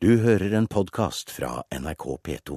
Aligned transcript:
Du 0.00 0.12
hører 0.22 0.52
en 0.54 0.66
podkast 0.70 1.30
fra 1.34 1.64
NRK 1.74 2.04
P2. 2.22 2.56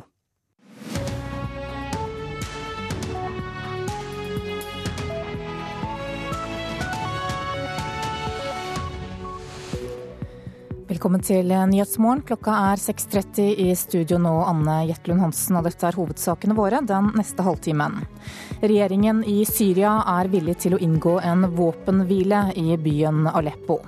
Velkommen 10.92 11.24
til 11.26 11.50
Nyhetsmorgen. 11.50 12.22
Klokka 12.30 12.60
er 12.68 12.84
6.30 12.84 13.48
i 13.66 13.72
studio 13.74 14.20
nå, 14.22 14.36
Anne 14.46 14.84
Jetlund 14.92 15.24
Hansen, 15.26 15.58
og 15.58 15.66
dette 15.66 15.90
er 15.90 15.98
hovedsakene 15.98 16.54
våre 16.54 16.84
den 16.86 17.10
neste 17.18 17.42
halvtimen. 17.48 18.04
Regjeringen 18.62 19.24
i 19.26 19.40
Syria 19.50 19.96
er 20.14 20.30
villig 20.30 20.60
til 20.62 20.78
å 20.78 20.84
inngå 20.86 21.18
en 21.26 21.50
våpenhvile 21.58 22.52
i 22.62 22.78
byen 22.78 23.26
Aleppo. 23.34 23.80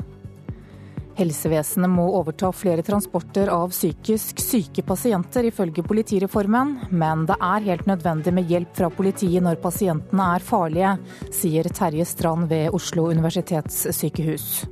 Helsevesenet 1.18 1.92
må 1.94 2.08
overta 2.18 2.50
flere 2.56 2.84
transporter 2.86 3.52
av 3.54 3.70
psykisk 3.74 4.40
syke 4.42 4.82
pasienter, 4.86 5.46
ifølge 5.50 5.86
politireformen. 5.86 6.76
Men 6.90 7.28
det 7.30 7.38
er 7.38 7.68
helt 7.70 7.86
nødvendig 7.90 8.34
med 8.34 8.50
hjelp 8.50 8.74
fra 8.80 8.90
politiet 8.94 9.46
når 9.46 9.62
pasientene 9.62 10.30
er 10.38 10.46
farlige, 10.48 10.96
sier 11.30 11.70
Terje 11.70 12.08
Strand 12.10 12.50
ved 12.50 12.74
Oslo 12.74 13.10
universitetssykehus. 13.14 14.66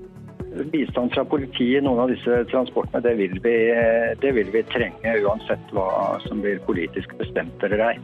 Bistand 0.71 1.13
fra 1.13 1.23
politiet 1.29 1.79
i 1.79 1.85
noen 1.85 2.01
av 2.03 2.09
disse 2.11 2.41
transportene, 2.51 3.03
det 3.05 3.13
vil, 3.21 3.37
vi, 3.45 3.55
det 4.19 4.33
vil 4.35 4.49
vi 4.51 4.65
trenge 4.73 5.13
uansett 5.23 5.71
hva 5.75 6.17
som 6.25 6.41
blir 6.43 6.59
politisk 6.65 7.13
bestemt 7.21 7.63
eller 7.63 7.85
ei. 7.93 7.95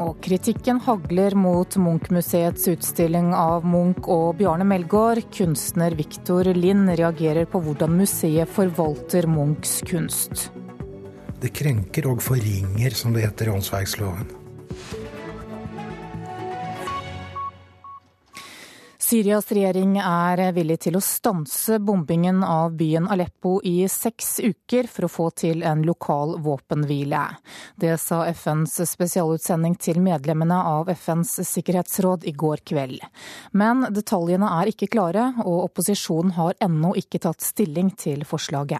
Og 0.00 0.16
kritikken 0.24 0.78
hagler 0.80 1.34
mot 1.36 1.76
Munch-museets 1.76 2.64
utstilling 2.72 3.34
av 3.36 3.66
Munch 3.68 4.08
og 4.08 4.38
Bjarne 4.38 4.64
Melgaard. 4.64 5.26
Kunstner 5.36 5.92
Viktor 5.98 6.48
Lind 6.56 6.88
reagerer 6.96 7.44
på 7.44 7.60
hvordan 7.66 7.98
museet 8.00 8.48
forvalter 8.48 9.28
Munchs 9.28 9.82
kunst. 9.90 10.48
Det 11.40 11.52
krenker 11.56 12.08
og 12.08 12.24
forringer, 12.24 12.96
som 12.96 13.12
det 13.12 13.26
heter 13.28 13.50
i 13.50 13.56
åndsverksloven. 13.58 14.39
Syrias 19.10 19.48
regjering 19.52 19.96
er 19.98 20.38
villig 20.54 20.76
til 20.84 20.94
å 20.94 21.00
stanse 21.02 21.80
bombingen 21.82 22.44
av 22.46 22.76
byen 22.78 23.08
Aleppo 23.10 23.56
i 23.66 23.88
seks 23.90 24.36
uker 24.38 24.86
for 24.86 25.08
å 25.08 25.10
få 25.10 25.24
til 25.42 25.64
en 25.66 25.80
lokal 25.82 26.36
våpenhvile. 26.44 27.24
Det 27.74 27.96
sa 27.98 28.20
FNs 28.30 28.76
spesialutsending 28.86 29.74
til 29.82 29.98
medlemmene 30.04 30.60
av 30.74 30.92
FNs 30.94 31.40
sikkerhetsråd 31.48 32.28
i 32.30 32.36
går 32.38 32.62
kveld. 32.70 33.02
Men 33.50 33.82
detaljene 33.90 34.52
er 34.60 34.70
ikke 34.70 34.92
klare, 34.94 35.32
og 35.42 35.64
opposisjonen 35.64 36.36
har 36.38 36.54
ennå 36.62 36.92
ikke 37.02 37.18
tatt 37.26 37.42
stilling 37.42 37.90
til 37.98 38.22
forslaget. 38.22 38.78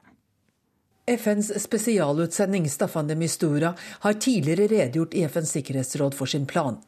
FNs 1.11 1.51
spesialutsending 1.65 2.71
Staffan 2.71 3.11
de 3.11 3.19
Mistura 3.19 3.75
har 4.07 4.23
tidligere 4.23 4.71
redegjort 4.77 5.19
i 5.19 5.27
FNs 5.27 5.57
sikkerhetsråd 5.59 6.15
for 6.15 6.31
sin 6.31 6.47
plan. 6.47 6.79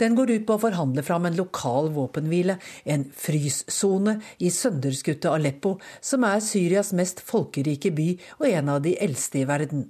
Den 0.00 0.16
går 0.18 0.34
ut 0.34 0.46
på 0.48 0.56
å 0.56 0.62
forhandle 0.64 1.04
fram 1.06 1.28
en 1.28 1.38
lokal 1.38 1.90
våpenhvile, 1.94 2.58
en 2.84 3.06
fryssone 3.16 4.18
i 4.38 4.50
sønderskutte 4.54 5.32
Aleppo, 5.32 5.76
som 6.00 6.26
er 6.28 6.44
Syrias 6.44 6.92
mest 6.96 7.22
folkerike 7.24 7.94
by 7.94 8.10
og 8.40 8.46
en 8.50 8.76
av 8.76 8.84
de 8.84 8.96
eldste 9.00 9.42
i 9.42 9.48
verden. 9.48 9.88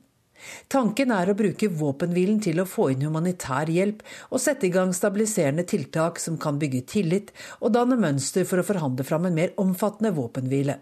Tanken 0.73 1.11
er 1.13 1.31
å 1.31 1.37
bruke 1.37 1.69
våpenhvilen 1.69 2.39
til 2.41 2.63
å 2.63 2.69
få 2.69 2.91
inn 2.95 3.05
humanitær 3.05 3.69
hjelp 3.73 4.01
og 4.31 4.41
sette 4.41 4.69
i 4.69 4.73
gang 4.75 4.95
stabiliserende 4.97 5.67
tiltak 5.69 6.21
som 6.23 6.39
kan 6.41 6.61
bygge 6.61 6.87
tillit 6.95 7.35
og 7.61 7.75
danne 7.77 7.99
mønster 8.01 8.47
for 8.49 8.63
å 8.63 8.67
forhandle 8.67 9.05
fram 9.07 9.29
en 9.29 9.37
mer 9.37 9.53
omfattende 9.61 10.15
våpenhvile. 10.17 10.79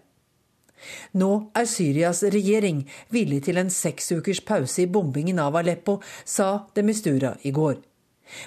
Nå 1.19 1.31
er 1.59 1.67
Syrias 1.67 2.23
regjering 2.23 2.85
villig 3.11 3.41
til 3.49 3.59
en 3.59 3.71
seks 3.73 4.13
ukers 4.15 4.39
pause 4.47 4.85
i 4.85 4.87
bombingen 4.87 5.41
av 5.43 5.59
Aleppo, 5.59 5.99
sa 6.23 6.69
Demistura 6.75 7.35
i 7.43 7.51
går. 7.51 7.88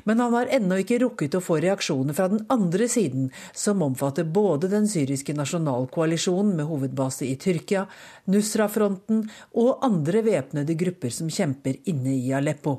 Men 0.05 0.21
han 0.21 0.37
har 0.37 0.51
ennå 0.53 0.79
ikke 0.83 1.01
rukket 1.03 1.37
å 1.39 1.43
få 1.45 1.59
reaksjoner 1.63 2.17
fra 2.17 2.29
den 2.33 2.45
andre 2.53 2.89
siden, 2.91 3.31
som 3.55 3.83
omfatter 3.85 4.29
både 4.29 4.71
den 4.73 4.89
syriske 4.91 5.35
nasjonalkoalisjonen 5.39 6.55
med 6.59 6.71
hovedbase 6.71 7.27
i 7.29 7.37
Tyrkia, 7.41 7.87
Nusra-fronten 8.31 9.27
og 9.59 9.85
andre 9.85 10.25
væpnede 10.27 10.79
grupper 10.79 11.15
som 11.15 11.31
kjemper 11.33 11.81
inne 11.91 12.17
i 12.17 12.33
Aleppo. 12.37 12.79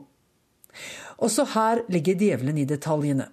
Også 1.23 1.45
her 1.53 1.83
ligger 1.93 2.17
djevelen 2.19 2.57
i 2.57 2.67
detaljene. 2.69 3.29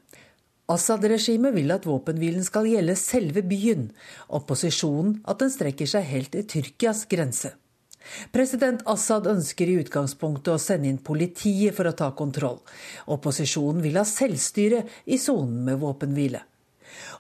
Assad-regimet 0.71 1.55
vil 1.57 1.73
at 1.75 1.87
våpenhvilen 1.89 2.45
skal 2.47 2.69
gjelde 2.71 2.95
selve 2.99 3.43
byen, 3.43 3.89
opposisjonen 4.31 5.17
at 5.27 5.41
den 5.43 5.51
strekker 5.51 5.89
seg 5.91 6.07
helt 6.07 6.31
til 6.37 6.47
Tyrkias 6.47 7.07
grense. 7.11 7.57
President 8.35 8.83
Assad 8.89 9.29
ønsker 9.31 9.69
i 9.71 9.79
utgangspunktet 9.83 10.55
å 10.55 10.61
sende 10.61 10.89
inn 10.91 11.01
politiet 11.05 11.77
for 11.77 11.89
å 11.91 11.97
ta 11.97 12.11
kontroll. 12.17 12.61
Opposisjonen 13.11 13.83
vil 13.85 13.99
ha 14.01 14.07
selvstyre 14.09 14.85
i 15.07 15.19
sonen 15.21 15.65
med 15.67 15.81
våpenhvile. 15.83 16.45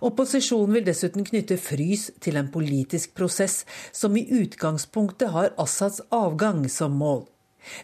Opposisjonen 0.04 0.78
vil 0.78 0.86
dessuten 0.86 1.26
knytte 1.26 1.58
frys 1.60 2.08
til 2.24 2.38
en 2.40 2.48
politisk 2.52 3.12
prosess 3.18 3.62
som 3.92 4.16
i 4.16 4.26
utgangspunktet 4.40 5.34
har 5.34 5.52
Assads 5.60 6.00
avgang 6.14 6.64
som 6.72 6.96
mål. 6.98 7.26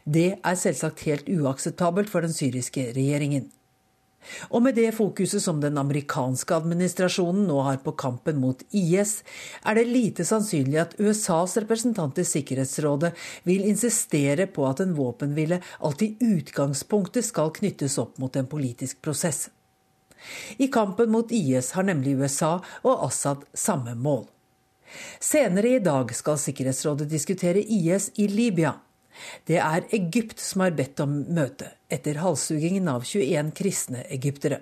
Det 0.05 0.39
er 0.41 0.57
selvsagt 0.57 1.05
helt 1.07 1.29
uakseptabelt 1.29 2.11
for 2.11 2.25
den 2.25 2.35
syriske 2.35 2.89
regjeringen. 2.97 3.51
Og 4.51 4.63
med 4.65 4.77
det 4.79 4.93
fokuset 4.97 5.43
som 5.43 5.61
den 5.63 5.79
amerikanske 5.81 6.57
administrasjonen 6.57 7.47
nå 7.49 7.61
har 7.67 7.81
på 7.85 7.95
kampen 7.99 8.41
mot 8.43 8.63
IS, 8.71 9.21
er 9.65 9.79
det 9.79 9.87
lite 9.91 10.27
sannsynlig 10.29 10.81
at 10.83 10.97
USAs 11.01 11.57
representant 11.63 12.19
i 12.19 12.27
Sikkerhetsrådet 12.27 13.13
vil 13.49 13.67
insistere 13.69 14.49
på 14.51 14.67
at 14.69 14.83
en 14.85 14.97
våpenhvile 14.97 15.61
alltid 15.79 16.17
i 16.23 16.33
utgangspunktet 16.39 17.27
skal 17.27 17.55
knyttes 17.57 17.99
opp 18.03 18.19
mot 18.23 18.37
en 18.37 18.49
politisk 18.51 19.03
prosess. 19.03 19.49
I 20.57 20.67
kampen 20.73 21.11
mot 21.11 21.33
IS 21.33 21.73
har 21.77 21.87
nemlig 21.87 22.17
USA 22.19 22.57
og 22.83 23.05
Assad 23.07 23.45
samme 23.55 23.95
mål. 23.95 24.25
Senere 25.21 25.77
i 25.77 25.83
dag 25.83 26.13
skal 26.15 26.39
Sikkerhetsrådet 26.41 27.09
diskutere 27.11 27.63
IS 27.63 28.11
i 28.17 28.29
Libya. 28.31 28.77
Det 29.47 29.59
er 29.63 29.87
Egypt 29.97 30.41
som 30.43 30.65
har 30.65 30.75
bedt 30.77 31.01
om 31.01 31.15
møte, 31.33 31.71
etter 31.89 32.23
halshuggingen 32.23 32.89
av 32.89 33.05
21 33.05 33.53
kristne 33.57 34.07
egyptere. 34.11 34.61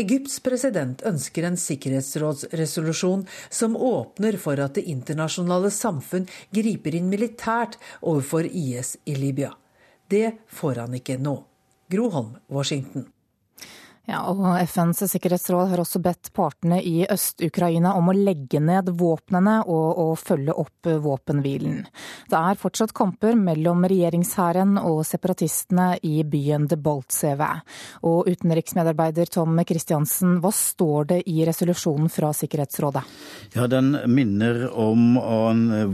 Egypts 0.00 0.38
president 0.40 1.02
ønsker 1.04 1.44
en 1.44 1.58
sikkerhetsrådsresolusjon 1.60 3.26
som 3.52 3.76
åpner 3.76 4.38
for 4.40 4.60
at 4.64 4.78
det 4.78 4.86
internasjonale 4.88 5.68
samfunn 5.74 6.24
griper 6.50 6.96
inn 6.96 7.12
militært 7.12 7.76
overfor 8.00 8.48
IS 8.48 8.96
i 9.04 9.18
Libya. 9.20 9.52
Det 10.08 10.38
får 10.48 10.86
han 10.86 10.96
ikke 10.96 11.20
nå. 11.20 11.36
Gro 11.92 12.08
Holm, 12.14 12.38
Washington. 12.48 13.11
Ja, 14.10 14.24
og 14.26 14.56
FNs 14.66 14.98
sikkerhetsråd 15.12 15.68
har 15.70 15.78
også 15.78 16.00
bedt 16.02 16.32
partene 16.34 16.80
i 16.82 17.04
Øst-Ukraina 17.06 17.92
om 17.94 18.08
å 18.10 18.14
legge 18.16 18.58
ned 18.58 18.88
våpnene 18.98 19.60
og, 19.62 20.00
å 20.02 20.06
følge 20.18 20.56
opp 20.58 20.88
våpenhvilen. 21.04 21.84
Det 22.26 22.34
er 22.34 22.58
fortsatt 22.58 22.90
kamper 22.98 23.38
mellom 23.38 23.84
regjeringshæren 23.86 24.74
og 24.80 25.04
separatistene 25.06 26.00
i 26.02 26.24
byen 26.26 26.66
Debaltseve. 26.72 27.46
Og 28.10 28.26
utenriksmedarbeider 28.26 29.30
Tom 29.30 29.62
Kristiansen, 29.68 30.40
hva 30.42 30.50
står 30.50 31.06
det 31.12 31.20
i 31.30 31.46
resolusjonen 31.46 32.10
fra 32.10 32.32
Sikkerhetsrådet? 32.34 33.04
Ja, 33.54 33.68
Den 33.70 33.94
minner 34.10 34.66
om 34.74 35.14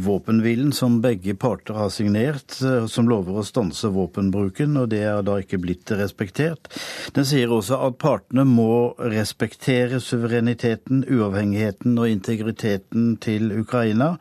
våpenhvilen 0.00 0.72
som 0.72 1.02
begge 1.04 1.36
parter 1.36 1.76
har 1.76 1.92
signert, 1.92 2.56
som 2.88 3.12
lover 3.12 3.42
å 3.42 3.44
stanse 3.44 3.92
våpenbruken, 3.92 4.80
og 4.80 4.88
det 4.96 5.04
er 5.12 5.20
da 5.28 5.36
ikke 5.44 5.60
blitt 5.60 5.92
respektert. 5.92 6.72
Den 7.12 7.28
sier 7.28 7.52
også 7.52 7.84
at 7.84 7.97
partene 7.98 8.44
må 8.48 8.94
respektere 8.98 10.00
suvereniteten, 10.02 11.04
uavhengigheten 11.10 11.98
og 11.98 12.10
integriteten 12.10 13.16
til 13.22 13.52
Ukraina. 13.60 14.14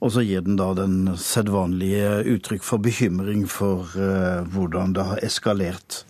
Og 0.00 0.14
så 0.14 0.24
gir 0.26 0.44
den 0.46 0.58
da 0.60 0.72
den 0.78 1.14
sedvanlige 1.20 2.20
uttrykk 2.36 2.66
for 2.66 2.82
bekymring 2.84 3.46
for 3.50 3.88
uh, 3.96 4.44
hvordan 4.54 4.94
det 4.96 5.08
har 5.10 5.24
eskalert. 5.26 6.04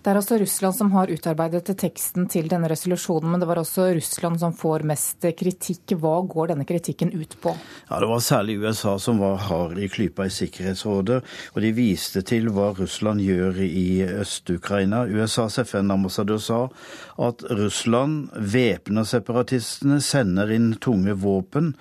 Det 0.00 0.08
er 0.08 0.16
altså 0.16 0.38
Russland 0.40 0.72
som 0.72 0.92
har 0.94 1.10
utarbeidet 1.12 1.74
teksten 1.76 2.24
til 2.32 2.46
denne 2.48 2.70
resolusjonen, 2.72 3.34
men 3.34 3.42
det 3.42 3.48
var 3.50 3.58
også 3.60 3.90
Russland 3.98 4.38
som 4.40 4.54
får 4.56 4.80
mest 4.88 5.26
kritikk. 5.36 5.92
Hva 6.00 6.14
går 6.24 6.54
denne 6.54 6.64
kritikken 6.64 7.10
ut 7.12 7.36
på? 7.42 7.52
Ja, 7.90 7.98
Det 8.00 8.08
var 8.08 8.22
særlig 8.24 8.56
USA 8.62 8.94
som 8.98 9.18
var 9.20 9.36
hard 9.36 9.76
i 9.76 9.90
klypa 9.92 10.24
i 10.24 10.32
Sikkerhetsrådet, 10.32 11.18
og 11.52 11.60
de 11.60 11.72
viste 11.76 12.22
til 12.24 12.48
hva 12.48 12.70
Russland 12.78 13.20
gjør 13.20 13.60
i 13.60 14.00
Øst-Ukraina. 14.22 15.02
USAs 15.04 15.58
FN-ambassadør 15.66 16.40
sa 16.40 16.62
at 17.20 17.44
Russland 17.50 18.32
væpner 18.32 19.04
separatistene, 19.04 20.00
sender 20.00 20.48
inn 20.56 20.72
tunge 20.80 21.12
våpen. 21.12 21.74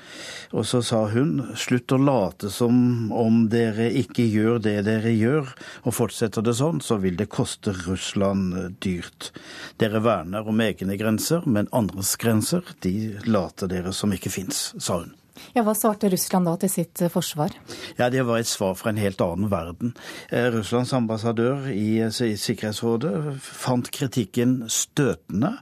Og 0.51 0.67
så 0.67 0.83
sa 0.83 1.05
hun 1.07 1.55
slutt 1.55 1.95
å 1.95 2.01
late 2.03 2.51
som 2.51 3.13
om 3.15 3.45
dere 3.47 3.87
ikke 4.03 4.27
gjør 4.27 4.59
det 4.67 4.77
dere 4.91 5.15
gjør, 5.15 5.55
og 5.87 5.95
fortsetter 5.95 6.43
det 6.43 6.57
sånn, 6.59 6.83
så 6.83 6.99
vil 6.99 7.15
det 7.15 7.31
koste 7.31 7.71
Russland 7.71 8.08
Russland 8.09 8.57
eh, 8.57 8.69
dyrt. 8.79 9.31
Dere 9.77 9.99
verner 9.99 10.47
om 10.47 10.59
egne 10.61 10.97
grenser, 10.97 11.45
men 11.45 11.67
andres 11.71 12.15
grenser 12.15 12.63
de 12.81 13.19
later 13.25 13.69
dere 13.69 13.93
som 13.93 14.13
ikke 14.13 14.29
fins, 14.33 14.73
sa 14.79 15.03
hun. 15.03 15.15
Ja, 15.55 15.63
Hva 15.63 15.71
svarte 15.71 16.09
Russland 16.11 16.49
da 16.49 16.55
til 16.59 16.71
sitt 16.73 17.01
eh, 17.01 17.11
forsvar? 17.11 17.53
Ja, 17.97 18.09
Det 18.09 18.25
var 18.25 18.39
et 18.39 18.49
svar 18.49 18.73
fra 18.75 18.91
en 18.91 18.99
helt 18.99 19.21
annen 19.21 19.51
verden. 19.51 19.93
Eh, 20.29 20.49
Russlands 20.51 20.93
ambassadør 20.93 21.69
i 21.71 22.09
Sikkerhetsrådet 22.11 23.37
fant 23.43 23.91
kritikken 23.93 24.63
støtende, 24.67 25.59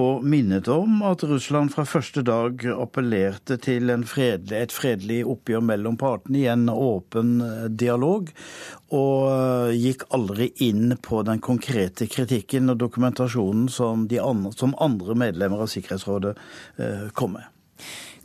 og 0.00 0.22
minnet 0.24 0.68
om 0.72 1.02
at 1.04 1.22
Russland 1.28 1.72
fra 1.74 1.84
første 1.84 2.22
dag 2.24 2.64
appellerte 2.72 3.58
til 3.60 3.92
fredelig, 4.08 4.62
et 4.64 4.72
fredelig 4.72 5.18
oppgjør 5.28 5.64
mellom 5.68 5.98
partene 6.00 6.40
i 6.40 6.46
en 6.48 6.64
åpen 6.72 7.34
dialog, 7.76 8.30
og 8.96 9.74
gikk 9.76 10.06
aldri 10.16 10.48
inn 10.64 10.96
på 10.96 11.20
den 11.28 11.42
konkrete 11.44 12.08
kritikken 12.08 12.72
og 12.72 12.80
dokumentasjonen 12.80 13.68
som, 13.68 14.08
andre, 14.08 14.56
som 14.56 14.72
andre 14.80 15.18
medlemmer 15.26 15.66
av 15.66 15.72
Sikkerhetsrådet 15.72 16.36
kom 17.12 17.36
med. 17.36 17.48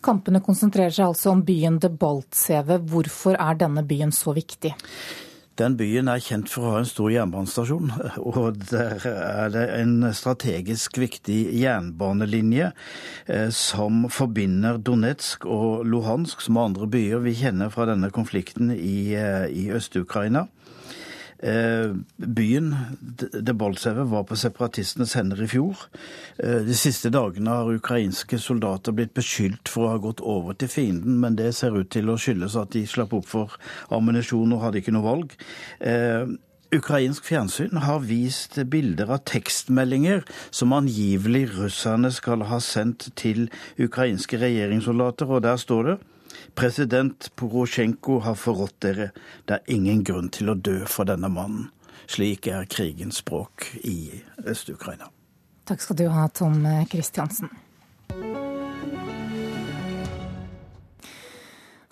Kampene 0.08 0.40
konsentrerer 0.46 0.94
seg 0.94 1.10
altså 1.10 1.34
om 1.34 1.44
byen 1.44 1.82
Debaltseve. 1.84 2.80
Hvorfor 2.88 3.36
er 3.36 3.58
denne 3.60 3.84
byen 3.88 4.14
så 4.16 4.32
viktig? 4.38 4.72
Den 5.58 5.74
byen 5.78 6.10
er 6.12 6.22
kjent 6.22 6.52
for 6.54 6.68
å 6.68 6.72
ha 6.76 6.80
en 6.84 6.90
stor 6.90 7.10
jernbanestasjon, 7.10 7.90
og 8.30 8.60
der 8.70 9.02
er 9.10 9.54
det 9.56 9.64
en 9.80 9.96
strategisk 10.14 11.00
viktig 11.02 11.38
jernbanelinje 11.58 12.70
eh, 13.26 13.50
som 13.50 14.06
forbinder 14.14 14.78
Donetsk 14.78 15.48
og 15.50 15.88
Luhansk, 15.90 16.44
som 16.46 16.62
andre 16.62 16.90
byer 16.94 17.26
vi 17.26 17.34
kjenner 17.40 17.74
fra 17.74 17.88
denne 17.90 18.12
konflikten 18.14 18.70
i, 18.76 19.16
eh, 19.18 19.48
i 19.50 19.68
Øst-Ukraina. 19.74 20.46
Eh, 21.40 21.94
byen 22.18 22.76
Debaltseve 23.34 24.04
var 24.04 24.24
på 24.24 24.36
separatistenes 24.36 25.14
hender 25.14 25.44
i 25.44 25.48
fjor. 25.48 25.84
Eh, 26.38 26.64
de 26.66 26.78
siste 26.78 27.12
dagene 27.14 27.54
har 27.54 27.70
ukrainske 27.70 28.40
soldater 28.42 28.96
blitt 28.98 29.14
beskyldt 29.18 29.70
for 29.70 29.86
å 29.86 29.92
ha 29.94 30.02
gått 30.02 30.24
over 30.26 30.58
til 30.58 30.72
fienden, 30.72 31.20
men 31.22 31.38
det 31.38 31.54
ser 31.56 31.78
ut 31.78 31.92
til 31.94 32.10
å 32.10 32.18
skyldes 32.18 32.58
at 32.58 32.74
de 32.74 32.88
slapp 32.90 33.14
opp 33.14 33.30
for 33.30 33.56
ammunisjon 33.94 34.56
og 34.56 34.66
hadde 34.66 34.82
ikke 34.82 34.96
noe 34.98 35.06
valg. 35.06 35.38
Eh, 35.78 36.26
ukrainsk 36.74 37.24
fjernsyn 37.30 37.86
har 37.86 38.02
vist 38.04 38.58
bilder 38.68 39.14
av 39.14 39.24
tekstmeldinger 39.30 40.26
som 40.50 40.74
angivelig 40.76 41.46
russerne 41.54 42.12
skal 42.12 42.50
ha 42.50 42.60
sendt 42.60 43.12
til 43.16 43.46
ukrainske 43.78 44.42
regjeringssoldater, 44.42 45.30
og 45.30 45.46
der 45.46 45.62
står 45.62 45.92
det 45.92 46.00
President 46.58 47.36
Porosjenko 47.36 48.20
har 48.26 48.34
forrådt 48.36 48.80
dere. 48.82 49.12
Det 49.46 49.60
er 49.60 49.76
ingen 49.76 50.00
grunn 50.02 50.32
til 50.34 50.50
å 50.50 50.56
dø 50.58 50.80
for 50.90 51.06
denne 51.06 51.30
mannen. 51.30 51.68
Slik 52.10 52.48
er 52.50 52.66
krigens 52.66 53.20
språk 53.22 53.68
i 53.86 54.24
Øst-Ukraina. 54.42 55.12
Takk 55.70 55.84
skal 55.84 56.00
du 56.00 56.08
ha, 56.10 56.24
Tom 56.34 56.64
Kristiansen. 56.90 57.52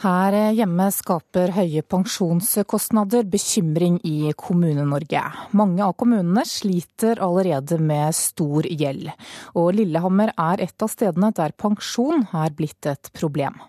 Her 0.02 0.38
hjemme 0.58 0.90
skaper 0.94 1.54
høye 1.60 1.86
pensjonskostnader 1.86 3.30
bekymring 3.30 4.00
i 4.02 4.34
Kommune-Norge. 4.34 5.22
Mange 5.54 5.86
av 5.86 5.94
kommunene 6.02 6.42
sliter 6.50 7.22
allerede 7.22 7.78
med 7.78 8.18
stor 8.18 8.66
gjeld, 8.66 9.14
og 9.54 9.72
Lillehammer 9.78 10.34
er 10.34 10.66
et 10.66 10.82
av 10.82 10.94
stedene 10.94 11.30
der 11.38 11.54
pensjon 11.54 12.26
er 12.34 12.54
blitt 12.58 12.90
et 12.90 13.14
problem. 13.14 13.62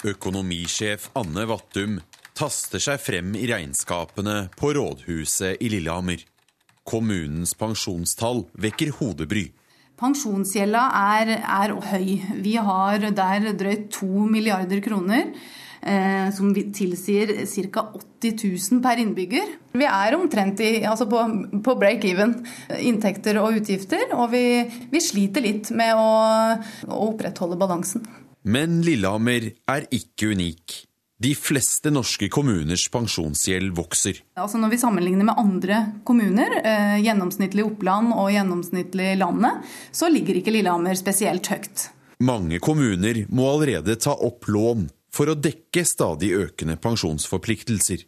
Økonomisjef 0.00 1.10
Anne 1.18 1.42
Vattum 1.44 1.98
taster 2.32 2.80
seg 2.80 3.02
frem 3.04 3.34
i 3.36 3.44
regnskapene 3.50 4.46
på 4.56 4.72
rådhuset 4.72 5.60
i 5.60 5.68
Lillehammer. 5.74 6.22
Kommunens 6.88 7.52
pensjonstall 7.58 8.46
vekker 8.56 8.94
hodebry. 8.96 9.50
Pensjonsgjelda 10.00 10.86
er, 10.96 11.34
er 11.44 11.74
høy. 11.90 12.14
Vi 12.40 12.54
har 12.56 13.04
der 13.12 13.50
drøyt 13.52 13.90
to 13.98 14.24
milliarder 14.30 14.80
kroner. 14.80 15.34
Eh, 15.80 16.26
som 16.36 16.50
tilsier 16.52 17.30
ca. 17.72 17.84
80 18.20 18.34
000 18.72 18.82
per 18.84 19.00
innbygger. 19.00 19.54
Vi 19.72 19.86
er 19.88 20.16
omtrent 20.16 20.60
i, 20.60 20.82
altså 20.84 21.06
på, 21.08 21.22
på 21.64 21.76
break-even 21.80 22.34
inntekter 22.84 23.40
og 23.40 23.56
utgifter, 23.62 24.10
og 24.12 24.28
vi, 24.34 24.44
vi 24.92 25.00
sliter 25.00 25.44
litt 25.44 25.72
med 25.72 25.96
å, 25.96 26.10
å 26.84 27.00
opprettholde 27.08 27.56
balansen. 27.60 28.04
Men 28.42 28.80
Lillehammer 28.84 29.50
er 29.68 29.86
ikke 29.92 30.32
unik. 30.34 30.86
De 31.20 31.34
fleste 31.36 31.90
norske 31.92 32.30
kommuners 32.32 32.86
pensjonsgjeld 32.88 33.74
vokser. 33.76 34.22
Altså 34.40 34.56
når 34.56 34.72
vi 34.72 34.78
sammenligner 34.80 35.28
med 35.28 35.36
andre 35.36 35.80
kommuner, 36.08 36.54
eh, 36.64 36.96
gjennomsnittlig 37.04 37.66
Oppland 37.66 38.14
og 38.14 38.30
gjennomsnittlig 38.32 39.18
landet, 39.20 39.60
så 39.92 40.08
ligger 40.08 40.40
ikke 40.40 40.54
Lillehammer 40.54 40.96
spesielt 40.96 41.50
høyt. 41.52 41.90
Mange 42.20 42.58
kommuner 42.58 43.26
må 43.28 43.50
allerede 43.52 43.98
ta 44.00 44.14
opp 44.16 44.48
lån 44.48 44.88
for 45.12 45.28
å 45.28 45.36
dekke 45.36 45.84
stadig 45.84 46.32
økende 46.32 46.78
pensjonsforpliktelser. 46.80 48.06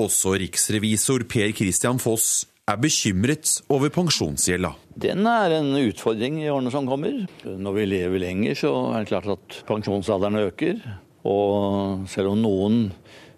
Også 0.00 0.36
riksrevisor 0.40 1.24
Per 1.28 1.52
Christian 1.56 2.00
Foss 2.00 2.46
er 2.66 2.78
bekymret 2.82 3.60
over 3.70 3.92
pensjonsgjelda. 3.94 4.72
Den 4.98 5.26
er 5.30 5.54
en 5.60 5.70
utfordring 5.78 6.40
i 6.42 6.48
årene 6.50 6.72
som 6.74 6.88
kommer. 6.88 7.20
Når 7.44 7.76
vi 7.76 7.84
lever 7.86 8.22
lenger, 8.22 8.56
så 8.58 8.72
er 8.90 9.04
det 9.04 9.12
klart 9.12 9.28
at 9.36 9.58
pensjonsalderen 9.68 10.40
øker. 10.48 10.80
Og 11.26 12.08
selv 12.10 12.32
om 12.32 12.42
noen 12.42 12.80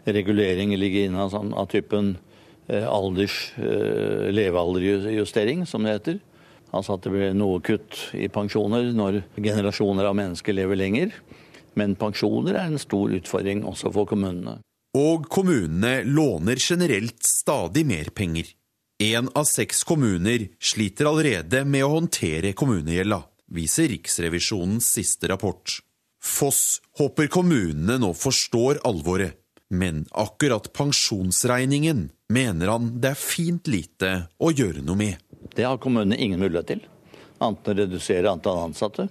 reguleringer 0.08 0.80
ligger 0.80 1.08
inne 1.08 1.26
av, 1.26 1.32
sånn, 1.34 1.52
av 1.52 1.68
typen 1.68 2.14
eh, 2.68 2.86
alders 2.88 3.36
eh, 3.60 4.30
levealderjustering, 4.32 5.66
som 5.68 5.84
det 5.84 5.98
heter, 5.98 6.22
altså 6.72 6.96
at 6.96 7.04
det 7.04 7.12
blir 7.12 7.36
noe 7.36 7.60
kutt 7.64 8.08
i 8.16 8.30
pensjoner 8.32 8.88
når 8.96 9.22
generasjoner 9.36 10.08
av 10.08 10.16
mennesker 10.16 10.56
lever 10.56 10.80
lenger. 10.80 11.12
Men 11.76 11.98
pensjoner 12.00 12.56
er 12.56 12.72
en 12.72 12.80
stor 12.80 13.12
utfordring 13.18 13.60
også 13.68 13.92
for 13.92 14.08
kommunene. 14.08 14.58
Og 14.96 15.28
kommunene 15.28 16.00
låner 16.08 16.56
generelt 16.56 17.20
stadig 17.28 17.84
mer 17.86 18.08
penger. 18.16 18.48
Én 18.98 19.28
av 19.34 19.44
seks 19.46 19.84
kommuner 19.86 20.48
sliter 20.58 21.06
allerede 21.06 21.60
med 21.62 21.84
å 21.86 21.92
håndtere 21.92 22.50
kommunegjelda, 22.58 23.20
viser 23.54 23.86
Riksrevisjonens 23.92 24.88
siste 24.96 25.28
rapport. 25.30 25.76
Foss 26.18 26.80
håper 26.98 27.30
kommunene 27.30 28.00
nå 28.02 28.10
forstår 28.18 28.80
alvoret, 28.88 29.36
men 29.70 30.02
akkurat 30.10 30.66
pensjonsregningen 30.74 32.08
mener 32.34 32.72
han 32.74 32.90
det 32.98 33.12
er 33.12 33.22
fint 33.22 33.70
lite 33.70 34.10
å 34.42 34.50
gjøre 34.50 34.82
noe 34.82 34.98
med. 34.98 35.22
Det 35.54 35.62
har 35.62 35.78
kommunene 35.78 36.18
ingen 36.18 36.42
mulighet 36.42 36.72
til, 36.72 36.82
annet 37.38 37.70
enn 37.70 37.78
å 37.78 37.78
redusere 37.84 38.34
antall 38.34 38.64
ansatte. 38.64 39.06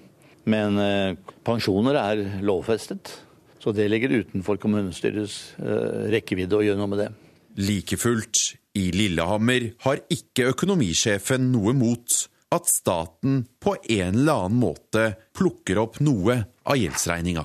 Men 0.51 0.83
eh, 0.83 1.15
pensjoner 1.47 1.95
er 2.03 2.25
lovfestet, 2.43 3.15
så 3.63 3.71
det 3.71 3.87
ligger 3.87 4.19
utenfor 4.19 4.59
kommunestyrets 4.59 5.39
eh, 5.63 6.11
rekkevidde 6.11 6.59
å 6.59 6.65
gjøre 6.67 6.83
noe 6.83 6.91
med 6.91 7.05
det. 7.05 7.11
Like 7.55 7.95
fullt, 7.95 8.49
i 8.77 8.89
Lillehammer 8.93 9.71
har 9.85 10.01
ikke 10.13 10.51
økonomisjefen 10.53 11.49
noe 11.53 11.73
mot 11.77 12.17
at 12.53 12.69
staten 12.69 13.41
på 13.59 13.75
en 13.81 14.13
eller 14.13 14.45
annen 14.45 14.59
måte 14.61 15.07
plukker 15.35 15.81
opp 15.81 15.99
noe 16.03 16.37
av 16.67 16.77
gjeldsregninga. 16.79 17.43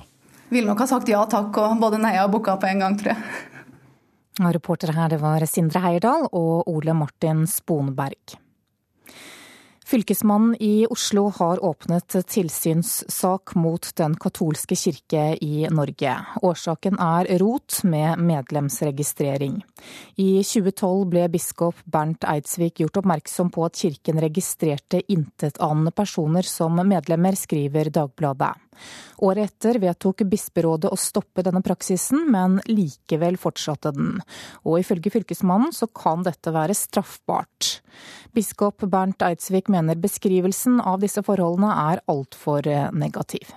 Ville 0.53 0.69
nok 0.69 0.83
ha 0.83 0.87
sagt 0.87 1.09
ja 1.09 1.23
takk 1.29 1.57
og 1.57 1.81
både 1.81 1.99
neia 2.03 2.27
og 2.27 2.35
bukka 2.37 2.55
på 2.61 2.69
en 2.69 2.85
gang, 2.85 2.99
tror 2.99 3.15
jeg. 3.15 3.41
Reportere 4.53 4.95
her 4.95 5.11
det 5.13 5.19
var 5.21 5.43
Sindre 5.49 5.81
Heierdal 5.83 6.27
og 6.29 6.69
Ole 6.69 6.95
Martin 6.97 7.43
Sponberg. 7.49 8.37
Fylkesmannen 9.93 10.55
i 10.59 10.87
Oslo 10.89 11.27
har 11.29 11.65
åpnet 11.65 12.15
tilsynssak 12.27 13.51
mot 13.55 13.91
Den 13.95 14.15
katolske 14.15 14.73
kirke 14.75 15.37
i 15.37 15.67
Norge. 15.69 16.15
Årsaken 16.41 16.97
er 16.97 17.29
rot 17.37 17.83
med 17.85 18.23
medlemsregistrering. 18.25 19.59
I 20.17 20.41
2012 20.41 21.05
ble 21.13 21.27
biskop 21.35 21.85
Bernt 21.85 22.25
Eidsvik 22.25 22.81
gjort 22.81 23.03
oppmerksom 23.03 23.53
på 23.53 23.67
at 23.69 23.77
kirken 23.83 24.17
registrerte 24.25 25.03
intetanende 25.13 25.93
personer 25.93 26.41
som 26.41 26.81
medlemmer, 26.81 27.37
skriver 27.37 27.93
Dagbladet. 27.93 28.62
Året 29.23 29.51
etter 29.51 29.79
vedtok 29.83 30.23
bisperådet 30.29 30.91
å 30.91 30.99
stoppe 30.99 31.45
denne 31.45 31.63
praksisen, 31.65 32.25
men 32.31 32.59
likevel 32.69 33.39
fortsatte 33.41 33.93
den. 33.95 34.15
Og 34.67 34.81
ifølge 34.81 35.13
fylkesmannen 35.13 35.73
så 35.75 35.89
kan 35.91 36.25
dette 36.25 36.53
være 36.53 36.77
straffbart. 36.77 37.79
Biskop 38.33 38.85
Bernt 38.89 39.23
Eidsvik 39.25 39.69
mener 39.73 39.99
beskrivelsen 40.01 40.79
av 40.81 41.03
disse 41.03 41.23
forholdene 41.25 41.73
er 41.93 42.03
altfor 42.11 42.67
negativ. 42.95 43.53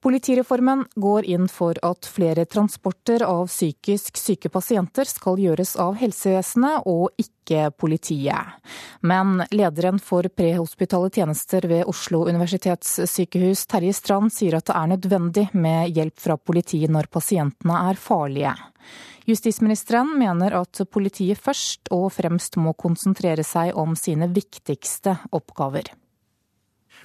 Politireformen 0.00 0.86
går 0.94 1.24
inn 1.28 1.48
for 1.48 1.76
at 1.84 2.06
flere 2.08 2.46
transporter 2.48 3.20
av 3.26 3.50
psykisk 3.50 4.16
syke 4.16 4.48
pasienter 4.48 5.04
skal 5.04 5.36
gjøres 5.36 5.74
av 5.76 5.98
helsevesenet 6.00 6.86
og 6.88 7.10
ikke 7.20 7.66
politiet. 7.76 8.56
Men 9.04 9.42
lederen 9.52 10.00
for 10.00 10.24
prehospitale 10.32 11.12
tjenester 11.12 11.68
ved 11.68 11.84
Oslo 11.92 12.22
universitetssykehus, 12.32 13.66
Terje 13.68 13.92
Strand, 14.00 14.32
sier 14.32 14.56
at 14.56 14.70
det 14.72 14.80
er 14.80 14.92
nødvendig 14.94 15.46
med 15.52 15.92
hjelp 15.92 16.16
fra 16.16 16.40
politiet 16.40 16.88
når 16.88 17.12
pasientene 17.12 17.84
er 17.92 18.00
farlige. 18.00 18.56
Justisministeren 19.28 20.16
mener 20.16 20.62
at 20.62 20.80
politiet 20.88 21.38
først 21.38 21.92
og 21.92 22.08
fremst 22.16 22.56
må 22.56 22.72
konsentrere 22.72 23.44
seg 23.44 23.76
om 23.76 23.92
sine 24.00 24.32
viktigste 24.32 25.18
oppgaver. 25.28 25.92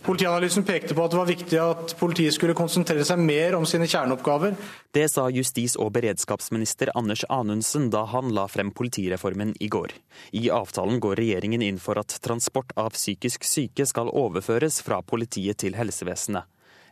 Politianalysen 0.06 0.64
pekte 0.64 0.94
på 0.94 1.02
at 1.02 1.14
det 1.14 1.18
var 1.18 1.30
viktig 1.30 1.58
at 1.58 1.94
politiet 1.98 2.36
skulle 2.36 2.54
konsentrere 2.58 3.02
seg 3.08 3.18
mer 3.26 3.56
om 3.58 3.64
sine 3.66 3.88
kjerneoppgaver. 3.90 4.54
Det 4.94 5.08
sa 5.10 5.26
justis- 5.34 5.74
og 5.82 5.90
beredskapsminister 5.96 6.92
Anders 6.94 7.26
Anundsen 7.26 7.90
da 7.90 8.04
han 8.12 8.30
la 8.36 8.46
frem 8.46 8.70
politireformen 8.70 9.56
i 9.60 9.70
går. 9.74 9.96
I 10.38 10.52
avtalen 10.54 11.02
går 11.02 11.18
regjeringen 11.18 11.66
inn 11.66 11.82
for 11.82 11.98
at 11.98 12.20
transport 12.22 12.76
av 12.78 12.94
psykisk 12.94 13.50
syke 13.50 13.90
skal 13.90 14.14
overføres 14.14 14.78
fra 14.86 15.02
politiet 15.02 15.64
til 15.66 15.74
helsevesenet. 15.74 16.46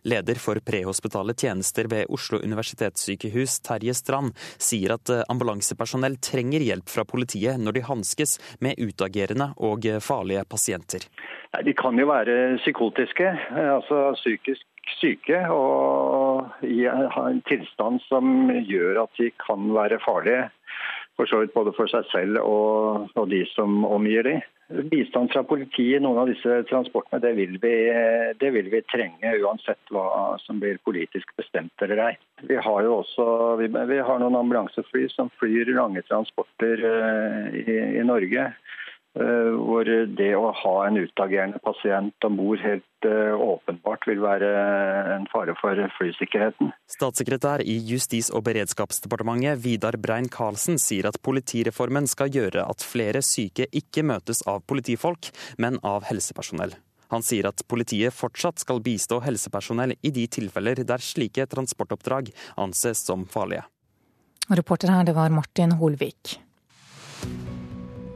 Leder 0.03 0.35
for 0.35 0.59
prehospitale 0.59 1.33
tjenester 1.33 1.87
ved 1.91 2.09
Oslo 2.09 2.39
universitetssykehus, 2.43 3.59
Terje 3.63 3.93
Strand, 3.95 4.33
sier 4.59 4.97
at 4.97 5.11
ambulansepersonell 5.31 6.17
trenger 6.23 6.65
hjelp 6.65 6.91
fra 6.91 7.05
politiet 7.07 7.61
når 7.61 7.77
de 7.77 7.85
hanskes 7.87 8.35
med 8.59 8.79
utagerende 8.83 9.53
og 9.63 9.87
farlige 10.03 10.43
pasienter. 10.49 11.07
De 11.63 11.73
kan 11.77 11.99
jo 11.99 12.09
være 12.09 12.57
psykotiske, 12.63 13.29
altså 13.53 14.09
psykisk 14.17 14.65
syke, 14.97 15.39
og 15.53 16.65
i 16.65 16.83
en 16.89 17.41
tilstand 17.47 18.01
som 18.09 18.49
gjør 18.67 19.03
at 19.05 19.21
de 19.21 19.29
kan 19.45 19.69
være 19.75 20.01
farlige. 20.03 20.49
For 21.15 21.29
så 21.29 21.43
vidt 21.43 21.53
både 21.53 21.75
for 21.77 21.87
seg 21.91 22.07
selv 22.09 22.39
og 22.41 23.27
de 23.29 23.43
som 23.53 23.83
omgir 23.85 24.25
dem. 24.25 24.41
Bistand 24.67 25.31
fra 25.33 25.43
politiet 25.43 25.99
i 25.99 26.01
noen 26.01 26.21
av 26.21 26.29
disse 26.31 26.61
transportene 26.69 27.19
det 27.21 27.33
vil, 27.35 27.57
vi, 27.61 27.73
det 28.39 28.51
vil, 28.55 28.69
vi, 28.71 28.79
trenge, 28.87 29.33
uansett 29.43 29.91
hva 29.91 30.37
som 30.41 30.61
blir 30.63 30.79
politisk 30.87 31.33
bestemt 31.37 31.83
eller 31.83 31.99
ei. 32.05 32.13
Vi 32.47 32.55
har 32.55 32.85
jo 32.87 33.01
også 33.01 33.25
vi, 33.59 33.67
vi 33.67 33.99
har 33.99 34.21
noen 34.23 34.39
ambulansefly 34.39 35.09
som 35.11 35.31
flyr 35.41 35.73
lange 35.75 36.01
transporter 36.07 36.79
uh, 36.79 37.51
i, 37.59 37.75
i 37.99 38.07
Norge. 38.07 38.47
Eh, 39.13 39.53
hvor 39.61 39.85
det 39.85 40.31
å 40.33 40.47
ha 40.57 40.71
en 40.87 40.95
utagerende 40.97 41.59
pasient 41.61 42.25
om 42.25 42.37
bord 42.39 42.57
helt 42.63 43.05
eh, 43.05 43.35
åpenbart 43.37 44.07
vil 44.09 44.23
være 44.23 44.47
en 45.13 45.27
fare 45.29 45.53
for 45.59 45.77
flysikkerheten. 45.99 46.71
Statssekretær 46.89 47.61
i 47.61 47.75
Justis- 47.91 48.31
og 48.33 48.41
beredskapsdepartementet 48.47 49.59
Vidar 49.61 49.99
Brein 50.01 50.25
Karlsen 50.33 50.79
sier 50.81 51.05
at 51.11 51.19
politireformen 51.21 52.09
skal 52.09 52.33
gjøre 52.33 52.63
at 52.65 52.81
flere 52.81 53.21
syke 53.21 53.67
ikke 53.69 54.01
møtes 54.01 54.41
av 54.49 54.63
politifolk, 54.65 55.29
men 55.61 55.77
av 55.85 56.07
helsepersonell. 56.09 56.73
Han 57.13 57.21
sier 57.21 57.45
at 57.51 57.61
politiet 57.69 58.17
fortsatt 58.17 58.63
skal 58.63 58.81
bistå 58.81 59.19
helsepersonell 59.21 59.93
i 60.01 60.13
de 60.15 60.23
tilfeller 60.25 60.81
der 60.81 61.05
slike 61.05 61.45
transportoppdrag 61.51 62.33
anses 62.65 63.05
som 63.05 63.27
farlige. 63.29 63.67
Reporter 64.49 64.89
her, 64.89 65.05
det 65.05 65.13
var 65.13 65.29
Martin 65.29 65.77
Holvik. 65.77 66.39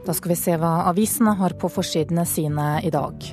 Da 0.08 0.14
skal 0.16 0.32
vi 0.32 0.36
se 0.40 0.54
hva 0.56 0.86
avisene 0.88 1.34
har 1.36 1.52
på 1.60 1.68
forsidene 1.68 2.22
sine 2.24 2.78
i 2.80 2.88
dag. 2.88 3.24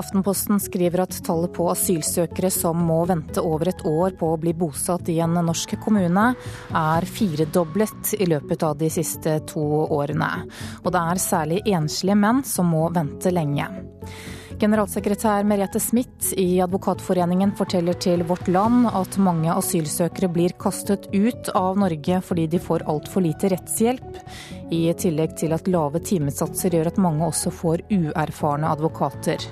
Aftenposten 0.00 0.56
skriver 0.62 1.02
at 1.02 1.18
tallet 1.26 1.52
på 1.52 1.66
asylsøkere 1.68 2.48
som 2.48 2.80
må 2.88 3.02
vente 3.10 3.44
over 3.44 3.68
et 3.68 3.82
år 3.84 4.16
på 4.16 4.30
å 4.32 4.38
bli 4.40 4.54
bosatt 4.56 5.10
i 5.12 5.18
en 5.20 5.36
norsk 5.36 5.74
kommune, 5.84 6.30
er 6.80 7.08
firedoblet 7.18 8.14
i 8.16 8.30
løpet 8.32 8.64
av 8.64 8.78
de 8.80 8.88
siste 8.94 9.36
to 9.52 9.66
årene. 9.84 10.30
Og 10.80 10.88
det 10.96 11.04
er 11.12 11.20
særlig 11.20 11.60
enslige 11.68 12.16
menn 12.16 12.40
som 12.48 12.72
må 12.72 12.86
vente 12.96 13.28
lenge. 13.28 13.68
Generalsekretær 14.60 15.44
Merete 15.44 15.80
Smith 15.82 16.30
i 16.38 16.60
Advokatforeningen 16.62 17.52
forteller 17.58 17.96
til 17.98 18.22
Vårt 18.28 18.46
Land 18.48 18.86
at 18.94 19.16
mange 19.18 19.50
asylsøkere 19.50 20.30
blir 20.30 20.54
kastet 20.62 21.08
ut 21.12 21.50
av 21.58 21.80
Norge 21.80 22.20
fordi 22.24 22.46
de 22.52 22.60
får 22.62 22.86
altfor 22.90 23.26
lite 23.26 23.50
rettshjelp, 23.50 24.20
i 24.72 24.86
tillegg 24.96 25.36
til 25.40 25.52
at 25.56 25.68
lave 25.68 26.00
timesatser 26.04 26.76
gjør 26.76 26.92
at 26.92 27.00
mange 27.02 27.26
også 27.26 27.52
får 27.52 27.84
uerfarne 27.92 28.70
advokater. 28.70 29.44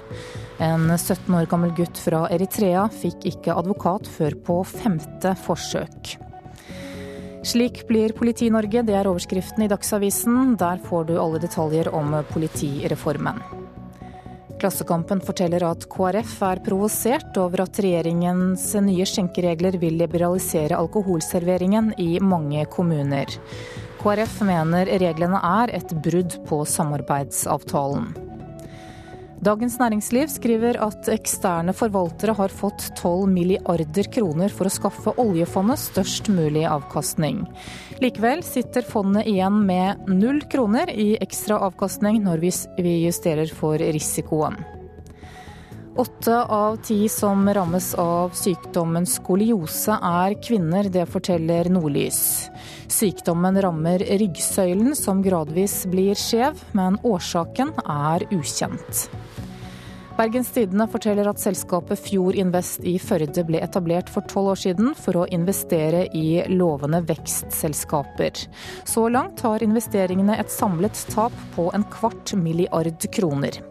En 0.63 0.87
17 0.95 1.27
år 1.35 1.49
gammel 1.51 1.73
gutt 1.77 1.99
fra 1.99 2.27
Eritrea 2.33 2.87
fikk 2.93 3.27
ikke 3.33 3.57
advokat 3.57 4.07
før 4.07 4.37
på 4.47 4.61
femte 4.69 5.35
forsøk. 5.45 6.15
Slik 7.43 7.83
blir 7.89 8.15
Politi-Norge, 8.15 8.85
det 8.87 8.95
er 8.95 9.09
overskriften 9.11 9.65
i 9.65 9.71
Dagsavisen. 9.73 10.55
Der 10.61 10.79
får 10.85 11.09
du 11.09 11.17
alle 11.19 11.41
detaljer 11.43 11.91
om 11.91 12.15
politireformen. 12.31 13.43
Klassekampen 14.63 15.19
forteller 15.27 15.65
at 15.67 15.89
KrF 15.91 16.37
er 16.47 16.61
provosert 16.63 17.39
over 17.43 17.65
at 17.65 17.81
regjeringens 17.83 18.69
nye 18.87 19.07
skjenkeregler 19.11 19.75
vil 19.83 19.97
liberalisere 19.99 20.79
alkoholserveringen 20.79 21.91
i 21.99 22.13
mange 22.23 22.63
kommuner. 22.71 23.27
KrF 24.03 24.41
mener 24.43 24.89
reglene 24.99 25.39
er 25.47 25.71
et 25.77 25.93
brudd 26.03 26.35
på 26.49 26.57
samarbeidsavtalen. 26.67 28.09
Dagens 29.43 29.77
Næringsliv 29.79 30.27
skriver 30.31 30.79
at 30.83 31.07
eksterne 31.11 31.75
forvaltere 31.75 32.35
har 32.35 32.51
fått 32.51 32.89
12 32.99 33.31
milliarder 33.31 34.11
kroner 34.11 34.51
for 34.55 34.67
å 34.67 34.75
skaffe 34.75 35.15
oljefondet 35.23 35.83
størst 35.83 36.33
mulig 36.35 36.67
avkastning. 36.67 37.45
Likevel 38.03 38.43
sitter 38.47 38.87
fondet 38.87 39.31
igjen 39.31 39.63
med 39.71 40.11
null 40.11 40.43
kroner 40.51 40.91
i 40.91 41.13
ekstra 41.23 41.63
avkastning 41.71 42.25
når 42.27 42.43
vi 42.43 42.99
justerer 43.05 43.55
for 43.55 43.79
risikoen. 43.79 44.59
Åtte 45.97 46.45
av 46.45 46.77
ti 46.77 47.09
som 47.09 47.45
rammes 47.53 47.91
av 48.01 48.31
sykdommen 48.33 49.05
skoliose 49.07 49.93
er 49.93 50.39
kvinner, 50.41 50.89
det 50.89 51.05
forteller 51.13 51.69
Nordlys. 51.69 52.49
Sykdommen 52.93 53.57
rammer 53.63 54.03
ryggsøylen 54.21 54.93
som 54.99 55.23
gradvis 55.25 55.87
blir 55.89 56.19
skjev, 56.19 56.59
men 56.77 56.99
årsaken 57.09 57.73
er 57.89 58.27
ukjent. 58.35 59.07
Bergens 60.19 60.51
Tidende 60.53 60.85
forteller 60.93 61.31
at 61.31 61.41
selskapet 61.41 62.03
Fjord 62.05 62.37
Invest 62.37 62.85
i 62.85 62.99
Førde 63.01 63.47
ble 63.49 63.63
etablert 63.65 64.13
for 64.13 64.29
tolv 64.29 64.53
år 64.53 64.61
siden 64.67 64.93
for 64.99 65.23
å 65.23 65.27
investere 65.33 66.05
i 66.13 66.43
lovende 66.53 67.01
vekstselskaper. 67.09 68.45
Så 68.85 69.09
langt 69.09 69.41
har 69.47 69.65
investeringene 69.65 70.37
et 70.37 70.53
samlet 70.53 71.07
tap 71.15 71.33
på 71.57 71.71
en 71.73 71.89
kvart 71.97 72.37
milliard 72.37 73.09
kroner. 73.17 73.63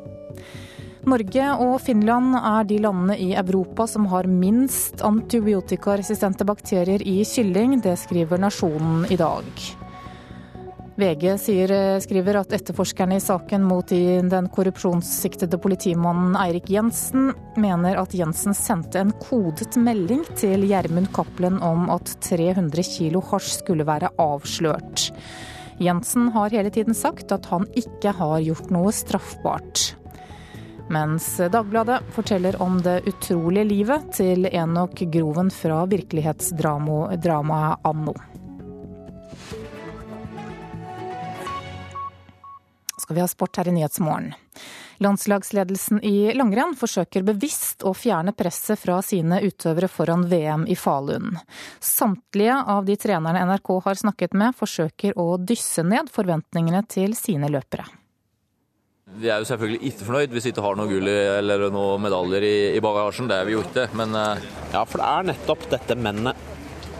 Norge 1.10 1.46
og 1.58 1.80
Finland 1.82 2.36
er 2.38 2.66
de 2.70 2.78
landene 2.84 3.16
i 3.18 3.32
Europa 3.34 3.88
som 3.90 4.06
har 4.12 4.28
minst 4.30 5.02
antibiotikaresistente 5.02 6.46
bakterier 6.46 7.02
i 7.02 7.24
kylling. 7.26 7.80
Det 7.82 7.96
skriver 7.98 8.42
Nasjonen 8.42 9.08
i 9.10 9.18
dag. 9.18 9.48
VG 11.02 11.24
sier, 11.42 11.72
skriver 12.04 12.38
at 12.42 12.52
etterforskerne 12.54 13.18
i 13.18 13.24
saken 13.24 13.64
mot 13.66 13.90
den 13.90 14.50
korrupsjonssiktede 14.54 15.58
politimannen 15.64 16.36
Eirik 16.38 16.70
Jensen 16.70 17.32
mener 17.58 17.98
at 17.98 18.14
Jensen 18.14 18.54
sendte 18.54 19.02
en 19.02 19.14
kodet 19.24 19.80
melding 19.82 20.22
til 20.38 20.68
Gjermund 20.70 21.10
Cappelen 21.16 21.58
om 21.66 21.88
at 21.96 22.14
300 22.28 22.86
kilo 22.86 23.24
hasj 23.32 23.64
skulle 23.64 23.88
være 23.88 24.12
avslørt. 24.22 25.10
Jensen 25.82 26.30
har 26.36 26.54
hele 26.54 26.70
tiden 26.70 26.94
sagt 26.94 27.34
at 27.34 27.50
han 27.50 27.66
ikke 27.74 28.14
har 28.20 28.38
gjort 28.46 28.70
noe 28.70 28.94
straffbart. 28.94 29.96
Mens 30.90 31.38
Dagbladet 31.38 32.02
forteller 32.16 32.62
om 32.62 32.82
det 32.82 33.02
utrolige 33.08 33.64
livet 33.70 34.14
til 34.18 34.46
Enok 34.50 35.00
Groven 35.14 35.52
fra 35.52 35.86
virkelighetsdramaet 35.86 37.80
Anno. 37.84 38.14
skal 43.12 43.16
vi 43.16 43.22
ha 43.22 43.28
sport 43.28 43.58
her 43.58 43.68
i 43.68 43.72
Nyhetsmorgen. 43.72 44.34
Landslagsledelsen 44.98 46.04
i 46.04 46.34
langrenn 46.34 46.76
forsøker 46.80 47.26
bevisst 47.28 47.84
å 47.84 47.92
fjerne 47.98 48.32
presset 48.32 48.80
fra 48.80 49.02
sine 49.04 49.42
utøvere 49.44 49.90
foran 49.92 50.24
VM 50.32 50.64
i 50.70 50.78
Falun. 50.80 51.36
Samtlige 51.84 52.62
av 52.72 52.86
de 52.88 52.96
trenerne 52.96 53.42
NRK 53.50 53.74
har 53.84 54.00
snakket 54.00 54.38
med, 54.38 54.56
forsøker 54.56 55.20
å 55.20 55.36
dysse 55.36 55.84
ned 55.84 56.08
forventningene 56.14 56.86
til 56.88 57.18
sine 57.20 57.52
løpere. 57.52 57.90
Vi 59.20 59.28
er 59.28 59.42
jo 59.42 59.48
selvfølgelig 59.50 59.92
ikke 59.92 60.08
fornøyd 60.08 60.36
hvis 60.36 60.48
vi 60.48 60.54
ikke 60.54 60.64
har 60.64 60.78
noe 60.80 60.90
gull 60.90 61.10
eller 61.12 61.68
noen 61.74 62.06
medaljer 62.06 62.48
i, 62.48 62.56
i 62.78 62.84
bagasjen. 62.84 63.28
Det 63.32 63.42
er 63.42 63.50
vi 63.50 63.58
jo 63.58 63.66
ikke. 63.66 63.90
Men 63.98 64.16
uh... 64.16 64.50
Ja, 64.72 64.86
for 64.86 65.02
det 65.02 65.10
er 65.12 65.30
nettopp 65.34 65.68
dette 65.74 66.00
mennet 66.00 66.48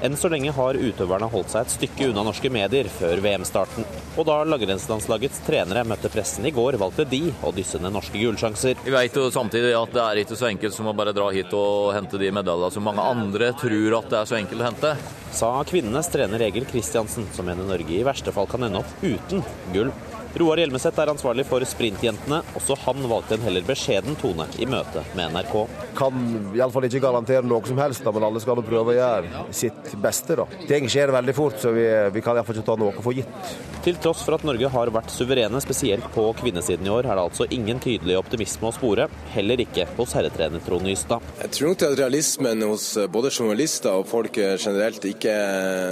enn 0.02 0.18
så 0.18 0.30
lenge 0.34 0.52
har 0.56 0.78
utøverne 0.78 1.30
holdt 1.30 1.52
seg 1.54 1.66
et 1.66 1.74
stykke 1.76 2.08
unna 2.10 2.24
norske 2.26 2.50
medier 2.54 2.90
før 2.90 3.22
VM-starten. 3.22 3.86
Og 4.18 4.26
da 4.28 4.40
langrennslandslagets 4.50 5.44
trenere 5.46 5.84
møtte 5.88 6.10
pressen 6.12 6.48
i 6.50 6.54
går, 6.56 6.80
valgte 6.82 7.06
de 7.10 7.22
å 7.46 7.54
dysse 7.56 7.80
ned 7.82 7.94
norske 7.94 8.18
gullsjanser. 8.18 8.82
Vi 8.86 8.94
vet 8.96 9.18
jo 9.18 9.28
samtidig 9.34 9.76
at 9.78 9.94
det 9.94 10.04
er 10.04 10.24
ikke 10.24 10.40
så 10.40 10.50
enkelt 10.50 10.76
som 10.76 10.90
å 10.90 10.96
bare 10.98 11.14
dra 11.16 11.30
hit 11.34 11.54
og 11.58 11.94
hente 11.96 12.20
de 12.22 12.32
medaljene 12.34 12.74
som 12.74 12.88
mange 12.88 13.06
andre 13.14 13.52
tror 13.62 14.00
at 14.02 14.10
det 14.12 14.22
er 14.22 14.32
så 14.32 14.40
enkelt 14.40 14.64
å 14.64 14.70
hente. 14.72 14.96
Sa 15.38 15.52
kvinnenes 15.70 16.10
trener 16.12 16.48
Egil 16.50 16.66
Kristiansen, 16.70 17.30
som 17.36 17.48
mener 17.48 17.70
Norge 17.70 18.00
i 18.00 18.06
verste 18.08 18.34
fall 18.36 18.50
kan 18.50 18.66
ende 18.68 18.82
opp 18.82 19.06
uten 19.06 19.46
gull. 19.76 19.94
Roar 20.40 20.62
Hjelmeset 20.62 20.96
er 21.02 21.10
ansvarlig 21.12 21.44
for 21.50 21.64
Sprintjentene. 21.68 22.38
Også 22.56 22.78
han 22.86 23.04
valgte 23.12 23.36
en 23.36 23.44
heller 23.44 23.66
beskjeden 23.68 24.16
tone 24.22 24.46
i 24.64 24.68
møte 24.70 25.04
med 25.18 25.34
NRK. 25.36 25.56
Kan 25.98 26.22
iallfall 26.56 26.88
ikke 26.88 27.02
garantere 27.04 27.44
noe 27.48 27.68
som 27.68 27.82
helst, 27.82 28.08
men 28.08 28.28
alle 28.28 28.40
skal 28.44 28.62
prøve 28.64 28.94
å 28.94 28.96
gjøre 28.96 29.44
sitt 29.56 29.92
beste. 30.02 30.38
da. 30.40 30.48
Ting 30.70 30.88
skjer 30.92 31.12
veldig 31.12 31.36
fort, 31.36 31.60
så 31.60 31.74
vi, 31.76 31.84
vi 32.16 32.24
kan 32.24 32.40
iallfall 32.40 32.62
ikke 32.62 32.70
ta 32.70 32.78
noe 32.80 32.96
for 33.04 33.18
gitt. 33.18 33.52
Til 33.82 33.98
tross 33.98 34.22
for 34.24 34.38
at 34.38 34.46
Norge 34.46 34.70
har 34.72 34.92
vært 34.94 35.12
suverene, 35.12 35.60
spesielt 35.64 36.06
på 36.16 36.28
kvinnesiden 36.38 36.88
i 36.88 36.94
år, 36.94 37.08
er 37.10 37.18
det 37.18 37.26
altså 37.26 37.48
ingen 37.52 37.82
tydelig 37.82 38.20
optimisme 38.20 38.70
å 38.70 38.76
spore. 38.76 39.08
Heller 39.34 39.64
ikke 39.66 39.88
hos 39.98 40.16
herretrener 40.16 40.64
Trond 40.64 40.86
Nystad. 40.86 41.26
Jeg 41.42 41.56
tror 41.58 41.74
nok 41.74 41.86
at 41.90 41.98
realismen 42.00 42.64
hos 42.70 42.88
både 43.12 43.34
journalister 43.34 43.98
og 44.00 44.08
folk 44.08 44.38
generelt 44.38 45.04
ikke 45.10 45.34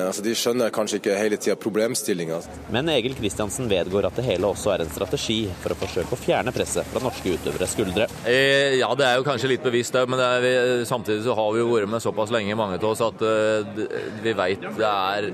altså 0.06 0.24
De 0.24 0.36
skjønner 0.38 0.72
kanskje 0.74 1.00
ikke 1.02 1.18
hele 1.18 1.40
tida 1.42 1.58
problemstillinga. 1.60 2.40
Men 2.74 2.94
Egil 2.94 3.18
Kristiansen 3.18 3.68
vedgår 3.72 4.08
at 4.08 4.20
det 4.20 4.29
hele 4.30 4.50
også 4.50 4.74
er 4.74 4.84
en 4.86 4.94
strategi 4.94 5.40
for 5.62 5.74
å 5.74 5.80
forsøke 5.80 6.16
å 6.16 6.20
fjerne 6.20 6.54
presset 6.56 6.88
fra 6.90 7.02
norske 7.04 7.36
utøveres 7.36 7.76
skuldre. 7.76 8.08
Eh, 8.24 8.80
ja, 8.80 8.90
det 8.98 9.08
er 9.08 9.20
jo 9.20 9.28
kanskje 9.28 9.52
litt 9.54 9.66
bevisst 9.66 9.98
òg, 10.00 10.10
men 10.12 10.24
vi, 10.44 10.54
samtidig 10.90 11.26
så 11.28 11.36
har 11.38 11.52
vi 11.56 11.64
jo 11.64 11.70
vært 11.74 11.92
med 11.92 12.04
såpass 12.04 12.34
lenge, 12.34 12.58
mange 12.60 12.80
av 12.80 12.88
oss, 12.92 13.04
at 13.06 13.22
uh, 13.26 13.84
vi 14.24 14.34
veit 14.38 14.64
det 14.78 14.90
er 14.90 15.30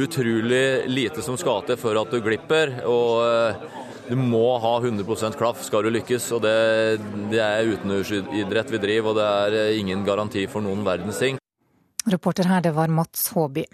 utrolig 0.00 0.64
lite 0.90 1.24
som 1.24 1.38
skal 1.40 1.64
til 1.68 1.78
for 1.80 1.98
at 2.00 2.12
du 2.12 2.20
glipper. 2.24 2.80
og 2.88 3.24
uh, 3.24 3.82
du 4.08 4.16
må 4.20 4.58
ha 4.60 4.74
100% 4.82 5.38
klaff 5.40 5.62
skal 5.64 5.86
du 5.86 5.94
lykkes, 5.94 6.26
og 6.36 6.42
det, 6.44 6.56
det 7.32 7.40
er 7.40 7.70
utenlandsidrett 7.72 8.74
vi 8.74 8.82
driver, 8.82 9.14
og 9.14 9.16
det 9.16 9.60
er 9.64 9.78
ingen 9.80 10.04
garanti 10.04 10.44
for 10.50 10.64
noen 10.64 10.84
verdens 10.84 11.22
ting. 11.22 11.40
Reporter 12.12 12.50
her, 12.50 12.60
det 12.60 12.74
var 12.76 12.92
Mats 12.92 13.30
Håby. 13.32 13.64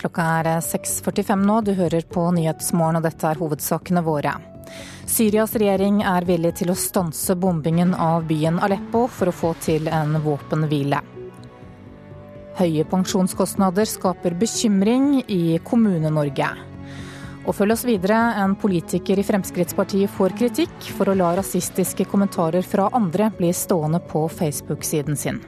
Klokka 0.00 0.24
er 0.40 0.46
6.45 0.64 1.42
nå, 1.44 1.58
du 1.60 1.74
hører 1.76 2.06
på 2.08 2.22
Nyhetsmorgen 2.32 2.96
og 3.00 3.04
dette 3.04 3.26
er 3.28 3.36
hovedsakene 3.36 4.00
våre. 4.06 4.32
Syrias 5.04 5.52
regjering 5.60 5.98
er 6.08 6.24
villig 6.24 6.54
til 6.62 6.72
å 6.72 6.78
stanse 6.78 7.36
bombingen 7.36 7.92
av 7.92 8.24
byen 8.30 8.62
Aleppo 8.64 9.04
for 9.12 9.28
å 9.28 9.34
få 9.34 9.50
til 9.60 9.90
en 9.92 10.16
våpenhvile. 10.24 11.02
Høye 12.56 12.88
pensjonskostnader 12.88 13.88
skaper 13.92 14.40
bekymring 14.40 15.20
i 15.28 15.58
Kommune-Norge. 15.68 16.48
Og 17.44 17.56
følg 17.56 17.76
oss 17.76 17.84
videre, 17.84 18.16
en 18.40 18.56
politiker 18.56 19.20
i 19.20 19.24
Fremskrittspartiet 19.26 20.12
får 20.16 20.36
kritikk 20.40 20.90
for 20.96 21.12
å 21.12 21.20
la 21.20 21.34
rasistiske 21.42 22.08
kommentarer 22.08 22.64
fra 22.64 22.88
andre 22.96 23.28
bli 23.36 23.52
stående 23.52 24.00
på 24.00 24.28
Facebook-siden 24.32 25.16
sin. 25.16 25.44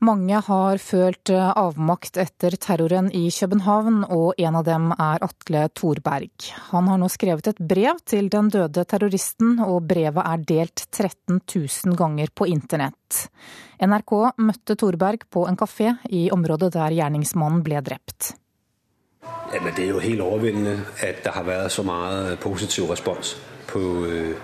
Mange 0.00 0.38
har 0.40 0.78
følt 0.80 1.28
eh, 1.28 1.48
avmakt 1.60 2.16
etter 2.16 2.54
terroren 2.56 3.10
i 3.12 3.26
København, 3.28 4.06
og 4.08 4.38
en 4.40 4.56
av 4.56 4.64
dem 4.64 4.86
er 4.94 5.20
Atle 5.26 5.66
Thorberg. 5.76 6.46
Han 6.70 6.88
har 6.88 7.02
nå 7.02 7.08
skrevet 7.12 7.50
et 7.52 7.60
brev 7.60 8.00
til 8.08 8.30
den 8.32 8.48
døde 8.48 8.86
terroristen, 8.88 9.58
og 9.60 9.84
brevet 9.90 10.24
er 10.24 10.46
delt 10.48 10.86
13 10.88 11.42
000 11.44 12.00
ganger 12.00 12.32
på 12.32 12.48
internett. 12.48 13.26
NRK 13.84 14.16
møtte 14.40 14.78
Thorberg 14.80 15.28
på 15.28 15.44
en 15.50 15.60
kafé 15.60 15.92
i 16.08 16.30
området 16.32 16.72
der 16.78 16.96
gjerningsmannen 16.96 17.60
ble 17.66 17.84
drept. 17.84 18.32
Ja, 19.52 19.60
det 19.60 19.84
er 19.84 19.92
jo 19.92 20.00
helt 20.00 20.24
overveldende 20.24 20.78
at 21.04 21.24
det 21.26 21.36
har 21.36 21.44
vært 21.44 21.76
så 21.76 21.84
mye 21.84 22.38
positiv 22.40 22.88
respons 22.88 23.36
på, 23.68 23.80
øh, 24.08 24.36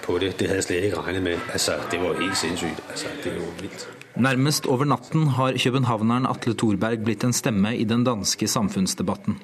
på 0.00 0.18
det. 0.18 0.38
Det 0.38 0.48
hadde 0.48 0.62
jeg 0.64 0.70
slett 0.70 0.84
ikke 0.88 1.04
regnet 1.04 1.28
med. 1.28 1.48
Altså, 1.52 1.76
det 1.92 2.00
var 2.00 2.16
helt 2.16 2.38
sinnssykt. 2.40 2.80
Altså, 2.88 3.12
det 3.24 3.36
jo 3.36 3.56
vilt. 3.60 3.90
Nærmest 4.18 4.66
over 4.66 4.88
natten 4.90 5.28
har 5.36 5.54
københavneren 5.54 6.26
Atle 6.26 6.56
Thorberg 6.58 7.04
blitt 7.06 7.22
en 7.22 7.32
stemme 7.32 7.76
i 7.78 7.84
den 7.86 8.02
danske 8.04 8.48
samfunnsdebatten. 8.50 9.36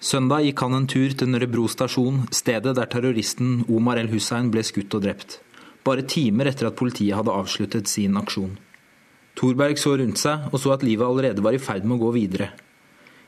Søndag 0.00 0.46
gikk 0.46 0.60
han 0.64 0.76
en 0.76 0.86
tur 0.88 1.12
til 1.12 1.28
Nørrebro 1.28 1.66
stasjon, 1.68 2.22
stedet 2.32 2.76
der 2.78 2.88
terroristen 2.88 3.64
Omar 3.68 4.00
el-Hussein 4.00 4.48
ble 4.52 4.64
skutt 4.64 4.94
og 4.96 5.04
drept. 5.04 5.40
Bare 5.84 6.06
timer 6.08 6.48
etter 6.48 6.70
at 6.70 6.78
politiet 6.78 7.16
hadde 7.16 7.32
avsluttet 7.32 7.88
sin 7.92 8.16
aksjon. 8.16 8.56
Thorberg 9.36 9.76
så 9.76 9.98
rundt 10.00 10.20
seg 10.20 10.48
og 10.48 10.62
så 10.62 10.72
at 10.72 10.86
livet 10.86 11.04
allerede 11.04 11.44
var 11.44 11.56
i 11.56 11.60
ferd 11.60 11.84
med 11.84 11.98
å 11.98 12.06
gå 12.06 12.14
videre. 12.16 12.54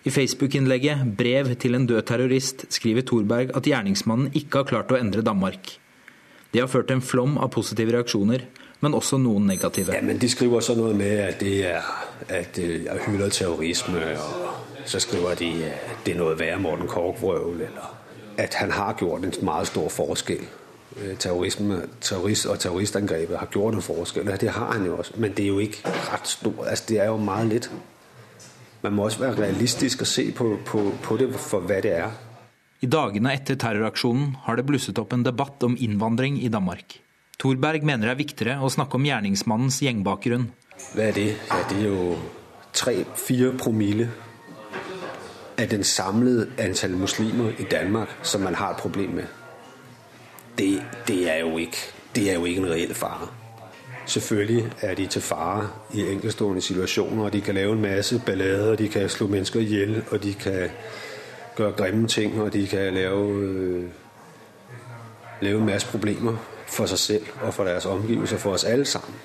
I 0.09 0.11
Facebook-innlegget 0.15 1.05
'Brev 1.19 1.53
til 1.61 1.75
en 1.75 1.87
død 1.87 2.03
terrorist' 2.09 2.65
skriver 2.73 3.05
Thorberg 3.05 3.53
at 3.57 3.67
gjerningsmannen 3.67 4.33
ikke 4.33 4.63
har 4.63 4.71
klart 4.71 4.93
å 4.93 4.97
endre 4.97 5.27
Danmark. 5.27 5.77
Det 6.53 6.61
har 6.61 6.71
ført 6.73 6.89
til 6.89 6.97
en 6.97 7.05
flom 7.05 7.37
av 7.37 7.51
positive 7.53 7.93
reaksjoner, 7.93 8.47
men 8.81 8.95
også 8.95 9.19
noen 9.19 9.47
negative. 9.47 9.95
Ja, 9.95 10.03
men 10.03 10.19
De 10.19 10.29
skriver 10.31 10.63
sånn 10.63 10.79
noe 10.79 10.95
med 10.95 11.19
at 11.25 11.41
det 11.41 11.55
er, 11.67 11.89
at 12.29 12.55
det 12.57 13.01
hyller 13.07 13.29
terrorisme. 13.35 14.05
og 14.15 14.87
Så 14.87 15.01
skriver 15.01 15.35
de 15.35 15.51
at 15.67 16.05
det 16.07 16.15
er 16.15 16.21
noe 16.21 16.39
verre 16.39 16.61
Morten 16.63 16.89
Korkvrøvel, 16.89 17.67
eller 17.67 17.95
at 18.39 18.55
han 18.55 18.71
har 18.71 18.95
gjort 18.99 19.25
en 19.25 19.35
meget 19.43 19.67
stor 19.67 19.89
forskjell. 19.89 20.47
Øh, 20.97 21.17
terrorisme, 21.19 21.83
terrorist 22.01 22.47
og 22.47 22.59
terroristangrepet 22.59 23.39
har 23.39 23.47
gjort 23.47 23.75
en 23.75 23.83
forskjell. 23.83 24.27
Det 24.41 24.51
har 24.51 24.73
han 24.73 24.87
jo 24.87 24.97
også, 24.99 25.13
men 25.17 25.33
det 25.33 25.45
er 25.45 25.49
jo 25.49 25.59
ikke 25.59 25.83
rett 25.85 26.29
stort. 26.29 26.67
Altså, 26.67 26.85
det 26.89 27.01
er 27.01 27.07
jo 27.07 27.17
meget 27.17 27.47
litt. 27.49 27.71
Man 28.83 28.93
må 28.93 29.05
også 29.05 29.19
være 29.19 29.43
realistisk 29.43 30.01
og 30.01 30.07
se 30.07 30.31
på, 30.33 30.59
på, 30.67 30.93
på 31.03 31.17
det 31.17 31.35
for 31.35 31.61
hva 31.61 31.81
det 31.83 31.93
er. 31.99 32.15
I 32.81 32.87
dagene 32.87 33.33
etter 33.35 33.59
terroraksjonen 33.59 34.37
har 34.45 34.57
det 34.57 34.67
blusset 34.67 34.99
opp 35.03 35.13
en 35.13 35.25
debatt 35.27 35.63
om 35.67 35.75
innvandring 35.79 36.39
i 36.45 36.49
Danmark. 36.49 37.01
Thorberg 37.39 37.85
mener 37.87 38.09
det 38.09 38.11
er 38.11 38.19
viktigere 38.19 38.55
å 38.67 38.69
snakke 38.73 38.99
om 38.99 39.05
gjerningsmannens 39.07 39.77
gjengbakgrunn. 39.85 40.49
Hva 40.91 41.05
er 41.05 41.13
det? 41.15 41.27
Ja, 41.47 41.59
det 41.71 41.77
er 41.77 41.85
jo 41.85 42.17
tre-fire 42.75 43.53
promille 43.59 44.09
av 45.59 45.69
den 45.71 45.85
samlede 45.87 46.49
antall 46.59 46.97
muslimer 46.99 47.55
i 47.63 47.69
Danmark 47.71 48.17
som 48.23 48.43
man 48.43 48.59
har 48.59 48.75
et 48.75 48.83
problem 48.83 49.15
med. 49.21 49.31
Det, 50.59 50.83
det, 51.07 51.21
er, 51.31 51.47
ikke, 51.59 51.85
det 52.15 52.31
er 52.31 52.35
jo 52.35 52.45
ikke 52.45 52.65
en 52.65 52.71
reell 52.73 52.95
fare. 52.95 53.31
Selvfølgelig 54.07 54.73
er 54.83 54.95
de 54.95 55.07
til 55.07 55.23
fare 55.23 55.69
i 55.95 56.11
enkeltstående 56.11 56.61
situasjoner, 56.61 57.25
og 57.25 57.33
de 57.33 57.41
kan 57.41 57.55
lave 57.55 57.73
en 57.73 57.81
masse 57.81 58.23
ballader, 58.27 58.71
og 58.71 58.79
de 58.79 58.89
kan 58.89 59.09
slå 59.09 59.27
mennesker 59.27 59.61
i 59.61 59.65
hjel, 59.65 60.03
og 60.11 60.23
de 60.23 60.35
kan 60.35 60.71
gjøre 61.57 61.73
grimme 61.73 62.09
ting, 62.09 62.41
og 62.41 62.53
de 62.53 62.67
kan 62.67 62.95
lave, 62.95 63.33
øh, 63.33 63.85
lave 65.41 65.59
en 65.59 65.67
masse 65.67 65.87
problemer 65.87 66.37
for 66.69 66.91
seg 66.91 66.99
selv 66.99 67.31
og 67.43 67.55
for 67.55 67.69
deres 67.69 67.87
omgivelser, 67.89 68.39
for 68.39 68.59
oss 68.59 68.67
alle 68.69 68.85
sammen. 68.85 69.17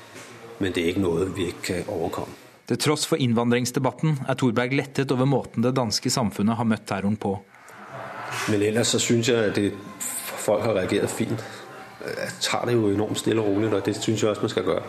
Men 0.60 0.72
det 0.74 0.84
er 0.84 0.94
ikke 0.94 1.04
noe 1.04 1.28
vi 1.36 1.50
ikke 1.52 1.64
kan 1.68 1.90
overkomme. 1.92 2.40
Til 2.68 2.80
tross 2.80 3.04
for 3.08 3.20
innvandringsdebatten 3.20 4.22
er 4.32 4.38
Thorberg 4.40 4.72
lettet 4.78 5.12
over 5.12 5.28
måten 5.28 5.66
det 5.66 5.74
danske 5.76 6.10
samfunnet 6.10 6.56
har 6.56 6.68
møtt 6.68 6.86
terroren 6.88 7.18
på. 7.20 7.34
Men 8.50 8.64
ellers 8.64 8.94
så 8.96 9.00
syns 9.00 9.30
jeg 9.30 9.50
at 9.50 9.56
det, 9.56 9.74
folk 10.44 10.64
har 10.64 10.78
reagert 10.78 11.12
fint. 11.12 11.44
Jeg 12.04 12.30
tar 12.42 12.66
det 12.66 12.74
jo 12.74 12.90
enormt 12.92 13.20
stille 13.20 13.42
og 13.42 13.48
rolig, 13.48 13.74
og 13.74 13.86
det 13.86 13.96
syns 13.96 14.24
jeg 14.24 14.30
også 14.30 14.42
man 14.42 14.54
skal 14.54 14.64
gjøre. 14.64 14.84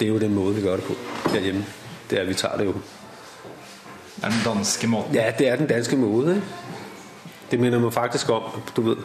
Det 0.00 0.06
er 0.06 0.12
jo 0.12 0.18
den 0.18 0.34
måten 0.34 0.56
vi 0.56 0.64
gjør 0.64 0.80
det 0.80 0.84
på 0.84 0.96
her 1.34 1.40
hjemme. 1.40 1.64
Det 2.10 2.18
er 2.18 2.22
at 2.22 2.28
vi 2.28 2.34
tar 2.34 2.56
det 2.56 2.66
jo. 2.66 2.72
Det 4.16 4.24
er 4.24 4.28
den 4.30 4.42
danske 4.44 4.86
måten? 4.86 5.14
Ja, 5.14 5.30
det 5.38 5.48
er 5.48 5.56
den 5.56 5.66
danske 5.66 5.96
måten. 5.96 6.42
Det 7.50 7.60
minner 7.60 7.78
man 7.78 7.92
faktisk 7.92 8.30
om. 8.30 8.42
Du 8.76 8.82
vet, 8.82 8.98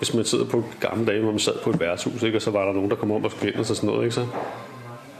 hvis 0.00 0.14
man 0.14 0.24
sidder 0.24 0.44
på 0.44 0.64
gamle 0.80 1.06
dager, 1.06 1.22
hvor 1.22 1.30
man 1.30 1.38
sad 1.38 1.58
på 1.64 1.70
et 1.70 1.80
værtshus, 1.80 2.22
ikke, 2.22 2.38
og 2.38 2.42
så 2.42 2.50
var 2.50 2.64
der 2.64 2.72
noen 2.72 2.90
der 2.90 2.96
kom 2.96 3.10
om 3.12 3.24
og 3.24 3.30
skulle 3.30 3.58
og 3.58 3.66
sådan 3.66 3.86
noget, 3.86 4.04
ikke, 4.04 4.14
så, 4.14 4.26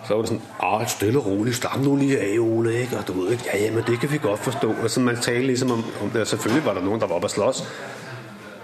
så 0.06 0.14
var 0.14 0.22
det 0.24 0.30
sånn 0.30 0.40
ah, 0.66 0.84
stille 0.88 1.20
og 1.20 1.26
rolig, 1.26 1.54
stam 1.54 1.82
nu 1.84 1.96
lige 2.00 2.16
av, 2.18 2.40
Ole. 2.40 2.72
Ikke? 2.80 2.96
Og 2.98 3.08
du 3.08 3.12
ved 3.18 3.34
ikke, 3.36 3.44
ja, 3.52 3.58
ja, 3.64 3.70
men 3.74 3.84
det 3.86 3.98
kan 4.00 4.12
vi 4.12 4.18
godt 4.18 4.40
forstå. 4.40 4.74
Og 4.82 4.90
så 4.90 5.00
man 5.00 5.16
talte 5.16 5.46
liksom 5.46 5.70
om, 5.70 5.84
om 6.02 6.10
det. 6.10 6.28
Selvfølgelig 6.28 6.64
var 6.66 6.78
det 6.78 6.84
noen 6.84 7.00
der 7.00 7.06
var 7.06 7.20
oppe 7.20 7.28
og 7.28 7.30
slåss. 7.30 7.64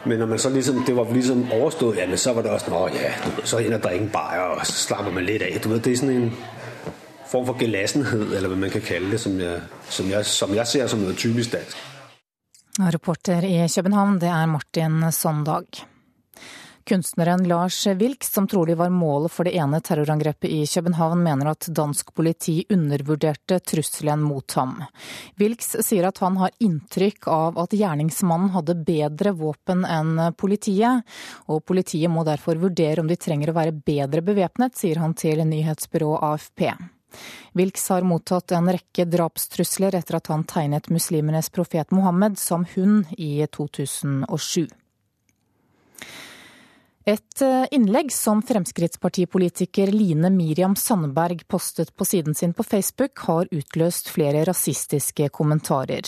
Men 0.07 0.19
når 0.19 0.27
man 0.27 0.39
så 0.39 0.51
ligesom, 0.51 0.83
det 0.87 0.97
var 0.97 1.13
liksom 1.13 1.53
overstået, 1.53 1.97
ja, 1.97 2.07
men 2.09 2.19
så 2.19 2.33
var 2.33 2.43
det 2.43 2.51
også, 2.51 2.71
nå 2.71 2.89
ja, 2.89 3.13
du 3.25 3.31
ved, 3.37 3.45
så 3.45 3.59
ind 3.59 3.75
og 3.75 3.83
drikke 3.83 4.09
bare, 4.13 4.47
og 4.57 4.67
så 4.67 4.73
slapper 4.73 5.13
man 5.13 5.25
litt 5.25 5.43
av. 5.43 5.59
Du 5.65 5.69
ved, 5.69 5.81
det 5.81 5.93
er 5.93 5.97
sådan 5.97 6.17
en 6.17 6.33
form 7.31 7.47
for 7.47 7.59
gelassenhed, 7.59 8.37
eller 8.37 8.49
hva 8.49 8.57
man 8.57 8.71
kan 8.71 8.81
kalle 8.81 9.11
det, 9.11 9.21
som 9.21 9.41
jeg, 9.41 9.61
som 9.91 10.11
jeg, 10.11 10.27
som 10.27 10.55
jeg 10.55 10.67
ser 10.67 10.87
som 10.87 11.03
noe 11.03 11.15
typisk 11.15 11.53
dansk. 11.53 11.77
Reporter 12.81 13.45
i 13.45 13.67
København, 13.75 14.21
det 14.21 14.29
er 14.29 14.47
Martin 14.47 15.13
Sondag. 15.13 15.87
Kunstneren 16.89 17.49
Lars 17.49 17.87
Wilks, 17.87 18.33
som 18.33 18.47
trolig 18.49 18.77
var 18.77 18.91
målet 18.91 19.33
for 19.33 19.45
det 19.45 19.57
ene 19.59 19.81
terrorangrepet 19.81 20.51
i 20.51 20.67
København, 20.67 21.23
mener 21.23 21.49
at 21.51 21.67
dansk 21.75 22.13
politi 22.15 22.61
undervurderte 22.71 23.59
trusselen 23.59 24.23
mot 24.23 24.55
ham. 24.55 24.77
Wilks 25.35 25.75
sier 25.83 26.07
at 26.07 26.21
han 26.23 26.39
har 26.39 26.55
inntrykk 26.63 27.27
av 27.27 27.59
at 27.59 27.75
gjerningsmannen 27.75 28.53
hadde 28.55 28.79
bedre 28.87 29.33
våpen 29.35 29.83
enn 29.83 30.21
politiet, 30.39 31.03
og 31.51 31.65
politiet 31.67 32.13
må 32.15 32.23
derfor 32.23 32.63
vurdere 32.63 33.03
om 33.03 33.11
de 33.11 33.19
trenger 33.19 33.51
å 33.51 33.59
være 33.59 33.75
bedre 33.75 34.23
bevæpnet, 34.23 34.79
sier 34.79 35.03
han 35.03 35.19
til 35.19 35.43
nyhetsbyrået 35.43 36.23
AFP. 36.23 36.69
Wilks 37.59 37.91
har 37.91 38.07
mottatt 38.07 38.55
en 38.55 38.71
rekke 38.71 39.11
drapstrusler 39.11 39.99
etter 39.99 40.21
at 40.21 40.31
han 40.31 40.47
tegnet 40.47 40.87
muslimenes 40.95 41.51
profet 41.51 41.91
Mohammed 41.91 42.39
som 42.39 42.63
hund 42.77 43.11
i 43.19 43.41
2007. 43.51 44.69
Et 47.09 47.43
eh, 47.43 47.65
innlegg 47.71 48.13
som 48.13 48.41
Fremskrittspartipolitiker 48.43 49.87
Line 49.87 50.31
Miriam 50.31 50.77
Sandberg 50.77 51.45
postet 51.47 51.97
på 51.97 52.05
siden 52.05 52.35
sin 52.35 52.55
på 52.55 52.63
Facebook, 52.63 53.19
har 53.19 53.47
utløst 53.51 54.09
flere 54.11 54.41
rasistiske 54.45 55.29
kommentarer. 55.29 56.03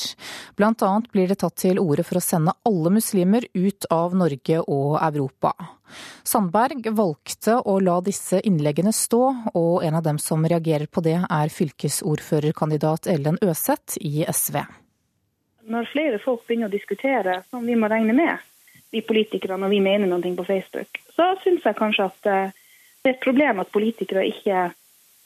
Blant 0.59 0.83
annet 0.83 1.07
blir 1.15 1.31
det 1.31 1.37
tatt 1.45 1.55
til 1.63 1.79
orde 1.79 2.03
for 2.03 2.19
å 2.19 2.25
sende 2.25 2.57
alle 2.67 2.91
muslimer 2.97 3.47
ut 3.55 3.87
av 3.95 4.19
Norge 4.19 4.59
og 4.65 4.99
Europa. 4.99 5.55
Sandberg 6.27 6.91
valgte 6.91 7.61
å 7.63 7.79
la 7.79 8.01
disse 8.03 8.43
innleggene 8.43 8.91
stå, 8.91 9.23
og 9.55 9.87
en 9.87 10.03
av 10.03 10.03
dem 10.03 10.19
som 10.19 10.43
reagerer 10.43 10.91
på 10.91 11.07
det, 11.07 11.21
er 11.23 11.57
fylkesordførerkandidat 11.61 13.07
Ellen 13.15 13.39
Øseth 13.39 14.03
i 14.03 14.27
SV. 14.27 14.65
Når 15.71 15.91
flere 15.95 16.19
folk 16.27 16.43
begynner 16.49 16.67
å 16.67 16.75
diskutere, 16.75 17.45
som 17.55 17.63
vi 17.63 17.79
må 17.79 17.87
regne 17.87 18.19
med, 18.19 18.49
vi 18.91 19.03
politikere 19.05 19.59
når 19.61 19.73
vi 19.75 19.83
mener 19.85 20.09
noe 20.09 20.35
på 20.37 20.47
Facebook, 20.49 21.01
så 21.15 21.35
syns 21.43 21.67
jeg 21.67 21.79
kanskje 21.79 22.09
at 22.09 22.31
eh, 22.33 22.57
det 23.03 23.11
er 23.11 23.17
et 23.17 23.25
problem 23.25 23.61
at 23.63 23.71
politikere 23.73 24.27
ikke 24.29 24.65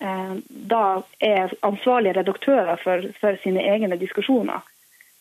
eh, 0.03 0.35
da 0.49 0.85
er 1.21 1.55
ansvarlige 1.63 2.19
redaktører 2.21 2.81
for, 2.83 3.09
for 3.21 3.39
sine 3.45 3.65
egne 3.65 3.99
diskusjoner. 4.01 4.63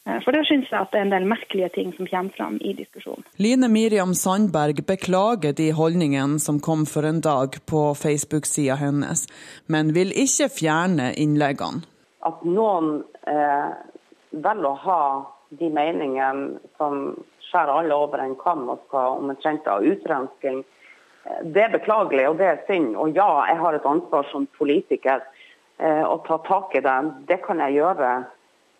Eh, 0.07 0.17
for 0.25 0.33
da 0.33 0.41
syns 0.47 0.71
jeg 0.71 0.79
at 0.79 0.91
det 0.93 0.99
er 0.99 1.05
en 1.05 1.13
del 1.13 1.27
merkelige 1.29 1.69
ting 1.77 1.93
som 1.97 2.09
kommer 2.09 2.35
fram 2.37 2.57
i 2.61 2.73
diskusjonen. 2.77 3.25
Line 3.37 3.69
Miriam 3.69 4.15
Sandberg 4.17 4.81
beklager 4.87 5.53
de 5.57 5.71
holdningene 5.77 6.39
som 6.41 6.59
kom 6.59 6.87
for 6.89 7.05
en 7.07 7.21
dag 7.21 7.59
på 7.69 7.91
Facebook-sida 7.97 8.79
hennes, 8.81 9.27
men 9.67 9.93
vil 9.97 10.13
ikke 10.13 10.49
fjerne 10.49 11.11
innleggene. 11.13 11.85
At 12.25 12.41
noen 12.45 13.01
eh, 13.29 13.69
velger 14.31 14.69
å 14.69 14.79
ha 14.85 15.03
de 15.59 15.69
meningene 15.73 16.61
som 16.79 17.13
skjære 17.51 17.77
alle 17.81 17.95
over 17.95 18.23
en 18.23 18.35
kam 18.39 18.69
og 18.71 18.81
skal 18.87 19.19
omtrent 19.19 19.67
ha 19.67 19.79
utrensking. 19.83 20.63
Det 21.43 21.63
er 21.63 21.75
beklagelig 21.75 22.27
og 22.29 22.37
det 22.39 22.47
er 22.49 22.61
synd. 22.67 22.95
Og 22.95 23.15
ja, 23.15 23.29
jeg 23.51 23.59
har 23.61 23.77
et 23.77 23.87
ansvar 23.87 24.27
som 24.31 24.47
politiker 24.57 25.19
eh, 25.77 26.03
å 26.07 26.17
ta 26.27 26.39
tak 26.47 26.75
i 26.75 26.83
det. 26.85 26.99
Det 27.29 27.41
kan 27.45 27.61
jeg 27.61 27.77
gjøre 27.81 28.13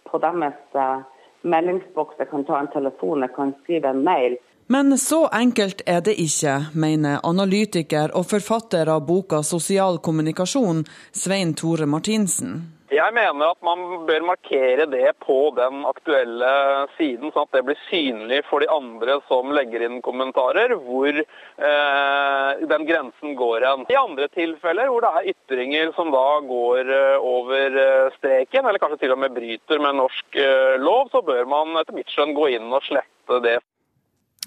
på 0.09 0.21
deres 0.23 0.79
eh, 0.85 1.03
meldingsboks. 1.43 2.17
Jeg 2.19 2.31
kan 2.31 2.47
ta 2.47 2.61
en 2.61 2.71
telefon, 2.73 3.27
jeg 3.27 3.35
kan 3.35 3.53
skrive 3.63 3.93
en 3.93 4.03
mail. 4.07 4.39
Men 4.71 4.97
så 4.97 5.25
enkelt 5.35 5.81
er 5.85 5.99
det 6.05 6.13
ikke, 6.21 6.53
mener 6.73 7.19
analytiker 7.27 8.13
og 8.15 8.29
forfatter 8.29 8.87
av 8.89 9.03
boka 9.05 9.41
'Sosial 9.43 9.99
kommunikasjon', 9.99 10.85
Svein 11.11 11.53
Tore 11.53 11.85
Martinsen. 11.85 12.80
Jeg 12.91 13.13
mener 13.15 13.53
at 13.53 13.61
man 13.63 14.03
bør 14.03 14.25
markere 14.27 14.83
det 14.91 15.13
på 15.23 15.37
den 15.55 15.85
aktuelle 15.87 16.49
siden, 16.97 17.31
sånn 17.31 17.45
at 17.47 17.55
det 17.55 17.61
blir 17.69 17.79
synlig 17.85 18.41
for 18.49 18.59
de 18.59 18.67
andre 18.67 19.15
som 19.29 19.53
legger 19.55 19.85
inn 19.85 20.01
kommentarer, 20.03 20.73
hvor 20.75 21.21
eh, 21.21 22.65
den 22.73 22.83
grensen 22.89 23.37
går 23.39 23.63
hen. 23.63 23.85
I 23.87 23.99
andre 24.01 24.27
tilfeller 24.35 24.91
hvor 24.91 25.07
det 25.07 25.13
er 25.21 25.31
ytringer 25.31 25.95
som 25.95 26.11
da 26.11 26.25
går 26.49 26.91
eh, 26.97 27.29
over 27.31 27.79
eh, 27.85 28.11
streken, 28.17 28.67
eller 28.67 28.83
kanskje 28.83 29.05
til 29.05 29.15
og 29.15 29.23
med 29.23 29.39
bryter 29.39 29.79
med 29.79 30.01
norsk 30.01 30.41
eh, 30.43 30.75
lov, 30.83 31.07
så 31.15 31.23
bør 31.23 31.47
man 31.47 31.79
etter 31.79 31.95
mitt 31.95 32.11
skjønn 32.11 32.35
gå 32.35 32.51
inn 32.57 32.67
og 32.75 32.83
slette 32.89 33.39
det. 33.47 33.61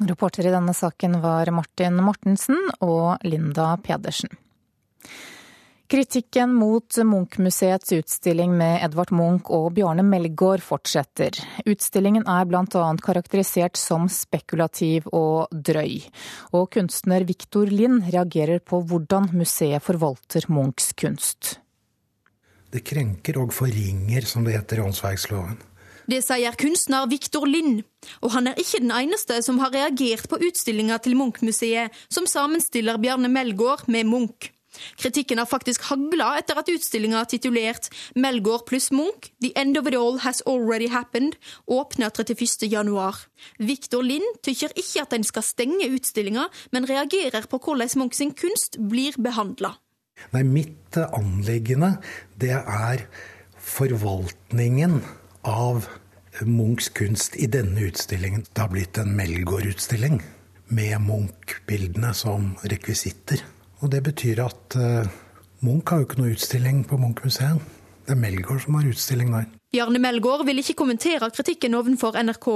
Reporter 0.05 0.51
i 0.51 0.53
denne 0.53 0.77
saken 0.77 1.23
var 1.25 1.49
Martin 1.55 1.97
Mortensen 2.05 2.61
og 2.85 3.25
Linda 3.25 3.73
Pedersen. 3.81 4.37
Kritikken 5.95 6.55
mot 6.55 6.97
Munch-museets 6.97 7.93
utstilling 7.93 8.57
med 8.59 8.81
Edvard 8.83 9.13
Munch 9.15 9.47
og 9.55 9.69
Bjarne 9.77 10.03
Melgaard 10.03 10.59
fortsetter. 10.67 11.37
Utstillingen 11.71 12.25
er 12.27 12.49
bl.a. 12.51 12.87
karakterisert 12.99 13.79
som 13.79 14.09
spekulativ 14.11 15.07
og 15.15 15.53
drøy. 15.55 16.01
Og 16.51 16.73
kunstner 16.75 17.23
Viktor 17.29 17.71
Lind 17.71 18.09
reagerer 18.11 18.59
på 18.59 18.81
hvordan 18.83 19.29
museet 19.39 19.87
forvalter 19.87 20.49
Munchs 20.51 20.91
kunst. 20.99 21.61
Det 22.75 22.83
krenker 22.83 23.39
og 23.45 23.55
forringer, 23.55 24.27
som 24.27 24.43
det 24.43 24.57
heter 24.57 24.83
i 24.83 24.85
åndsverksloven. 24.89 25.61
Det 26.11 26.19
sier 26.27 26.59
kunstner 26.59 27.07
Viktor 27.07 27.47
Lind, 27.47 27.85
og 28.19 28.35
han 28.35 28.51
er 28.51 28.59
ikke 28.59 28.83
den 28.83 28.91
eneste 28.91 29.39
som 29.47 29.63
har 29.63 29.71
reagert 29.71 30.27
på 30.27 30.43
utstillinga 30.43 30.99
til 31.07 31.15
Munch-museet, 31.23 31.95
som 32.11 32.27
sammenstiller 32.27 32.99
Bjarne 32.99 33.31
Melgaard 33.31 33.87
med 33.87 34.11
Munch. 34.11 34.51
Kritikken 34.97 35.39
har 35.39 35.49
faktisk 35.51 35.87
hagla 35.91 36.35
etter 36.39 36.59
at 36.61 36.71
utstillinga 36.71 37.25
titulert 37.31 37.89
'Melgaard 38.15 38.67
pluss 38.67 38.91
Munch 38.93 39.31
The 39.43 39.53
End 39.57 39.79
of 39.79 39.87
It 39.87 39.97
All 39.99 40.19
Has 40.25 40.43
Already 40.47 40.89
Happened' 40.89 41.39
åpner 41.67 42.11
31.1. 42.11 43.27
Viktor 43.59 44.03
Lind 44.03 44.41
tykker 44.43 44.75
ikke 44.77 45.03
at 45.03 45.13
en 45.13 45.25
skal 45.25 45.43
stenge 45.43 45.91
utstillinga, 45.91 46.49
men 46.73 46.89
reagerer 46.89 47.47
på 47.51 47.59
hvordan 47.59 47.91
Munch 47.97 48.17
sin 48.17 48.35
kunst 48.35 48.79
blir 48.79 49.17
behandla. 49.19 49.75
Mitt 50.33 50.97
anliggende, 50.97 51.97
det 52.41 52.55
er 52.55 53.07
forvaltningen 53.59 55.03
av 55.45 55.89
Munchs 56.43 56.89
kunst 56.89 57.37
i 57.37 57.47
denne 57.47 57.87
utstillingen. 57.89 58.47
Det 58.53 58.63
har 58.63 58.71
blitt 58.73 58.99
en 58.99 59.15
Melgaard-utstilling 59.17 60.23
med 60.75 61.01
Munch-bildene 61.01 62.15
som 62.15 62.55
rekvisitter. 62.65 63.43
Og 63.85 63.91
det 63.93 64.01
betyr 64.07 64.41
at 64.41 64.77
uh, 64.81 65.05
Munch 65.65 65.91
har 65.93 66.01
jo 66.01 66.07
ikke 66.09 66.23
noe 66.23 66.33
utstilling 66.33 66.85
på 66.89 66.97
Munch-museet. 67.01 67.61
Det 68.05 68.15
er 68.15 68.21
Melgaard 68.21 68.63
som 68.65 68.79
har 68.79 68.89
utstilling 68.89 69.33
der. 69.33 69.51
Bjarne 69.75 70.01
Melgaard 70.01 70.45
vil 70.49 70.61
ikke 70.63 70.77
kommentere 70.79 71.29
kritikken 71.35 71.77
ovenfor 71.77 72.17
NRK. 72.17 72.49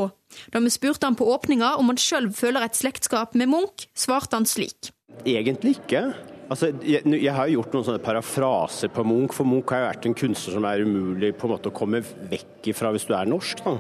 Da 0.55 0.63
vi 0.65 0.73
spurte 0.73 1.09
han 1.09 1.19
på 1.19 1.29
åpninga 1.29 1.75
om 1.81 1.93
han 1.93 2.01
sjøl 2.01 2.31
føler 2.37 2.65
et 2.65 2.79
slektskap 2.79 3.37
med 3.37 3.51
Munch, 3.53 3.89
svarte 3.97 4.39
han 4.39 4.49
slik. 4.49 4.93
Egentlig 5.27 5.77
ikke. 5.83 6.07
Altså, 6.49 6.71
jeg, 6.81 7.05
jeg, 7.05 7.35
har 7.37 7.51
gjort 7.53 7.77
noen 7.77 7.87
sånne 7.91 8.05
parafraser 8.05 8.93
på 8.95 9.05
Munch, 9.05 9.37
for 9.37 9.49
Munch 9.49 9.69
har 9.75 9.85
jo 9.85 9.91
vært 9.91 10.09
en 10.09 10.17
kunstner 10.17 10.57
som 10.57 10.69
er 10.71 10.85
umulig 10.87 11.35
på 11.37 11.49
en 11.49 11.57
måte 11.59 11.69
å 11.69 11.77
komme 11.77 12.01
vekk 12.33 12.73
ifra 12.73 12.95
hvis 12.95 13.09
du 13.09 13.13
er 13.19 13.29
norsk. 13.29 13.61
Da. 13.67 13.77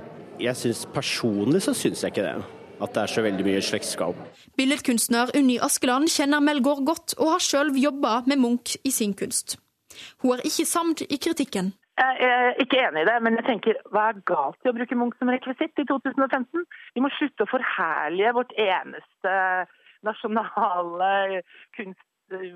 Jeg 0.50 0.60
synes, 0.60 0.84
Personlig 0.92 1.64
så 1.64 1.76
syns 1.76 2.04
jeg 2.04 2.12
ikke 2.12 2.28
det 2.28 2.36
at 2.82 2.94
det 2.94 3.02
er 3.02 3.12
så 3.12 3.24
veldig 3.24 3.46
mye 3.46 3.62
slektskap. 3.64 4.20
Billedkunstner 4.58 5.32
Unni 5.38 5.58
Askeland 5.62 6.10
kjenner 6.12 6.42
Melgaard 6.44 6.84
godt, 6.86 7.16
og 7.18 7.34
har 7.34 7.44
sjøl 7.44 7.74
jobba 7.78 8.22
med 8.30 8.40
Munch 8.42 8.76
i 8.84 8.92
sin 8.94 9.14
kunst. 9.18 9.58
Hun 10.22 10.36
er 10.36 10.46
ikke 10.46 10.66
samd 10.68 11.02
i 11.08 11.18
kritikken. 11.18 11.72
Jeg 11.98 12.28
er 12.30 12.60
ikke 12.62 12.78
enig 12.78 13.02
i 13.02 13.08
det, 13.08 13.16
men 13.26 13.34
jeg 13.40 13.46
tenker 13.48 13.78
hva 13.90 14.10
er 14.12 14.20
galt 14.30 14.62
i 14.62 14.70
å 14.70 14.76
bruke 14.76 14.98
Munch 14.98 15.18
som 15.18 15.30
rekvisitt 15.34 15.82
i 15.82 15.86
2015? 15.88 16.62
Vi 16.94 17.02
må 17.02 17.10
slutte 17.16 17.46
å 17.46 17.50
forherlige 17.50 18.36
vårt 18.36 18.54
eneste 18.54 19.34
nasjonale 20.06 21.42
kunst 21.74 22.04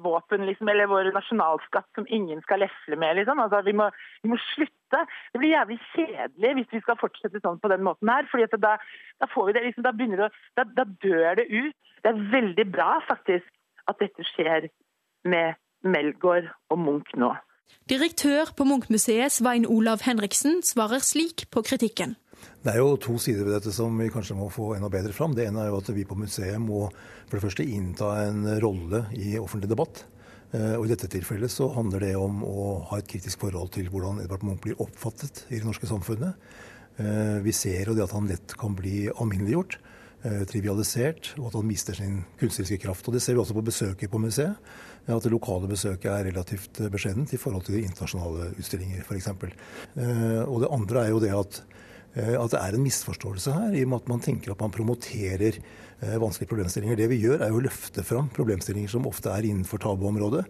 våpen, 0.02 0.46
liksom, 0.46 0.68
eller 0.68 0.86
vår 0.86 1.10
nasjonalskatt 1.14 1.88
som 1.94 2.06
ingen 2.08 2.42
skal 2.42 2.62
lefle 2.64 2.96
med. 2.96 3.16
Liksom. 3.16 3.40
Altså, 3.40 3.62
vi, 3.66 3.72
må, 3.72 3.88
vi, 4.22 4.32
må, 4.32 4.38
slutte. 4.54 5.04
Det 5.32 5.40
blir 5.40 5.54
jævlig 5.54 5.78
kjedelig 5.94 6.54
hvis 6.58 6.72
vi 6.72 6.82
skal 6.84 7.00
fortsette 7.00 7.40
sånn 7.42 7.60
på 7.62 7.70
den 7.72 7.84
måten 7.86 8.10
her. 8.12 8.28
fordi 8.30 8.48
da, 8.60 8.76
da, 9.20 9.30
får 9.34 9.48
vi 9.48 9.56
det, 9.56 9.64
liksom, 9.68 9.86
da, 9.86 9.94
begynner 9.96 10.24
det, 10.24 10.30
da, 10.60 10.66
da 10.80 10.86
dør 11.04 11.40
det 11.40 11.48
ut. 11.48 11.76
Det 12.02 12.12
er 12.12 12.24
veldig 12.34 12.66
bra 12.72 12.90
faktisk 13.08 13.48
at 13.90 13.98
dette 14.02 14.26
skjer 14.34 14.68
med 15.28 15.58
Melgaard 15.82 16.50
og 16.70 16.78
Munch 16.78 17.14
nå. 17.18 17.32
Direktør 17.90 18.52
på 18.56 18.66
Munch-museet 18.68 19.32
Svein 19.32 19.64
Olav 19.66 20.04
Henriksen 20.06 20.60
svarer 20.66 21.02
slik 21.02 21.48
på 21.50 21.64
kritikken. 21.66 22.14
Det 22.62 22.72
er 22.72 22.78
jo 22.78 22.96
to 23.00 23.16
sider 23.18 23.46
ved 23.46 23.56
dette 23.56 23.72
som 23.74 23.96
vi 23.98 24.10
kanskje 24.12 24.36
må 24.38 24.48
få 24.52 24.72
enda 24.76 24.90
bedre 24.92 25.14
fram. 25.16 25.34
Det 25.34 25.48
ene 25.48 25.64
er 25.64 25.72
jo 25.72 25.80
at 25.82 25.90
vi 25.94 26.06
på 26.06 26.18
museet 26.18 26.60
må 26.62 26.84
for 27.26 27.38
det 27.38 27.44
første 27.46 27.66
innta 27.66 28.12
en 28.28 28.44
rolle 28.62 29.06
i 29.18 29.34
offentlig 29.40 29.70
debatt. 29.72 30.04
Eh, 30.52 30.74
og 30.76 30.84
I 30.84 30.92
dette 30.92 31.08
tilfellet 31.12 31.52
så 31.52 31.70
handler 31.72 32.04
det 32.04 32.12
om 32.20 32.42
å 32.44 32.66
ha 32.90 33.00
et 33.00 33.08
kritisk 33.08 33.40
forhold 33.46 33.72
til 33.76 33.88
hvordan 33.92 34.20
Edvard 34.22 34.44
Munch 34.44 34.60
blir 34.64 34.80
oppfattet 34.84 35.46
i 35.48 35.56
det 35.56 35.66
norske 35.66 35.88
samfunnet. 35.88 36.36
Eh, 37.00 37.38
vi 37.44 37.54
ser 37.56 37.88
jo 37.88 37.96
det 37.96 38.04
at 38.04 38.12
han 38.12 38.28
lett 38.28 38.52
kan 38.60 38.76
bli 38.76 39.06
alminneliggjort, 39.08 39.78
eh, 40.28 40.42
trivialisert, 40.50 41.32
og 41.38 41.48
at 41.48 41.56
han 41.56 41.68
mister 41.70 41.96
sin 41.96 42.20
kunstneriske 42.40 42.82
kraft. 42.84 43.08
Og 43.08 43.14
Det 43.14 43.22
ser 43.24 43.34
vi 43.34 43.40
også 43.40 43.56
på 43.56 43.64
besøket 43.64 44.12
på 44.12 44.20
museet. 44.20 44.56
At 45.08 45.24
det 45.24 45.32
lokale 45.32 45.66
besøket 45.66 46.06
er 46.06 46.28
relativt 46.30 46.78
beskjedent 46.92 47.32
i 47.34 47.40
forhold 47.40 47.64
til 47.66 47.82
internasjonale 47.82 48.52
utstillinger 48.54 49.02
f.eks. 49.02 49.32
Og 50.46 50.60
det 50.62 50.70
andre 50.70 51.00
er 51.02 51.10
jo 51.10 51.18
det 51.18 51.32
at 51.34 51.58
at 52.12 52.52
det 52.52 52.60
er 52.60 52.76
en 52.76 52.84
misforståelse 52.84 53.54
her, 53.56 53.72
i 53.72 53.84
og 53.86 53.92
med 53.92 54.02
at 54.02 54.10
man 54.12 54.20
tenker 54.20 54.52
at 54.52 54.60
man 54.60 54.74
promoterer 54.74 55.56
eh, 55.56 56.18
vanskelige 56.20 56.50
problemstillinger. 56.50 56.98
Det 57.00 57.08
vi 57.08 57.22
gjør, 57.22 57.40
er 57.40 57.52
jo 57.52 57.60
å 57.62 57.64
løfte 57.64 58.04
fram 58.04 58.28
problemstillinger 58.36 58.92
som 58.92 59.08
ofte 59.08 59.32
er 59.32 59.48
innenfor 59.48 59.80
tabuområdet, 59.80 60.44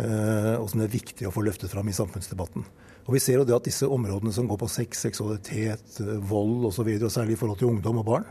eh, 0.00 0.54
og 0.56 0.70
som 0.70 0.80
det 0.80 0.88
er 0.88 0.96
viktig 0.96 1.28
å 1.28 1.34
få 1.34 1.44
løftet 1.44 1.72
fram 1.72 1.90
i 1.90 1.96
samfunnsdebatten. 1.96 2.64
Og 3.02 3.16
Vi 3.16 3.20
ser 3.20 3.40
jo 3.40 3.44
det 3.44 3.56
at 3.56 3.66
disse 3.66 3.84
områdene 3.84 4.32
som 4.32 4.48
går 4.48 4.62
på 4.62 4.70
sex, 4.70 5.02
seksualitet, 5.04 5.98
vold 6.00 6.68
osv., 6.70 6.86
og, 6.86 7.08
og 7.08 7.12
særlig 7.12 7.36
i 7.36 7.40
forhold 7.40 7.60
til 7.60 7.72
ungdom 7.74 8.00
og 8.00 8.08
barn, 8.08 8.28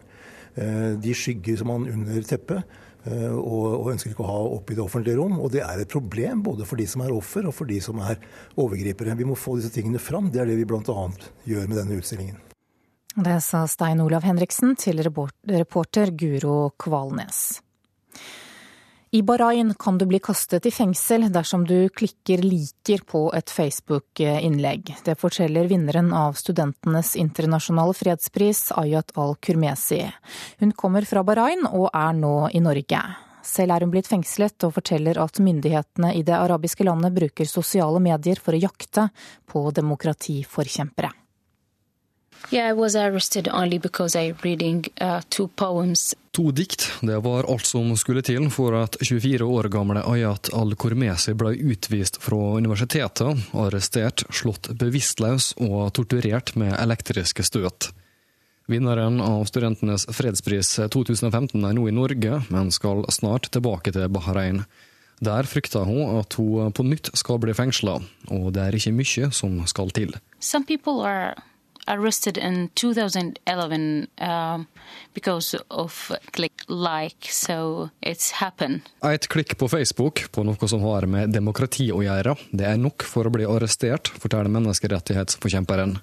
de 0.52 1.14
skygger 1.16 1.62
som 1.62 1.70
man 1.72 1.86
under 1.88 2.26
teppet. 2.28 2.80
Og, 3.08 3.88
ønsker 3.94 4.12
ikke 4.12 4.26
å 4.26 4.28
ha 4.28 4.40
opp 4.58 4.72
i 4.72 4.76
det 4.76 4.84
offentlige 4.84 5.16
rom. 5.16 5.40
Og 5.40 5.48
det 5.56 5.64
er 5.64 5.80
et 5.80 5.92
problem 5.92 6.44
både 6.44 6.68
for 6.68 6.76
de 6.76 6.90
som 6.92 7.06
er 7.06 7.16
offer 7.16 7.48
og 7.48 7.56
for 7.56 7.72
de 7.72 7.80
som 7.80 8.04
er 8.04 8.20
overgripere. 8.60 9.16
Vi 9.16 9.32
må 9.32 9.40
få 9.40 9.56
disse 9.62 9.72
tingene 9.72 10.04
fram. 10.04 10.28
Det 10.28 10.44
er 10.44 10.52
det 10.52 10.60
vi 10.60 10.68
bl.a. 10.68 11.10
gjør 11.48 11.72
med 11.72 11.80
denne 11.80 12.04
utstillingen. 12.04 12.51
Det 13.16 13.42
sa 13.42 13.66
Stein 13.68 14.00
Olav 14.00 14.24
Henriksen 14.24 14.72
til 14.80 15.02
reporter 15.04 16.14
Guro 16.16 16.70
Kvalnes. 16.80 17.60
I 19.12 19.20
Bahrain 19.28 19.74
kan 19.76 19.98
du 20.00 20.06
bli 20.08 20.22
kastet 20.24 20.64
i 20.66 20.72
fengsel 20.72 21.26
dersom 21.28 21.66
du 21.68 21.90
klikker 21.90 22.40
'liker' 22.40 23.04
på 23.04 23.26
et 23.36 23.52
Facebook-innlegg. 23.52 24.96
Det 25.04 25.18
forteller 25.20 25.68
vinneren 25.68 26.14
av 26.14 26.40
Studentenes 26.40 27.18
internasjonale 27.20 27.94
fredspris, 27.94 28.72
Ayat 28.72 29.12
al-Kurmesi. 29.16 30.06
Hun 30.60 30.72
kommer 30.72 31.04
fra 31.04 31.24
Bahrain 31.24 31.68
og 31.68 31.90
er 31.94 32.14
nå 32.14 32.48
i 32.56 32.64
Norge. 32.64 33.02
Selv 33.44 33.76
er 33.76 33.82
hun 33.82 33.92
blitt 33.92 34.08
fengslet 34.08 34.64
og 34.64 34.78
forteller 34.80 35.20
at 35.20 35.44
myndighetene 35.44 36.16
i 36.16 36.24
det 36.24 36.38
arabiske 36.38 36.88
landet 36.88 37.12
bruker 37.12 37.46
sosiale 37.46 38.00
medier 38.00 38.40
for 38.40 38.56
å 38.56 38.64
jakte 38.64 39.10
på 39.52 39.68
demokratiforkjempere. 39.76 41.12
Yeah, 42.50 42.70
I 42.70 42.74
was 42.74 42.96
arrested 42.96 43.48
only 43.48 43.80
because 43.80 44.16
I 44.16 44.34
reading 44.44 44.86
uh, 45.02 45.22
two 45.30 45.48
poems. 45.48 46.16
To 46.32 46.52
dikt, 46.52 46.92
det 47.02 47.20
var 47.20 47.44
alt 47.44 47.66
som 47.66 47.98
skulle 47.98 48.22
til 48.22 48.50
for 48.50 48.76
at 48.80 48.98
24 49.02 49.46
år 49.46 49.68
gamle 49.72 50.04
Ayat 50.08 50.50
al-Kormesi 50.56 51.34
ble 51.36 51.54
utvist 51.60 52.22
fra 52.24 52.58
universitetet, 52.58 53.48
arrestert, 53.54 54.24
slått 54.32 54.72
bevisstløs 54.80 55.54
og 55.60 55.92
torturert 55.94 56.56
med 56.56 56.76
elektriske 56.80 57.44
støt. 57.44 57.92
Vinneren 58.72 59.20
av 59.22 59.44
Studentenes 59.50 60.08
fredspris 60.16 60.78
2015 60.94 61.60
er 61.60 61.76
nå 61.76 61.90
i 61.90 61.96
Norge, 61.96 62.40
men 62.48 62.72
skal 62.72 63.04
snart 63.12 63.52
tilbake 63.52 63.92
til 63.92 64.08
Bahrain. 64.08 64.64
Der 65.22 65.46
frykter 65.46 65.84
hun 65.86 66.18
at 66.22 66.34
hun 66.40 66.72
på 66.74 66.86
nytt 66.88 67.12
skal 67.20 67.42
bli 67.44 67.54
fengsla, 67.54 68.00
og 68.32 68.52
det 68.56 68.64
er 68.64 68.78
ikke 68.78 68.96
mye 68.96 69.32
som 69.36 69.60
skal 69.70 69.92
til. 69.94 70.16
Some 70.40 70.66
people 70.66 71.04
are 71.04 71.36
arrested 71.88 72.38
in 72.38 72.70
2011 72.76 74.08
um, 74.22 74.68
because 75.14 75.56
of 75.70 76.12
click 76.32 76.64
like, 76.68 77.28
so 77.30 77.90
it's 78.02 78.32
happened. 78.32 78.82
Et 79.04 79.28
klikk 79.28 79.58
på 79.58 79.68
Facebook 79.68 80.32
på 80.32 80.44
noe 80.44 80.68
som 80.68 80.84
har 80.86 81.06
med 81.06 81.34
demokrati 81.34 81.92
å 81.92 82.04
gjøre, 82.06 82.36
det 82.52 82.68
er 82.68 82.80
nok 82.82 83.04
for 83.08 83.28
å 83.28 83.34
bli 83.34 83.48
arrestert, 83.50 84.12
forteller 84.22 84.52
menneskerettighetsforkjemperen. 84.52 85.98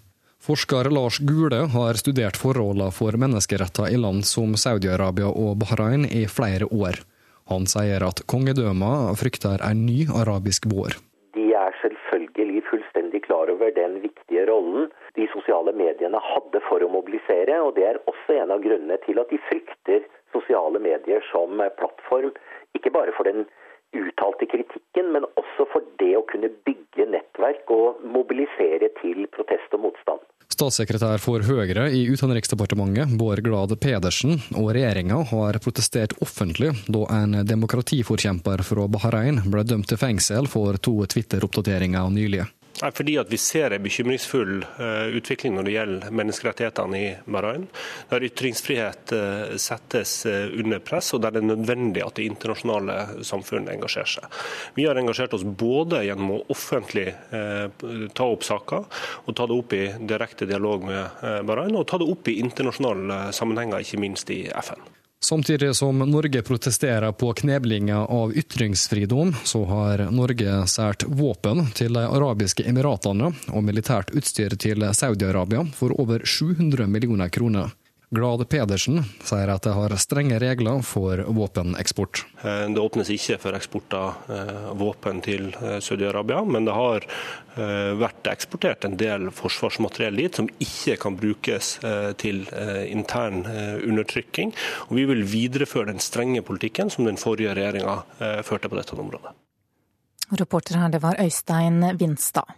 Forsker 0.49 0.89
Lars 0.95 1.19
Gule 1.19 1.67
har 1.75 1.99
studert 1.99 2.39
forholdene 2.39 2.93
for 2.95 3.13
menneskeretter 3.13 3.91
i 3.93 3.99
land 4.01 4.25
som 4.25 4.55
Saudi-Arabia 4.57 5.29
og 5.29 5.59
Bahrain 5.61 6.07
i 6.07 6.25
flere 6.31 6.71
år. 6.71 7.03
Han 7.49 7.67
sier 7.69 8.05
at 8.05 8.23
kongedømmene 8.29 9.17
frykter 9.19 9.63
en 9.65 9.85
ny 9.89 10.07
arabisk 10.09 10.69
vår. 10.71 10.97
De 11.37 11.47
er 11.57 11.77
selvfølgelig 11.83 12.63
fullstendig 12.69 13.23
klar 13.27 13.51
over 13.53 13.73
den 13.77 13.99
viktige 14.05 14.47
rollen 14.49 14.89
de 15.19 15.27
sosiale 15.35 15.75
mediene 15.75 16.21
hadde 16.31 16.63
for 16.69 16.85
å 16.85 16.91
mobilisere. 16.93 17.59
og 17.61 17.75
Det 17.77 17.87
er 17.91 18.03
også 18.11 18.39
en 18.39 18.55
av 18.55 18.63
grunnene 18.65 18.99
til 19.05 19.21
at 19.23 19.31
de 19.33 19.41
frykter 19.51 20.07
sosiale 20.35 20.81
medier 20.83 21.25
som 21.33 21.59
plattform. 21.81 22.33
Ikke 22.79 22.95
bare 22.95 23.15
for 23.17 23.29
den 23.29 23.47
uttalte 23.97 24.47
kritikken, 24.47 25.13
men 25.15 25.25
også 25.41 25.65
for 25.73 25.85
det 26.01 26.13
å 26.19 26.27
kunne 26.29 26.51
bygge 26.69 27.09
nettverk 27.09 27.71
og 27.73 28.03
mobilisere 28.05 28.91
til 29.01 29.25
protest 29.33 29.73
og 29.77 29.89
motstand. 29.89 30.27
Statssekretær 30.49 31.21
for 31.23 31.45
Høyre 31.45 31.87
i 31.95 32.03
Utenriksdepartementet, 32.09 33.13
Bård 33.21 33.45
Glad 33.45 33.75
Pedersen, 33.81 34.39
og 34.59 34.73
regjeringa 34.75 35.21
har 35.31 35.61
protestert 35.63 36.17
offentlig 36.25 36.73
da 36.89 37.05
en 37.21 37.41
demokratiforkjemper 37.47 38.65
fra 38.67 38.89
Bahrain 38.91 39.43
ble 39.53 39.65
dømt 39.69 39.91
til 39.93 40.01
fengsel 40.01 40.49
for 40.51 40.81
to 40.83 40.97
Twitter-oppdateringer 41.15 42.11
nylig. 42.13 42.49
Nei, 42.79 42.91
fordi 42.95 43.17
at 43.19 43.31
Vi 43.31 43.39
ser 43.43 43.75
en 43.75 43.83
bekymringsfull 43.83 44.63
uh, 44.63 45.09
utvikling 45.19 45.57
når 45.57 45.67
det 45.67 45.75
gjelder 45.75 46.15
menneskerettighetene 46.21 46.99
i 46.99 47.09
Bahrain. 47.27 47.67
Der 48.11 48.27
ytringsfrihet 48.29 49.15
uh, 49.17 49.57
settes 49.61 50.21
uh, 50.29 50.47
under 50.59 50.83
press, 50.83 51.11
og 51.15 51.23
der 51.25 51.35
det 51.35 51.43
er 51.43 51.49
nødvendig 51.51 52.05
at 52.05 52.19
det 52.19 52.29
internasjonale 52.31 53.25
samfunnet 53.27 53.75
engasjerer 53.75 54.13
seg. 54.15 54.39
Vi 54.79 54.87
har 54.89 54.99
engasjert 54.99 55.35
oss 55.37 55.45
både 55.45 56.05
gjennom 56.07 56.37
å 56.37 56.43
offentlig 56.53 57.11
ta 57.29 58.27
opp 58.27 58.45
saker, 58.47 58.87
og 59.27 59.37
ta 59.37 59.47
det 59.49 59.57
opp 59.59 59.75
i 59.77 59.83
direkte 60.11 60.49
dialog 60.49 60.87
med 60.89 61.25
Bahrain, 61.49 61.77
og 61.79 61.87
ta 61.91 62.01
det 62.01 62.09
opp 62.11 62.31
i 62.31 62.39
internasjonale 62.43 63.29
sammenhenger, 63.37 63.85
ikke 63.85 64.03
minst 64.03 64.33
i 64.35 64.45
FN. 64.63 64.98
Samtidig 65.21 65.77
som 65.77 65.99
Norge 65.99 66.43
protesterer 66.43 67.13
på 67.13 67.33
kneblinga 67.33 68.07
av 68.07 68.37
ytringsfridom, 68.37 69.35
så 69.45 69.65
har 69.65 70.05
Norge 70.15 70.61
sært 70.71 71.03
våpen 71.11 71.67
til 71.75 71.99
de 71.99 72.05
arabiske 72.07 72.63
emiratene 72.71 73.33
og 73.51 73.67
militært 73.67 74.15
utstyr 74.15 74.55
til 74.55 74.87
Saudi-Arabia 74.95 75.67
for 75.75 75.93
over 76.01 76.23
700 76.23 76.87
millioner 76.87 77.35
kroner. 77.35 77.75
Glad 78.11 78.49
Pedersen 78.49 79.03
sier 79.21 79.51
at 79.53 79.67
det 79.67 79.75
har 79.77 79.93
strenge 80.01 80.39
regler 80.41 80.81
for 80.87 81.21
våpeneksport. 81.37 82.23
Eh, 82.41 82.65
det 82.73 82.81
åpnes 82.81 83.11
ikke 83.13 83.37
for 83.43 83.57
eksport 83.59 83.97
av 83.99 84.31
eh, 84.33 84.69
våpen 84.81 85.21
til 85.25 85.51
eh, 85.59 85.77
Saudi-Arabia, 85.85 86.41
men 86.49 86.69
det 86.69 86.77
har 86.77 87.09
vært 87.99 88.29
eksportert 88.31 88.85
en 88.87 88.93
del 88.95 89.33
forsvarsmateriell 89.35 90.21
dit 90.21 90.37
som 90.39 90.47
ikke 90.63 90.95
kan 91.03 91.17
brukes 91.19 91.73
til 92.23 92.45
intern 92.87 93.41
undertrykking. 93.43 94.53
Og 94.87 94.93
vi 95.01 95.09
vil 95.11 95.25
videreføre 95.27 95.89
den 95.91 95.99
strenge 95.99 96.45
politikken 96.47 96.87
som 96.95 97.09
den 97.09 97.19
forrige 97.19 97.57
regjeringa 97.59 97.97
førte 98.47 98.71
på 98.71 98.79
dette 98.79 98.95
området. 98.95 99.35
Reporter 100.39 100.79
her, 100.79 100.95
det 100.95 101.03
var 101.03 101.19
Øystein 101.19 101.83
Vinstad. 101.99 102.55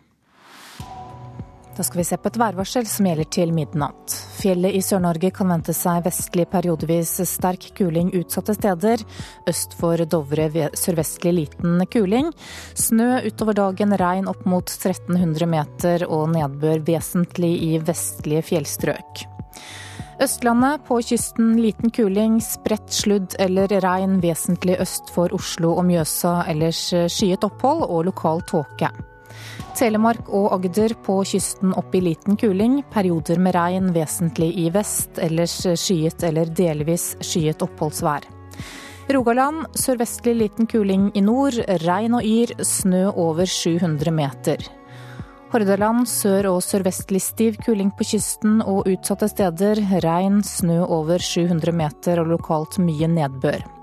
Da 1.77 1.85
skal 1.87 2.01
vi 2.01 2.05
se 2.05 2.17
på 2.19 2.29
et 2.29 2.39
værvarsel 2.41 2.87
som 2.91 3.07
gjelder 3.07 3.29
til 3.31 3.53
midnatt. 3.55 4.15
Fjellet 4.41 4.75
i 4.75 4.81
Sør-Norge 4.85 5.31
kan 5.35 5.53
vente 5.53 5.75
seg 5.77 6.03
vestlig 6.05 6.47
periodevis 6.51 7.13
sterk 7.29 7.69
kuling 7.79 8.11
utsatte 8.19 8.57
steder. 8.57 9.05
Øst 9.51 9.77
for 9.79 10.01
Dovre 10.11 10.49
sørvestlig 10.77 11.35
liten 11.37 11.85
kuling. 11.93 12.33
Snø 12.75 13.21
utover 13.29 13.57
dagen, 13.59 13.95
regn 14.01 14.29
opp 14.31 14.43
mot 14.51 14.67
1300 14.67 15.51
meter 15.51 16.07
og 16.09 16.33
nedbør 16.35 16.83
vesentlig 16.89 17.53
i 17.71 17.77
vestlige 17.85 18.43
fjellstrøk. 18.51 19.27
Østlandet 20.21 20.83
på 20.85 20.99
kysten 21.01 21.55
liten 21.63 21.95
kuling, 21.97 22.43
spredt 22.45 22.93
sludd 22.93 23.39
eller 23.41 23.73
regn 23.81 24.19
vesentlig 24.21 24.77
øst 24.85 25.09
for 25.15 25.33
Oslo 25.33 25.79
og 25.79 25.87
Mjøsa, 25.89 26.43
ellers 26.51 26.83
skyet 27.09 27.47
opphold 27.47 27.87
og 27.87 28.05
lokal 28.11 28.45
tåke. 28.51 28.91
Telemark 29.79 30.29
og 30.29 30.51
Agder 30.57 30.93
på 31.07 31.21
kysten 31.27 31.73
opp 31.79 31.95
i 31.95 32.03
liten 32.05 32.37
kuling. 32.41 32.81
Perioder 32.93 33.41
med 33.43 33.55
regn 33.57 33.93
vesentlig 33.95 34.51
i 34.61 34.69
vest, 34.75 35.19
ellers 35.23 35.55
skyet 35.79 36.25
eller 36.27 36.51
delvis 36.57 37.15
skyet 37.25 37.65
oppholdsvær. 37.65 38.29
Rogaland 39.11 39.65
sørvestlig 39.75 40.37
liten 40.39 40.69
kuling 40.71 41.09
i 41.19 41.23
nord. 41.25 41.57
Regn 41.83 42.15
og 42.19 42.27
yr, 42.27 42.53
snø 42.63 43.09
over 43.11 43.49
700 43.49 44.15
meter. 44.15 44.69
Hordaland 45.51 46.07
sør- 46.07 46.53
og 46.53 46.63
sørvestlig 46.63 47.23
stiv 47.25 47.59
kuling 47.65 47.91
på 47.91 48.07
kysten 48.13 48.61
og 48.63 48.87
utsatte 48.87 49.27
steder. 49.33 49.83
Regn, 50.05 50.45
snø 50.47 50.85
over 50.87 51.19
700 51.19 51.75
meter 51.75 52.23
og 52.23 52.31
lokalt 52.37 52.79
mye 52.79 53.11
nedbør. 53.11 53.80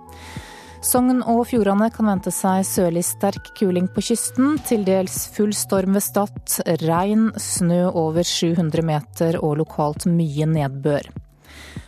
Sogn 0.86 1.24
og 1.26 1.42
Fjordane 1.50 1.88
kan 1.90 2.06
vente 2.06 2.32
seg 2.34 2.62
sørlig 2.68 3.02
sterk 3.08 3.50
kuling 3.58 3.88
på 3.90 4.04
kysten, 4.12 4.60
til 4.68 4.84
dels 4.86 5.26
full 5.34 5.54
storm 5.58 5.98
ved 5.98 6.06
Stad, 6.06 6.38
regn, 6.86 7.32
snø 7.34 7.88
over 7.90 8.22
700 8.22 8.86
meter 8.86 9.40
og 9.42 9.58
lokalt 9.64 10.06
mye 10.12 10.46
nedbør. 10.52 11.10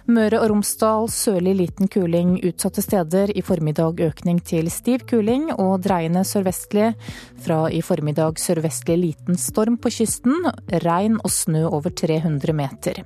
Møre 0.10 0.40
og 0.42 0.50
Romsdal 0.50 1.06
sørlig 1.14 1.54
liten 1.60 1.90
kuling 1.92 2.40
utsatte 2.50 2.82
steder, 2.82 3.30
i 3.30 3.44
formiddag 3.46 4.02
økning 4.08 4.40
til 4.42 4.72
stiv 4.74 5.06
kuling 5.10 5.52
og 5.54 5.84
dreiende 5.86 6.24
sørvestlig. 6.26 6.96
Fra 7.46 7.68
i 7.70 7.84
formiddag 7.86 8.42
sørvestlig 8.42 8.98
liten 9.04 9.38
storm 9.38 9.78
på 9.78 9.94
kysten, 10.00 10.50
regn 10.82 11.22
og 11.22 11.30
snø 11.30 11.68
over 11.70 11.94
300 11.94 12.58
meter. 12.58 13.04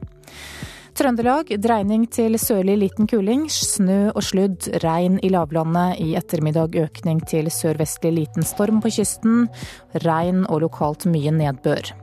Trøndelag 0.93 1.49
dreining 1.57 2.03
til 2.13 2.37
sørlig 2.37 2.75
liten 2.77 3.07
kuling. 3.09 3.47
Snø 3.49 4.11
og 4.11 4.21
sludd, 4.21 4.67
regn 4.83 5.15
i 5.25 5.31
lavlandet. 5.33 5.97
I 5.97 6.13
ettermiddag 6.19 6.77
økning 6.83 7.23
til 7.25 7.49
sørvestlig 7.49 8.11
liten 8.13 8.45
storm 8.45 8.77
på 8.83 8.91
kysten. 8.93 9.47
Regn 10.05 10.43
og 10.45 10.61
lokalt 10.67 11.07
mye 11.09 11.33
nedbør. 11.33 11.95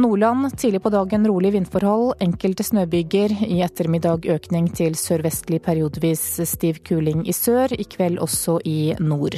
Nordland 0.00 0.56
tidlig 0.58 0.80
på 0.82 0.90
dagen 0.90 1.28
rolig 1.28 1.52
vindforhold, 1.54 2.16
enkelte 2.24 2.64
snøbyger. 2.66 3.36
I 3.44 3.60
ettermiddag 3.62 4.24
økning 4.32 4.70
til 4.74 4.96
sørvestlig 4.98 5.60
periodevis 5.62 6.24
stiv 6.48 6.80
kuling 6.88 7.22
i 7.28 7.36
sør, 7.36 7.76
i 7.76 7.84
kveld 7.84 8.18
også 8.24 8.56
i 8.64 8.96
nord. 9.04 9.36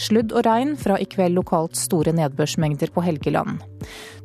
Sludd 0.00 0.32
og 0.32 0.48
regn, 0.48 0.74
fra 0.80 0.96
i 0.98 1.06
kveld 1.06 1.36
lokalt 1.36 1.76
store 1.78 2.16
nedbørsmengder 2.16 2.90
på 2.96 3.04
Helgeland. 3.04 3.60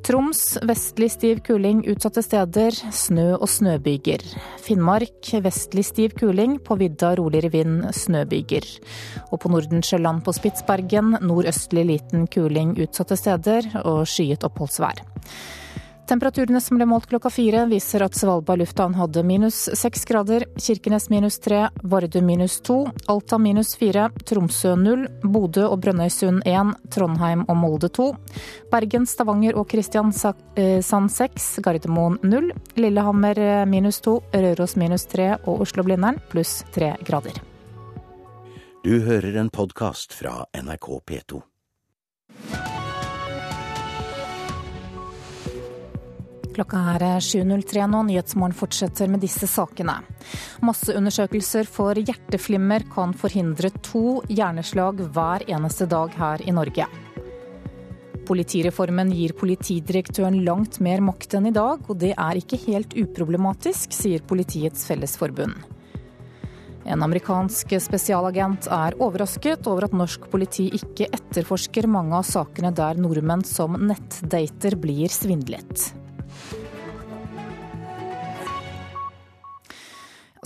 Troms 0.05 0.57
vestlig 0.67 1.09
stiv 1.11 1.39
kuling 1.47 1.81
utsatte 1.89 2.21
steder, 2.23 2.75
snø 2.93 3.25
og 3.35 3.47
snøbyger. 3.51 4.23
Finnmark 4.63 5.31
vestlig 5.43 5.85
stiv 5.87 6.15
kuling, 6.19 6.57
på 6.63 6.77
vidda 6.79 7.15
roligere 7.19 7.51
vind, 7.55 7.77
snøbyger. 7.95 8.67
Og 9.31 9.41
på 9.41 9.51
Nordensjøland 9.51 10.23
på 10.25 10.35
Spitsbergen 10.37 11.17
nordøstlig 11.21 11.87
liten 11.89 12.27
kuling 12.31 12.75
utsatte 12.77 13.17
steder 13.19 13.71
og 13.83 14.05
skyet 14.07 14.45
oppholdsvær. 14.47 15.03
Temperaturene 16.07 16.61
som 16.63 16.77
ble 16.79 16.85
målt 16.87 17.09
klokka 17.11 17.27
fire, 17.27 17.65
viser 17.67 17.99
at 18.05 18.15
Svalbard 18.15 18.61
lufthavn 18.61 18.93
hadde 18.95 19.25
minus 19.27 19.65
seks 19.75 20.05
grader, 20.07 20.45
Kirkenes 20.55 21.09
minus 21.11 21.35
tre, 21.43 21.65
Vardø 21.83 22.21
minus 22.23 22.61
to, 22.63 22.77
Alta 23.11 23.35
minus 23.37 23.73
fire, 23.75 24.05
Tromsø 24.23 24.77
null, 24.79 25.03
Bodø 25.23 25.65
og 25.67 25.81
Brønnøysund 25.83 26.47
én, 26.47 26.71
Trondheim 26.95 27.43
og 27.51 27.59
Molde 27.59 27.89
to, 27.91 28.13
Bergen, 28.71 29.03
Stavanger 29.03 29.59
og 29.59 29.67
Kristiansand 29.73 31.11
seks, 31.11 31.49
Gardermoen 31.65 32.15
null, 32.23 32.53
Lillehammer 32.79 33.67
minus 33.67 33.99
to, 33.99 34.21
Røros 34.31 34.77
minus 34.79 35.03
tre 35.11 35.33
og 35.43 35.67
Oslo-Blindern 35.67 36.23
pluss 36.31 36.61
tre 36.71 36.95
grader. 37.03 37.43
Du 38.87 38.95
hører 39.03 39.35
en 39.43 39.51
podkast 39.51 40.15
fra 40.15 40.45
NRK 40.55 40.91
P2. 41.03 41.43
Klokka 46.57 46.79
er 46.95 47.03
7.03 47.21 47.83
nå. 47.85 47.99
Nyhetsmorgen 48.07 48.55
fortsetter 48.57 49.11
med 49.13 49.21
disse 49.21 49.45
sakene. 49.45 49.99
Masseundersøkelser 50.65 51.67
for 51.69 51.93
hjerteflimmer 51.93 52.81
kan 52.89 53.13
forhindre 53.13 53.69
to 53.85 54.23
hjerneslag 54.25 55.03
hver 55.13 55.45
eneste 55.53 55.85
dag 55.91 56.15
her 56.17 56.41
i 56.41 56.55
Norge. 56.57 56.87
Politireformen 58.25 59.11
gir 59.13 59.35
politidirektøren 59.37 60.39
langt 60.47 60.79
mer 60.81 61.05
makt 61.05 61.37
enn 61.37 61.51
i 61.51 61.53
dag, 61.53 61.85
og 61.85 62.01
det 62.01 62.15
er 62.17 62.41
ikke 62.41 62.59
helt 62.65 62.97
uproblematisk, 63.03 63.93
sier 63.93 64.25
Politiets 64.25 64.89
Fellesforbund. 64.89 65.61
En 66.89 67.05
amerikansk 67.05 67.77
spesialagent 67.85 68.65
er 68.73 68.97
overrasket 68.97 69.69
over 69.69 69.85
at 69.85 69.93
norsk 69.93 70.25
politi 70.33 70.71
ikke 70.73 71.11
etterforsker 71.13 71.85
mange 71.85 72.17
av 72.17 72.25
sakene 72.25 72.73
der 72.73 72.97
nordmenn 72.97 73.45
som 73.45 73.77
nettdater 73.77 74.81
blir 74.81 75.13
svindlet. 75.13 75.91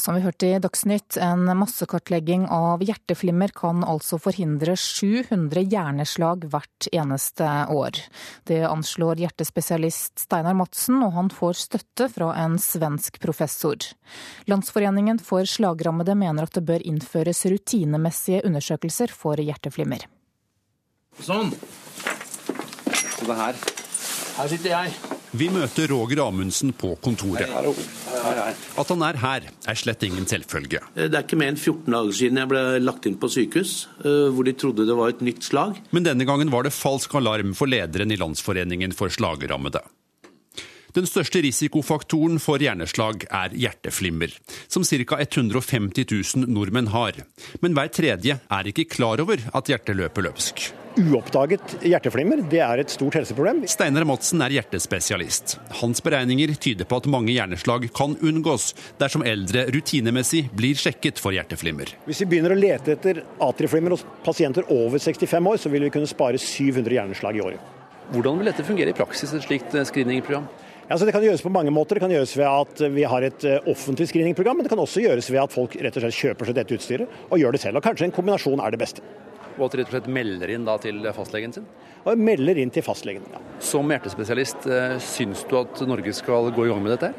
Som 0.01 0.15
vi 0.17 0.23
hørte 0.23 0.47
i 0.49 0.57
Dagsnytt, 0.57 1.13
en 1.21 1.45
massekartlegging 1.59 2.47
av 2.49 2.81
hjerteflimmer 2.81 3.51
kan 3.53 3.83
altså 3.85 4.17
forhindre 4.17 4.73
700 4.73 5.61
hjerneslag 5.69 6.47
hvert 6.49 6.87
eneste 6.89 7.45
år. 7.69 7.99
Det 8.49 8.63
anslår 8.65 9.21
hjertespesialist 9.21 10.23
Steinar 10.25 10.57
Madsen, 10.57 11.03
og 11.05 11.13
han 11.19 11.29
får 11.29 11.61
støtte 11.67 12.09
fra 12.15 12.31
en 12.47 12.57
svensk 12.57 13.21
professor. 13.21 13.77
Landsforeningen 14.49 15.21
for 15.21 15.45
slagrammede 15.45 16.17
mener 16.17 16.49
at 16.49 16.57
det 16.57 16.65
bør 16.65 16.81
innføres 16.81 17.45
rutinemessige 17.45 18.41
undersøkelser 18.49 19.13
for 19.13 19.37
hjerteflimmer. 19.37 20.09
Sånn. 21.21 21.53
Så 22.89 23.29
det 23.29 23.41
her. 23.45 23.65
Her 24.41 24.55
sitter 24.57 24.79
jeg. 24.79 25.20
Vi 25.31 25.47
møter 25.47 25.87
Roger 25.93 26.19
Amundsen 26.25 26.73
på 26.75 26.89
kontoret. 26.99 27.47
At 27.47 28.89
han 28.91 29.03
er 29.07 29.19
her, 29.21 29.45
er 29.47 29.77
slett 29.79 30.03
ingen 30.03 30.27
selvfølge. 30.27 30.81
Det 30.97 31.07
er 31.07 31.23
ikke 31.23 31.39
mer 31.39 31.53
enn 31.53 31.59
14 31.59 31.87
dager 31.87 32.17
siden 32.17 32.39
jeg 32.41 32.49
ble 32.51 32.63
lagt 32.83 33.07
inn 33.07 33.15
på 33.21 33.29
sykehus, 33.31 33.75
eh, 34.03 34.27
hvor 34.35 34.43
de 34.47 34.53
trodde 34.59 34.87
det 34.89 34.97
var 34.99 35.13
et 35.13 35.23
nytt 35.23 35.47
slag. 35.47 35.79
Men 35.95 36.03
denne 36.09 36.27
gangen 36.27 36.51
var 36.51 36.67
det 36.67 36.75
falsk 36.75 37.15
alarm 37.15 37.55
for 37.55 37.71
lederen 37.71 38.11
i 38.11 38.19
Landsforeningen 38.19 38.91
for 38.97 39.13
slagrammede. 39.13 39.79
Den 40.91 41.07
største 41.07 41.39
risikofaktoren 41.45 42.35
for 42.43 42.59
hjerneslag 42.59 43.23
er 43.31 43.55
hjerteflimmer, 43.55 44.35
som 44.67 44.83
ca. 44.83 45.21
150 45.23 46.11
000 46.11 46.51
nordmenn 46.51 46.91
har. 46.91 47.23
Men 47.63 47.77
hver 47.77 47.95
tredje 47.95 48.41
er 48.43 48.67
ikke 48.67 48.89
klar 48.91 49.23
over 49.23 49.39
at 49.39 49.71
hjertet 49.71 49.95
løper 49.95 50.27
løpsk. 50.27 50.80
Uoppdaget 50.99 51.77
hjerteflimmer 51.87 52.41
det 52.51 52.59
er 52.59 52.81
et 52.81 52.91
stort 52.91 53.15
helseproblem. 53.15 53.61
Steinar 53.71 54.03
Madsen 54.07 54.41
er 54.43 54.57
hjertespesialist. 54.57 55.53
Hans 55.79 56.03
beregninger 56.03 56.51
tyder 56.59 56.87
på 56.89 56.99
at 56.99 57.07
mange 57.11 57.31
hjerneslag 57.31 57.85
kan 57.95 58.17
unngås 58.19 58.73
dersom 58.99 59.23
eldre 59.23 59.69
rutinemessig 59.71 60.49
blir 60.57 60.75
sjekket 60.75 61.21
for 61.23 61.31
hjerteflimmer. 61.35 61.93
Hvis 62.09 62.19
vi 62.25 62.27
begynner 62.33 62.51
å 62.51 62.59
lete 62.59 62.97
etter 62.97 63.21
atrieflimmer 63.39 63.95
hos 63.95 64.03
pasienter 64.25 64.67
over 64.67 64.99
65 64.99 65.47
år, 65.53 65.61
så 65.63 65.71
vil 65.71 65.87
vi 65.87 65.93
kunne 65.95 66.11
spare 66.11 66.41
700 66.41 66.99
hjerneslag 66.99 67.39
i 67.39 67.45
året. 67.45 67.71
Hvordan 68.11 68.41
vil 68.41 68.51
dette 68.51 68.67
fungere 68.67 68.91
i 68.91 68.97
praksis, 68.97 69.31
et 69.31 69.47
slikt 69.47 69.79
screeningprogram? 69.87 70.49
Altså, 70.91 71.07
det 71.07 71.15
kan 71.15 71.23
gjøres 71.23 71.45
på 71.45 71.53
mange 71.55 71.71
måter. 71.71 71.95
Det 71.95 72.03
kan 72.03 72.11
gjøres 72.11 72.35
ved 72.35 72.49
at 72.49 72.81
vi 72.91 73.07
har 73.07 73.23
et 73.23 73.45
eh, 73.47 73.71
offentlig 73.71 74.09
screeningprogram, 74.11 74.59
men 74.59 74.67
det 74.67 74.73
kan 74.73 74.81
også 74.83 75.05
gjøres 75.05 75.31
ved 75.31 75.39
at 75.45 75.53
folk 75.55 75.79
rett 75.79 75.95
og 75.95 76.03
slett 76.03 76.19
kjøper 76.19 76.49
seg 76.49 76.57
dette 76.57 76.75
utstyret 76.75 77.19
og 77.29 77.39
gjør 77.39 77.55
det 77.55 77.61
selv. 77.63 77.79
Og 77.79 77.85
Kanskje 77.85 78.09
en 78.09 78.17
kombinasjon 78.17 78.59
er 78.59 78.75
det 78.75 78.81
beste. 78.81 79.05
Og 79.57 79.67
at 79.67 79.75
de 79.75 79.81
rett 79.81 79.91
og 79.91 79.97
slett 79.97 80.11
melder 80.11 80.53
inn 80.53 80.67
da 80.67 80.77
til 80.81 81.03
fastlegen 81.15 81.55
sin? 81.55 81.67
Og 82.01 82.17
melder 82.17 82.57
inn 82.57 82.71
til 82.73 82.85
fastlegen, 82.85 83.27
ja. 83.29 83.41
Som 83.61 83.91
hjertespesialist, 83.93 84.65
eh, 84.65 84.97
syns 84.97 85.45
du 85.49 85.57
at 85.59 85.83
Norge 85.85 86.13
skal 86.17 86.49
gå 86.55 86.65
i 86.65 86.71
gang 86.71 86.81
med 86.81 86.97
dette? 86.97 87.13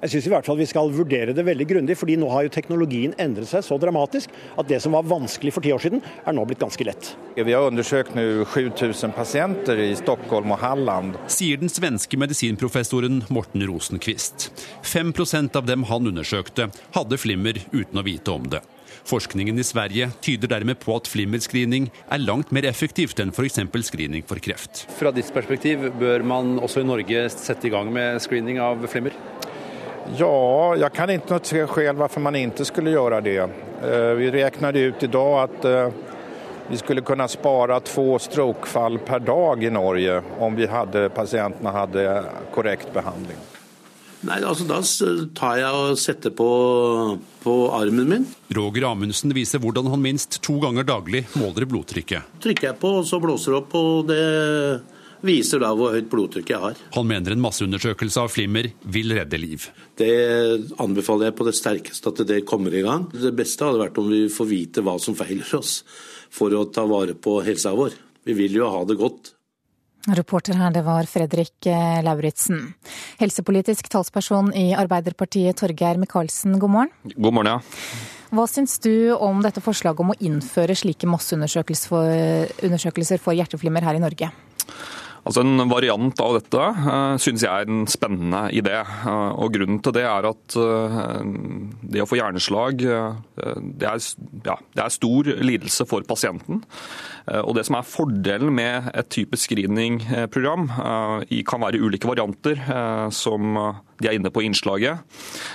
Jeg 0.00 0.14
syns 0.14 0.26
i 0.26 0.30
hvert 0.32 0.46
fall 0.48 0.56
vi 0.56 0.68
skal 0.68 0.88
vurdere 0.94 1.34
det 1.36 1.42
veldig 1.44 1.66
grundig, 1.68 1.96
fordi 2.00 2.14
nå 2.16 2.28
har 2.32 2.46
jo 2.46 2.52
teknologien 2.54 3.12
endret 3.20 3.50
seg 3.50 3.66
så 3.66 3.76
dramatisk 3.76 4.32
at 4.56 4.68
det 4.70 4.78
som 4.80 4.96
var 4.96 5.04
vanskelig 5.04 5.52
for 5.52 5.60
ti 5.60 5.74
år 5.74 5.82
siden, 5.84 6.00
er 6.00 6.32
nå 6.32 6.46
blitt 6.48 6.62
ganske 6.62 6.86
lett. 6.88 7.10
Vi 7.36 7.52
har 7.52 7.68
undersøkt 7.68 8.16
nå 8.16 8.46
7000 8.48 9.12
pasienter 9.12 9.82
i 9.84 9.90
Stockholm 10.00 10.54
og 10.56 10.62
Halland. 10.64 11.20
Sier 11.28 11.60
den 11.60 11.68
svenske 11.68 12.16
medisinprofessoren 12.16 13.26
Morten 13.28 13.66
Rosenquist. 13.68 14.48
5% 14.88 15.60
av 15.60 15.68
dem 15.68 15.84
han 15.92 16.08
undersøkte, 16.14 16.70
hadde 16.96 17.20
flimmer 17.20 17.60
uten 17.68 18.00
å 18.00 18.06
vite 18.06 18.32
om 18.32 18.48
det. 18.56 18.64
Forskningen 19.08 19.58
i 19.58 19.64
Sverige 19.66 20.10
tyder 20.20 20.50
dermed 20.50 20.80
på 20.82 20.96
at 20.96 21.08
flimmerscreening 21.10 21.90
er 22.10 22.22
langt 22.22 22.52
mer 22.54 22.68
effektivt 22.68 23.20
enn 23.22 23.32
f.eks. 23.34 23.60
screening 23.86 24.26
for 24.26 24.42
kreft. 24.42 24.84
Fra 24.98 25.12
ditt 25.14 25.32
perspektiv, 25.34 25.88
bør 26.00 26.24
man 26.26 26.58
også 26.58 26.82
i 26.82 26.88
Norge 26.88 27.26
sette 27.32 27.68
i 27.68 27.72
gang 27.72 27.92
med 27.92 28.20
screening 28.22 28.60
av 28.60 28.86
flimmer? 28.90 29.16
Ja, 30.18 30.74
jeg 30.80 30.92
kan 30.96 31.10
ikke 31.12 31.38
se 31.44 31.66
själv 31.70 32.00
hvorfor 32.00 32.24
man 32.24 32.38
ikke 32.38 32.66
skulle 32.66 32.94
gjøre 32.94 33.20
det. 33.24 33.38
Eh, 33.40 34.12
vi 34.18 34.30
regnet 34.34 34.80
ut 34.80 35.04
i 35.06 35.12
dag 35.12 35.36
at 35.44 35.68
vi 36.70 36.76
skulle 36.76 37.02
kunne 37.02 37.28
spare 37.28 37.80
to 37.80 38.18
strokefall 38.18 38.98
per 38.98 39.18
dag 39.18 39.64
i 39.64 39.70
Norge 39.74 40.20
om 40.38 40.54
vi 40.54 40.68
hadde, 40.70 41.08
pasientene 41.10 41.72
hadde 41.74 42.04
korrekt 42.54 42.92
behandling. 42.94 43.40
Nei, 44.26 44.40
altså 44.44 44.66
Da 44.68 44.80
tar 45.36 45.58
jeg 45.62 45.80
og 45.80 45.98
setter 46.00 46.32
på, 46.36 46.48
på 47.40 47.54
armen 47.72 48.08
min. 48.10 48.26
Roger 48.56 48.90
Amundsen 48.90 49.32
viser 49.36 49.62
hvordan 49.62 49.88
han 49.92 50.02
minst 50.04 50.40
to 50.44 50.58
ganger 50.60 50.86
daglig 50.88 51.24
måler 51.40 51.68
blodtrykket. 51.70 52.40
Trykker 52.44 52.70
jeg 52.70 52.80
på, 52.82 52.94
og 53.00 53.08
så 53.08 53.20
blåser 53.22 53.54
det 53.54 53.60
opp, 53.62 53.76
og 53.80 54.10
det 54.10 54.24
viser 55.24 55.60
da 55.62 55.72
hvor 55.76 55.94
høyt 55.94 56.10
blodtrykk 56.12 56.52
jeg 56.52 56.62
har. 56.62 56.78
Han 56.96 57.08
mener 57.08 57.34
en 57.34 57.42
masseundersøkelse 57.44 58.22
av 58.22 58.30
flimmer 58.32 58.70
vil 58.92 59.16
redde 59.16 59.40
liv. 59.40 59.66
Det 60.00 60.12
anbefaler 60.80 61.30
jeg 61.30 61.38
på 61.40 61.48
det 61.48 61.56
sterkeste 61.58 62.12
at 62.12 62.22
det 62.28 62.44
kommer 62.48 62.76
i 62.76 62.84
gang. 62.84 63.08
Det 63.12 63.34
beste 63.36 63.66
hadde 63.66 63.82
vært 63.82 64.00
om 64.00 64.08
vi 64.12 64.26
får 64.32 64.52
vite 64.52 64.84
hva 64.84 64.96
som 65.02 65.16
feiler 65.18 65.48
oss, 65.58 65.80
for 66.32 66.54
å 66.56 66.66
ta 66.72 66.84
vare 66.88 67.16
på 67.16 67.40
helsa 67.46 67.72
vår. 67.76 67.96
Vi 68.28 68.36
vil 68.36 68.60
jo 68.60 68.68
ha 68.68 68.84
det 68.84 69.00
godt. 69.00 69.34
Reporter 70.08 70.56
her, 70.56 70.70
det 70.72 70.80
var 70.86 71.04
Fredrik 71.04 71.66
eh, 71.68 72.00
Lauritzen. 72.04 72.74
Helsepolitisk 73.20 73.88
talsperson 73.92 74.48
i 74.56 74.72
Arbeiderpartiet, 74.72 75.58
Torgeir 75.60 75.98
Micaelsen, 76.00 76.56
god 76.60 76.70
morgen. 76.72 76.88
God 77.16 77.34
morgen, 77.36 77.50
ja. 77.52 77.60
Hva 78.32 78.46
syns 78.48 78.78
du 78.80 79.12
om 79.12 79.42
dette 79.44 79.60
forslaget 79.60 80.00
om 80.00 80.14
å 80.14 80.16
innføre 80.24 80.72
slike 80.78 81.04
masseundersøkelser 81.10 83.20
for, 83.20 83.34
hjerteflimmer 83.36 83.84
her 83.84 83.94
i 83.98 84.00
Norge? 84.00 84.30
Altså 85.20 85.44
En 85.44 85.68
variant 85.68 86.16
av 86.24 86.32
dette 86.38 86.56
uh, 86.56 87.20
synes 87.20 87.44
jeg 87.44 87.52
er 87.52 87.68
en 87.68 87.84
spennende 87.90 88.48
idé. 88.56 88.80
Uh, 89.04 89.36
og 89.36 89.52
Grunnen 89.52 89.84
til 89.84 89.92
det 89.98 90.06
er 90.08 90.24
at 90.30 90.56
det 90.56 92.00
å 92.00 92.08
få 92.08 92.16
hjerneslag 92.22 92.80
det, 92.80 93.84
er, 93.84 94.00
ja, 94.46 94.56
det 94.78 94.82
er 94.86 94.96
stor 94.96 95.28
lidelse 95.44 95.84
for 95.90 96.00
pasienten. 96.08 96.64
Og 97.30 97.54
Det 97.54 97.62
som 97.66 97.76
er 97.78 97.86
fordelen 97.86 98.54
med 98.54 98.90
et 98.94 99.10
type 99.12 99.38
screeningprogram, 99.38 100.66
kan 101.46 101.62
være 101.62 101.78
ulike 101.78 102.08
varianter, 102.08 102.58
som 103.14 103.54
de 104.00 104.08
er 104.08 104.16
inne 104.16 104.32
på 104.32 104.42
i 104.42 104.48
innslaget, 104.48 105.04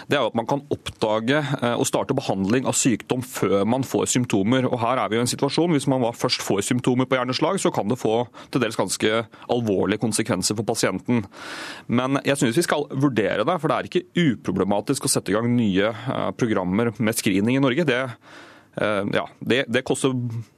det 0.07 0.17
er 0.19 0.27
at 0.27 0.37
man 0.37 0.47
kan 0.47 0.61
oppdage 0.71 1.41
og 1.73 1.85
starte 1.89 2.15
behandling 2.15 2.67
av 2.69 2.77
sykdom 2.77 3.23
før 3.25 3.65
man 3.67 3.83
får 3.83 4.07
symptomer. 4.13 4.69
Og 4.69 4.79
Her 4.83 5.01
er 5.01 5.11
vi 5.11 5.17
i 5.17 5.23
en 5.23 5.31
situasjon, 5.31 5.73
Hvis 5.75 5.87
man 5.87 6.05
først 6.13 6.45
får 6.45 6.61
symptomer 6.61 7.09
på 7.09 7.17
hjerneslag, 7.17 7.59
så 7.59 7.73
kan 7.73 7.89
det 7.89 7.99
få 7.99 8.27
til 8.51 8.61
dels 8.61 8.77
ganske 8.77 9.25
alvorlige 9.49 9.99
konsekvenser 9.99 10.55
for 10.55 10.63
pasienten. 10.63 11.25
Men 11.87 12.19
jeg 12.23 12.37
synes 12.37 12.57
vi 12.57 12.67
skal 12.67 12.87
vurdere 12.91 13.43
det, 13.43 13.59
for 13.59 13.67
det 13.67 13.75
er 13.75 13.89
ikke 13.89 14.05
uproblematisk 14.15 15.05
å 15.05 15.11
sette 15.11 15.31
i 15.31 15.35
gang 15.35 15.49
nye 15.49 15.91
programmer 16.37 16.93
med 16.99 17.15
screening 17.15 17.57
i 17.57 17.63
Norge. 17.65 17.83
Det 17.83 18.03
Eh, 18.05 18.54
ja, 19.15 19.23
det, 19.39 19.65
det 19.71 19.85
koster, 19.87 20.11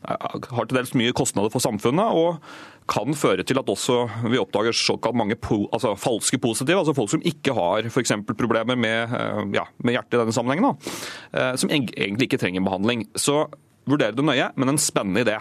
eh, 0.07 0.47
har 0.57 0.65
til 0.67 0.79
dels 0.79 0.95
mye 0.97 1.13
kostnader 1.17 1.53
for 1.53 1.63
samfunnet. 1.63 2.17
og 2.17 2.41
kan 2.87 3.11
føre 3.19 3.43
til 3.43 3.59
at 3.59 3.67
også 3.67 4.05
vi 4.31 4.39
oppdager 4.39 4.71
såkalt 4.71 5.17
mange 5.19 5.35
po, 5.35 5.65
altså 5.75 5.91
falske 5.99 6.37
positive, 6.39 6.79
altså 6.79 6.93
folk 6.95 7.11
som 7.11 7.25
ikke 7.27 7.51
har 7.51 7.89
f.eks. 7.89 8.13
problemer 8.29 8.79
med, 8.79 9.11
eh, 9.11 9.41
ja, 9.57 9.65
med, 9.83 9.97
hjertet 9.97 10.15
i 10.15 10.21
denne 10.21 10.35
sammenhengen, 10.35 10.69
da, 10.71 11.49
som 11.59 11.69
egentlig 11.69 12.29
ikke 12.29 12.39
trenger 12.39 12.63
behandling. 12.63 13.03
Så 13.19 13.41
vurderer 13.87 14.15
det 14.15 14.23
nøye, 14.23 14.49
men 14.55 14.71
en 14.71 14.79
spennende 14.79 15.25
idé. 15.25 15.35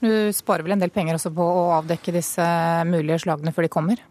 Du 0.00 0.32
sparer 0.36 0.64
vel 0.64 0.74
en 0.76 0.82
del 0.82 0.92
penger 0.92 1.16
også 1.16 1.32
på 1.36 1.44
å 1.44 1.68
avdekke 1.78 2.14
disse 2.16 2.46
mulige 2.88 3.20
slagene 3.24 3.52
før 3.56 3.66
de 3.66 3.72
kommer? 3.72 4.02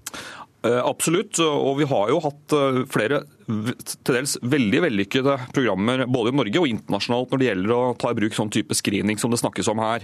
Eh, 0.59 0.81
absolutt, 0.83 1.39
og 1.39 1.77
vi 1.79 1.85
har 1.87 2.09
jo 2.11 2.17
hatt 2.19 2.53
eh, 2.55 2.79
flere 2.91 3.21
til 3.47 4.11
dels 4.17 4.33
veldig 4.43 4.81
vellykkede 4.83 5.35
programmer 5.55 6.03
både 6.11 6.33
i 6.33 6.35
Norge 6.35 6.59
og 6.59 6.67
internasjonalt 6.67 7.31
når 7.31 7.39
det 7.39 7.47
gjelder 7.47 7.71
å 7.73 7.93
ta 7.97 8.11
i 8.11 8.17
bruk 8.17 8.35
sånn 8.35 8.51
type 8.53 8.75
screening 8.75 9.17
som 9.21 9.31
det 9.31 9.39
snakkes 9.39 9.69
om 9.71 9.79
her. 9.79 10.03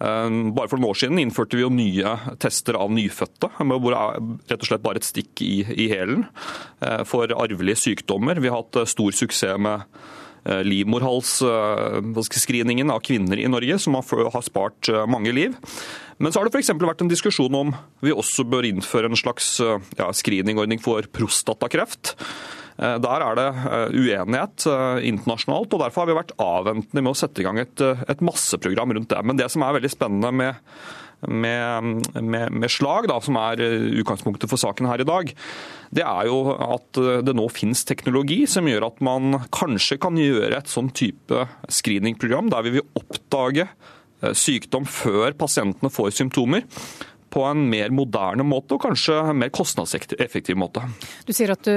Eh, 0.00 0.38
bare 0.56 0.72
for 0.72 0.80
noen 0.80 0.94
år 0.94 1.00
siden 1.02 1.20
innførte 1.20 1.58
vi 1.58 1.66
jo 1.66 1.72
nye 1.74 2.14
tester 2.40 2.80
av 2.80 2.94
nyfødte, 2.96 3.52
hvor 3.60 3.92
det 3.92 4.00
er 4.00 4.24
rett 4.54 4.64
og 4.64 4.70
slett 4.70 4.86
bare 4.86 5.02
et 5.02 5.10
stikk 5.10 5.44
i, 5.44 5.60
i 5.68 5.90
hælen 5.92 6.24
for 7.08 7.28
arvelige 7.36 7.82
sykdommer. 7.82 8.40
Vi 8.40 8.48
har 8.48 8.62
hatt 8.62 8.80
stor 8.88 9.12
suksess 9.12 9.60
med 9.60 9.84
livmorhalsscreeningen 10.44 12.90
av 12.90 13.00
kvinner 13.04 13.38
i 13.40 13.48
Norge, 13.50 13.78
som 13.82 13.94
har 13.98 14.42
spart 14.46 14.88
mange 15.10 15.32
liv. 15.36 15.52
Men 16.20 16.32
så 16.32 16.40
har 16.40 16.48
det 16.48 16.52
f.eks. 16.52 16.74
vært 16.76 17.00
en 17.00 17.10
diskusjon 17.10 17.54
om 17.56 17.70
vi 18.04 18.12
også 18.12 18.44
bør 18.44 18.66
innføre 18.68 19.08
en 19.08 19.16
slags 19.16 19.54
eh, 19.64 19.80
ja, 19.96 20.10
screeningordning 20.12 20.82
for 20.84 21.06
prostatakreft. 21.16 22.12
Eh, 22.76 22.98
der 23.00 23.24
er 23.24 23.38
det 23.38 23.46
eh, 23.48 23.96
uenighet 23.96 24.66
internasjonalt, 25.08 25.72
og 25.72 25.80
derfor 25.80 26.04
har 26.04 26.10
vi 26.10 26.18
vært 26.20 26.36
avventende 26.36 27.06
med 27.06 27.14
å 27.14 27.20
sette 27.22 27.40
i 27.40 27.48
gang 27.48 27.62
et, 27.62 27.80
et 27.80 28.24
masseprogram 28.24 28.92
rundt 28.98 29.08
det. 29.14 29.22
Men 29.24 29.40
det 29.40 29.48
som 29.52 29.64
er 29.64 29.78
veldig 29.78 29.92
spennende 29.94 30.34
med, 30.42 30.60
med, 31.28 32.08
med, 32.16 32.54
med 32.54 32.72
slag, 32.72 33.10
da, 33.10 33.18
som 33.24 33.36
er 33.40 33.60
utgangspunktet 34.00 34.50
for 34.50 34.60
saken 34.60 34.88
her 34.88 35.02
i 35.02 35.08
dag, 35.08 35.32
det 35.90 36.04
er 36.06 36.28
jo 36.30 36.42
at 36.54 37.00
det 37.26 37.34
nå 37.36 37.48
finnes 37.52 37.82
teknologi 37.84 38.44
som 38.48 38.68
gjør 38.70 38.88
at 38.92 39.00
man 39.04 39.40
kanskje 39.52 39.98
kan 40.00 40.18
gjøre 40.20 40.54
et 40.56 40.70
sånn 40.70 40.92
type 40.94 41.46
screeningprogram 41.68 42.52
der 42.52 42.66
vi 42.66 42.76
vil 42.78 42.86
oppdage 43.00 43.66
Eh, 44.20 44.34
sykdom 44.36 44.84
før 44.88 45.32
pasientene 45.38 45.90
får 45.92 46.12
symptomer 46.18 46.66
på 47.30 47.44
en 47.46 47.62
mer 47.70 47.92
moderne 47.94 48.42
måte 48.44 48.74
og 48.74 48.82
kanskje 48.82 49.14
en 49.30 49.38
mer 49.38 49.52
kostnadseffektiv 49.54 50.58
måte. 50.58 50.82
Du 51.24 51.30
sier 51.32 51.52
at 51.54 51.62
du 51.62 51.70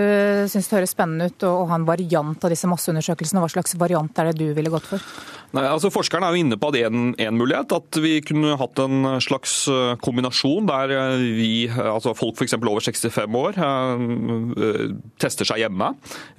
syns 0.50 0.66
det 0.66 0.80
høres 0.80 0.96
spennende 0.96 1.30
ut 1.30 1.46
å 1.46 1.54
ha 1.70 1.78
en 1.78 1.86
variant 1.86 2.42
av 2.42 2.52
disse 2.52 2.68
masseundersøkelsene. 2.72 3.44
Hva 3.44 3.52
slags 3.54 3.78
variant 3.78 4.18
er 4.18 4.32
det 4.32 4.42
du 4.42 4.48
ville 4.58 4.74
gått 4.74 4.90
for? 4.90 5.06
Nei, 5.54 5.68
altså 5.70 5.92
Forskerne 5.94 6.26
er 6.26 6.34
jo 6.34 6.42
inne 6.42 6.58
på 6.58 6.72
at 6.72 6.80
en, 6.82 7.12
mulighet, 7.38 7.76
at 7.76 7.98
vi 8.02 8.16
kunne 8.26 8.56
hatt 8.58 8.80
en 8.82 9.06
slags 9.22 9.68
eh, 9.70 9.92
kombinasjon 10.02 10.66
der 10.66 10.94
eh, 10.96 11.26
vi, 11.38 11.50
altså 11.70 12.16
folk 12.18 12.40
f.eks. 12.42 12.56
over 12.58 12.82
65 12.82 13.38
år 13.38 13.60
eh, 13.62 14.88
tester 15.22 15.46
seg 15.46 15.62
hjemme 15.62 15.92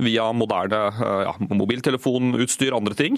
via 0.03 0.27
moderne 0.35 0.81
ja, 1.29 1.37
mobiltelefonutstyr, 1.47 2.75
andre 2.75 2.97
ting. 2.99 3.17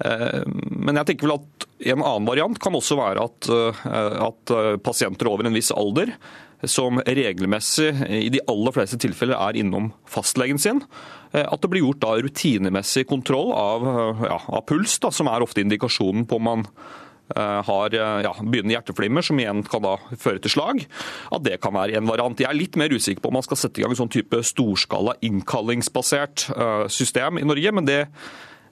Men 0.00 0.98
jeg 1.00 1.08
tenker 1.10 1.28
vel 1.28 1.36
at 1.36 1.66
en 1.92 2.00
annen 2.00 2.28
variant 2.28 2.58
kan 2.62 2.76
også 2.76 2.96
være 2.98 3.26
at, 3.28 3.48
at 4.26 4.54
pasienter 4.84 5.28
over 5.30 5.46
en 5.46 5.56
viss 5.56 5.72
alder 5.74 6.14
som 6.64 7.00
regelmessig 7.04 7.90
i 8.08 8.30
de 8.32 8.40
aller 8.48 8.72
fleste 8.72 8.98
tilfeller 9.02 9.36
er 9.36 9.58
innom 9.60 9.90
fastlegen 10.08 10.60
sin. 10.62 10.82
Eh, 11.36 11.44
at 11.44 11.62
det 11.62 11.70
blir 11.72 11.84
gjort 11.84 12.04
da 12.04 12.14
rutinemessig 12.22 13.06
kontroll 13.10 13.52
av, 13.54 13.88
eh, 13.88 14.28
ja, 14.30 14.38
av 14.48 14.64
puls, 14.68 14.98
da, 15.02 15.10
som 15.10 15.28
er 15.28 15.44
ofte 15.44 15.62
indikasjonen 15.64 16.26
på 16.28 16.38
om 16.38 16.46
man 16.48 16.64
eh, 17.34 17.62
har 17.66 17.90
ja, 18.22 18.32
begynnende 18.38 18.76
hjerteflimmer, 18.76 19.24
som 19.26 19.38
igjen 19.40 19.64
kan 19.66 19.82
da 19.82 19.96
føre 20.14 20.40
til 20.40 20.54
slag. 20.54 20.84
At 21.34 21.44
det 21.44 21.60
kan 21.60 21.74
være 21.74 21.98
en 21.98 22.08
variant. 22.08 22.38
Jeg 22.38 22.48
er 22.48 22.58
litt 22.58 22.78
mer 22.78 22.94
usikker 22.94 23.22
på 23.22 23.32
om 23.32 23.40
man 23.40 23.46
skal 23.46 23.60
sette 23.60 23.80
i 23.80 23.84
gang 23.84 23.96
en 23.96 24.02
sånn 24.04 24.14
type 24.14 24.42
storskala 24.46 25.16
innkallingsbasert 25.26 26.48
system 26.92 27.40
i 27.42 27.46
Norge, 27.48 27.72
men 27.74 27.88
det 27.88 28.04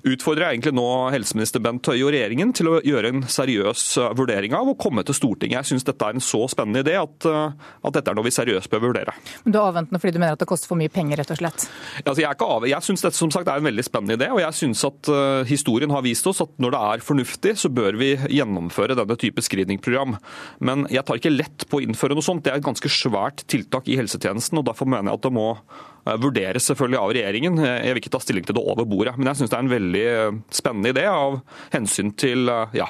utfordrer 0.04 0.46
jeg 0.46 0.58
egentlig 0.58 0.74
nå 0.76 0.86
helseminister 1.14 1.62
Bent 1.64 1.88
Høie 1.88 2.04
og 2.04 2.12
regjeringen 2.12 2.52
til 2.56 2.68
å 2.70 2.76
gjøre 2.84 3.10
en 3.12 3.22
seriøs 3.30 3.84
uh, 4.02 4.10
vurdering 4.16 4.54
av 4.56 4.68
og 4.70 4.78
komme 4.80 5.04
til 5.06 5.16
Stortinget. 5.16 5.62
Jeg 5.62 5.70
syns 5.72 5.86
dette 5.88 6.06
er 6.06 6.16
en 6.16 6.24
så 6.24 6.42
spennende 6.52 6.84
idé 6.84 6.96
at, 7.00 7.28
uh, 7.28 7.54
at, 7.80 7.94
dette 7.96 8.12
er 8.12 8.18
noe 8.18 8.26
vi 8.26 8.34
seriøst 8.34 8.70
bør 8.72 8.84
vurdere. 8.88 9.14
Men 9.46 9.54
Du 9.54 9.58
er 9.60 9.68
avventende 9.70 10.00
fordi 10.02 10.16
du 10.16 10.20
mener 10.20 10.36
at 10.36 10.42
det 10.44 10.48
koster 10.50 10.70
for 10.70 10.80
mye 10.80 10.92
penger, 10.92 11.20
rett 11.22 11.32
og 11.32 11.40
slett? 11.40 11.66
Altså, 12.04 12.20
jeg 12.20 12.28
er 12.30 12.44
av... 12.48 12.68
Jeg 12.68 12.88
syns 12.88 13.06
dette 13.06 13.20
som 13.20 13.32
sagt 13.34 13.48
er 13.48 13.62
en 13.62 13.70
veldig 13.70 13.86
spennende 13.86 14.18
idé, 14.18 14.28
og 14.34 14.42
jeg 14.42 14.58
syns 14.60 14.84
at 14.90 15.12
uh, 15.12 15.46
historien 15.48 15.94
har 15.94 16.04
vist 16.04 16.28
oss 16.30 16.44
at 16.44 16.52
når 16.60 16.76
det 16.76 16.82
er 16.90 17.06
fornuftig, 17.08 17.56
så 17.64 17.72
bør 17.72 17.98
vi 18.00 18.12
gjennomføre 18.36 18.98
denne 18.98 19.18
type 19.20 19.44
screeningprogram. 19.44 20.18
Men 20.64 20.84
jeg 20.92 21.06
tar 21.08 21.22
ikke 21.22 21.34
lett 21.34 21.68
på 21.70 21.80
å 21.80 21.86
innføre 21.86 22.18
noe 22.18 22.26
sånt. 22.26 22.44
Det 22.44 22.52
er 22.52 22.60
et 22.60 22.68
ganske 22.68 22.92
svært 22.92 23.46
tiltak 23.50 23.88
i 23.88 23.98
helsetjenesten, 24.00 24.60
og 24.60 24.68
derfor 24.68 24.90
mener 24.90 25.12
jeg 25.12 25.22
at 25.22 25.28
det 25.28 25.34
må 25.34 25.48
Eh, 25.54 25.90
vurderes 26.04 26.66
selvfølgelig 26.70 27.00
av 27.00 27.12
regjeringen. 27.16 27.60
Jeg 27.64 27.92
vil 27.92 28.02
ikke 28.02 28.14
ta 28.14 28.22
stilling 28.22 28.46
til 28.46 28.58
det 28.58 28.64
over 28.64 28.88
bordet. 28.88 29.16
Men 29.18 29.30
jeg 29.30 29.40
syns 29.40 29.52
det 29.52 29.58
er 29.58 29.66
en 29.66 29.74
veldig 29.74 30.06
eh, 30.14 30.40
spennende 30.54 30.94
idé 30.94 31.06
av 31.10 31.38
hensyn 31.74 32.14
til 32.20 32.50
eh, 32.52 32.80
ja, 32.82 32.88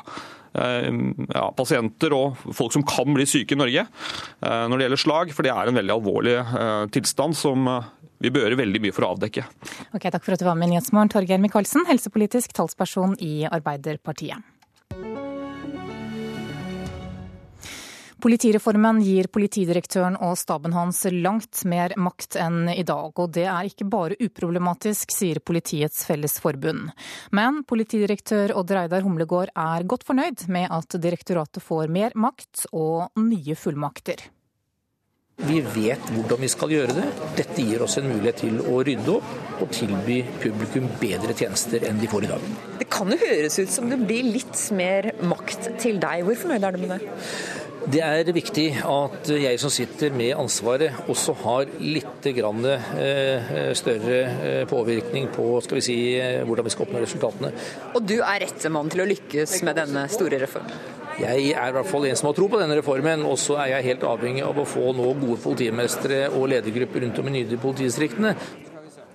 ja, 0.54 1.48
pasienter 1.58 2.14
og 2.14 2.38
folk 2.54 2.70
som 2.76 2.84
kan 2.86 3.10
bli 3.10 3.24
syke 3.26 3.56
i 3.56 3.58
Norge 3.58 3.82
når 4.38 4.76
det 4.76 4.84
gjelder 4.84 5.00
slag. 5.02 5.32
For 5.34 5.42
det 5.42 5.50
er 5.50 5.66
en 5.66 5.80
veldig 5.80 5.94
alvorlig 5.96 6.36
tilstand 6.94 7.34
som 7.34 7.66
vi 8.22 8.30
bør 8.30 8.46
gjøre 8.46 8.60
veldig 8.62 8.82
mye 8.84 8.94
for 8.94 9.06
å 9.06 9.12
avdekke. 9.16 9.44
Ok, 9.96 10.06
Takk 10.06 10.22
for 10.22 10.36
at 10.36 10.44
du 10.44 10.46
var 10.46 10.56
med 10.58 10.70
i 10.70 10.76
Nyhetsmorgen, 10.76 11.10
Torgeir 11.12 11.42
Micaelsen, 11.42 11.84
helsepolitisk 11.90 12.54
talsperson 12.56 13.18
i 13.18 13.48
Arbeiderpartiet. 13.50 14.53
Politireformen 18.24 19.02
gir 19.04 19.26
politidirektøren 19.28 20.14
og 20.24 20.38
staben 20.40 20.72
hans 20.72 21.02
langt 21.12 21.58
mer 21.68 21.92
makt 22.00 22.38
enn 22.40 22.70
i 22.72 22.80
dag, 22.88 23.10
og 23.20 23.34
det 23.36 23.44
er 23.44 23.68
ikke 23.68 23.84
bare 23.92 24.16
uproblematisk, 24.16 25.12
sier 25.12 25.42
Politiets 25.44 26.06
Fellesforbund. 26.08 26.94
Men 27.36 27.60
politidirektør 27.68 28.54
Odd 28.56 28.72
Reidar 28.72 29.04
Humlegård 29.04 29.52
er 29.52 29.84
godt 29.84 30.08
fornøyd 30.08 30.46
med 30.56 30.72
at 30.72 30.96
direktoratet 31.04 31.60
får 31.66 31.92
mer 31.92 32.16
makt 32.16 32.64
og 32.72 33.12
nye 33.20 33.58
fullmakter. 33.60 34.24
Vi 35.44 35.60
vet 35.74 36.08
hvordan 36.14 36.40
vi 36.46 36.48
skal 36.48 36.72
gjøre 36.72 36.96
det. 36.96 37.06
Dette 37.42 37.60
gir 37.60 37.84
oss 37.84 37.98
en 38.00 38.08
mulighet 38.08 38.40
til 38.46 38.60
å 38.64 38.80
rydde 38.86 39.18
opp 39.18 39.53
og 39.64 39.72
tilby 39.74 40.20
publikum 40.42 40.88
bedre 41.00 41.34
tjenester 41.36 41.88
enn 41.88 42.00
de 42.00 42.10
får 42.10 42.28
i 42.28 42.32
dag. 42.34 42.48
Det 42.80 42.88
kan 42.92 43.10
jo 43.10 43.18
høres 43.20 43.58
ut 43.60 43.72
som 43.72 43.90
det 43.90 44.00
blir 44.04 44.30
litt 44.36 44.56
mer 44.76 45.12
makt 45.24 45.74
til 45.82 46.00
deg. 46.02 46.24
Hvor 46.28 46.42
fornøyd 46.44 46.68
er 46.68 46.74
du 46.76 46.82
med 46.84 46.96
det? 46.96 47.14
Det 47.84 48.00
er 48.00 48.28
viktig 48.32 48.64
at 48.88 49.28
jeg 49.28 49.58
som 49.60 49.72
sitter 49.72 50.14
med 50.16 50.32
ansvaret, 50.40 51.02
også 51.12 51.34
har 51.42 51.68
litt 51.82 52.24
grann 52.32 52.64
større 53.76 54.20
eh, 54.24 54.62
påvirkning 54.70 55.28
på 55.34 55.58
skal 55.64 55.80
vi 55.80 55.84
si, 55.84 55.98
eh, 56.16 56.40
hvordan 56.48 56.64
vi 56.64 56.72
skal 56.72 56.86
oppnå 56.86 57.02
resultatene. 57.04 57.52
Og 57.92 58.06
du 58.08 58.16
er 58.22 58.40
rette 58.46 58.72
mann 58.72 58.88
til 58.92 59.04
å 59.04 59.08
lykkes 59.10 59.58
med 59.68 59.76
denne 59.82 60.06
store 60.12 60.40
reformen? 60.46 60.80
Jeg 61.20 61.52
er 61.52 61.68
i 61.70 61.74
hvert 61.76 61.86
fall 61.86 62.08
en 62.08 62.16
som 62.18 62.30
har 62.30 62.38
tro 62.38 62.48
på 62.50 62.58
denne 62.58 62.80
reformen, 62.80 63.22
og 63.28 63.36
så 63.38 63.60
er 63.62 63.74
jeg 63.74 63.90
helt 63.90 64.08
avhengig 64.08 64.42
av 64.48 64.56
å 64.58 64.66
få 64.66 64.88
nå 64.96 65.12
gode 65.20 65.36
politimestre 65.44 66.24
og 66.32 66.48
ledergrupper 66.50 67.04
rundt 67.04 67.20
om 67.20 67.28
i 67.30 67.36
nye 67.36 67.60
politidistriktene 67.60 68.32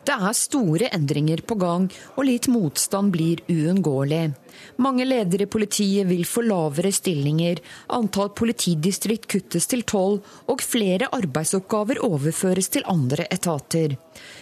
det 0.09 0.15
er 0.17 0.33
store 0.33 0.89
endringer 0.95 1.43
på 1.45 1.55
gang, 1.61 1.85
og 2.17 2.25
litt 2.25 2.47
motstand 2.49 3.13
blir 3.13 3.43
uunngåelig. 3.45 4.31
Mange 4.81 5.05
ledere 5.05 5.45
i 5.45 5.51
politiet 5.51 6.07
vil 6.09 6.23
få 6.25 6.41
lavere 6.47 6.89
stillinger, 6.95 7.61
antall 7.93 8.31
politidistrikt 8.33 9.27
kuttes 9.29 9.69
til 9.69 9.85
tolv, 9.87 10.23
og 10.49 10.65
flere 10.65 11.11
arbeidsoppgaver 11.13 12.01
overføres 12.07 12.71
til 12.73 12.87
andre 12.89 13.27
etater. 13.29 13.95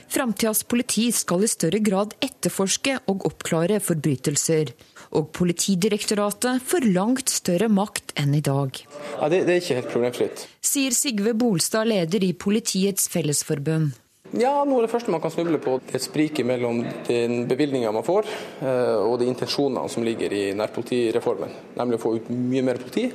Framtidas 0.08 0.64
politi 0.64 1.10
skal 1.12 1.44
i 1.44 1.52
større 1.52 1.84
grad 1.84 2.16
etterforske 2.24 2.96
og 3.12 3.28
oppklare 3.28 3.82
forbrytelser. 3.84 4.72
Og 5.20 5.30
Politidirektoratet 5.36 6.64
får 6.64 6.88
langt 6.96 7.32
større 7.32 7.68
makt 7.68 8.16
enn 8.20 8.34
i 8.40 8.44
dag. 8.44 8.80
Ja, 9.20 9.28
det, 9.28 9.44
det 9.48 9.58
er 9.58 9.64
ikke 9.64 9.80
helt 9.82 9.94
problemfritt. 9.94 10.48
Sier 10.64 10.96
Sigve 10.96 11.36
Bolstad, 11.36 11.92
leder 11.92 12.24
i 12.24 12.34
Politiets 12.34 13.12
Fellesforbund. 13.12 14.07
Ja, 14.36 14.66
noe 14.68 14.82
av 14.82 14.88
det 14.88 14.92
første 14.92 15.14
man 15.14 15.22
kan 15.24 15.32
snuble 15.32 15.60
på, 15.64 15.78
det 15.88 16.02
spriket 16.04 16.48
mellom 16.48 16.82
den 17.08 17.46
bevilgninga 17.48 17.94
man 17.96 18.06
får 18.06 18.28
eh, 18.60 18.98
og 19.00 19.18
de 19.22 19.30
intensjonene 19.32 19.88
som 19.92 20.04
ligger 20.04 20.34
i 20.36 20.44
nærpolitireformen, 20.58 21.54
nemlig 21.80 22.00
å 22.00 22.04
få 22.04 22.16
ut 22.18 22.28
mye 22.34 22.66
mer 22.68 22.82
politi. 22.82 23.08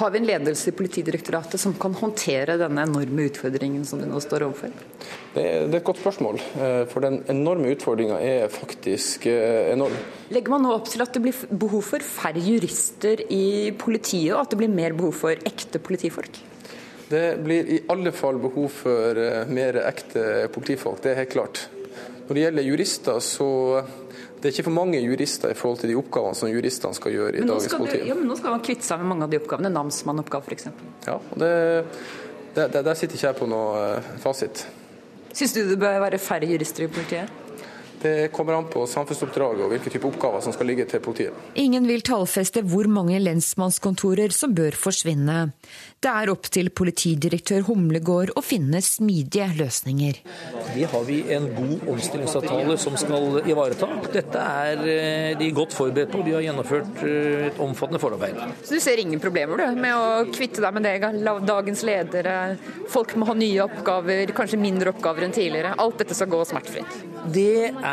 Har 0.00 0.12
vi 0.12 0.20
en 0.20 0.28
ledelse 0.28 0.68
i 0.70 0.76
Politidirektoratet 0.78 1.60
som 1.60 1.74
kan 1.80 1.96
håndtere 1.96 2.58
denne 2.60 2.84
enorme 2.84 3.28
utfordringen 3.30 3.86
som 3.88 4.02
de 4.02 4.10
nå 4.10 4.20
står 4.22 4.44
overfor? 4.48 4.74
Det 5.34 5.48
det 5.68 5.74
er 5.74 5.80
et 5.80 5.86
godt 5.86 6.00
spørsmål, 6.02 6.38
eh, 6.60 6.84
for 6.90 7.04
den 7.04 7.22
enorme 7.32 7.72
utfordringa 7.72 8.18
er 8.24 8.52
faktisk 8.52 9.26
eh, 9.30 9.72
enorm. 9.72 9.96
Legger 10.34 10.52
man 10.54 10.64
nå 10.66 10.74
opp 10.74 10.88
til 10.90 11.02
at 11.04 11.14
det 11.14 11.22
blir 11.24 11.40
behov 11.48 11.84
for 11.94 12.04
færre 12.04 12.42
jurister 12.42 13.24
i 13.32 13.72
politiet, 13.78 14.34
og 14.34 14.44
at 14.44 14.52
det 14.52 14.60
blir 14.60 14.72
mer 14.72 14.96
behov 14.98 15.16
for 15.16 15.48
ekte 15.48 15.80
politifolk? 15.80 16.40
Det 17.08 17.38
blir 17.40 17.70
i 17.72 17.78
alle 17.88 18.12
fall 18.12 18.38
behov 18.42 18.68
for 18.82 19.16
eh, 19.22 19.48
mer 19.48 19.80
ekte 19.86 20.48
politifolk, 20.52 21.00
det 21.04 21.14
er 21.14 21.22
helt 21.22 21.32
klart. 21.32 21.64
Når 22.28 22.36
det 22.36 22.42
gjelder 22.42 22.66
jurister, 22.66 23.20
så 23.24 23.48
det 24.38 24.50
er 24.50 24.52
ikke 24.52 24.66
for 24.68 24.76
mange 24.76 25.00
jurister 25.00 25.50
i 25.50 25.56
forhold 25.56 25.80
til 25.80 25.90
de 25.90 25.96
oppgavene 25.98 26.36
som 26.36 26.50
juristene 26.52 26.94
skal 26.94 27.14
gjøre 27.16 27.40
i 27.40 27.46
dagens 27.48 27.72
politi. 27.72 28.02
Ja, 28.10 28.14
men 28.18 28.28
nå 28.28 28.36
skal 28.38 28.54
man 28.54 28.64
kvitte 28.64 28.86
seg 28.86 29.00
med 29.00 29.10
mange 29.14 29.26
av 29.26 29.32
de 29.32 29.40
oppgavene, 29.40 29.72
namsmannoppgaver 29.72 30.52
f.eks. 30.52 30.68
Ja, 31.08 31.16
og 31.16 31.40
det, 31.40 31.50
det, 32.58 32.68
der 32.76 32.92
sitter 32.92 33.16
ikke 33.16 33.30
jeg 33.30 33.38
på 33.40 33.48
noe 33.50 33.82
eh, 33.86 34.14
fasit. 34.22 34.66
Syns 35.32 35.56
du 35.56 35.62
det 35.70 35.80
bør 35.80 36.02
være 36.04 36.20
færre 36.20 36.46
jurister 36.50 36.84
i 36.84 36.92
politiet? 36.92 37.47
Det 38.02 38.32
kommer 38.32 38.58
an 38.58 38.68
på 38.70 38.84
samfunnsoppdraget 38.86 39.64
og 39.64 39.72
hvilke 39.72 39.90
type 39.90 40.06
oppgaver 40.06 40.42
som 40.44 40.54
skal 40.54 40.70
ligge 40.70 40.86
til 40.90 41.02
politiet. 41.02 41.34
Ingen 41.58 41.88
vil 41.88 42.04
tallfeste 42.06 42.62
hvor 42.66 42.86
mange 42.90 43.18
lensmannskontorer 43.22 44.34
som 44.34 44.54
bør 44.54 44.76
forsvinne. 44.78 45.48
Det 45.98 46.10
er 46.10 46.30
opp 46.30 46.46
til 46.54 46.70
politidirektør 46.70 47.64
Humlegård 47.66 48.30
å 48.38 48.42
finne 48.44 48.78
smidige 48.84 49.48
løsninger. 49.58 50.20
Det 50.70 50.86
har 50.92 51.06
vi 51.08 51.16
en 51.34 51.48
god 51.56 51.88
omstillingsavtale 51.94 52.76
som 52.78 52.94
skal 53.00 53.40
ivareta. 53.50 53.88
Dette 54.14 54.44
er 54.62 54.84
eh, 54.92 55.32
de 55.40 55.50
godt 55.56 55.74
forberedt 55.74 56.14
på. 56.14 56.22
De 56.22 56.36
har 56.36 56.46
gjennomført 56.46 57.02
eh, 57.02 57.48
et 57.48 57.58
omfattende 57.64 57.98
forarbeid. 58.02 58.38
Så 58.62 58.78
du 58.78 58.84
ser 58.84 59.02
ingen 59.02 59.18
problemer 59.22 59.58
du, 59.58 59.66
med 59.82 59.96
å 59.96 60.22
kvitte 60.30 60.62
deg 60.62 60.78
med 60.78 60.86
det? 60.86 60.94
Dagens 61.48 61.82
ledere, 61.86 62.36
folk 62.94 63.16
må 63.18 63.26
ha 63.32 63.34
nye 63.38 63.66
oppgaver, 63.66 64.30
kanskje 64.38 64.62
mindre 64.62 64.94
oppgaver 64.94 65.26
enn 65.26 65.34
tidligere. 65.34 65.74
Alt 65.82 65.98
dette 66.04 66.14
skal 66.14 66.30
gå 66.30 66.44
smertefritt? 66.46 67.02
Det 67.34 67.72
er 67.72 67.87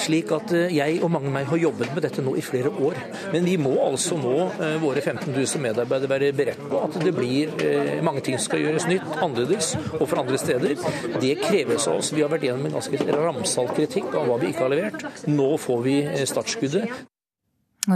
slik 0.00 0.32
at 0.36 0.54
eh, 0.56 0.76
jeg 0.76 1.00
og 1.04 1.12
mange 1.14 1.30
med 1.30 1.40
meg 1.40 1.50
har 1.50 1.62
jobbet 1.68 1.94
med 1.94 2.04
dette 2.06 2.24
nå 2.24 2.36
i 2.38 2.44
flere 2.44 2.72
år. 2.72 2.98
Men 3.34 3.46
vi 3.48 3.56
må 3.60 3.76
altså 3.84 4.18
nå, 4.20 4.36
våre 4.82 5.00
15 5.00 5.30
000 5.32 5.62
medarbeidere, 5.62 6.10
være 6.10 6.32
beredt 6.36 6.62
på 6.70 6.80
at 6.84 6.98
det 7.04 7.12
blir 7.16 7.60
Eh, 7.60 8.02
mange 8.02 8.20
ting 8.20 8.38
som 8.38 8.48
skal 8.48 8.64
gjøres 8.64 8.86
nytt, 8.88 9.06
annerledes 9.22 9.72
og 9.98 10.04
for 10.08 10.20
andre 10.22 10.38
steder. 10.40 10.76
Det 11.20 11.34
kreves 11.42 11.88
av 11.88 12.00
oss. 12.00 12.12
Vi 12.14 12.24
har 12.24 12.32
vært 12.32 12.46
gjennom 12.48 12.68
en 12.68 12.78
ganske 12.78 13.00
ramsalt 13.10 13.74
kritikk 13.76 14.14
av 14.16 14.28
hva 14.28 14.38
vi 14.40 14.52
ikke 14.52 14.66
har 14.66 14.74
levert. 14.74 15.06
Nå 15.30 15.50
får 15.60 15.82
vi 15.86 15.96
eh, 16.04 16.26
startskuddet. 16.28 17.02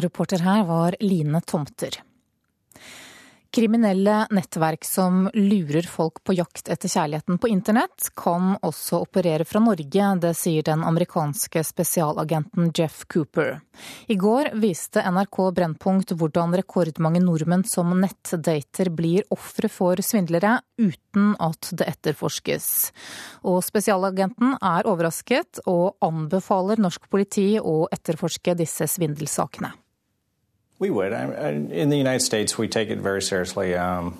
Reporter 0.05 0.45
her 0.45 0.65
var 0.69 0.97
Line 1.05 1.43
Tomter. 1.47 2.01
Kriminelle 3.55 4.27
nettverk 4.35 4.85
som 4.85 5.29
lurer 5.35 5.87
folk 5.87 6.25
på 6.27 6.35
jakt 6.35 6.67
etter 6.75 6.91
kjærligheten 6.91 7.37
på 7.39 7.49
internett, 7.53 8.09
kan 8.19 8.57
også 8.67 8.99
operere 9.05 9.47
fra 9.47 9.61
Norge, 9.63 10.09
det 10.19 10.33
sier 10.35 10.67
den 10.67 10.83
amerikanske 10.83 11.63
spesialagenten 11.63 12.73
Jeff 12.75 13.05
Cooper. 13.07 13.61
I 14.11 14.17
går 14.19 14.51
viste 14.59 15.05
NRK 15.07 15.39
Brennpunkt 15.55 16.17
hvordan 16.19 16.57
rekordmange 16.59 17.23
nordmenn 17.23 17.63
som 17.71 17.95
nettdater 18.01 18.91
blir 18.91 19.23
ofre 19.31 19.71
for 19.71 20.03
svindlere 20.03 20.57
uten 20.83 21.37
at 21.39 21.71
det 21.79 21.93
etterforskes. 21.95 22.69
Og 23.47 23.63
spesialagenten 23.63 24.59
er 24.59 24.91
overrasket 24.91 25.63
og 25.71 25.95
anbefaler 26.03 26.83
norsk 26.83 27.07
politi 27.07 27.53
å 27.63 27.85
etterforske 27.95 28.59
disse 28.59 28.91
svindelsakene. 28.99 29.77
We 30.85 30.91
would. 30.91 31.13
In 31.73 31.89
the 31.89 31.97
United 31.97 32.21
States, 32.21 32.59
we 32.59 32.69
take 32.69 32.91
it 32.91 32.99
very 32.99 33.23
seriously. 33.23 33.75
Um, 33.75 34.19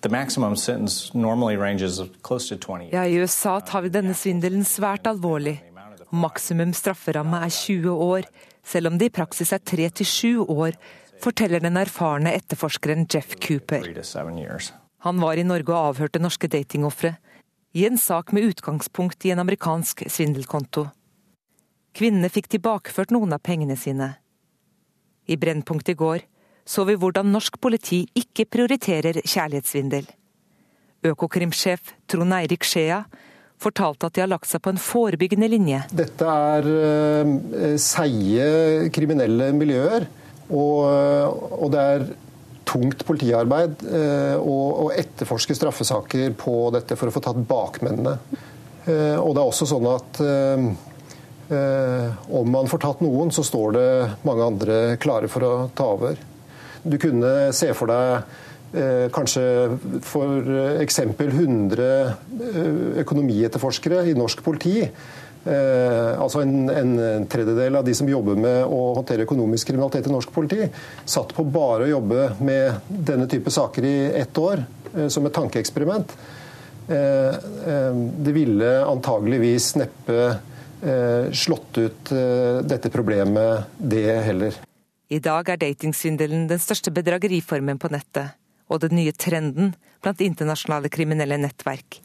the 0.00 0.08
maximum 0.08 0.56
sentence 0.56 1.14
normally 1.14 1.56
ranges 1.56 2.00
close 2.22 2.48
to 2.48 2.56
20 2.56 2.88
Ja, 2.92 3.04
I 3.04 3.18
USA 3.20 3.60
tar 3.60 3.82
vi 3.82 3.88
denne 3.88 4.14
svindelen 4.14 4.64
svært 4.64 5.04
alvorlig. 5.06 5.58
Maksimum 6.10 6.72
strafferamme 6.72 7.42
er 7.44 7.52
20 7.52 7.90
år, 7.90 8.24
selv 8.64 8.86
om 8.86 8.98
det 8.98 9.10
i 9.10 9.14
praksis 9.18 9.52
er 9.52 9.58
3-7 9.58 10.48
år, 10.48 10.72
forteller 11.20 11.60
den 11.60 11.76
erfarne 11.76 12.32
etterforskeren 12.32 13.06
Jeff 13.12 13.36
Cooper. 13.36 13.84
Han 14.98 15.20
var 15.20 15.36
i 15.36 15.42
Norge 15.42 15.74
og 15.74 15.92
avhørte 15.92 16.22
norske 16.22 16.48
datingofre 16.48 17.16
i 17.74 17.84
en 17.86 17.98
sak 17.98 18.32
med 18.32 18.54
utgangspunkt 18.54 19.24
i 19.26 19.34
en 19.34 19.42
amerikansk 19.44 20.06
svindelkonto. 20.08 20.88
Kvinnene 21.92 22.32
fikk 22.32 22.48
tilbakeført 22.54 23.12
noen 23.12 23.36
av 23.36 23.44
pengene 23.44 23.76
sine. 23.76 24.14
I 25.26 25.38
Brennpunkt 25.40 25.88
i 25.90 25.98
går 25.98 26.24
så 26.66 26.84
vi 26.84 26.96
hvordan 26.98 27.30
norsk 27.30 27.60
politi 27.62 28.02
ikke 28.18 28.48
prioriterer 28.50 29.20
kjærlighetssvindel. 29.22 30.08
Økokrimsjef 31.06 31.94
Trond 32.10 32.34
Eirik 32.34 32.66
Skjea 32.66 33.04
fortalte 33.62 34.08
at 34.08 34.16
de 34.16 34.24
har 34.24 34.30
lagt 34.32 34.50
seg 34.50 34.60
på 34.64 34.72
en 34.74 34.80
forebyggende 34.82 35.48
linje. 35.48 35.84
Dette 35.96 36.26
er 36.26 36.66
uh, 36.66 37.76
seige 37.80 38.90
kriminelle 38.92 39.52
miljøer, 39.56 40.08
og, 40.50 40.82
uh, 40.90 41.46
og, 41.62 41.70
det 41.72 41.84
er 41.94 42.04
tungt 42.66 43.06
politiarbeid 43.06 43.86
uh, 43.86 44.36
å 44.42 44.90
etterforske 44.92 45.54
straffesaker 45.56 46.34
på 46.36 46.58
dette 46.74 46.98
for 46.98 47.08
å 47.08 47.14
få 47.14 47.22
tatt 47.24 47.40
bakmennene. 47.48 48.18
og 48.86 49.30
det 49.34 49.40
er 49.42 49.48
også 49.48 49.66
sånn 49.66 49.86
at 49.90 50.20
Eh, 50.22 50.66
om 51.46 52.48
man 52.50 52.66
får 52.66 52.80
tatt 52.82 53.02
noen, 53.04 53.30
så 53.30 53.44
står 53.46 53.76
det 53.76 53.90
mange 54.26 54.46
andre 54.46 54.78
klare 55.02 55.28
for 55.30 55.46
å 55.46 55.52
ta 55.76 55.92
over. 55.94 56.18
Du 56.86 56.98
kunne 57.02 57.52
se 57.56 57.72
for 57.74 57.90
deg 57.90 58.78
eh, 58.78 59.06
kanskje 59.14 59.44
for 60.06 60.50
eksempel 60.82 61.32
100 61.32 61.86
eh, 61.86 62.80
økonomietterforskere 63.02 64.04
i 64.10 64.16
norsk 64.18 64.42
politi. 64.46 64.82
altså 65.46 66.40
en, 66.42 66.64
en, 66.66 67.26
tredjedel 67.30 67.76
av 67.78 67.84
de 67.86 67.92
som 67.94 68.08
jobber 68.10 68.34
med 68.34 68.64
å 68.66 68.80
håndtere 68.96 69.22
økonomisk 69.28 69.68
kriminalitet 69.68 70.08
i 70.08 70.10
norsk 70.10 70.32
politi, 70.34 70.66
satt 71.06 71.30
på 71.36 71.44
bare 71.46 71.84
å 71.84 71.92
jobbe 71.92 72.24
med 72.42 72.88
denne 72.90 73.28
type 73.30 73.52
saker 73.54 73.86
i 73.86 73.94
ett 74.24 74.40
år, 74.42 74.64
som 75.06 75.26
et 75.26 75.36
tankeeksperiment. 75.38 76.16
det 76.88 78.34
ville 78.34 78.72
antageligvis 78.90 79.76
neppe 79.78 80.18
Eh, 80.26 80.55
slått 81.32 81.78
ut 81.78 82.12
eh, 82.12 82.62
dette 82.62 82.90
problemet, 82.90 83.64
det 83.78 84.06
heller. 84.26 84.54
I 85.08 85.18
dag 85.22 85.48
er 85.48 85.60
datingsvindelen 85.62 86.48
den 86.50 86.58
største 86.58 86.90
bedrageriformen 86.90 87.78
på 87.78 87.90
nettet, 87.94 88.34
og 88.66 88.82
den 88.82 88.96
nye 88.98 89.14
trenden 89.14 89.74
blant 90.02 90.20
internasjonale 90.20 90.90
kriminelle 90.90 91.38
nettverk. 91.38 92.00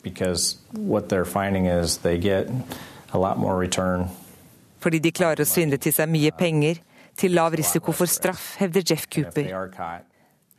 Fordi 4.82 4.99
de 5.01 5.11
klarer 5.13 5.43
å 5.43 5.49
svindle 5.49 5.82
til 5.82 5.93
seg 5.93 6.09
mye 6.09 6.32
penger, 6.38 6.82
til 7.17 7.36
lav 7.36 7.57
risiko 7.57 7.93
for 7.93 8.09
straff, 8.09 8.55
hevder 8.61 8.86
Jeff 8.88 9.07
Cooper. 9.11 9.49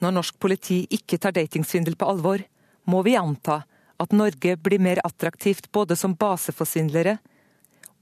Når 0.02 0.14
norsk 0.18 0.38
politi 0.42 0.82
ikke 0.90 1.18
tar 1.22 1.34
datingsvindel 1.38 1.96
på 1.96 2.10
alvor, 2.10 2.42
må 2.90 3.02
vi 3.06 3.14
anta 3.16 3.62
at 4.02 4.14
Norge 4.14 4.56
blir 4.58 4.82
mer 4.82 4.98
attraktivt 5.06 5.70
både 5.72 5.96
som 5.96 6.16
base 6.18 6.52
for 6.54 6.66
svindlere 6.66 7.20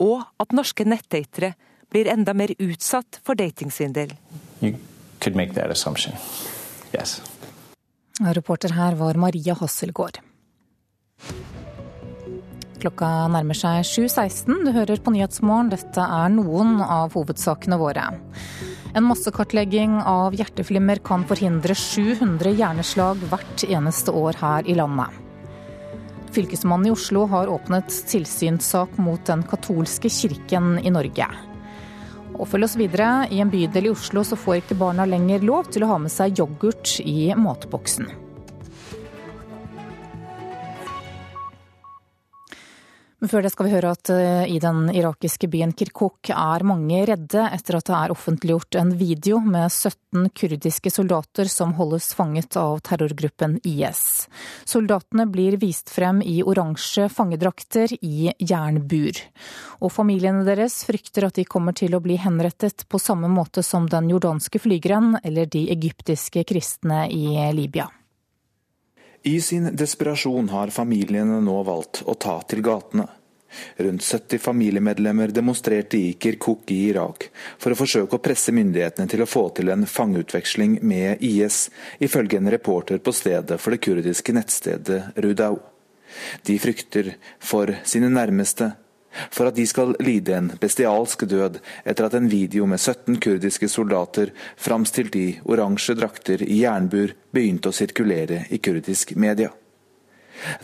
og 0.00 0.24
at 0.40 0.56
norske 0.56 0.86
nettdatere 0.88 1.54
blir 1.90 2.08
enda 2.10 2.34
mer 2.36 2.54
utsatt 2.58 3.20
for 3.26 3.38
datingsvindel. 3.38 4.14
Yes. 6.94 7.20
Reporter 8.20 8.74
her 8.76 8.96
var 9.00 9.18
Maria 9.20 9.54
Hasselgaard. 9.58 10.20
Klokka 12.80 13.08
nærmer 13.28 13.56
seg 13.58 13.84
7.16. 13.84 14.62
Du 14.64 14.70
hører 14.72 15.00
på 15.04 15.12
Nyhetsmorgen. 15.12 15.68
Dette 15.72 16.00
er 16.00 16.32
noen 16.32 16.78
av 16.80 17.12
hovedsakene 17.16 17.76
våre. 17.80 18.06
En 18.96 19.06
massekartlegging 19.06 19.98
av 20.08 20.34
hjerteflimmer 20.34 21.02
kan 21.04 21.26
forhindre 21.28 21.76
700 21.76 22.56
hjerneslag 22.58 23.20
hvert 23.30 23.66
eneste 23.68 24.14
år 24.16 24.40
her 24.40 24.70
i 24.70 24.78
landet. 24.80 25.12
Fylkesmannen 26.30 26.86
i 26.86 26.90
Oslo 26.94 27.24
har 27.26 27.50
åpnet 27.50 27.90
tilsynssak 28.06 28.98
mot 29.02 29.24
den 29.26 29.42
katolske 29.42 30.10
kirken 30.10 30.76
i 30.78 30.92
Norge. 30.94 31.26
Og 32.38 32.46
følg 32.48 32.68
oss 32.68 32.78
videre. 32.78 33.26
I 33.34 33.42
en 33.42 33.50
bydel 33.50 33.90
i 33.90 33.92
Oslo 33.92 34.22
så 34.24 34.38
får 34.38 34.60
ikke 34.60 34.78
barna 34.78 35.08
lenger 35.10 35.42
lov 35.42 35.72
til 35.74 35.84
å 35.84 35.90
ha 35.90 35.98
med 36.00 36.12
seg 36.14 36.38
yoghurt 36.38 37.00
i 37.02 37.32
matboksen. 37.34 38.29
Men 43.20 43.28
før 43.28 43.44
det 43.44 43.50
skal 43.52 43.66
vi 43.68 43.72
høre 43.74 43.90
at 43.92 44.10
eh, 44.14 44.46
i 44.48 44.56
den 44.62 44.86
irakiske 44.96 45.48
byen 45.52 45.74
Kirkuk 45.76 46.30
er 46.32 46.64
mange 46.64 47.02
redde 47.08 47.42
etter 47.52 47.76
at 47.76 47.90
det 47.90 47.96
er 47.98 48.14
offentliggjort 48.14 48.78
en 48.80 48.94
video 48.96 49.42
med 49.44 49.68
17 49.68 50.30
kurdiske 50.32 50.92
soldater 50.94 51.50
som 51.52 51.74
holdes 51.76 52.14
fanget 52.16 52.56
av 52.56 52.80
terrorgruppen 52.88 53.58
IS. 53.68 54.24
Soldatene 54.64 55.28
blir 55.28 55.58
vist 55.60 55.92
frem 55.92 56.24
i 56.24 56.38
oransje 56.40 57.10
fangedrakter 57.12 57.92
i 58.00 58.32
jernbur. 58.40 59.20
Og 59.84 59.92
familiene 59.92 60.46
deres 60.48 60.80
frykter 60.88 61.28
at 61.28 61.36
de 61.36 61.44
kommer 61.44 61.76
til 61.76 61.92
å 61.92 62.00
bli 62.00 62.16
henrettet 62.20 62.88
på 62.88 63.02
samme 63.02 63.28
måte 63.28 63.60
som 63.66 63.84
den 63.92 64.08
jordanske 64.14 64.64
flygeren 64.64 65.18
eller 65.20 65.44
de 65.44 65.66
egyptiske 65.76 66.48
kristne 66.48 67.04
i 67.12 67.36
Libya. 67.52 67.90
I 69.22 69.40
sin 69.40 69.76
desperasjon 69.76 70.48
har 70.48 70.70
familiene 70.72 71.40
nå 71.44 71.62
valgt 71.66 72.02
å 72.08 72.14
ta 72.16 72.38
til 72.48 72.62
gatene. 72.64 73.04
Rundt 73.76 74.04
70 74.06 74.38
familiemedlemmer 74.38 75.32
demonstrerte 75.34 75.98
i 75.98 76.12
Kirkuk 76.14 76.70
i 76.70 76.78
Irak 76.88 77.26
for 77.58 77.74
å 77.74 77.78
forsøke 77.78 78.16
å 78.16 78.22
presse 78.22 78.54
myndighetene 78.54 79.10
til 79.10 79.24
å 79.24 79.28
få 79.28 79.48
til 79.56 79.72
en 79.74 79.84
fangeutveksling 79.90 80.78
med 80.86 81.20
IS, 81.26 81.66
ifølge 81.98 82.38
en 82.38 82.50
reporter 82.54 83.02
på 83.02 83.12
stedet 83.12 83.58
for 83.60 83.74
det 83.74 83.82
kurdiske 83.84 84.32
nettstedet 84.36 85.02
Rudau. 85.20 85.58
De 86.46 86.56
frykter 86.62 87.16
for 87.38 87.74
sine 87.84 88.08
nærmeste, 88.10 88.72
for 89.30 89.50
at 89.50 89.56
de 89.56 89.66
skal 89.66 89.94
lide 90.00 90.36
en 90.36 90.50
bestialsk 90.60 91.24
død 91.30 91.58
etter 91.84 92.06
at 92.06 92.16
en 92.18 92.28
video 92.30 92.66
med 92.70 92.80
17 92.80 93.18
kurdiske 93.22 93.68
soldater 93.68 94.32
framstilt 94.56 95.16
i 95.18 95.26
oransje 95.44 95.96
drakter 95.98 96.44
i 96.46 96.62
jernbur 96.62 97.14
begynte 97.34 97.70
å 97.70 97.76
sirkulere 97.76 98.44
i 98.50 98.60
kurdisk 98.62 99.16
media. 99.16 99.50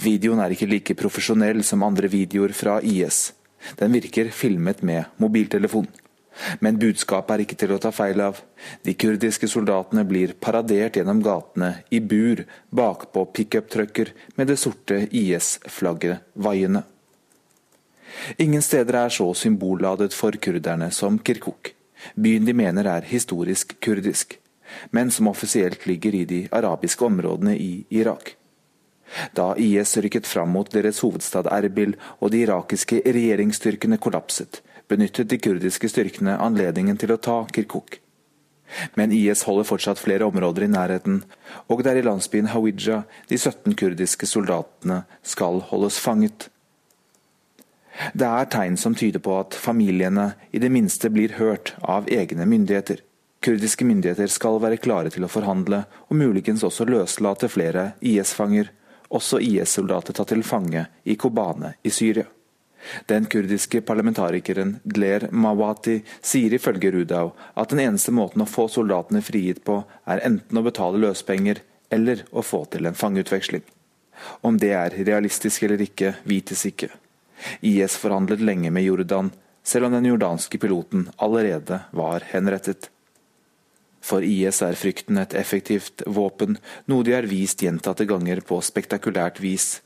Videoen 0.01 0.40
er 0.40 0.55
ikke 0.55 0.70
like 0.70 0.97
profesjonell 0.97 1.62
som 1.66 1.84
andre 1.84 2.09
videoer 2.09 2.55
fra 2.57 2.78
IS. 2.80 3.32
Den 3.76 3.92
virker 3.97 4.30
filmet 4.32 4.82
med 4.82 5.16
mobiltelefon. 5.22 5.88
Men 6.61 6.76
budskapet 6.80 7.32
er 7.32 7.42
ikke 7.47 7.57
til 7.61 7.72
å 7.72 7.78
ta 7.80 7.92
feil 7.97 8.20
av. 8.20 8.42
De 8.84 8.92
kurdiske 8.99 9.49
soldatene 9.49 10.05
blir 10.09 10.34
paradert 10.40 10.99
gjennom 10.99 11.22
gatene 11.24 11.70
i 11.88 12.01
bur 12.01 12.44
bakpå 12.76 13.24
pickuptrucker 13.38 14.12
med 14.36 14.53
det 14.53 14.59
sorte 14.61 15.07
IS-flagget 15.11 16.28
vaiende. 16.34 16.84
Ingen 18.39 18.62
steder 18.62 19.05
er 19.05 19.12
så 19.12 19.29
symbolladet 19.35 20.14
for 20.14 20.37
kurderne 20.43 20.91
som 20.95 21.19
Kirkuk, 21.19 21.73
byen 22.14 22.47
de 22.47 22.55
mener 22.57 22.89
er 22.91 23.07
historisk 23.09 23.77
kurdisk, 23.81 24.39
men 24.91 25.11
som 25.11 25.29
offisielt 25.29 25.87
ligger 25.87 26.14
i 26.14 26.25
de 26.25 26.41
arabiske 26.53 27.05
områdene 27.05 27.57
i 27.57 27.85
Irak. 27.91 28.35
Da 29.39 29.55
IS 29.57 29.97
rykket 30.03 30.27
fram 30.27 30.51
mot 30.51 30.73
deres 30.73 30.99
hovedstad 31.05 31.47
Erbil 31.53 31.95
og 32.19 32.33
de 32.33 32.43
irakiske 32.43 33.03
regjeringsstyrkene 33.07 34.01
kollapset, 34.03 34.62
benyttet 34.89 35.31
de 35.31 35.39
kurdiske 35.39 35.89
styrkene 35.91 36.39
anledningen 36.43 36.99
til 36.99 37.14
å 37.14 37.21
ta 37.23 37.45
Kirkuk. 37.53 38.01
Men 38.99 39.12
IS 39.14 39.45
holder 39.47 39.69
fortsatt 39.69 40.03
flere 40.03 40.27
områder 40.27 40.67
i 40.67 40.73
nærheten, 40.73 41.21
og 41.71 41.85
det 41.85 41.93
er 41.93 42.01
i 42.01 42.07
landsbyen 42.07 42.51
Hawija 42.51 43.05
de 43.31 43.39
17 43.39 43.77
kurdiske 43.79 44.27
soldatene 44.27 45.05
skal 45.23 45.62
holdes 45.71 46.01
fanget. 46.03 46.49
Det 48.12 48.28
er 48.28 48.49
tegn 48.53 48.76
som 48.76 48.94
tyder 48.94 49.22
på 49.24 49.38
at 49.40 49.57
familiene 49.57 50.32
i 50.51 50.61
det 50.62 50.70
minste 50.72 51.11
blir 51.11 51.36
hørt 51.40 51.74
av 51.80 52.09
egne 52.12 52.47
myndigheter. 52.49 53.01
Kurdiske 53.40 53.84
myndigheter 53.84 54.30
skal 54.32 54.59
være 54.61 54.80
klare 54.82 55.12
til 55.12 55.24
å 55.24 55.30
forhandle, 55.30 55.84
og 56.09 56.18
muligens 56.18 56.64
også 56.66 56.86
løslate 56.88 57.49
flere 57.53 57.92
IS-fanger, 58.01 58.72
også 59.09 59.38
IS-soldater 59.44 60.16
tatt 60.16 60.32
til 60.32 60.42
fange 60.42 60.86
i 61.05 61.14
Kobane 61.20 61.76
i 61.86 61.92
Syria. 61.94 62.26
Den 63.07 63.26
kurdiske 63.30 63.80
parlamentarikeren 63.86 64.76
Dler 64.84 65.28
Mawati 65.30 66.01
sier 66.22 66.55
ifølge 66.55 66.92
Rudau 66.94 67.32
at 67.55 67.72
den 67.72 67.82
eneste 67.82 68.14
måten 68.14 68.44
å 68.44 68.51
få 68.51 68.68
soldatene 68.70 69.22
frigitt 69.26 69.64
på, 69.66 69.80
er 70.07 70.22
enten 70.26 70.59
å 70.59 70.66
betale 70.66 71.01
løspenger 71.03 71.62
eller 71.90 72.26
å 72.30 72.44
få 72.47 72.64
til 72.70 72.86
en 72.86 72.99
fangeutveksling. 72.99 73.64
Om 74.47 74.59
det 74.62 74.72
er 74.74 74.94
realistisk 75.07 75.66
eller 75.66 75.82
ikke, 75.82 76.14
vites 76.24 76.64
ikke. 76.68 76.90
IS 77.61 77.97
forhandlet 78.01 78.41
lenge 78.41 78.70
med 78.70 78.87
Jordan, 78.87 79.32
selv 79.66 79.89
om 79.89 79.97
den 79.97 80.07
jordanske 80.09 80.59
piloten 80.59 81.09
allerede 81.16 81.80
var 81.91 82.26
henrettet. 82.32 82.91
For 84.07 84.22
IS 84.22 84.62
er 84.62 84.78
frykten 84.78 85.18
et 85.18 85.34
effektivt 85.34 86.05
våpen, 86.07 86.61
noe 86.87 87.03
de 87.03 87.16
har 87.16 87.26
vist 87.26 87.64
gjentatte 87.64 88.07
ganger 88.07 88.45
på 88.47 88.61
spektakulært 88.62 89.43
vis 89.43 89.80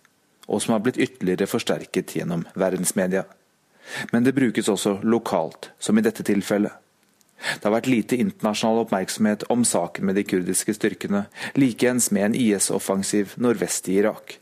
og 0.50 0.62
som 0.62 0.74
har 0.74 0.82
blitt 0.82 0.98
ytterligere 0.98 1.46
forsterket 1.46 2.16
gjennom 2.16 2.42
verdensmedia. 2.58 3.24
Men 4.10 4.26
det 4.26 4.34
brukes 4.34 4.68
også 4.68 4.98
lokalt, 5.06 5.70
som 5.78 5.98
i 5.98 6.02
dette 6.02 6.26
tilfellet. 6.26 6.74
Det 7.40 7.64
har 7.64 7.72
vært 7.72 7.88
lite 7.88 8.18
internasjonal 8.20 8.82
oppmerksomhet 8.82 9.46
om 9.54 9.62
saken 9.64 10.10
med 10.10 10.18
de 10.18 10.26
kurdiske 10.26 10.74
styrkene, 10.76 11.24
likeens 11.54 12.10
med 12.12 12.26
en 12.26 12.36
IS-offensiv 12.36 13.36
nordvest 13.40 13.88
i 13.88 14.00
Irak. 14.02 14.39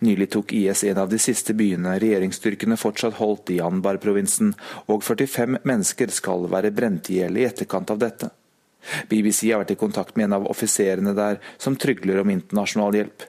Nylig 0.00 0.30
tok 0.34 0.52
IS 0.56 0.84
en 0.84 0.98
av 1.02 1.08
de 1.10 1.18
siste 1.22 1.54
byene 1.56 1.96
regjeringsstyrkene 2.02 2.78
fortsatt 2.80 3.18
holdt 3.20 3.52
i 3.54 3.60
Anbar-provinsen, 3.64 4.52
og 4.90 5.04
45 5.06 5.60
mennesker 5.68 6.12
skal 6.14 6.48
være 6.50 6.72
brent 6.74 7.10
i 7.10 7.20
hjel 7.20 7.38
i 7.38 7.46
etterkant 7.48 7.92
av 7.94 8.00
dette. 8.02 8.30
BBC 9.10 9.50
har 9.50 9.62
vært 9.62 9.74
i 9.74 9.80
kontakt 9.80 10.16
med 10.16 10.30
en 10.30 10.38
av 10.40 10.48
offiserene 10.50 11.14
der, 11.16 11.38
som 11.58 11.76
trygler 11.76 12.22
om 12.22 12.32
internasjonal 12.32 12.98
hjelp. 12.98 13.28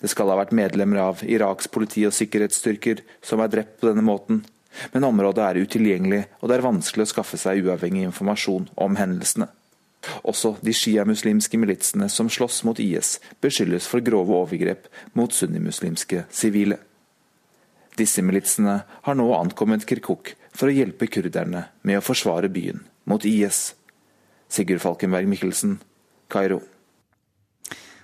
Det 0.00 0.10
skal 0.12 0.30
ha 0.30 0.38
vært 0.40 0.56
medlemmer 0.56 1.00
av 1.02 1.22
Iraks 1.24 1.70
politi 1.72 2.04
og 2.06 2.14
sikkerhetsstyrker 2.14 3.04
som 3.24 3.40
er 3.40 3.52
drept 3.52 3.80
på 3.80 3.88
denne 3.88 4.04
måten, 4.04 4.44
men 4.92 5.06
området 5.08 5.46
er 5.46 5.62
utilgjengelig, 5.64 6.24
og 6.40 6.50
det 6.50 6.58
er 6.58 6.66
vanskelig 6.66 7.08
å 7.08 7.12
skaffe 7.14 7.40
seg 7.40 7.64
uavhengig 7.64 8.04
informasjon 8.06 8.68
om 8.78 8.98
hendelsene. 9.00 9.48
Også 10.24 10.54
de 10.64 10.72
sjiamuslimske 10.72 11.58
militsene 11.60 12.08
som 12.08 12.30
slåss 12.32 12.62
mot 12.64 12.78
IS, 12.80 13.18
beskyldes 13.40 13.88
for 13.90 14.00
grove 14.04 14.32
overgrep 14.36 14.88
mot 15.18 15.34
sunnimuslimske 15.34 16.24
sivile. 16.32 16.80
Disse 18.00 18.24
militsene 18.24 18.80
har 18.88 19.18
nå 19.18 19.28
ankommet 19.36 19.84
Kirkuk 19.88 20.34
for 20.56 20.70
å 20.70 20.74
hjelpe 20.74 21.10
kurderne 21.10 21.66
med 21.82 22.00
å 22.00 22.04
forsvare 22.04 22.48
byen 22.52 22.84
mot 23.10 23.24
IS. 23.28 23.74
Sigurd 24.50 24.82
Falkenberg 24.82 25.28
Mikkelsen, 25.28 25.78
Kairo 26.32 26.62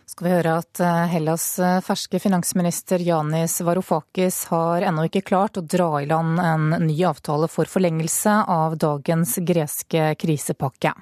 skal 0.07 0.26
vi 0.26 0.34
høre 0.36 0.52
at 0.61 0.80
eh, 0.80 1.09
Hellas 1.11 1.44
eh, 1.59 1.80
ferske 1.82 2.20
finansminister 2.22 3.02
Janis 3.02 3.59
Varoufakis 3.66 4.44
har 4.52 4.86
ennå 4.86 5.09
ikke 5.09 5.24
klart 5.26 5.59
å 5.59 5.64
dra 5.66 5.88
i 5.98 6.07
land 6.07 6.38
en 6.38 6.68
ny 6.86 6.94
avtale 7.09 7.48
for 7.50 7.66
forlengelse 7.66 8.36
av 8.46 8.78
dagens 8.78 9.34
greske 9.42 10.12
krisepakke. 10.22 10.94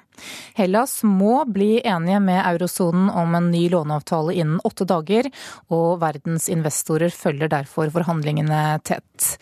Hellas 0.57 0.97
må 1.05 1.43
bli 1.45 1.83
enige 1.85 2.19
med 2.23 2.41
eurosonen 2.41 3.11
om 3.13 3.37
en 3.37 3.51
ny 3.53 3.67
låneavtale 3.69 4.33
innen 4.33 4.61
åtte 4.65 4.87
dager, 4.89 5.29
og 5.69 5.99
verdens 6.01 6.49
investorer 6.49 7.13
følger 7.13 7.51
derfor 7.53 7.93
forhandlingene 7.93 8.79
tett. 8.87 9.35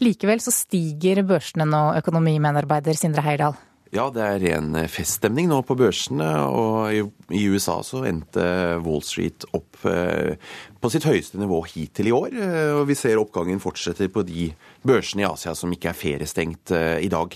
Likevel 0.00 0.40
så 0.40 0.54
stiger 0.54 1.26
børsene 1.28 1.68
nå, 1.68 1.90
økonomimedarbeider 2.00 2.96
Sindre 2.96 3.26
Heirdal. 3.28 3.58
Ja, 3.90 4.04
det 4.14 4.22
er 4.22 4.36
ren 4.38 4.68
eh, 4.78 4.86
feststemning 4.90 5.48
nå 5.50 5.56
på 5.66 5.74
børsene. 5.78 6.28
Og 6.46 7.34
i 7.34 7.42
USA 7.50 7.80
så 7.82 8.04
endte 8.06 8.44
Wall 8.84 9.02
Street 9.02 9.42
opp 9.56 9.82
eh, 9.90 10.36
på 10.78 10.90
sitt 10.92 11.08
høyeste 11.08 11.40
nivå 11.42 11.58
hittil 11.72 12.12
i 12.12 12.14
år. 12.14 12.36
Eh, 12.38 12.70
og 12.78 12.84
vi 12.86 12.94
ser 12.98 13.18
oppgangen 13.18 13.58
fortsetter 13.62 14.12
på 14.14 14.22
de 14.28 14.46
børsene 14.86 15.24
i 15.24 15.26
Asia 15.26 15.56
som 15.58 15.74
ikke 15.74 15.90
er 15.90 15.98
feriestengt 15.98 16.70
i 16.70 17.10
dag. 17.10 17.34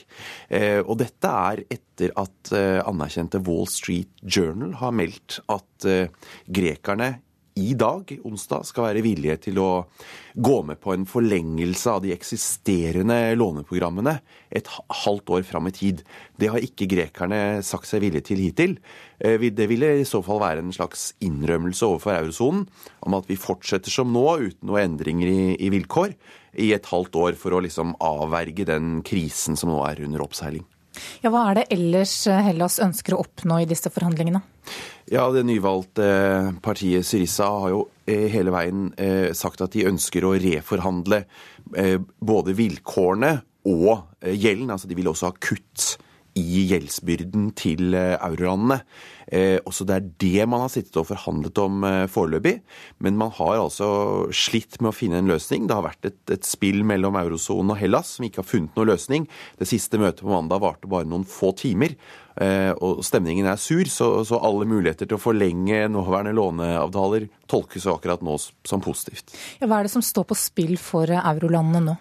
Og 0.87 0.95
dette 0.97 1.31
er 1.51 1.61
etter 1.75 2.15
at 2.17 2.53
anerkjente 2.89 3.43
Wall 3.45 3.67
Street 3.69 4.23
Journal 4.23 4.73
har 4.81 4.95
meldt 4.97 5.43
at 5.53 5.89
grekerne 6.49 7.11
i 7.55 7.75
dag, 7.79 8.09
onsdag, 8.27 8.65
skal 8.67 8.89
være 8.89 9.03
villige 9.05 9.37
til 9.47 9.59
å 9.63 9.69
gå 10.35 10.57
med 10.67 10.81
på 10.83 10.91
en 10.95 11.05
forlengelse 11.07 11.93
av 11.93 12.01
de 12.03 12.11
eksisterende 12.11 13.17
låneprogrammene 13.39 14.17
et 14.51 14.71
halvt 15.05 15.31
år 15.37 15.45
fram 15.47 15.71
i 15.71 15.75
tid. 15.75 16.03
Det 16.35 16.51
har 16.51 16.65
ikke 16.67 16.89
grekerne 16.91 17.63
sagt 17.67 17.87
seg 17.87 18.03
villige 18.03 18.27
til 18.33 18.43
hittil. 18.43 18.77
Eh, 19.23 19.39
det 19.55 19.69
ville 19.71 19.93
i 20.01 20.09
så 20.09 20.19
fall 20.27 20.43
være 20.43 20.65
en 20.65 20.75
slags 20.75 21.13
innrømmelse 21.23 21.87
overfor 21.87 22.17
eurosonen 22.17 22.67
om 23.07 23.19
at 23.21 23.31
vi 23.31 23.39
fortsetter 23.39 23.93
som 23.95 24.11
nå, 24.11 24.27
uten 24.51 24.71
noen 24.71 24.89
endringer 24.89 25.31
i, 25.55 25.71
vilkår, 25.71 26.17
i 26.59 26.73
et 26.75 26.91
halvt 26.91 27.21
år 27.23 27.39
for 27.39 27.55
å 27.55 27.63
liksom 27.63 27.95
avverge 28.03 28.67
den 28.67 28.99
krisen 29.07 29.55
som 29.59 29.71
nå 29.71 29.79
er 29.87 30.03
under 30.03 30.27
oppseiling. 30.27 30.67
Ja, 31.23 31.31
Hva 31.31 31.49
er 31.51 31.59
det 31.59 31.69
ellers 31.75 32.13
Hellas 32.27 32.81
ønsker 32.83 33.15
å 33.15 33.23
oppnå 33.25 33.63
i 33.63 33.71
disse 33.71 33.91
forhandlingene? 33.91 34.43
Ja, 35.13 35.29
Det 35.31 35.43
nyvalgte 35.45 36.55
partiet 36.65 37.05
Syrissa 37.05 37.45
har 37.45 37.73
jo 37.75 37.81
eh, 38.09 38.25
hele 38.33 38.53
veien 38.55 38.87
eh, 38.97 39.35
sagt 39.37 39.61
at 39.61 39.75
de 39.77 39.85
ønsker 39.91 40.25
å 40.25 40.33
reforhandle 40.41 41.25
eh, 41.77 41.99
både 42.25 42.55
vilkårene 42.57 43.35
og 43.69 44.25
gjelden. 44.25 44.73
Altså 44.73 44.89
de 44.89 44.97
vil 44.97 45.11
også 45.13 45.29
ha 45.29 45.37
kutt 45.37 45.99
i 46.41 46.65
gjeldsbyrden 46.71 47.51
til 47.59 47.93
eurolandene. 47.95 48.81
Eh, 49.35 49.59
også 49.67 49.87
det 49.89 49.95
er 49.97 50.11
det 50.23 50.47
man 50.51 50.63
har 50.63 50.71
sittet 50.71 50.97
og 51.01 51.09
forhandlet 51.09 51.59
om 51.59 51.85
eh, 51.89 52.05
foreløpig. 52.11 52.59
Men 53.03 53.19
man 53.19 53.33
har 53.35 53.59
altså 53.59 53.89
slitt 54.35 54.79
med 54.81 54.93
å 54.93 54.97
finne 54.97 55.19
en 55.19 55.31
løsning. 55.31 55.67
Det 55.67 55.75
har 55.75 55.87
vært 55.89 56.11
et, 56.11 56.21
et 56.37 56.47
spill 56.47 56.85
mellom 56.87 57.19
eurosonen 57.19 57.75
og 57.75 57.81
Hellas 57.81 58.17
som 58.17 58.29
ikke 58.29 58.43
har 58.45 58.51
funnet 58.51 58.79
noen 58.79 58.93
løsning. 58.93 59.27
Det 59.59 59.69
siste 59.71 59.99
møtet 59.99 60.23
på 60.23 60.31
mandag 60.31 60.63
varte 60.63 60.91
bare 60.91 61.09
noen 61.11 61.27
få 61.27 61.55
timer. 61.59 61.97
Eh, 62.35 62.71
og 62.83 63.03
stemningen 63.07 63.47
er 63.47 63.61
sur, 63.63 63.85
så, 63.91 64.09
så, 64.27 64.41
alle 64.43 64.67
muligheter 64.67 65.07
til 65.07 65.19
å 65.19 65.23
forlenge 65.23 65.85
nåværende 65.91 66.35
låneavtaler 66.35 67.29
tolkes 67.51 67.87
jo 67.87 67.95
akkurat 67.95 68.25
nå 68.27 68.35
som 68.41 68.83
positivt. 68.83 69.37
Ja, 69.61 69.69
hva 69.71 69.81
er 69.81 69.89
det 69.89 69.95
som 69.95 70.03
står 70.03 70.27
på 70.31 70.39
spill 70.39 70.75
for 70.83 71.11
eurolandene 71.15 71.85
nå? 71.93 71.97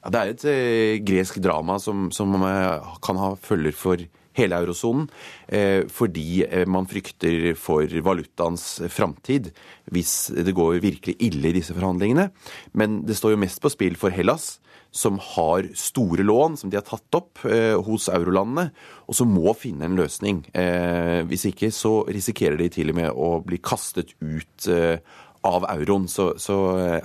Ja, 0.00 0.12
det 0.12 0.20
er 0.20 0.32
et 0.32 0.46
eh, 0.48 0.94
gresk 1.04 1.40
drama 1.44 1.76
som, 1.80 2.08
som 2.14 2.32
eh, 2.40 2.90
kan 3.04 3.20
ha 3.20 3.34
følger 3.40 3.76
for 3.76 4.04
hele 4.38 4.58
eurosonen, 4.62 5.08
eh, 5.48 5.86
fordi 5.90 6.44
eh, 6.46 6.66
man 6.68 6.88
frykter 6.90 7.52
for 7.58 7.90
valutaens 8.04 8.80
framtid 8.92 9.50
hvis 9.90 10.30
det 10.36 10.54
går 10.54 10.80
virkelig 10.84 11.16
ille 11.18 11.50
i 11.50 11.56
disse 11.58 11.74
forhandlingene. 11.74 12.30
Men 12.72 13.00
det 13.06 13.18
står 13.18 13.34
jo 13.34 13.42
mest 13.42 13.62
på 13.62 13.72
spill 13.72 13.98
for 13.98 14.14
Hellas, 14.14 14.58
som 14.90 15.20
har 15.22 15.68
store 15.78 16.24
lån 16.26 16.56
som 16.58 16.70
de 16.70 16.78
har 16.78 16.86
tatt 16.86 17.18
opp 17.18 17.42
eh, 17.46 17.74
hos 17.78 18.08
eurolandene, 18.10 18.70
og 19.06 19.18
som 19.18 19.30
må 19.34 19.54
finne 19.58 19.86
en 19.86 19.98
løsning. 19.98 20.44
Hvis 21.26 21.48
ikke 21.50 21.72
så 21.74 22.04
risikerer 22.06 22.58
de 22.58 22.68
til 22.70 22.92
og 22.92 22.98
med 22.98 23.10
å 23.10 23.32
bli 23.42 23.58
kastet 23.62 24.14
ut 24.22 24.68
av 25.46 25.64
euroen. 25.70 26.06
Så, 26.08 26.34
så 26.38 26.56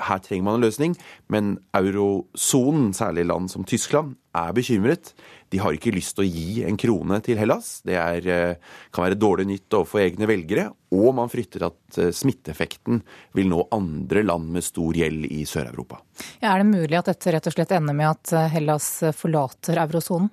her 0.01 0.21
trenger 0.23 0.45
man 0.45 0.59
en 0.59 0.65
løsning. 0.65 0.95
Men 1.31 1.55
eurosonen, 1.75 2.91
særlig 2.93 3.25
land 3.29 3.51
som 3.51 3.65
Tyskland, 3.67 4.15
er 4.35 4.53
bekymret. 4.55 5.13
De 5.53 5.61
har 5.61 5.75
ikke 5.75 5.93
lyst 5.95 6.15
til 6.17 6.25
å 6.25 6.29
gi 6.29 6.63
en 6.67 6.77
krone 6.79 7.19
til 7.25 7.39
Hellas. 7.39 7.79
Det 7.85 7.97
er, 7.99 8.57
kan 8.93 9.05
være 9.05 9.19
dårlig 9.19 9.47
nytt 9.49 9.77
overfor 9.77 10.03
egne 10.03 10.27
velgere. 10.29 10.67
Og 10.95 11.09
man 11.17 11.31
frykter 11.31 11.67
at 11.67 11.97
smitteeffekten 12.15 13.01
vil 13.35 13.49
nå 13.51 13.65
andre 13.75 14.23
land 14.25 14.51
med 14.55 14.65
stor 14.65 14.95
gjeld 14.95 15.27
i 15.27 15.43
Sør-Europa. 15.49 15.99
Ja, 16.39 16.53
er 16.53 16.63
det 16.63 16.69
mulig 16.71 16.97
at 16.99 17.11
dette 17.11 17.35
rett 17.35 17.49
og 17.49 17.55
slett 17.57 17.73
ender 17.75 17.97
med 17.97 18.13
at 18.13 18.51
Hellas 18.53 18.89
forlater 19.17 19.81
eurosonen? 19.83 20.31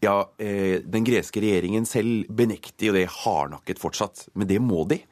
Ja, 0.00 0.30
eh, 0.38 0.80
Den 0.80 1.04
greske 1.04 1.42
regjeringen 1.42 1.84
selv 1.84 2.28
benekter 2.32 2.88
jo 2.88 2.94
det 2.96 3.04
hardnakket 3.20 3.80
fortsatt. 3.82 4.22
Men 4.32 4.48
det 4.48 4.56
må 4.64 4.86
de. 4.88 5.02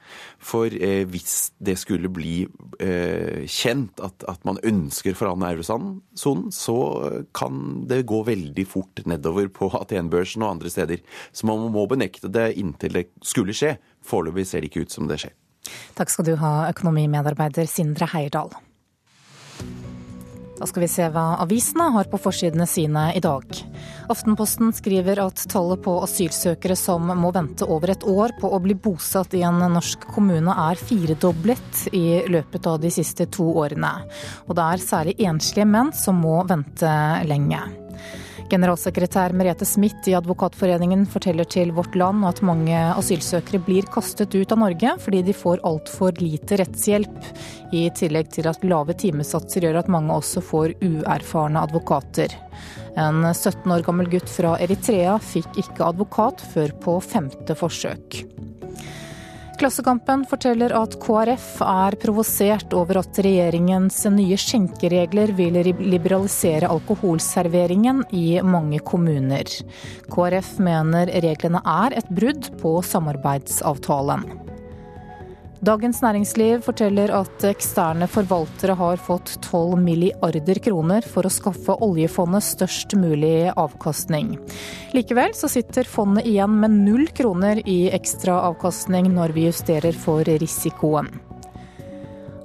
For 0.40 0.72
eh, 0.72 1.04
hvis 1.08 1.52
det 1.60 1.76
skulle 1.80 2.08
bli 2.08 2.46
eh, 2.80 3.44
kjent 3.44 4.00
at, 4.00 4.24
man 4.48 4.60
ønsker 4.64 5.12
å 5.12 5.18
forandre 5.18 5.52
eurosonen, 5.52 6.00
så 6.16 6.76
kan 7.36 7.84
det 7.90 8.06
gå 8.08 8.22
veldig 8.24 8.64
fort 8.68 9.04
nedover 9.04 9.50
på 9.52 9.68
Atenbørsen 9.76 10.46
og 10.46 10.56
andre 10.56 10.72
steder. 10.72 11.04
Så 11.32 11.48
man 11.50 11.68
må 11.74 11.84
benekte 11.90 12.32
det 12.32 12.54
inntil 12.56 12.96
det 12.96 13.04
skulle 13.20 13.56
skje. 13.56 13.76
Foreløpig 14.08 14.46
ser 14.48 14.64
det 14.64 14.72
ikke 14.72 14.86
ut 14.88 14.94
som 14.94 15.10
det 15.10 15.20
skjer. 15.20 15.36
Takk 15.98 16.14
skal 16.14 16.30
du 16.30 16.32
ha, 16.40 16.54
økonomimedarbeider 16.70 17.68
Sindre 17.68 18.08
Heierdal. 18.08 18.54
Da 20.58 20.66
skal 20.66 20.82
vi 20.82 20.90
se 20.90 21.06
hva 21.14 21.38
avisene 21.44 21.88
har 21.94 22.08
på 22.10 22.18
forsidene 22.18 22.66
sine 22.66 23.08
i 23.14 23.22
dag. 23.22 23.46
Aftenposten 24.10 24.72
skriver 24.74 25.20
at 25.22 25.44
tallet 25.52 25.82
på 25.84 25.94
asylsøkere 26.02 26.76
som 26.78 27.12
må 27.20 27.30
vente 27.34 27.66
over 27.68 27.94
et 27.94 28.06
år 28.08 28.34
på 28.40 28.50
å 28.50 28.60
bli 28.64 28.74
bosatt 28.74 29.36
i 29.38 29.44
en 29.46 29.62
norsk 29.74 30.08
kommune 30.16 30.54
er 30.68 30.80
firedoblet 30.80 31.84
i 31.94 32.22
løpet 32.26 32.66
av 32.66 32.80
de 32.82 32.90
siste 32.92 33.28
to 33.30 33.46
årene. 33.62 33.92
Og 34.48 34.56
det 34.58 34.66
er 34.66 34.88
særlig 34.88 35.18
enslige 35.30 35.68
menn 35.68 35.94
som 35.94 36.18
må 36.24 36.40
vente 36.48 36.94
lenge. 37.28 37.62
Generalsekretær 38.48 39.34
Merete 39.36 39.66
Smith 39.68 40.08
i 40.08 40.14
Advokatforeningen 40.16 41.02
forteller 41.12 41.44
til 41.44 41.72
Vårt 41.76 41.96
Land 41.98 42.24
at 42.24 42.40
mange 42.46 42.76
asylsøkere 42.94 43.60
blir 43.66 43.88
kastet 43.92 44.32
ut 44.32 44.54
av 44.54 44.62
Norge 44.62 44.94
fordi 45.02 45.20
de 45.26 45.34
får 45.36 45.60
altfor 45.68 46.16
lite 46.22 46.56
rettshjelp, 46.62 47.18
i 47.76 47.84
tillegg 47.92 48.32
til 48.32 48.48
at 48.48 48.64
lave 48.64 48.96
timesatser 48.96 49.66
gjør 49.68 49.82
at 49.82 49.92
mange 49.92 50.16
også 50.16 50.40
får 50.40 50.78
uerfarne 50.80 51.60
advokater. 51.68 52.32
En 52.96 53.20
17 53.34 53.68
år 53.68 53.84
gammel 53.86 54.08
gutt 54.10 54.32
fra 54.32 54.56
Eritrea 54.64 55.18
fikk 55.20 55.60
ikke 55.66 55.90
advokat 55.92 56.40
før 56.54 56.72
på 56.82 56.98
femte 57.04 57.58
forsøk. 57.58 58.22
Klassekampen 59.58 60.20
forteller 60.30 60.70
at 60.78 60.92
KrF 61.02 61.46
er 61.66 61.96
provosert 61.98 62.70
over 62.78 63.00
at 63.00 63.18
regjeringens 63.26 63.96
nye 64.14 64.36
skjenkeregler 64.38 65.32
vil 65.34 65.58
liberalisere 65.82 66.70
alkoholserveringen 66.70 68.04
i 68.14 68.38
mange 68.46 68.78
kommuner. 68.86 69.50
KrF 70.14 70.52
mener 70.62 71.10
reglene 71.26 71.64
er 71.66 71.98
et 71.98 72.12
brudd 72.20 72.52
på 72.62 72.76
samarbeidsavtalen. 72.86 74.47
Dagens 75.58 75.98
Næringsliv 76.04 76.60
forteller 76.62 77.10
at 77.18 77.42
eksterne 77.48 78.06
forvaltere 78.06 78.76
har 78.78 79.00
fått 79.02 79.32
12 79.42 79.80
milliarder 79.82 80.60
kroner 80.62 81.02
for 81.02 81.26
å 81.26 81.32
skaffe 81.34 81.74
oljefondet 81.82 82.46
størst 82.46 82.94
mulig 82.94 83.50
avkastning. 83.58 84.36
Likevel 84.94 85.34
så 85.34 85.50
sitter 85.50 85.88
fondet 85.90 86.28
igjen 86.30 86.60
med 86.62 86.78
null 86.86 87.08
kroner 87.10 87.58
i 87.66 87.88
ekstra 87.90 88.38
avkastning 88.52 89.10
når 89.16 89.34
vi 89.34 89.48
justerer 89.48 89.98
for 89.98 90.22
risikoen. 90.30 91.10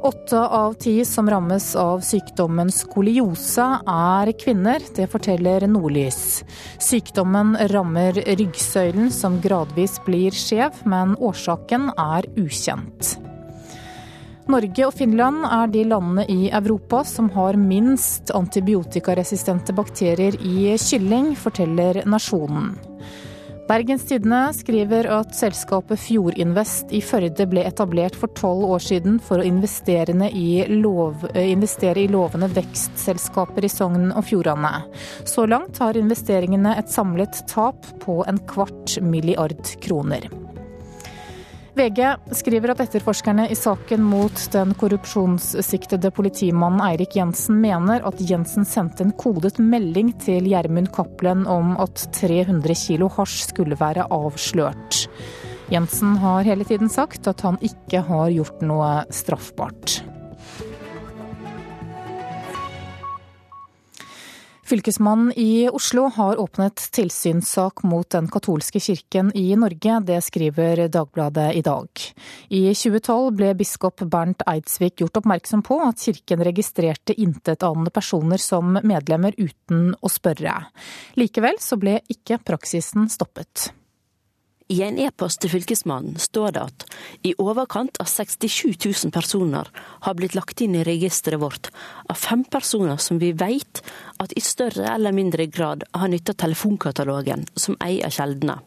Åtte 0.04 0.48
av 0.48 0.74
ti 0.74 1.06
som 1.06 1.30
rammes 1.30 1.76
av 1.80 2.02
sykdommen 2.04 2.68
skoliose 2.76 3.64
er 3.88 4.32
kvinner, 4.36 4.84
det 4.98 5.06
forteller 5.08 5.64
Nordlys. 5.64 6.42
Sykdommen 6.84 7.54
rammer 7.72 8.20
ryggsøylen 8.28 9.08
som 9.16 9.38
gradvis 9.40 10.02
blir 10.04 10.36
skjev, 10.36 10.82
men 10.84 11.16
årsaken 11.16 11.94
er 11.96 12.28
ukjent. 12.36 13.14
Norge 14.52 14.90
og 14.90 14.92
Finland 15.00 15.48
er 15.48 15.72
de 15.72 15.86
landene 15.88 16.28
i 16.28 16.50
Europa 16.52 17.06
som 17.08 17.32
har 17.32 17.56
minst 17.56 18.36
antibiotikaresistente 18.36 19.72
bakterier 19.72 20.36
i 20.44 20.74
kylling, 20.84 21.32
forteller 21.40 22.04
Nasjonen. 22.04 22.74
Bergens 23.64 24.04
Tidende 24.04 24.50
skriver 24.54 25.08
at 25.08 25.32
selskapet 25.38 26.02
Fjordinvest 26.04 26.92
i 26.92 27.00
Førde 27.04 27.46
ble 27.48 27.64
etablert 27.64 28.18
for 28.20 28.32
tolv 28.36 28.68
år 28.76 28.84
siden 28.84 29.22
for 29.24 29.40
å 29.40 29.46
i, 30.36 30.66
lov, 30.68 31.24
eh, 31.32 31.48
investere 31.54 32.04
i 32.04 32.12
lovende 32.12 32.52
vekstselskaper 32.52 33.64
i 33.64 33.72
Sogn 33.72 34.12
og 34.12 34.28
Fjordane. 34.28 34.84
Så 35.24 35.48
langt 35.48 35.80
har 35.80 35.96
investeringene 35.96 36.76
et 36.78 36.92
samlet 36.92 37.40
tap 37.48 37.88
på 38.04 38.20
en 38.28 38.42
kvart 38.52 39.00
milliard 39.02 39.64
kroner. 39.80 40.28
VG 41.74 42.16
skriver 42.38 42.70
at 42.70 42.84
etterforskerne 42.84 43.48
i 43.50 43.56
saken 43.58 44.04
mot 44.06 44.38
den 44.54 44.76
korrupsjonssiktede 44.78 46.12
politimannen 46.14 46.84
Eirik 46.86 47.16
Jensen 47.18 47.58
mener 47.64 48.06
at 48.06 48.22
Jensen 48.22 48.68
sendte 48.70 49.02
en 49.08 49.16
kodet 49.18 49.58
melding 49.58 50.12
til 50.22 50.46
Gjermund 50.52 50.92
Cappelen 50.94 51.48
om 51.50 51.74
at 51.82 52.06
300 52.14 52.78
kilo 52.78 53.10
hasj 53.18 53.48
skulle 53.50 53.80
være 53.80 54.06
avslørt. 54.14 55.08
Jensen 55.74 56.14
har 56.22 56.46
hele 56.46 56.68
tiden 56.70 56.94
sagt 56.94 57.26
at 57.32 57.42
han 57.42 57.58
ikke 57.66 58.06
har 58.06 58.30
gjort 58.36 58.62
noe 58.62 58.94
straffbart. 59.10 60.04
Fylkesmannen 64.74 65.34
i 65.36 65.70
Oslo 65.70 66.08
har 66.08 66.40
åpnet 66.40 66.76
tilsynssak 66.92 67.84
mot 67.84 68.10
den 68.10 68.28
katolske 68.28 68.80
kirken 68.80 69.30
i 69.38 69.56
Norge. 69.56 70.00
Det 70.02 70.18
skriver 70.26 70.88
Dagbladet 70.88 71.54
i 71.54 71.62
dag. 71.62 71.90
I 72.50 72.62
2012 72.74 73.36
ble 73.38 73.52
biskop 73.60 74.02
Bernt 74.02 74.42
Eidsvik 74.50 75.04
gjort 75.04 75.22
oppmerksom 75.22 75.62
på 75.62 75.78
at 75.86 76.02
kirken 76.02 76.42
registrerte 76.50 77.14
intetanende 77.14 77.94
personer 77.94 78.42
som 78.42 78.74
medlemmer 78.82 79.38
uten 79.38 79.94
å 79.94 80.10
spørre. 80.10 80.58
Likevel 81.22 81.62
så 81.62 81.78
ble 81.78 82.00
ikke 82.10 82.42
praksisen 82.42 83.06
stoppet. 83.14 83.70
I 84.74 84.80
en 84.88 84.96
e-post 84.98 85.44
til 85.44 85.52
fylkesmannen 85.54 86.16
står 86.22 86.54
det 86.56 86.62
at 86.64 86.84
i 87.30 87.34
overkant 87.42 88.00
av 88.02 88.08
67 88.10 88.72
000 88.80 89.12
personer 89.14 89.70
har 90.06 90.16
blitt 90.18 90.34
lagt 90.38 90.64
inn 90.66 90.78
i 90.80 90.86
registeret 90.88 91.42
vårt 91.44 91.70
av 92.10 92.18
fem 92.18 92.42
personer 92.56 93.02
som 93.04 93.20
vi 93.22 93.34
vet 93.38 93.84
at 94.24 94.34
i 94.34 94.42
større 94.42 94.88
eller 94.96 95.14
mindre 95.14 95.46
grad 95.52 95.86
har 95.94 96.10
nytta 96.10 96.34
telefonkatalogen 96.46 97.46
som 97.54 97.78
eier 97.86 98.14
kjeldene. 98.14 98.58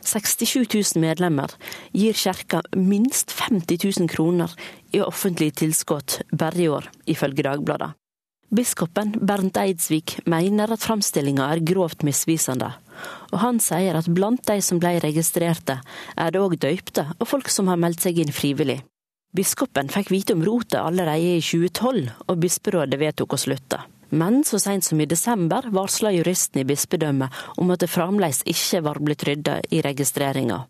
67 0.00 0.62
000 0.72 1.02
medlemmer 1.02 1.52
gir 1.92 2.16
kirka 2.16 2.62
minst 2.76 3.34
50 3.36 3.82
000 4.00 4.08
kroner 4.10 4.54
i 4.96 5.02
offentlige 5.04 5.58
tilskudd 5.62 6.22
bare 6.32 6.64
i 6.64 6.70
år, 6.72 6.88
ifølge 7.04 7.44
Dagbladet. 7.44 7.92
Biskopen 8.52 9.14
Bernt 9.20 9.56
Eidsvik 9.56 10.18
mener 10.28 10.72
at 10.74 10.82
framstillinga 10.84 11.46
er 11.54 11.62
grovt 11.64 12.02
misvisende, 12.04 12.72
og 13.32 13.38
han 13.42 13.60
sier 13.62 13.98
at 13.98 14.10
blant 14.12 14.44
de 14.48 14.58
som 14.64 14.80
ble 14.82 14.96
registrerte, 15.02 15.78
er 16.16 16.32
det 16.32 16.42
òg 16.42 16.58
døypte 16.60 17.06
og 17.18 17.28
folk 17.28 17.50
som 17.52 17.70
har 17.72 17.80
meldt 17.80 18.04
seg 18.04 18.20
inn 18.22 18.32
frivillig. 18.34 18.80
Biskopen 19.32 19.88
fikk 19.88 20.10
vite 20.12 20.34
om 20.36 20.42
rotet 20.44 20.76
allerede 20.82 21.38
i 21.38 21.40
2012, 21.40 22.10
og 22.28 22.40
bisperådet 22.42 22.98
vedtok 23.00 23.32
å 23.32 23.40
slutte. 23.40 23.78
Men 24.12 24.42
så 24.44 24.58
seint 24.60 24.84
som 24.84 25.00
i 25.00 25.08
desember 25.08 25.70
varsla 25.72 26.10
juristen 26.12 26.60
i 26.60 26.66
bispedømmet 26.68 27.32
om 27.56 27.72
at 27.72 27.80
det 27.80 27.88
fremdeles 27.88 28.42
ikke 28.44 28.82
var 28.84 29.00
blitt 29.00 29.24
rydda 29.24 29.62
i 29.72 29.80
registreringa. 29.86 30.66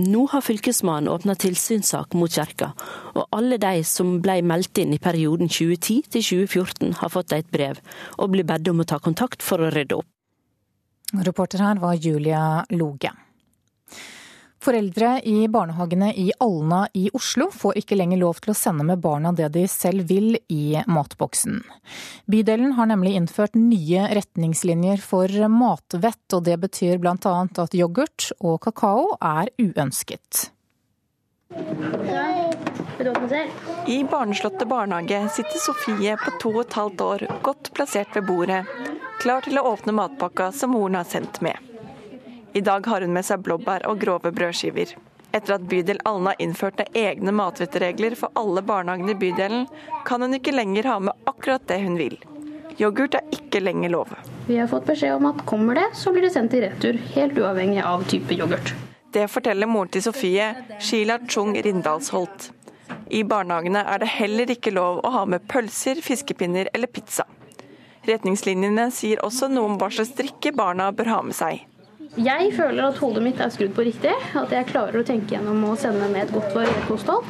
Nå 0.00 0.26
har 0.32 0.44
fylkesmannen 0.44 1.12
åpna 1.12 1.36
tilsynssak 1.40 2.16
mot 2.16 2.32
kirka, 2.32 2.70
og 3.16 3.28
alle 3.36 3.56
de 3.60 3.84
som 3.84 4.18
ble 4.24 4.42
meldt 4.44 4.80
inn 4.80 4.92
i 4.96 5.00
perioden 5.00 5.48
2010 5.48 6.10
til 6.16 6.24
2014 6.24 6.98
har 7.02 7.12
fått 7.12 7.32
et 7.36 7.48
brev, 7.52 7.80
og 8.16 8.32
blir 8.32 8.48
bedt 8.48 8.68
om 8.72 8.80
å 8.80 8.88
ta 8.88 9.00
kontakt 9.00 9.44
for 9.44 9.60
å 9.60 9.70
rydde 9.72 10.00
opp. 10.00 10.08
Reporter 11.12 11.58
her 11.58 11.78
var 11.78 11.94
Julia 11.94 12.64
Loge. 12.70 13.12
Foreldre 14.66 15.20
i 15.22 15.48
barnehagene 15.48 16.08
i 16.18 16.32
Alna 16.42 16.88
i 16.92 17.04
Oslo 17.14 17.50
får 17.54 17.76
ikke 17.78 17.94
lenger 17.94 18.18
lov 18.18 18.40
til 18.42 18.50
å 18.50 18.56
sende 18.58 18.82
med 18.88 18.98
barna 18.98 19.30
det 19.36 19.52
de 19.54 19.62
selv 19.70 20.08
vil 20.10 20.34
i 20.50 20.80
matboksen. 20.90 21.60
Bydelen 22.26 22.72
har 22.74 22.90
nemlig 22.90 23.14
innført 23.14 23.54
nye 23.54 24.08
retningslinjer 24.18 24.98
for 25.04 25.30
matvett, 25.52 26.24
og 26.34 26.42
det 26.48 26.58
betyr 26.64 26.98
bl.a. 26.98 27.36
at 27.46 27.78
yoghurt 27.78 28.32
og 28.40 28.58
kakao 28.66 29.14
er 29.20 29.52
uønsket. 29.62 30.48
I 33.86 34.02
Barneslottet 34.10 34.66
barnehage 34.66 35.22
sitter 35.36 35.62
Sofie 35.62 36.18
på 36.18 36.34
to 36.42 36.56
og 36.56 36.64
et 36.64 36.78
halvt 36.80 37.06
år 37.06 37.26
godt 37.46 37.70
plassert 37.76 38.18
ved 38.18 38.26
bordet, 38.26 38.64
klar 39.22 39.44
til 39.46 39.58
å 39.58 39.64
åpne 39.72 39.94
matpakka 39.96 40.50
som 40.52 40.72
moren 40.76 40.98
har 40.98 41.08
sendt 41.08 41.40
med. 41.44 41.56
I 42.56 42.60
dag 42.60 42.86
har 42.86 43.04
hun 43.04 43.12
med 43.12 43.26
seg 43.26 43.42
blåbær 43.44 43.84
og 43.90 44.00
grove 44.00 44.32
brødskiver. 44.32 44.94
Etter 45.36 45.56
at 45.58 45.66
bydel 45.68 45.98
Alna 46.08 46.32
innførte 46.40 46.86
egne 46.96 47.34
matvetteregler 47.36 48.16
for 48.16 48.32
alle 48.40 48.62
barnehagene 48.64 49.12
i 49.12 49.18
bydelen, 49.20 49.66
kan 50.08 50.24
hun 50.24 50.38
ikke 50.38 50.54
lenger 50.54 50.88
ha 50.88 50.96
med 51.10 51.28
akkurat 51.28 51.66
det 51.68 51.82
hun 51.82 51.98
vil. 52.00 52.16
Yoghurt 52.80 53.18
er 53.18 53.28
ikke 53.32 53.60
lenger 53.60 53.92
lov. 53.92 54.16
Vi 54.46 54.56
har 54.56 54.68
fått 54.72 54.88
beskjed 54.88 55.16
om 55.16 55.28
at 55.28 55.44
kommer 55.48 55.76
det, 55.76 55.86
så 55.96 56.12
blir 56.12 56.24
det 56.24 56.32
sendt 56.32 56.56
i 56.56 56.64
retur, 56.64 56.96
helt 57.14 57.38
uavhengig 57.38 57.84
av 57.84 58.04
type 58.08 58.36
yoghurt. 58.36 58.72
Det 59.12 59.28
forteller 59.32 59.68
moren 59.68 59.92
til 59.92 60.04
Sofie, 60.04 60.50
Sheila 60.80 61.18
Chung 61.28 61.56
Rindalsholt. 61.64 62.50
I 63.12 63.22
barnehagene 63.24 63.84
er 63.84 64.00
det 64.02 64.10
heller 64.16 64.50
ikke 64.52 64.72
lov 64.74 65.04
å 65.04 65.12
ha 65.14 65.24
med 65.28 65.44
pølser, 65.48 66.00
fiskepinner 66.04 66.68
eller 66.72 66.88
pizza. 66.88 67.24
Retningslinjene 68.06 68.90
sier 68.94 69.22
også 69.26 69.48
noe 69.50 69.72
om 69.72 69.80
hva 69.80 69.88
slags 69.90 70.14
drikke 70.18 70.52
barna 70.56 70.92
bør 70.94 71.10
ha 71.10 71.22
med 71.26 71.36
seg. 71.36 71.64
Jeg 72.16 72.52
føler 72.56 72.86
at 72.86 73.00
hodet 73.02 73.20
mitt 73.24 73.40
er 73.44 73.50
skrudd 73.52 73.74
på 73.76 73.84
riktig, 73.84 74.12
at 74.40 74.52
jeg 74.54 74.68
klarer 74.70 75.02
å 75.02 75.04
tenke 75.04 75.34
gjennom 75.34 75.64
å 75.68 75.74
sende 75.76 76.06
med 76.08 76.22
et 76.22 76.32
godt 76.32 76.54
variert 76.56 76.86
kosthold. 76.88 77.26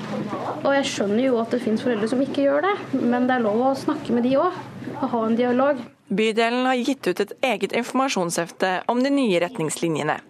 Og 0.60 0.68
jeg 0.76 0.86
skjønner 0.92 1.24
jo 1.24 1.40
at 1.42 1.50
det 1.54 1.62
finnes 1.64 1.82
foreldre 1.82 2.10
som 2.12 2.22
ikke 2.22 2.44
gjør 2.44 2.68
det, 2.68 2.74
men 3.00 3.26
det 3.26 3.34
er 3.34 3.46
lov 3.48 3.64
å 3.66 3.74
snakke 3.78 4.14
med 4.14 4.28
de 4.28 4.36
òg. 4.38 4.60
Og 5.00 5.08
ha 5.10 5.22
en 5.26 5.38
dialog. 5.38 5.80
Bydelen 6.06 6.68
har 6.68 6.78
gitt 6.78 7.08
ut 7.08 7.24
et 7.24 7.34
eget 7.48 7.74
informasjonshefte 7.74 8.76
om 8.92 9.02
de 9.02 9.10
nye 9.10 9.40
retningslinjene. 9.42 10.20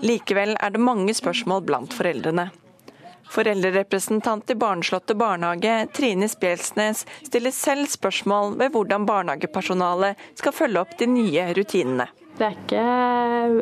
Likevel 0.00 0.54
er 0.56 0.72
det 0.72 0.80
mange 0.80 1.12
spørsmål 1.12 1.66
blant 1.68 1.92
foreldrene. 1.92 2.48
Foreldrerepresentant 3.30 4.50
i 4.50 4.56
Barneslottet 4.58 5.18
barnehage, 5.20 5.86
Trine 5.92 6.28
Spjelsnes, 6.28 7.04
stiller 7.26 7.52
selv 7.54 7.90
spørsmål 7.92 8.56
ved 8.60 8.72
hvordan 8.72 9.04
barnehagepersonalet 9.08 10.16
skal 10.38 10.56
følge 10.56 10.80
opp 10.80 10.96
de 11.00 11.10
nye 11.10 11.50
rutinene. 11.58 12.08
Det 12.38 12.46
er 12.46 12.54
ikke 12.54 12.82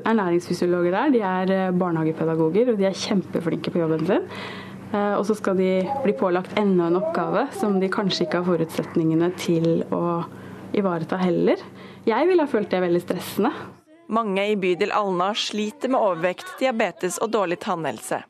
ernæringsfysiologer 0.05 0.93
der, 0.93 1.13
de 1.15 1.21
er 1.25 1.77
barnehagepedagoger 1.81 2.73
og 2.73 2.79
de 2.79 2.87
er 2.91 2.99
kjempeflinke 3.07 3.73
på 3.73 3.81
jobben 3.81 4.05
sin. 4.07 4.27
Eh, 4.93 5.15
og 5.17 5.25
så 5.27 5.35
skal 5.39 5.57
de 5.59 5.71
bli 6.05 6.15
pålagt 6.19 6.59
enda 6.61 6.91
en 6.91 7.01
oppgave 7.01 7.47
som 7.57 7.81
de 7.81 7.91
kanskje 7.93 8.27
ikke 8.27 8.43
har 8.43 8.51
forutsetningene 8.51 9.33
til 9.41 9.83
å 9.95 10.05
ivareta 10.77 11.19
heller. 11.21 11.63
Jeg 12.07 12.29
ville 12.29 12.45
ha 12.45 12.51
følt 12.51 12.71
det 12.71 12.85
veldig 12.85 13.03
stressende. 13.03 13.53
Mange 14.13 14.45
i 14.53 14.55
bydel 14.61 14.93
Alna 14.95 15.33
sliter 15.35 15.91
med 15.91 15.99
overvekt, 15.99 16.47
diabetes 16.61 17.19
og 17.19 17.33
dårlig 17.35 17.59
tannhelse. 17.65 18.23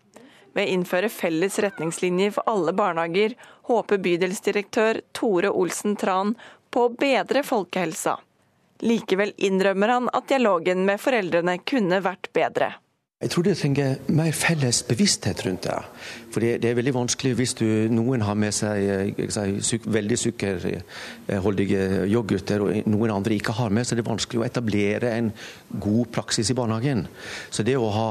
Ved 0.56 0.64
å 0.64 0.72
innføre 0.72 1.10
felles 1.12 1.58
retningslinjer 1.60 2.30
for 2.32 2.48
alle 2.48 2.72
barnehager, 2.72 3.34
håper 3.68 4.00
bydelsdirektør 4.00 5.02
Tore 5.12 5.50
Olsen 5.52 5.98
Tran 6.00 6.32
på 6.72 6.86
å 6.86 6.94
bedre 6.96 7.42
folkehelsa. 7.44 8.16
Likevel 8.80 9.34
innrømmer 9.36 9.92
han 9.92 10.08
at 10.16 10.28
dialogen 10.32 10.86
med 10.88 11.00
foreldrene 11.00 11.58
kunne 11.68 12.00
vært 12.04 12.32
bedre. 12.36 12.72
Jeg 13.16 13.30
tror 13.32 13.46
det 13.46 13.54
trenger 13.56 13.94
mer 14.12 14.34
felles 14.36 14.82
bevissthet 14.84 15.38
rundt 15.46 15.64
det. 15.64 15.76
For 16.34 16.44
det, 16.44 16.68
er 16.68 16.74
veldig 16.76 16.92
vanskelig 16.98 17.30
hvis 17.38 17.54
du, 17.56 17.64
noen 17.88 18.20
har 18.20 18.36
med 18.36 18.52
seg 18.52 19.16
si, 19.32 19.44
syk, 19.64 19.86
veldig 19.88 20.18
sukkerholdige 20.20 21.86
yoghurter, 22.12 22.60
og 22.60 22.90
noen 22.92 23.14
andre 23.14 23.38
ikke 23.38 23.54
har 23.56 23.72
med, 23.72 23.88
så 23.88 23.96
det 23.96 24.04
er 24.04 24.10
vanskelig 24.10 24.42
å 24.42 24.44
etablere 24.44 25.14
en 25.16 25.30
god 25.80 26.12
praksis 26.12 26.52
i 26.52 26.58
barnehagen. 26.58 27.06
Så 27.48 27.64
det 27.64 27.78
å 27.80 27.88
ha 27.94 28.10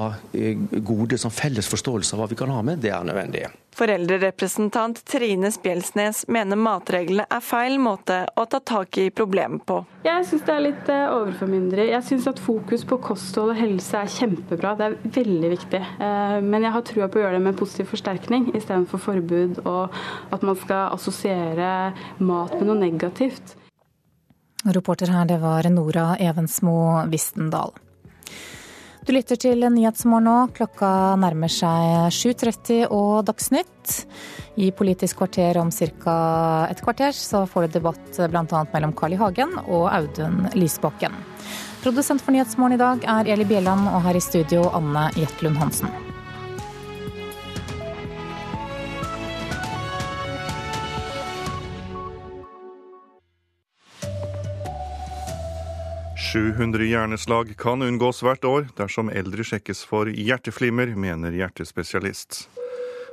gode 0.90 1.22
sånn, 1.22 1.38
felles 1.38 1.70
forståelse 1.70 2.18
av 2.18 2.24
hva 2.24 2.32
vi 2.34 2.40
kan 2.42 2.56
ha 2.58 2.66
med, 2.66 2.82
det 2.82 2.90
er 2.90 3.06
nødvendig. 3.06 3.46
Foreldrerepresentant 3.76 5.02
Trine 5.04 5.50
Spjelsnes 5.52 6.22
mener 6.32 6.56
matreglene 6.56 7.26
er 7.28 7.42
feil 7.44 7.76
måte 7.84 8.22
å 8.40 8.46
ta 8.48 8.62
tak 8.64 8.96
i 9.04 9.10
problemet 9.12 9.66
på. 9.68 9.82
Jeg 10.06 10.24
syns 10.30 10.46
det 10.48 10.54
er 10.54 10.64
litt 10.64 10.92
overformynderi. 10.94 11.90
Jeg 11.92 12.08
syns 12.08 12.30
at 12.32 12.40
fokus 12.40 12.86
på 12.88 13.02
kosthold 13.04 13.52
og 13.52 13.60
helse 13.60 14.00
er 14.00 14.14
kjempebra. 14.16 14.78
Det 14.80 14.88
er 14.88 14.98
veldig 15.20 15.52
viktig. 15.58 15.84
Men 16.48 16.64
jeg 16.64 16.72
har 16.78 16.88
trua 16.88 17.10
på 17.12 17.20
å 17.20 17.26
gjøre 17.26 17.36
det 17.36 17.46
med 17.50 17.60
positiv 17.60 17.92
forsterkning 17.92 18.48
istedenfor 18.56 19.02
forbud, 19.10 19.60
og 19.68 19.92
at 20.32 20.48
man 20.48 20.56
skal 20.64 20.96
assosiere 20.96 21.92
mat 22.24 22.56
med 22.56 22.70
noe 22.70 22.80
negativt. 22.80 23.58
Reporter 24.66 25.12
her, 25.12 25.28
det 25.28 25.42
var 25.44 25.68
Nora 25.70 26.14
Evensmo 26.16 27.04
Vistendal. 27.12 27.76
Du 29.06 29.12
lytter 29.14 29.38
til 29.38 29.62
Nyhetsmorgen 29.70 30.26
nå. 30.26 30.36
Klokka 30.58 30.88
nærmer 31.22 31.52
seg 31.54 32.08
7.30 32.10 32.88
og 32.90 33.20
Dagsnytt. 33.28 34.00
I 34.58 34.72
Politisk 34.74 35.20
kvarter 35.20 35.60
om 35.62 35.70
ca. 35.70 36.16
et 36.72 36.82
kvarter 36.82 37.14
så 37.14 37.44
får 37.46 37.68
du 37.68 37.76
debatt 37.78 38.18
bl.a. 38.18 38.64
mellom 38.74 38.96
Carl 38.98 39.14
I. 39.14 39.22
Hagen 39.22 39.54
og 39.68 39.86
Audun 39.94 40.50
Lysbakken. 40.58 41.14
Produsent 41.84 42.26
for 42.26 42.34
Nyhetsmorgen 42.34 42.80
i 42.80 42.82
dag 42.82 43.06
er 43.20 43.30
Eli 43.30 43.46
Bjelland, 43.46 43.86
og 43.94 44.02
her 44.08 44.18
i 44.18 44.26
studio 44.26 44.72
Anne 44.74 45.12
Jetlund 45.20 45.62
Hansen. 45.62 46.15
«700 56.36 56.84
hjerneslag 56.84 57.54
kan 57.58 57.82
unngås 57.82 58.18
hvert 58.26 58.44
år 58.44 58.66
dersom 58.76 59.08
eldre 59.08 59.40
sjekkes 59.48 59.86
for 59.88 60.10
hjerteflimmer, 60.12 60.90
mener 61.00 61.32
hjertespesialist. 61.32 62.50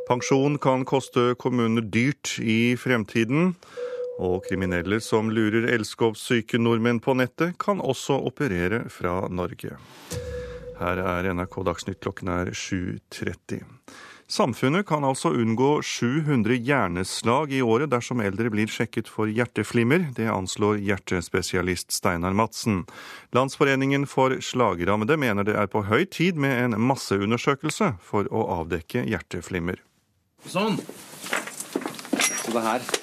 Pensjon 0.09 0.57
kan 0.59 0.83
koste 0.83 1.37
kommunene 1.39 1.85
dyrt 1.87 2.33
i 2.43 2.75
fremtiden. 2.75 3.53
Og 4.19 4.43
kriminelle 4.49 4.99
som 4.99 5.31
lurer 5.31 5.69
elskovssyke 5.71 6.59
nordmenn 6.59 6.99
på 6.99 7.15
nettet, 7.15 7.55
kan 7.63 7.79
også 7.79 8.19
operere 8.27 8.89
fra 8.91 9.29
Norge. 9.31 9.79
Her 10.83 11.05
er 11.07 11.31
NRK 11.31 11.61
Dagsnytt 11.71 12.03
klokken 12.03 12.33
er 12.41 12.51
7.30. 12.51 13.63
Samfunnet 14.33 14.87
kan 14.89 15.05
altså 15.05 15.29
unngå 15.29 15.83
700 15.85 16.55
hjerneslag 16.65 17.51
i 17.53 17.59
året 17.61 17.91
dersom 17.93 18.23
eldre 18.25 18.49
blir 18.49 18.71
sjekket 18.73 19.11
for 19.13 19.29
hjerteflimmer. 19.29 20.07
Det 20.17 20.31
anslår 20.33 20.81
hjertespesialist 20.81 21.93
Steinar 21.93 22.33
Madsen. 22.33 22.87
Landsforeningen 23.37 24.07
for 24.09 24.39
slagrammede 24.41 25.19
mener 25.21 25.45
det 25.45 25.59
er 25.61 25.69
på 25.69 25.85
høy 25.85 26.07
tid 26.09 26.41
med 26.41 26.63
en 26.63 26.81
masseundersøkelse 26.81 27.93
for 28.01 28.31
å 28.33 28.47
avdekke 28.63 29.05
hjerteflimmer. 29.05 29.85
Sånn. 30.49 30.81
Så 32.17 32.57
det 32.57 32.65
her. 32.71 32.95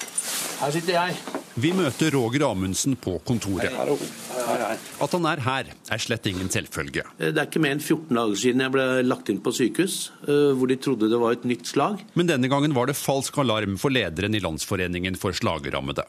Her 0.64 0.80
sitter 0.80 0.98
jeg. 0.98 1.39
Vi 1.60 1.72
møter 1.76 2.14
Roger 2.16 2.45
Amundsen 2.47 2.93
på 2.95 3.18
kontoret. 3.28 3.74
At 5.03 5.16
han 5.16 5.26
er 5.28 5.41
her, 5.43 5.72
er 5.91 5.99
slett 5.99 6.30
ingen 6.30 6.47
selvfølge. 6.51 7.03
Det 7.20 7.34
er 7.34 7.47
ikke 7.49 7.60
mer 7.64 7.76
enn 7.76 7.84
14 7.84 8.16
dager 8.16 8.39
siden 8.39 8.64
jeg 8.64 8.74
ble 8.76 8.86
lagt 9.03 9.32
inn 9.34 9.41
på 9.43 9.51
sykehus, 9.57 9.97
hvor 10.24 10.72
de 10.72 10.78
trodde 10.80 11.10
det 11.12 11.20
var 11.20 11.36
et 11.36 11.47
nytt 11.49 11.68
slag. 11.68 12.05
Men 12.16 12.30
denne 12.32 12.47
gangen 12.51 12.76
var 12.78 12.88
det 12.88 12.95
falsk 12.99 13.41
alarm 13.43 13.76
for 13.82 13.91
lederen 13.91 14.38
i 14.38 14.43
Landsforeningen 14.43 15.20
for 15.20 15.36
slagrammede. 15.36 16.07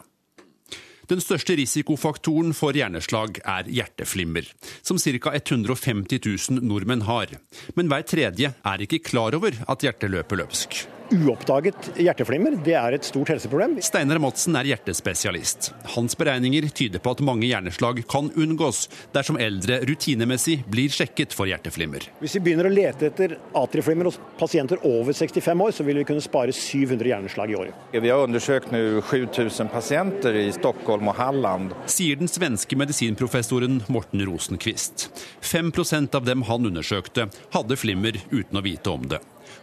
Den 1.10 1.18
største 1.18 1.56
risikofaktoren 1.58 2.54
for 2.54 2.76
hjerneslag 2.76 3.40
er 3.42 3.66
hjerteflimmer, 3.66 4.46
som 4.86 5.00
ca. 5.02 5.34
150 5.34 6.22
000 6.54 6.62
nordmenn 6.62 7.02
har. 7.10 7.34
Men 7.74 7.90
hver 7.90 8.06
tredje 8.06 8.54
er 8.54 8.86
ikke 8.86 9.02
klar 9.10 9.34
over 9.34 9.58
at 9.66 9.82
hjertet 9.82 10.14
løper 10.14 10.44
løpsk. 10.44 10.84
Uoppdaget 11.10 11.88
hjerteflimmer 11.98 12.54
det 12.62 12.76
er 12.78 12.94
et 12.94 13.06
stort 13.06 13.32
helseproblem. 13.32 13.72
Steinar 13.82 14.20
Madsen 14.22 14.54
er 14.54 14.68
hjertespesialist. 14.70 15.72
Hans 15.96 16.14
beregninger 16.18 16.68
tyder 16.70 17.02
på 17.02 17.14
at 17.16 17.22
mange 17.26 17.48
hjerneslag 17.48 17.98
kan 18.10 18.28
unngås 18.38 18.84
dersom 19.14 19.40
eldre 19.42 19.80
rutinemessig 19.88 20.60
blir 20.70 20.92
sjekket 20.94 21.34
for 21.34 21.50
hjerteflimmer. 21.50 22.06
Hvis 22.22 22.36
vi 22.38 22.44
begynner 22.46 22.68
å 22.68 22.72
lete 22.74 23.08
etter 23.10 23.34
atrieflimmer 23.58 24.06
hos 24.06 24.20
pasienter 24.38 24.78
over 24.86 25.16
65 25.16 25.64
år, 25.66 25.74
så 25.74 25.86
vil 25.88 25.98
vi 25.98 26.06
kunne 26.12 26.22
spare 26.22 26.54
700 26.54 27.10
hjerneslag 27.10 27.50
i 27.50 27.58
året. 27.58 27.82
Vi 27.90 28.12
har 28.12 28.22
undersøkt 28.28 28.70
nå 28.70 29.02
7000 29.10 29.72
pasienter 29.74 30.38
i 30.44 30.46
Stockholm 30.54 31.10
og 31.10 31.18
Halland. 31.18 31.74
Sier 31.90 32.22
den 32.22 32.30
svenske 32.30 32.78
medisinprofessoren 32.78 33.82
Morten 33.90 34.22
Rosenquist. 34.30 35.08
5% 35.42 36.14
av 36.14 36.30
dem 36.30 36.46
han 36.46 36.70
undersøkte, 36.70 37.26
hadde 37.50 37.82
flimmer 37.82 38.22
uten 38.30 38.62
å 38.62 38.64
vite 38.64 38.94
om 38.94 39.10
det. 39.10 39.18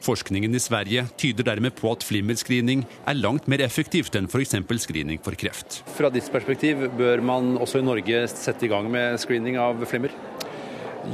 Forskningen 0.05 0.55
i 0.55 0.59
Sverige 0.61 1.05
tyder 1.17 1.47
dermed 1.47 1.75
på 1.75 1.91
at 1.91 2.05
flimmerscreening 2.05 2.85
er 3.07 3.17
langt 3.17 3.47
mer 3.49 3.63
effektivt 3.65 4.15
enn 4.15 4.29
f.eks. 4.29 4.55
screening 4.83 5.19
for 5.23 5.35
kreft. 5.39 5.81
Fra 5.97 6.11
ditt 6.13 6.29
perspektiv, 6.31 6.85
bør 6.97 7.23
man 7.25 7.55
også 7.57 7.81
i 7.81 7.87
Norge 7.87 8.25
sette 8.31 8.67
i 8.67 8.71
gang 8.71 8.89
med 8.91 9.19
screening 9.21 9.57
av 9.61 9.81
flimmer? 9.89 10.13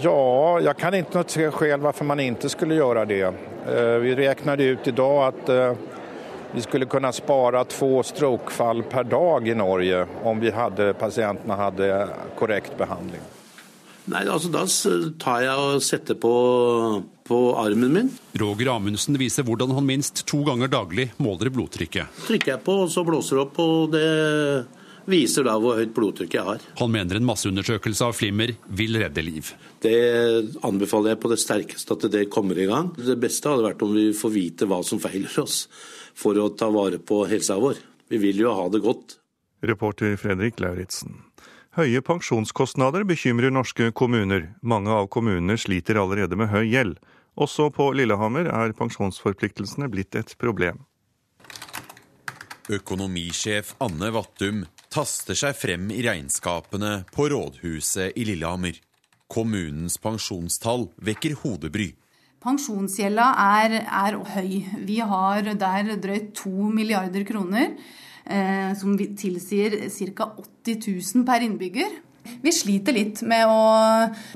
Ja, 0.01 0.59
jeg 0.63 0.77
kan 0.79 0.95
ikke 0.97 1.23
se 1.29 1.49
selv 1.53 1.83
hvorfor 1.85 2.07
man 2.09 2.21
ikke 2.23 2.49
skulle 2.49 2.79
gjøre 2.79 3.05
det. 3.09 3.25
Vi 4.03 4.15
regnet 4.17 4.63
ut 4.63 4.87
i 4.89 4.95
dag 4.97 5.19
at 5.27 5.51
vi 6.53 6.61
skulle 6.61 6.85
kunne 6.89 7.09
spare 7.13 7.63
to 7.65 8.03
strokefall 8.05 8.83
per 8.89 9.07
dag 9.09 9.47
i 9.47 9.55
Norge 9.57 10.03
om 10.23 10.41
vi 10.41 10.53
hadde, 10.53 10.91
pasientene 10.97 11.57
hadde 11.57 11.87
korrekt 12.37 12.77
behandling. 12.77 13.21
Nei, 14.11 14.25
altså 14.27 14.51
Da 14.51 14.65
tar 15.21 15.43
jeg 15.45 15.63
og 15.63 15.83
setter 15.83 16.17
på, 16.19 16.33
på 17.27 17.39
armen 17.59 17.93
min. 17.95 18.11
Roger 18.39 18.73
Amundsen 18.75 19.15
viser 19.19 19.47
hvordan 19.47 19.71
han 19.77 19.87
minst 19.87 20.25
to 20.29 20.41
ganger 20.47 20.71
daglig 20.71 21.09
måler 21.23 21.51
blodtrykket. 21.53 22.23
Trykker 22.27 22.55
jeg 22.55 22.63
på, 22.65 22.81
og 22.83 22.91
så 22.91 23.05
blåser 23.07 23.39
det 23.39 23.45
opp, 23.45 23.61
og 23.63 23.93
det 23.95 24.07
viser 25.09 25.47
da 25.47 25.55
hvor 25.59 25.79
høyt 25.79 25.95
blodtrykk 25.95 26.37
jeg 26.37 26.47
har. 26.47 26.67
Han 26.79 26.91
mener 26.91 27.19
en 27.19 27.27
masseundersøkelse 27.27 28.07
av 28.07 28.15
flimmer 28.17 28.53
vil 28.67 28.99
redde 28.99 29.23
liv. 29.23 29.53
Det 29.83 29.95
anbefaler 30.63 31.13
jeg 31.13 31.23
på 31.23 31.31
det 31.31 31.39
sterkeste 31.43 31.97
at 31.97 32.07
det 32.13 32.29
kommer 32.33 32.59
i 32.59 32.67
gang. 32.69 32.93
Det 32.99 33.17
beste 33.19 33.51
hadde 33.51 33.67
vært 33.67 33.83
om 33.83 33.95
vi 33.95 34.09
får 34.15 34.35
vite 34.35 34.69
hva 34.69 34.79
som 34.87 35.01
feiler 35.03 35.43
oss, 35.43 35.65
for 36.15 36.39
å 36.39 36.51
ta 36.55 36.69
vare 36.71 36.99
på 37.03 37.23
helsa 37.31 37.59
vår. 37.59 37.79
Vi 38.11 38.19
vil 38.21 38.43
jo 38.43 38.55
ha 38.55 38.67
det 38.71 38.83
godt. 38.83 39.17
Reporter 39.63 40.17
Fredrik 40.19 40.59
Lauritzen. 40.59 41.21
Høye 41.73 42.03
pensjonskostnader 42.05 43.01
bekymrer 43.09 43.49
norske 43.49 43.87
kommuner. 43.97 44.51
Mange 44.61 44.93
av 44.93 45.07
kommunene 45.09 45.55
sliter 45.57 45.97
allerede 45.97 46.37
med 46.37 46.51
høy 46.51 46.67
gjeld. 46.69 46.99
Også 47.33 47.71
på 47.73 47.87
Lillehammer 47.97 48.45
er 48.45 48.75
pensjonsforpliktelsene 48.77 49.87
blitt 49.89 50.13
et 50.13 50.35
problem. 50.37 50.83
Økonomisjef 52.69 53.73
Anne 53.81 54.11
Vattum 54.13 54.61
taster 54.93 55.33
seg 55.33 55.57
frem 55.57 55.89
i 55.89 56.03
regnskapene 56.05 57.07
på 57.09 57.25
rådhuset 57.33 58.21
i 58.21 58.27
Lillehammer. 58.29 58.77
Kommunens 59.25 59.97
pensjonstall 59.97 60.91
vekker 61.01 61.39
hodebry. 61.41 61.89
Pensjonsgjelda 62.43 63.31
er, 63.39 63.79
er 63.81 64.21
høy. 64.35 64.61
Vi 64.85 65.01
har 65.01 65.49
der 65.57 65.95
drøyt 65.97 66.35
to 66.37 66.69
milliarder 66.69 67.25
kroner, 67.25 67.73
som 68.79 68.93
tilsier 68.97 69.75
ca. 70.15 70.29
80 70.63 70.79
000 71.15 71.25
per 71.27 71.43
innbygger. 71.43 71.97
Vi 72.41 72.53
sliter 72.55 72.95
litt 72.95 73.21
med 73.27 73.47
å, 73.49 73.57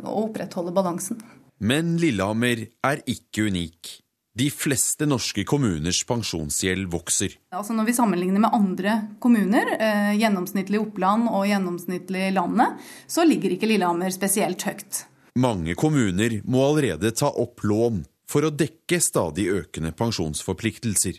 å 0.04 0.18
opprettholde 0.26 0.74
balansen. 0.76 1.22
Men 1.58 1.96
Lillehammer 2.02 2.68
er 2.86 3.02
ikke 3.10 3.48
unik. 3.48 3.96
De 4.38 4.52
fleste 4.54 5.08
norske 5.10 5.42
kommuners 5.50 6.04
pensjonsgjeld 6.06 6.92
vokser. 6.94 7.34
Altså 7.56 7.74
når 7.74 7.88
vi 7.88 7.96
sammenligner 7.98 8.44
med 8.44 8.54
andre 8.54 8.98
kommuner, 9.24 9.72
eh, 9.82 10.12
gjennomsnittlig 10.20 10.82
Oppland 10.84 11.32
og 11.32 11.48
gjennomsnittlig 11.50 12.28
landet, 12.36 12.78
så 13.10 13.26
ligger 13.26 13.56
ikke 13.56 13.70
Lillehammer 13.72 14.14
spesielt 14.14 14.62
høyt. 14.68 15.08
Mange 15.42 15.74
kommuner 15.78 16.38
må 16.46 16.62
allerede 16.68 17.10
ta 17.18 17.32
opp 17.34 17.66
lån 17.66 18.04
for 18.30 18.46
å 18.46 18.54
dekke 18.54 19.00
stadig 19.02 19.48
økende 19.50 19.94
pensjonsforpliktelser. 19.98 21.18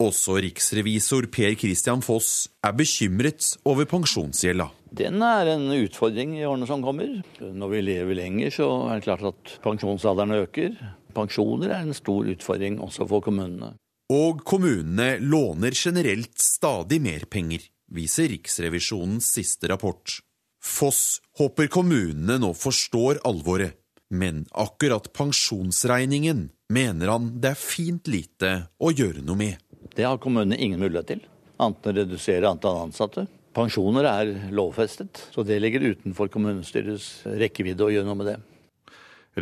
Også 0.00 0.38
riksrevisor 0.40 1.26
Per 1.28 1.52
Christian 1.60 2.00
Foss 2.00 2.46
er 2.64 2.72
bekymret 2.72 3.50
over 3.68 3.84
pensjonsgjelda. 3.84 4.70
Den 4.96 5.20
er 5.20 5.50
en 5.52 5.66
utfordring 5.74 6.38
i 6.38 6.46
årene 6.48 6.68
som 6.70 6.80
kommer. 6.80 7.18
Når 7.36 7.72
vi 7.74 7.82
lever 7.84 8.16
lenger, 8.16 8.54
så 8.54 8.68
er 8.88 8.96
det 8.96 9.04
klart 9.04 9.26
at 9.28 9.52
pensjonsalderen 9.60 10.32
øker. 10.38 10.72
Pensjoner 11.12 11.74
er 11.74 11.84
en 11.84 11.96
stor 11.96 12.32
utfordring 12.32 12.80
også 12.80 13.04
for 13.10 13.26
kommunene. 13.28 13.74
Og 14.10 14.40
kommunene 14.40 15.18
låner 15.20 15.76
generelt 15.76 16.32
stadig 16.40 17.02
mer 17.04 17.28
penger, 17.30 17.68
viser 17.92 18.32
Riksrevisjonens 18.32 19.28
siste 19.36 19.68
rapport. 19.68 20.16
Foss 20.64 21.20
håper 21.36 21.68
kommunene 21.68 22.40
nå 22.40 22.54
forstår 22.56 23.20
alvoret, 23.28 23.76
men 24.10 24.46
akkurat 24.56 25.12
pensjonsregningen 25.12 26.48
mener 26.72 27.12
han 27.12 27.34
det 27.36 27.52
er 27.52 27.60
fint 27.60 28.08
lite 28.10 28.54
å 28.80 28.90
gjøre 28.96 29.22
noe 29.22 29.38
med. 29.38 29.58
Det 29.96 30.06
har 30.06 30.20
kommunene 30.22 30.58
ingen 30.58 30.80
mulighet 30.80 31.10
til, 31.10 31.22
annet 31.60 31.86
enn 31.86 31.92
å 31.92 32.02
redusere 32.02 32.50
antall 32.50 32.84
ansatte. 32.86 33.26
Pensjoner 33.56 34.06
er 34.06 34.28
lovfestet, 34.54 35.24
så 35.34 35.42
det 35.42 35.58
ligger 35.58 35.88
utenfor 35.90 36.30
kommunestyrets 36.30 37.26
rekkevidde 37.40 37.86
å 37.86 37.90
gjøre 37.90 38.06
noe 38.06 38.20
med 38.20 38.30
det. 38.30 38.36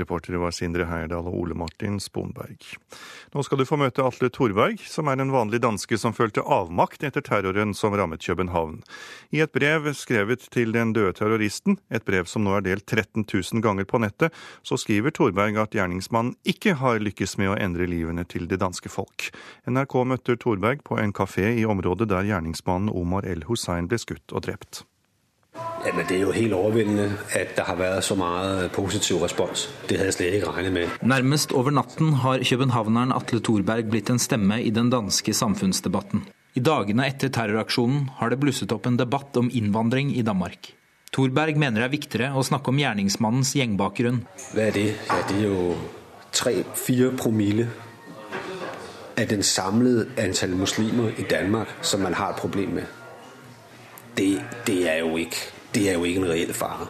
Reportere 0.00 0.40
var 0.40 0.54
Sindre 0.56 0.86
Heierdal 0.88 1.26
og 1.28 1.36
Ole 1.36 1.56
Martin 1.58 1.98
Sponberg. 2.02 2.64
Nå 3.34 3.44
skal 3.44 3.60
du 3.60 3.66
få 3.68 3.78
møte 3.80 4.04
Atle 4.04 4.30
Thorberg, 4.32 4.80
som 4.88 5.10
er 5.10 5.20
en 5.20 5.32
vanlig 5.34 5.60
danske 5.64 5.98
som 6.00 6.14
følte 6.16 6.44
avmakt 6.44 7.04
etter 7.06 7.24
terroren 7.24 7.74
som 7.76 7.96
rammet 7.98 8.24
København. 8.24 8.80
I 9.34 9.42
et 9.44 9.54
brev 9.54 9.90
skrevet 9.98 10.46
til 10.54 10.74
den 10.76 10.94
døde 10.96 11.14
terroristen, 11.18 11.78
et 11.90 12.06
brev 12.08 12.28
som 12.30 12.46
nå 12.46 12.56
er 12.58 12.66
delt 12.66 12.86
13 12.86 13.26
000 13.26 13.64
ganger 13.64 13.88
på 13.88 14.00
nettet, 14.02 14.34
så 14.62 14.78
skriver 14.80 15.14
Thorberg 15.14 15.58
at 15.60 15.76
gjerningsmannen 15.76 16.36
ikke 16.48 16.76
har 16.82 17.02
lykkes 17.02 17.38
med 17.40 17.54
å 17.54 17.58
endre 17.58 17.88
livene 17.90 18.26
til 18.28 18.48
det 18.50 18.60
danske 18.62 18.92
folk. 18.92 19.30
NRK 19.68 19.98
møtte 20.12 20.38
Thorberg 20.40 20.84
på 20.86 21.00
en 21.02 21.14
kafé 21.16 21.50
i 21.58 21.66
området 21.68 22.10
der 22.12 22.28
gjerningsmannen 22.28 22.92
Omar 22.92 23.26
El 23.28 23.44
Hussein 23.48 23.90
ble 23.90 24.00
skutt 24.00 24.32
og 24.32 24.46
drept. 24.48 24.84
Jamen, 25.86 26.06
det 26.08 26.16
er 26.16 26.24
jo 26.26 26.32
helt 26.34 26.54
overveldende 26.56 27.06
at 27.38 27.54
det 27.56 27.64
har 27.64 27.76
vært 27.78 28.04
så 28.04 28.16
mye 28.18 28.66
positiv 28.74 29.22
respons. 29.22 29.68
Det 29.86 29.98
hadde 29.98 30.10
jeg 30.10 30.16
slett 30.16 30.38
ikke 30.38 30.54
regnet 30.56 30.74
med. 30.74 30.96
Nærmest 31.06 31.54
over 31.54 31.72
natten 31.74 32.16
har 32.24 32.42
københavneren 32.44 33.14
Atle 33.14 33.40
Thorberg 33.40 33.86
blitt 33.92 34.10
en 34.10 34.18
stemme 34.18 34.58
i 34.62 34.72
den 34.74 34.90
danske 34.90 35.32
samfunnsdebatten. 35.34 36.26
I 36.58 36.64
dagene 36.64 37.06
etter 37.06 37.30
terroraksjonen 37.30 38.08
har 38.18 38.32
det 38.32 38.40
blusset 38.42 38.74
opp 38.74 38.88
en 38.90 38.98
debatt 38.98 39.36
om 39.38 39.52
innvandring 39.54 40.10
i 40.18 40.26
Danmark. 40.26 40.72
Thorberg 41.14 41.56
mener 41.56 41.84
det 41.84 41.86
er 41.86 41.94
viktigere 41.94 42.34
å 42.36 42.44
snakke 42.44 42.72
om 42.72 42.82
gjerningsmannens 42.82 43.54
gjengbakgrunn. 43.56 44.24
Hva 44.52 44.66
er 44.66 44.74
det? 44.74 44.88
Ja, 45.08 45.22
det 45.30 45.38
er 45.38 45.46
jo 45.46 45.76
tre-fire 46.34 47.14
promille 47.16 47.70
av 49.18 49.26
den 49.30 49.42
samlede 49.46 50.10
antall 50.20 50.58
muslimer 50.58 51.14
i 51.16 51.24
Danmark 51.30 51.78
som 51.82 52.02
man 52.04 52.18
har 52.18 52.34
et 52.34 52.42
problem 52.42 52.80
med 52.82 52.97
det, 54.18 54.42
det, 54.66 54.90
er 54.90 54.98
jo 54.98 55.16
ikke, 55.16 55.36
det 55.74 55.90
er 55.90 55.92
jo 55.92 56.04
ikke 56.04 56.20
en 56.20 56.28
reell 56.28 56.54
fare. 56.54 56.86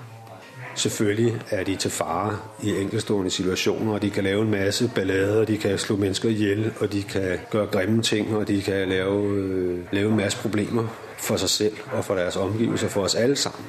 Selvfølgelig 0.74 1.41
er 1.51 1.64
de 1.64 1.76
til 1.76 1.91
fare 1.91 2.39
i 2.62 2.81
enkeltstående 2.81 3.31
situasjoner, 3.31 3.93
og 3.93 4.03
de 4.03 4.11
kan 4.11 4.24
lave 4.24 4.43
en 4.43 4.51
masse 4.51 4.91
ballader, 4.95 5.45
de 5.45 5.59
kan 5.59 5.79
slå 5.79 5.97
mennesker 5.97 6.29
ihjel, 6.29 6.72
og 6.81 6.93
de 6.93 7.03
kan 7.03 7.39
gjøre 7.53 7.66
grimme 7.66 8.03
ting, 8.03 8.37
og 8.37 8.49
de 8.49 8.62
kan 8.62 8.89
lave, 8.89 9.26
øh, 9.26 9.79
lave 9.93 10.11
en 10.11 10.16
masse 10.16 10.39
problemer 10.39 10.85
for 11.18 11.37
seg 11.37 11.51
selv 11.51 11.76
og 11.93 12.05
for 12.05 12.14
deres 12.14 12.37
omgivelser, 12.37 12.89
for 12.89 13.03
oss 13.03 13.14
alle 13.14 13.37
sammen. 13.37 13.66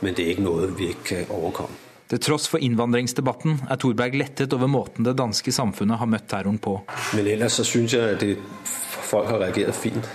Men 0.00 0.14
det 0.14 0.24
er 0.24 0.28
ikke 0.28 0.42
noe 0.42 0.76
vi 0.78 0.86
ikke 0.86 1.04
kan 1.04 1.24
overkomme. 1.30 1.74
Til 2.08 2.20
tross 2.20 2.48
for 2.48 2.58
innvandringsdebatten 2.60 3.60
er 3.70 3.76
Thorberg 3.76 4.14
lettet 4.14 4.52
over 4.52 4.66
måten 4.66 5.04
det 5.04 5.16
danske 5.18 5.52
samfunnet 5.52 5.98
har 5.98 6.06
møtt 6.06 6.28
terroren 6.28 6.58
på. 6.58 6.80
Men 7.14 7.26
ellers 7.26 7.52
så 7.52 7.64
syns 7.64 7.94
jeg 7.94 8.02
at 8.02 8.24
folk 9.08 9.28
har 9.28 9.40
reagert 9.40 9.74
fint 9.74 10.10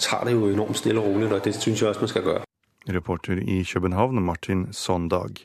tar 0.00 0.24
det 0.24 0.36
jo 0.36 0.50
enormt 0.52 0.78
stille 0.80 1.00
og 1.00 1.10
rolig, 1.10 1.32
og 1.32 1.44
det 1.44 1.54
syns 1.56 1.82
jeg 1.82 1.90
også 1.90 2.06
man 2.06 2.14
skal 2.14 2.26
gjøre. 2.28 2.44
Reporter 2.88 3.40
i 3.42 3.62
København, 3.68 4.22
Martin 4.24 4.72
Sondag. 4.72 5.44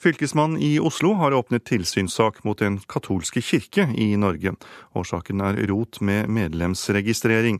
Fylkesmannen 0.00 0.56
i 0.64 0.78
Oslo 0.80 1.10
har 1.20 1.34
åpnet 1.36 1.66
tilsynssak 1.68 2.38
mot 2.48 2.58
Den 2.58 2.78
katolske 2.88 3.42
kirke 3.44 3.84
i 4.00 4.14
Norge. 4.16 4.54
Årsaken 4.96 5.42
er 5.44 5.58
rot 5.68 5.98
med 6.00 6.30
medlemsregistrering. 6.32 7.58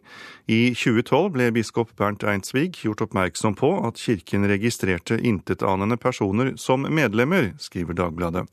I 0.49 0.73
2012 0.73 1.27
ble 1.35 1.51
biskop 1.53 1.93
Bernt 2.01 2.25
Einsvig 2.25 2.81
gjort 2.81 3.03
oppmerksom 3.05 3.59
på 3.61 3.75
at 3.85 4.01
kirken 4.01 4.49
registrerte 4.49 5.21
intetanende 5.21 6.01
personer 6.01 6.55
som 6.57 6.89
medlemmer, 6.89 7.53
skriver 7.61 7.99
Dagbladet. 8.01 8.47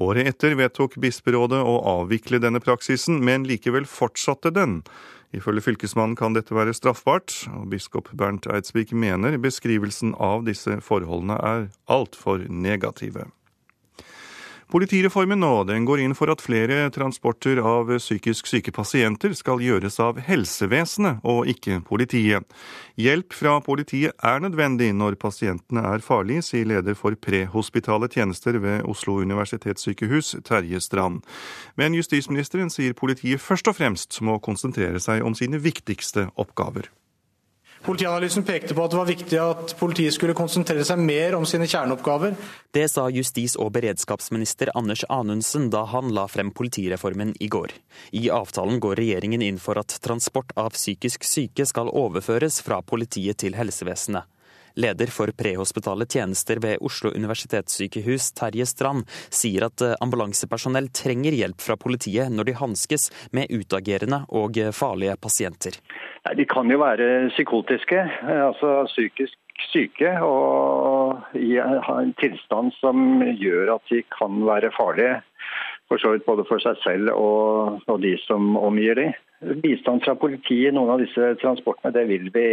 Året 0.00 0.32
etter 0.32 0.56
vedtok 0.56 0.96
bisperådet 0.96 1.60
å 1.60 1.76
avvikle 1.92 2.40
denne 2.40 2.64
praksisen, 2.64 3.20
men 3.20 3.44
likevel 3.44 3.84
fortsatte 3.84 4.54
den. 4.56 4.80
Ifølge 5.34 5.64
fylkesmannen 5.66 6.16
kan 6.18 6.36
dette 6.36 6.54
være 6.54 6.74
straffbart, 6.76 7.34
og 7.56 7.70
biskop 7.72 8.12
Bernt 8.16 8.46
Eidsvik 8.46 8.92
mener 8.94 9.38
beskrivelsen 9.42 10.14
av 10.22 10.46
disse 10.46 10.78
forholdene 10.84 11.38
er 11.40 11.66
altfor 11.90 12.46
negative. 12.48 13.26
Politireformen 14.66 15.38
nå, 15.38 15.50
den 15.68 15.84
går 15.86 16.00
inn 16.02 16.14
for 16.18 16.26
at 16.32 16.40
flere 16.42 16.88
transporter 16.90 17.60
av 17.62 17.86
psykisk 18.00 18.48
syke 18.50 18.72
pasienter 18.74 19.30
skal 19.38 19.62
gjøres 19.62 20.00
av 20.02 20.18
helsevesenet 20.26 21.22
og 21.22 21.46
ikke 21.52 21.78
politiet. 21.86 22.42
Hjelp 22.98 23.36
fra 23.38 23.60
politiet 23.62 24.18
er 24.26 24.42
nødvendig 24.42 24.90
når 24.98 25.20
pasientene 25.22 25.86
er 25.86 26.02
farlige, 26.02 26.42
sier 26.48 26.66
leder 26.66 26.98
for 26.98 27.14
prehospitale 27.14 28.10
tjenester 28.10 28.58
ved 28.58 28.82
Oslo 28.90 29.20
universitetssykehus, 29.22 30.34
Terje 30.42 30.82
Strand. 30.82 31.22
Men 31.78 31.94
justisministeren 31.94 32.72
sier 32.74 32.98
politiet 32.98 33.46
først 33.46 33.70
og 33.70 33.78
fremst 33.78 34.18
må 34.18 34.40
konsentrere 34.42 34.98
seg 34.98 35.22
om 35.22 35.38
sine 35.38 35.62
viktigste 35.62 36.26
oppgaver. 36.34 36.90
Politianalysen 37.86 38.42
pekte 38.42 38.74
på 38.74 38.82
at 38.82 38.90
det 38.90 38.98
var 38.98 39.06
viktig 39.06 39.38
at 39.38 39.74
politiet 39.78 40.14
skulle 40.16 40.34
konsentrere 40.34 40.82
seg 40.86 40.98
mer 40.98 41.36
om 41.38 41.44
sine 41.46 41.68
kjerneoppgaver. 41.70 42.34
Det 42.74 42.88
sa 42.90 43.06
justis- 43.14 43.54
og 43.62 43.70
beredskapsminister 43.76 44.72
Anders 44.74 45.04
Anundsen 45.06 45.68
da 45.70 45.84
han 45.92 46.10
la 46.14 46.26
frem 46.26 46.50
politireformen 46.50 47.36
i 47.38 47.46
går. 47.46 47.76
I 48.10 48.26
avtalen 48.34 48.82
går 48.82 48.98
regjeringen 48.98 49.44
inn 49.46 49.62
for 49.62 49.78
at 49.78 50.00
transport 50.02 50.50
av 50.58 50.74
psykisk 50.74 51.22
syke 51.24 51.66
skal 51.70 51.92
overføres 51.94 52.58
fra 52.66 52.82
politiet 52.82 53.38
til 53.44 53.54
helsevesenet. 53.54 54.26
Leder 54.76 55.08
for 55.08 55.32
prehospitale 55.32 56.04
tjenester 56.04 56.60
ved 56.60 56.82
Oslo 56.84 57.10
universitetssykehus, 57.16 58.32
Terje 58.36 58.66
Strand, 58.68 59.06
sier 59.32 59.70
at 59.70 59.84
ambulansepersonell 60.04 60.90
trenger 60.92 61.32
hjelp 61.32 61.64
fra 61.64 61.78
politiet 61.80 62.28
når 62.32 62.50
de 62.50 62.56
hanskes 62.60 63.08
med 63.32 63.48
utagerende 63.56 64.24
og 64.28 64.60
farlige 64.76 65.16
pasienter. 65.16 65.80
De 66.36 66.44
kan 66.50 66.68
jo 66.68 66.82
være 66.82 67.30
psykotiske, 67.32 68.02
altså 68.28 68.82
psykisk 68.90 69.38
syke, 69.70 70.10
og 70.20 71.36
i 71.38 71.56
en 71.56 72.12
tilstand 72.20 72.74
som 72.80 73.22
gjør 73.40 73.76
at 73.78 73.92
de 73.92 74.02
kan 74.12 74.42
være 74.44 74.74
farlige. 74.76 75.22
For 75.88 76.02
så 76.02 76.12
vidt 76.12 76.26
både 76.26 76.44
for 76.48 76.58
seg 76.58 76.76
selv 76.82 77.12
og 77.14 78.00
de 78.02 78.16
som 78.26 78.56
omgir 78.58 78.98
dem. 78.98 79.14
Bistand 79.40 80.04
fra 80.04 80.14
politiet 80.16 80.70
i 80.70 80.74
noen 80.74 80.94
av 80.94 81.02
disse 81.02 81.32
transportene, 81.42 81.92
det 81.94 82.04
vil, 82.08 82.28
vi, 82.32 82.46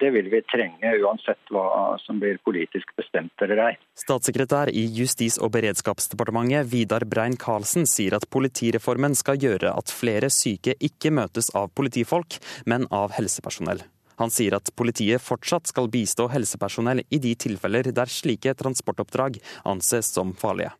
det 0.00 0.10
vil 0.14 0.30
vi 0.32 0.40
trenge 0.48 0.94
uansett 1.04 1.52
hva 1.52 1.96
som 2.00 2.20
blir 2.22 2.40
politisk 2.46 2.94
bestemt 2.96 3.44
eller 3.44 3.60
ei. 3.68 3.72
Statssekretær 4.00 4.72
i 4.72 4.86
Justis- 4.96 5.40
og 5.40 5.52
beredskapsdepartementet 5.56 6.70
Vidar 6.72 7.04
Brein-Karlsen 7.08 7.88
sier 7.88 8.16
at 8.16 8.28
politireformen 8.32 9.16
skal 9.18 9.40
gjøre 9.40 9.74
at 9.74 9.92
flere 9.92 10.30
syke 10.32 10.76
ikke 10.80 11.12
møtes 11.14 11.52
av 11.56 11.72
politifolk, 11.76 12.38
men 12.66 12.88
av 12.94 13.12
helsepersonell. 13.18 13.84
Han 14.22 14.30
sier 14.30 14.54
at 14.54 14.70
politiet 14.78 15.22
fortsatt 15.22 15.68
skal 15.70 15.90
bistå 15.90 16.28
helsepersonell 16.30 17.02
i 17.10 17.18
de 17.18 17.34
tilfeller 17.34 17.90
der 17.90 18.10
slike 18.10 18.54
transportoppdrag 18.60 19.40
anses 19.66 20.12
som 20.14 20.32
farlige. 20.38 20.70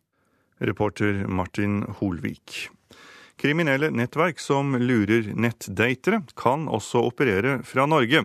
Reporter 0.63 1.25
Martin 1.27 1.81
Holvik. 1.99 2.69
Kriminelle 3.35 3.89
nettverk 3.91 4.39
som 4.39 4.77
lurer 4.79 5.33
nettdatere, 5.35 6.21
kan 6.39 6.69
også 6.71 7.01
operere 7.03 7.57
fra 7.67 7.83
Norge. 7.85 8.23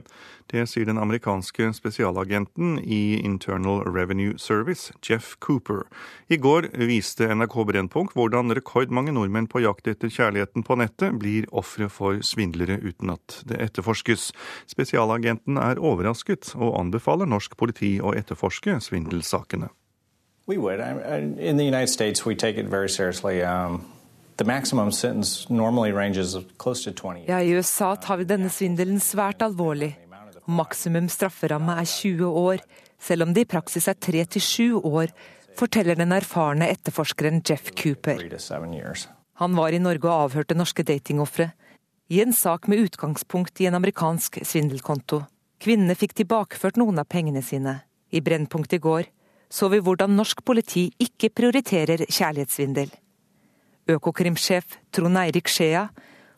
Det 0.51 0.63
sier 0.71 0.87
den 0.87 0.99
amerikanske 1.03 1.69
spesialagenten 1.75 2.79
i 2.79 3.19
Internal 3.19 3.83
Revenue 3.87 4.39
Service, 4.39 4.93
Jeff 5.03 5.35
Cooper. 5.43 5.83
I 6.31 6.39
går 6.39 6.71
viste 6.87 7.27
NRK 7.27 7.59
Brennpunkt 7.67 8.15
hvordan 8.19 8.55
rekordmange 8.55 9.15
nordmenn 9.15 9.51
på 9.51 9.65
jakt 9.67 9.91
etter 9.91 10.11
kjærligheten 10.11 10.67
på 10.67 10.79
nettet 10.79 11.19
blir 11.19 11.47
ofre 11.51 11.91
for 11.91 12.23
svindlere 12.23 12.79
uten 12.79 13.15
at 13.15 13.43
det 13.51 13.59
etterforskes. 13.67 14.31
Spesialagenten 14.71 15.59
er 15.59 15.79
overrasket, 15.83 16.55
og 16.55 16.79
anbefaler 16.81 17.27
norsk 17.27 17.59
politi 17.59 17.97
å 17.99 18.15
etterforske 18.15 18.79
svindelsakene. 18.83 19.75
We 20.47 20.59
would. 20.59 20.81
In 21.39 21.57
the 21.59 21.67
United 21.67 21.91
States, 21.91 22.27
we 22.27 22.35
take 22.35 22.59
it 22.59 22.67
very 22.67 22.89
seriously. 22.89 23.43
Um... 23.43 23.83
Ja, 27.28 27.41
I 27.41 27.53
USA 27.59 27.95
tar 28.01 28.20
vi 28.20 28.28
denne 28.28 28.51
svindelen 28.53 29.01
svært 29.03 29.45
alvorlig. 29.45 29.93
Maksimum 30.51 31.11
strafferamme 31.12 31.76
er 31.78 31.86
20 31.86 32.24
år, 32.41 32.62
selv 33.01 33.26
om 33.26 33.34
det 33.36 33.45
i 33.45 33.51
praksis 33.51 33.86
er 33.91 33.99
3-7 34.01 34.80
år, 34.80 35.12
forteller 35.59 35.99
den 35.99 36.14
erfarne 36.16 36.70
etterforskeren 36.72 37.43
Jeff 37.47 37.70
Cooper. 37.76 38.22
Han 39.41 39.57
var 39.57 39.72
i 39.72 39.82
Norge 39.82 40.09
og 40.09 40.30
avhørte 40.30 40.57
norske 40.57 40.84
datingofre. 40.84 41.51
I 42.11 42.20
en 42.24 42.32
sak 42.34 42.66
med 42.68 42.82
utgangspunkt 42.88 43.61
i 43.61 43.68
en 43.70 43.76
amerikansk 43.78 44.41
svindelkonto. 44.43 45.22
Kvinnene 45.61 45.95
fikk 45.95 46.16
tilbakeført 46.18 46.80
noen 46.80 46.99
av 46.99 47.09
pengene 47.12 47.45
sine. 47.45 47.82
I 48.11 48.24
Brennpunkt 48.24 48.72
i 48.74 48.80
går 48.82 49.09
så 49.51 49.68
vi 49.68 49.80
hvordan 49.82 50.14
norsk 50.14 50.45
politi 50.47 50.86
ikke 51.03 51.32
prioriterer 51.34 52.05
kjærlighetssvindel. 52.07 52.91
Økokrimsjef 53.97 54.78
Trond 54.95 55.18
Eirik 55.20 55.51
Skjea 55.51 55.88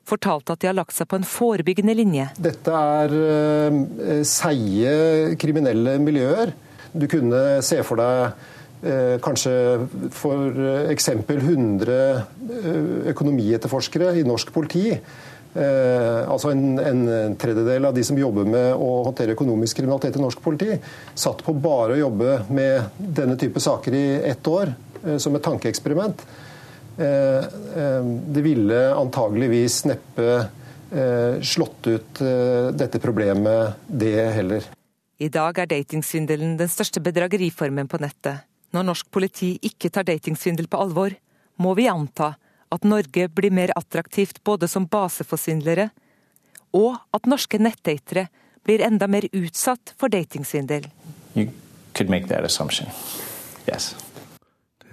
fortalte 0.09 0.55
at 0.55 0.62
de 0.62 0.70
har 0.70 0.76
lagt 0.76 0.94
seg 0.96 1.09
på 1.11 1.18
en 1.18 1.26
forebyggende 1.26 1.94
linje. 1.96 2.28
Dette 2.42 2.74
er 2.74 3.14
eh, 3.18 4.22
seige 4.26 5.36
kriminelle 5.40 5.98
miljøer. 6.03 6.55
Du 6.92 7.07
kunne 7.11 7.62
se 7.64 7.80
for 7.86 8.03
deg 8.03 8.32
eh, 8.84 9.16
kanskje 9.22 9.53
eksempel 10.92 11.38
100 11.40 11.92
uh, 11.92 13.12
økonomietterforskere 13.14 14.16
i 14.18 14.26
norsk 14.26 14.53
politi. 14.55 14.88
altså 15.53 16.48
en, 16.48 16.78
en, 16.80 17.34
tredjedel 17.36 17.84
av 17.84 17.92
de 17.92 18.03
som 18.09 18.16
jobber 18.16 18.46
med 18.48 18.70
å 18.72 19.03
håndtere 19.05 19.34
økonomisk 19.34 19.76
kriminalitet 19.76 20.16
i 20.16 20.22
norsk 20.22 20.40
politi, 20.40 20.78
satt 21.12 21.42
på 21.44 21.53
bare 21.53 21.92
å 21.92 21.98
jobbe 22.07 22.38
med 22.48 22.96
denne 22.96 23.36
type 23.36 23.61
saker 23.61 23.92
i 23.92 24.07
ett 24.30 24.48
år, 24.48 24.72
som 25.20 25.36
et 25.36 25.44
tankeeksperiment. 25.44 26.24
Eh, 27.03 27.38
eh, 27.82 28.05
det 28.05 28.42
ville 28.44 28.94
antageligvis 28.94 29.84
neppe 29.84 30.28
eh, 30.92 31.40
slått 31.42 31.86
ut 31.86 32.22
dette 32.78 32.98
problemet, 33.03 33.74
det 33.86 34.14
heller. 34.36 34.68
I 35.18 35.28
dag 35.28 35.59
er 35.59 35.70
datingsvindelen 35.70 36.57
den 36.59 36.70
største 36.70 37.00
bedrageriformen 37.03 37.88
på 37.88 38.00
nettet. 38.03 38.46
Når 38.72 38.86
norsk 38.88 39.11
politi 39.12 39.55
ikke 39.62 39.90
tar 39.92 40.07
datingsvindel 40.09 40.68
på 40.70 40.80
alvor, 40.80 41.14
må 41.62 41.74
vi 41.78 41.88
anta 41.90 42.32
at 42.72 42.86
Norge 42.88 43.28
blir 43.28 43.53
mer 43.53 43.72
attraktivt 43.76 44.40
både 44.44 44.68
som 44.68 44.86
base 44.88 45.26
for 45.28 45.40
svindlere, 45.40 45.90
og 46.72 46.96
at 47.12 47.28
norske 47.28 47.61
nettdatere 47.61 48.28
blir 48.64 48.84
enda 48.86 49.09
mer 49.11 49.26
utsatt 49.32 49.92
for 50.00 50.09
datingsvindel. 50.09 50.88
You 51.34 51.50
could 51.92 52.09
make 52.09 52.28
that 52.28 52.44
assumption. 52.44 52.88
Yes. 53.68 53.94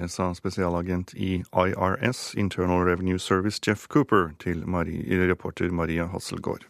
Sa 0.07 0.33
spesialagent 0.33 1.13
i 1.13 1.43
IRS, 1.51 2.35
Internal 2.37 2.85
Revenue 2.85 3.19
Service, 3.19 3.59
Jeff 3.67 3.87
Cooper, 3.87 4.31
til 4.39 4.67
Marie, 4.67 5.29
reporter 5.29 5.71
Maria 5.71 6.05
Hasselgaard. 6.05 6.63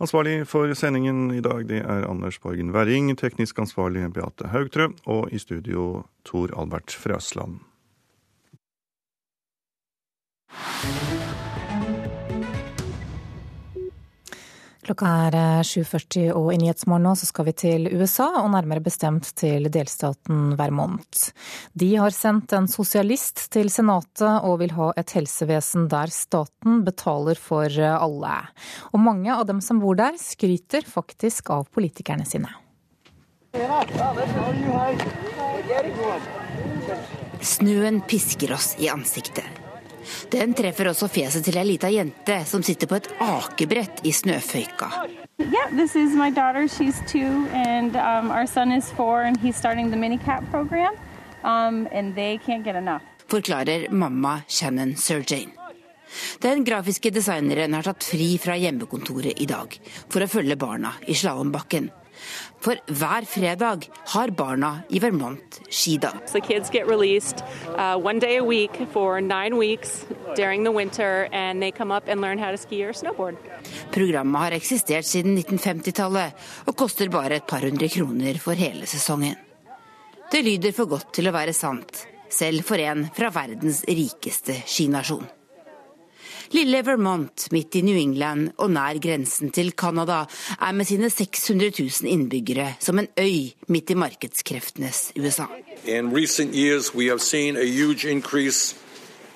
Ansvarlig 0.00 0.46
for 0.46 0.74
sendingen 0.74 1.30
i 1.34 1.40
dag 1.40 1.68
det 1.68 1.82
er 1.82 2.06
Anders 2.10 2.38
Borgen 2.38 2.72
Werring, 2.74 3.12
teknisk 3.18 3.58
ansvarlig 3.58 4.12
Beate 4.12 4.50
Haugtrø, 4.50 4.88
og 5.06 5.28
i 5.32 5.38
studio 5.38 6.04
Tor 6.24 6.50
Albert 6.58 6.90
Frøsland. 6.90 7.60
Klokka 14.84 15.08
er 15.08 15.36
7.40 15.64 16.18
eh, 16.26 16.32
og 16.36 16.50
i 16.52 16.58
Nyhetsmorgen 16.60 17.06
nå 17.06 17.14
så 17.16 17.28
skal 17.28 17.46
vi 17.48 17.54
til 17.56 17.88
USA, 17.94 18.26
og 18.42 18.50
nærmere 18.52 18.82
bestemt 18.84 19.30
til 19.38 19.70
delstaten 19.72 20.52
Vermont. 20.58 21.30
De 21.72 21.88
har 21.96 22.12
sendt 22.12 22.52
en 22.56 22.68
sosialist 22.68 23.46
til 23.54 23.72
Senatet 23.72 24.44
og 24.44 24.58
vil 24.60 24.74
ha 24.76 24.90
et 25.00 25.14
helsevesen 25.16 25.88
der 25.92 26.12
staten 26.12 26.82
betaler 26.84 27.40
for 27.40 27.64
eh, 27.64 27.96
alle. 27.96 28.36
Og 28.92 29.00
mange 29.00 29.32
av 29.32 29.48
dem 29.48 29.64
som 29.64 29.80
bor 29.80 29.96
der, 29.96 30.20
skryter 30.20 30.84
faktisk 30.84 31.48
av 31.54 31.66
politikerne 31.72 32.28
sine. 32.28 32.52
Snøen 37.54 38.02
pisker 38.08 38.56
oss 38.56 38.74
i 38.82 38.92
ansiktet. 38.92 39.63
Den 40.32 40.54
treffer 40.54 40.90
også 40.90 41.08
fjeset 41.12 41.44
til 41.46 41.58
ei 41.60 41.66
lita 41.68 41.90
jente 41.92 42.40
som 42.48 42.62
sitter 42.62 42.90
på 42.90 42.98
et 43.00 43.08
akebrett 43.20 44.04
i 44.04 44.12
snøføyka. 44.12 44.90
Yeah, 45.38 45.68
this 45.70 45.96
is 45.96 46.14
my 46.14 46.30
daughter. 46.30 46.68
She's 46.68 47.00
two, 47.10 47.48
and 47.52 47.96
um, 47.96 48.30
our 48.30 48.46
son 48.46 48.70
is 48.72 48.90
four, 48.92 49.22
and 49.22 49.36
he's 49.36 49.56
starting 49.56 49.90
the 49.90 49.96
minicap 49.96 50.48
program. 50.50 50.94
Um, 51.42 51.88
and 51.92 52.14
they 52.14 52.38
can't 52.38 52.64
get 52.64 52.76
enough. 52.76 53.02
Forklarer 53.28 53.90
mamma 53.90 54.42
Shannon 54.48 54.96
Sir-Jane. 54.96 55.50
Den 56.38 56.64
grafiske 56.64 57.10
designeren 57.10 57.74
har 57.74 57.82
tatt 57.82 58.04
fri 58.04 58.36
fra 58.38 58.54
hjemmekontoret 58.56 59.40
i 59.42 59.46
dag 59.50 59.74
for 60.08 60.22
å 60.22 60.30
følge 60.30 60.56
barna 60.56 60.94
i 61.10 61.16
slalåmbakken. 61.18 61.90
For 62.64 62.80
hver 62.86 63.26
fredag 63.28 63.88
har 64.14 64.30
barna 64.30 64.82
i 64.88 64.98
Vermont 64.98 65.60
skidag. 65.68 66.24
So 66.26 66.40
released 66.88 67.44
uh, 67.76 67.96
one 67.96 68.18
day 68.18 68.38
a 68.38 68.44
week 68.44 68.70
weeks 69.58 70.06
winter, 70.74 71.28
and 71.32 71.62
they 71.62 71.70
come 71.70 71.90
up 71.90 72.08
and 72.08 72.20
learn 72.20 72.38
how 72.38 72.50
to 72.50 72.56
ski 72.56 72.84
or 72.84 72.92
snowboard. 72.92 73.36
Programmet 73.90 74.40
har 74.40 74.56
eksistert 74.56 75.06
siden 75.06 75.38
1950-tallet 75.38 76.32
og 76.66 76.76
koster 76.76 77.08
bare 77.08 77.40
et 77.40 77.46
par 77.46 77.64
hundre 77.64 77.88
kroner 77.88 78.38
for 78.38 78.54
hele 78.54 78.86
sesongen. 78.86 79.36
Det 80.32 80.42
lyder 80.42 80.72
for 80.72 80.90
godt 80.90 81.12
til 81.14 81.28
å 81.28 81.34
være 81.34 81.54
sant, 81.54 82.06
selv 82.32 82.64
for 82.66 82.80
en 82.82 83.06
fra 83.14 83.30
verdens 83.34 83.84
rikeste 83.86 84.56
skinasjon. 84.66 85.26
Lille 86.50 86.82
Vermont 86.82 87.46
midt 87.50 87.76
i 87.76 87.82
New 87.82 87.96
England 87.96 88.52
og 88.58 88.70
nær 88.74 88.98
grensen 89.02 89.50
til 89.54 89.72
Canada 89.72 90.24
er 90.60 90.72
med 90.72 90.86
sine 90.88 91.10
600 91.10 91.72
000 91.78 92.10
innbyggere 92.12 92.74
som 92.80 92.98
en 92.98 93.08
øy 93.18 93.54
midt 93.68 93.90
i 93.90 93.94
markedskreftenes 93.94 95.12
USA. 95.16 95.46
In 95.84 96.12
recent 96.16 96.54
years 96.54 96.94
we 96.94 97.08
have 97.08 97.20
seen 97.20 97.56
a 97.56 97.64
huge 97.64 98.04
increase 98.04 98.76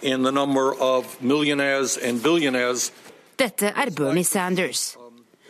in 0.03 0.23
the 0.23 0.33
number 0.33 0.73
of 0.81 1.17
millionaires 1.21 1.97
and 1.97 2.23
billionaires. 2.23 2.93
Dette 3.39 3.67
er 3.67 3.91
Bernie 3.91 4.25
Sanders, 4.25 4.97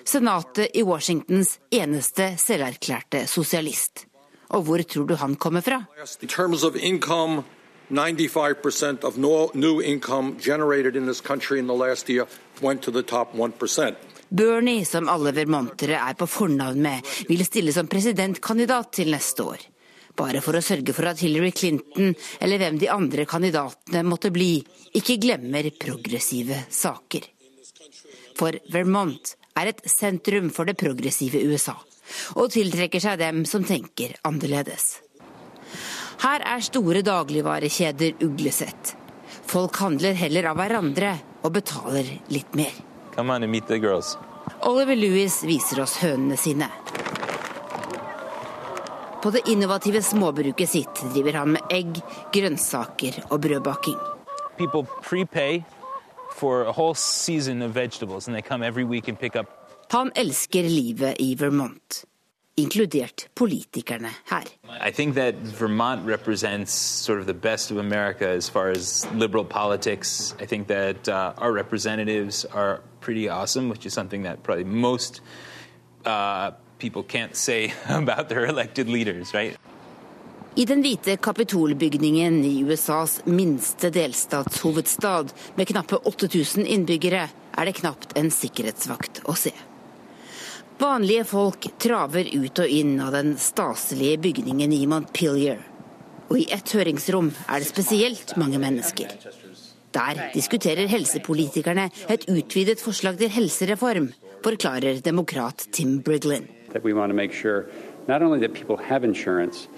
senatet 0.04 0.68
i 0.74 0.82
Washingtons 0.82 1.58
eneste 1.70 2.34
selverklærte 2.38 3.26
sosialist. 3.26 4.06
Og 4.48 4.62
hvor 4.62 4.82
tror 4.82 5.04
du 5.04 5.14
han 5.14 5.34
kommer 5.36 5.60
fra? 5.60 5.82
In 6.22 6.28
terms 6.28 6.64
of 6.64 6.76
income, 6.76 7.42
95% 7.90 9.04
of 9.04 9.16
new 9.54 9.82
income 9.82 10.36
generated 10.40 10.96
in 10.96 11.06
this 11.06 11.20
country 11.20 11.58
in 11.58 11.66
the 11.66 11.74
last 11.74 12.08
year 12.08 12.26
went 12.60 12.82
to 12.82 12.90
the 12.90 13.02
top 13.02 13.34
1%. 13.34 13.96
Bernie, 14.28 14.84
som 14.84 15.08
alle 15.08 15.32
vermontere 15.32 15.96
er 15.96 16.14
på 16.14 16.26
fornavn 16.28 16.82
med, 16.84 17.06
vil 17.28 17.44
stille 17.46 17.72
som 17.72 17.88
presidentkandidat 17.88 18.92
til 19.00 19.12
neste 19.14 19.44
år. 19.44 19.64
Bare 20.18 20.42
for 20.44 20.58
å 20.58 20.62
sørge 20.64 20.92
for 20.92 21.08
at 21.08 21.22
Hillary 21.22 21.52
Clinton, 21.54 22.12
eller 22.42 22.60
hvem 22.60 22.78
de 22.80 22.90
andre 22.92 23.24
kandidatene 23.24 24.02
måtte 24.04 24.32
bli, 24.34 24.58
ikke 24.98 25.16
glemmer 25.22 25.70
progressive 25.80 26.64
saker. 26.68 27.28
For 28.38 28.58
Vermont 28.72 29.34
er 29.58 29.72
et 29.72 29.84
sentrum 29.88 30.52
for 30.54 30.68
det 30.68 30.76
progressive 30.78 31.40
USA, 31.48 31.78
og 32.36 32.52
tiltrekker 32.52 33.02
seg 33.02 33.20
dem 33.22 33.44
som 33.48 33.64
tenker 33.66 34.18
annerledes. 34.28 34.98
Her 36.18 36.42
er 36.42 36.62
store 36.64 37.02
dagligvarekjeder 37.06 38.24
uglesett. 38.26 38.96
Folk 39.48 39.76
handler 39.80 40.16
heller 40.18 40.50
av 40.50 40.58
hverandre 40.58 41.14
og 41.42 41.52
betaler 41.54 42.08
litt 42.32 42.56
mer. 42.58 42.74
Come 43.14 43.34
on 43.34 43.42
and 43.42 43.52
meet 43.52 43.68
the 43.68 43.78
girls. 43.78 44.16
Oliver 44.66 44.96
Lewis 44.96 45.42
viser 45.46 45.82
oss 45.82 45.96
hønene 46.02 46.36
sine. 46.36 46.68
På 49.22 49.30
det 49.30 49.48
innovative 49.50 50.02
småbruket 50.02 50.70
sitt 50.70 51.02
driver 51.12 51.40
han 51.40 51.54
med 51.56 51.72
egg, 51.74 52.00
grønnsaker 52.32 53.24
og 53.30 53.40
brødbaking. 53.42 53.98
People 54.56 54.86
prepay 55.02 55.62
for 56.34 56.62
a 56.64 56.72
whole 56.72 56.94
season 56.94 57.62
of 57.62 57.74
vegetables 57.74 58.28
and 58.28 58.34
they 58.36 58.42
come 58.42 58.62
every 58.66 58.84
week 58.84 59.08
and 59.08 59.18
pick 59.18 59.36
up 59.36 59.46
Han 59.90 60.10
elsker 60.14 60.62
livet 60.62 61.16
i 61.18 61.34
Vermont, 61.34 62.04
inkludert 62.58 63.28
politikerne 63.34 64.10
her. 64.24 64.44
I 64.80 64.90
think 64.90 65.14
that 65.14 65.34
Vermont 65.34 66.06
represents 66.06 66.72
sort 66.72 67.20
of 67.20 67.26
the 67.26 67.34
best 67.34 67.70
of 67.70 67.78
America 67.78 68.28
as 68.28 68.48
far 68.48 68.70
as 68.70 69.06
liberal 69.14 69.44
politics. 69.44 70.34
I 70.40 70.46
think 70.46 70.66
that 70.68 71.08
uh, 71.08 71.32
our 71.38 71.52
representatives 71.52 72.44
are 72.44 72.80
pretty 73.00 73.28
awesome, 73.28 73.68
which 73.68 73.86
is 73.86 73.94
something 73.94 74.24
that 74.24 74.42
probably 74.42 74.64
most 74.64 75.20
uh, 76.04 76.50
people 76.78 77.02
can't 77.02 77.36
say 77.36 77.72
about 77.88 78.28
their 78.28 78.46
elected 78.46 78.88
leaders, 78.88 79.34
right? 79.34 79.56
I 80.56 80.64
den 80.64 80.80
hvite 80.82 81.16
kapitolbygningen 81.22 82.44
i 82.44 82.64
USAs 82.64 83.20
minste 83.24 83.90
delstatshovedstad 83.94 85.30
med 85.54 85.68
knappe 85.68 85.96
8000 85.96 86.66
innbyggere 86.66 87.28
er 87.58 87.64
det 87.64 87.76
knapt 87.78 88.16
en 88.18 88.30
sikkerhetsvakt 88.34 89.22
å 89.30 89.36
se. 89.38 89.52
Vanlige 90.78 91.24
folk 91.26 91.66
traver 91.82 92.28
ut 92.30 92.60
og 92.62 92.70
inn 92.70 92.98
av 93.02 93.16
den 93.16 93.32
staselige 93.40 94.20
bygningen 94.28 94.72
i 94.72 94.84
Montpelier. 94.86 95.60
Og 96.28 96.38
i 96.38 96.46
ett 96.54 96.70
høringsrom 96.76 97.32
er 97.48 97.62
det 97.62 97.70
spesielt 97.70 98.36
mange 98.38 98.60
mennesker. 98.62 99.10
Der 99.96 100.20
diskuterer 100.34 100.86
helsepolitikerne 100.90 101.88
et 102.12 102.28
utvidet 102.30 102.78
forslag 102.82 103.18
til 103.18 103.32
helsereform, 103.32 104.10
forklarer 104.44 105.00
demokrat 105.02 105.66
Tim 105.72 105.98
Briglin. 106.04 106.46
Sure 107.32 107.64
not 108.08 108.22
only 108.22 108.40
that 108.40 108.54
people 108.54 108.76
have 108.76 109.04
insurance, 109.04 109.68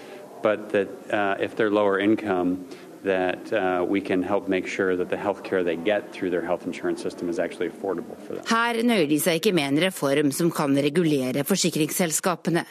but 0.41 0.69
that 0.71 0.89
uh, 1.11 1.35
if 1.39 1.55
they're 1.55 1.69
lower 1.69 1.99
income, 1.99 2.65
that 3.03 3.51
uh, 3.53 3.83
we 3.83 4.01
can 4.01 4.23
help 4.23 4.47
make 4.47 4.67
sure 4.67 4.95
that 4.95 5.09
the 5.09 5.17
health 5.17 5.43
care 5.43 5.63
they 5.63 5.75
get 5.75 6.11
through 6.11 6.29
their 6.29 6.45
health 6.45 6.65
insurance 6.65 7.01
system 7.01 7.29
is 7.29 7.39
actually 7.39 7.69
affordable 7.69 8.17
for 8.27 8.35
them. 8.35 8.45
Her 8.47 8.83
nøyer 8.83 9.07
de 9.09 9.19
seg 9.19 9.41
ikke 9.41 9.53
med 9.53 9.73
en 9.73 9.81
reform 9.85 10.31
som 10.31 10.51
kan 10.51 10.75
regulere 10.77 11.43
forsikringsselskapene. 11.43 12.65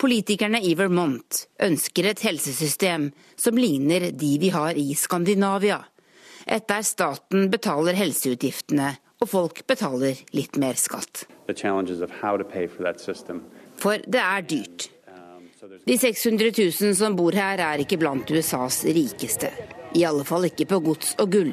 Politikerne 0.00 0.58
i 0.64 0.74
Vermont 0.74 1.46
ønsker 1.62 2.08
et 2.10 2.22
helsesystem 2.24 3.10
som 3.36 3.56
ligner 3.56 4.10
de 4.10 4.32
vi 4.40 4.50
har 4.50 4.74
i 4.78 4.94
Skandinavia. 4.98 5.82
Et 6.46 6.64
der 6.68 6.82
staten 6.82 7.50
betaler 7.52 7.94
helseutgiftene 7.94 8.96
og 9.22 9.30
folk 9.30 9.62
betaler 9.70 10.18
litt 10.34 10.58
mer 10.58 10.74
skatt. 10.80 11.24
For 13.82 14.02
det 14.06 14.22
er 14.22 14.42
dyrt. 14.48 14.88
De 15.84 15.98
600 15.98 16.50
000 16.80 16.94
som 16.94 17.14
bor 17.16 17.32
her 17.38 17.60
er 17.62 17.82
ikke 17.84 17.98
blant 18.00 18.30
USAs 18.30 18.82
rikeste. 18.90 19.50
I 19.94 20.02
alle 20.08 20.24
fall 20.26 20.48
ikke 20.48 20.66
på 20.66 20.80
gods 20.82 21.14
og 21.22 21.30
gull. 21.36 21.52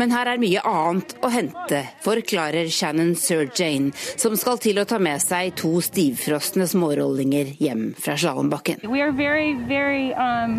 Men 0.00 0.10
her 0.14 0.30
er 0.32 0.40
mye 0.40 0.62
annet 0.66 1.12
å 1.22 1.30
hente, 1.30 1.82
forklarer 2.02 2.70
Shannon 2.72 3.12
Sir 3.18 3.46
Jane, 3.54 3.92
som 3.94 4.34
skal 4.38 4.58
til 4.62 4.80
å 4.80 4.86
ta 4.88 4.98
med 5.02 5.22
seg 5.22 5.54
to 5.60 5.76
stivfrosne 5.84 6.66
smårollinger 6.70 7.52
hjem 7.62 7.92
fra 7.98 8.16
slalåmbakken. 8.18 8.82
Um, 8.88 10.58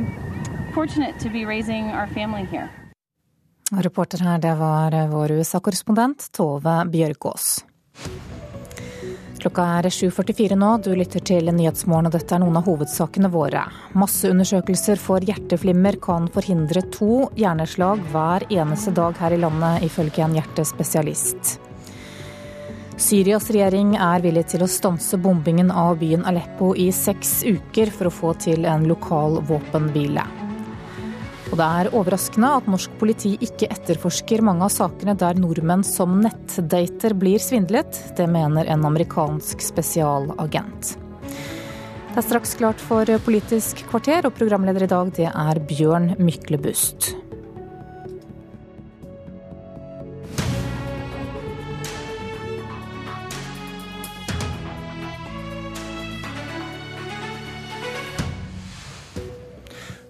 Reporter 3.90 4.24
her, 4.24 4.40
det 4.40 4.56
var 4.62 5.00
vår 5.12 5.40
USA-korrespondent 5.42 6.30
Tove 6.36 6.78
Bjørgaas. 6.94 7.60
Klokka 9.40 9.64
er 9.78 9.88
7.44 9.88 10.56
nå, 10.60 10.70
du 10.84 10.90
lytter 11.00 11.24
til 11.24 11.48
Nyhetsmorgen 11.56 12.10
og 12.10 12.16
dette 12.18 12.36
er 12.36 12.42
noen 12.44 12.58
av 12.60 12.66
hovedsakene 12.68 13.30
våre. 13.32 13.62
Masseundersøkelser 13.96 15.00
for 15.00 15.24
hjerteflimmer 15.24 15.96
kan 16.04 16.28
forhindre 16.34 16.84
to 16.92 17.30
hjerneslag 17.40 18.04
hver 18.12 18.44
eneste 18.52 18.92
dag 18.98 19.16
her 19.22 19.38
i 19.38 19.40
landet, 19.40 19.86
ifølge 19.88 20.26
en 20.26 20.36
hjertespesialist. 20.36 21.56
Syrias 23.00 23.48
regjering 23.56 23.96
er 23.96 24.20
villig 24.28 24.44
til 24.52 24.66
å 24.66 24.68
stanse 24.68 25.16
bombingen 25.24 25.72
av 25.72 26.02
byen 26.04 26.28
Aleppo 26.28 26.74
i 26.76 26.90
seks 26.92 27.38
uker 27.48 27.96
for 27.96 28.12
å 28.12 28.16
få 28.18 28.36
til 28.44 28.68
en 28.68 28.90
lokal 28.92 29.40
våpenhvile. 29.48 30.49
Og 31.50 31.58
det 31.58 31.66
er 31.66 31.90
overraskende 31.98 32.50
at 32.60 32.68
norsk 32.70 32.94
politi 33.02 33.32
ikke 33.42 33.72
etterforsker 33.74 34.44
mange 34.46 34.68
av 34.68 34.74
sakene 34.74 35.16
der 35.18 35.40
nordmenn 35.42 35.82
som 35.88 36.20
nettdater 36.22 37.16
blir 37.18 37.42
svindlet. 37.42 37.98
Det 38.18 38.28
mener 38.30 38.70
en 38.70 38.86
amerikansk 38.86 39.64
spesialagent. 39.66 40.94
Det 42.10 42.22
er 42.22 42.26
straks 42.26 42.54
klart 42.60 42.82
for 42.82 43.10
Politisk 43.26 43.82
kvarter, 43.90 44.28
og 44.30 44.38
programleder 44.38 44.86
i 44.86 44.92
dag 44.92 45.12
det 45.18 45.30
er 45.30 45.64
Bjørn 45.70 46.14
Myklebust. 46.22 47.14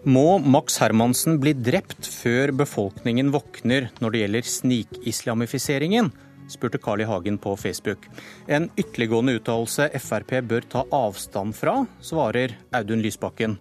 Må 0.10 0.40
Max 0.42 0.80
Hermansen 0.82 1.36
bli 1.38 1.52
drept 1.54 2.08
før 2.10 2.50
befolkningen 2.58 3.28
våkner 3.30 3.92
når 4.02 4.14
det 4.14 4.22
gjelder 4.24 4.48
snikislamifiseringen? 4.48 6.10
spurte 6.50 6.80
Carl 6.82 7.04
I. 7.04 7.06
Hagen 7.06 7.38
på 7.38 7.54
Facebook. 7.60 8.08
En 8.50 8.72
ytterliggående 8.74 9.36
uttalelse 9.38 9.86
Frp 10.02 10.34
bør 10.50 10.66
ta 10.72 10.82
avstand 10.96 11.54
fra, 11.60 11.84
svarer 12.02 12.56
Audun 12.74 13.04
Lysbakken. 13.06 13.60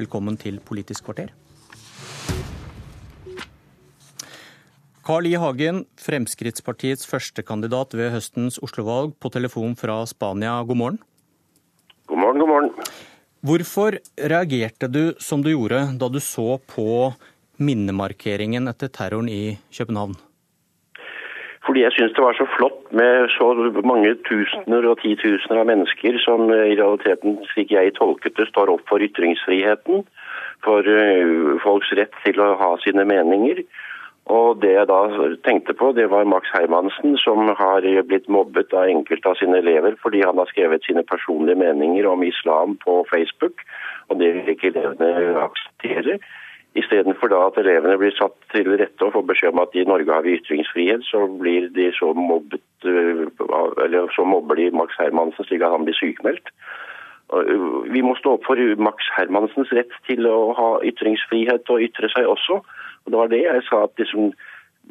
Velkommen 0.00 0.40
til 0.40 0.58
Politisk 0.66 1.06
kvarter. 1.06 1.30
Carl 5.06 5.30
I. 5.30 5.36
Hagen, 5.38 5.84
Fremskrittspartiets 5.94 7.06
førstekandidat 7.06 7.94
ved 7.94 8.10
høstens 8.16 8.58
Oslo-valg, 8.58 9.14
på 9.20 9.30
telefon 9.30 9.78
fra 9.78 10.02
Spania. 10.10 10.58
God 10.64 10.82
morgen. 10.82 11.02
God 12.08 12.24
morgen, 12.24 12.42
god 12.42 12.56
morgen. 12.56 13.12
Hvorfor 13.44 13.98
reagerte 14.16 14.88
du 14.88 15.12
som 15.20 15.42
du 15.44 15.50
gjorde 15.50 15.82
da 16.00 16.08
du 16.08 16.16
så 16.16 16.54
på 16.64 17.12
minnemarkeringen 17.60 18.70
etter 18.70 18.88
terroren 18.88 19.28
i 19.28 19.58
København? 19.68 20.14
Fordi 21.66 21.82
jeg 21.82 21.92
syns 21.92 22.14
det 22.16 22.24
var 22.24 22.38
så 22.38 22.46
flott 22.56 22.88
med 22.96 23.28
så 23.36 23.50
mange 23.84 24.14
tusener 24.24 24.88
og 24.88 25.02
titusener 25.02 25.60
av 25.60 25.68
mennesker 25.68 26.16
som 26.24 26.48
i 26.48 26.72
realiteten, 26.72 27.36
slik 27.52 27.72
jeg 27.72 27.92
tolket 28.00 28.36
det, 28.40 28.48
står 28.48 28.72
opp 28.72 28.88
for 28.88 29.04
ytringsfriheten. 29.04 30.06
For 30.64 30.88
eh, 30.88 31.60
folks 31.60 31.92
rett 32.00 32.16
til 32.24 32.40
å 32.40 32.54
ha 32.60 32.70
sine 32.80 33.04
meninger. 33.08 33.60
Og 34.32 34.60
det 34.62 34.70
jeg 34.72 34.88
da 34.88 35.00
tenkte 35.44 35.74
på, 35.76 35.90
det 35.92 36.06
var 36.10 36.24
Max 36.24 36.48
Hermansen, 36.54 37.18
som 37.20 37.50
har 37.58 37.84
blitt 38.08 38.28
mobbet 38.32 38.72
av 38.72 38.88
enkelte 38.88 39.28
av 39.28 39.36
sine 39.36 39.58
elever 39.60 39.98
fordi 40.00 40.22
han 40.24 40.40
har 40.40 40.48
skrevet 40.48 40.86
sine 40.86 41.04
personlige 41.04 41.60
meninger 41.60 42.08
om 42.08 42.24
islam 42.24 42.78
på 42.80 43.02
Facebook. 43.10 43.60
Og 44.08 44.18
det 44.20 44.32
vil 44.34 44.54
ikke 44.54 44.72
elevene 44.72 45.36
akseptere. 45.44 46.16
Istedenfor 46.74 47.30
da 47.30 47.42
at 47.46 47.58
elevene 47.60 47.98
blir 48.00 48.16
satt 48.16 48.34
til 48.50 48.72
rette 48.80 49.04
og 49.04 49.12
får 49.14 49.26
beskjed 49.28 49.52
om 49.52 49.62
at 49.62 49.76
i 49.78 49.84
Norge 49.86 50.10
har 50.10 50.24
vi 50.24 50.38
ytringsfrihet, 50.40 51.04
så 51.06 51.26
blir 51.28 51.68
de 51.76 51.90
så 51.94 52.10
mobbet, 52.16 52.64
øh, 52.84 53.28
eller 53.84 54.08
så 54.16 54.24
mobber 54.24 54.58
de 54.58 54.72
Max 54.74 54.96
Hermansen 54.98 55.46
slik 55.46 55.62
at 55.62 55.70
han 55.76 55.84
blir 55.84 56.00
sykemeldt. 56.00 56.48
Vi 57.94 58.02
må 58.04 58.14
stå 58.18 58.36
opp 58.36 58.44
for 58.46 58.60
Max 58.76 59.06
Hermansens 59.16 59.72
rett 59.72 59.92
til 60.08 60.26
å 60.28 60.52
ha 60.58 60.68
ytringsfrihet 60.86 61.70
og 61.72 61.82
ytre 61.86 62.10
seg 62.12 62.28
også. 62.28 62.60
Og 63.04 63.12
Det 63.12 63.20
var 63.20 63.32
det 63.32 63.42
jeg 63.44 63.64
sa, 63.68 63.84
at 63.84 63.98
liksom, 64.00 64.34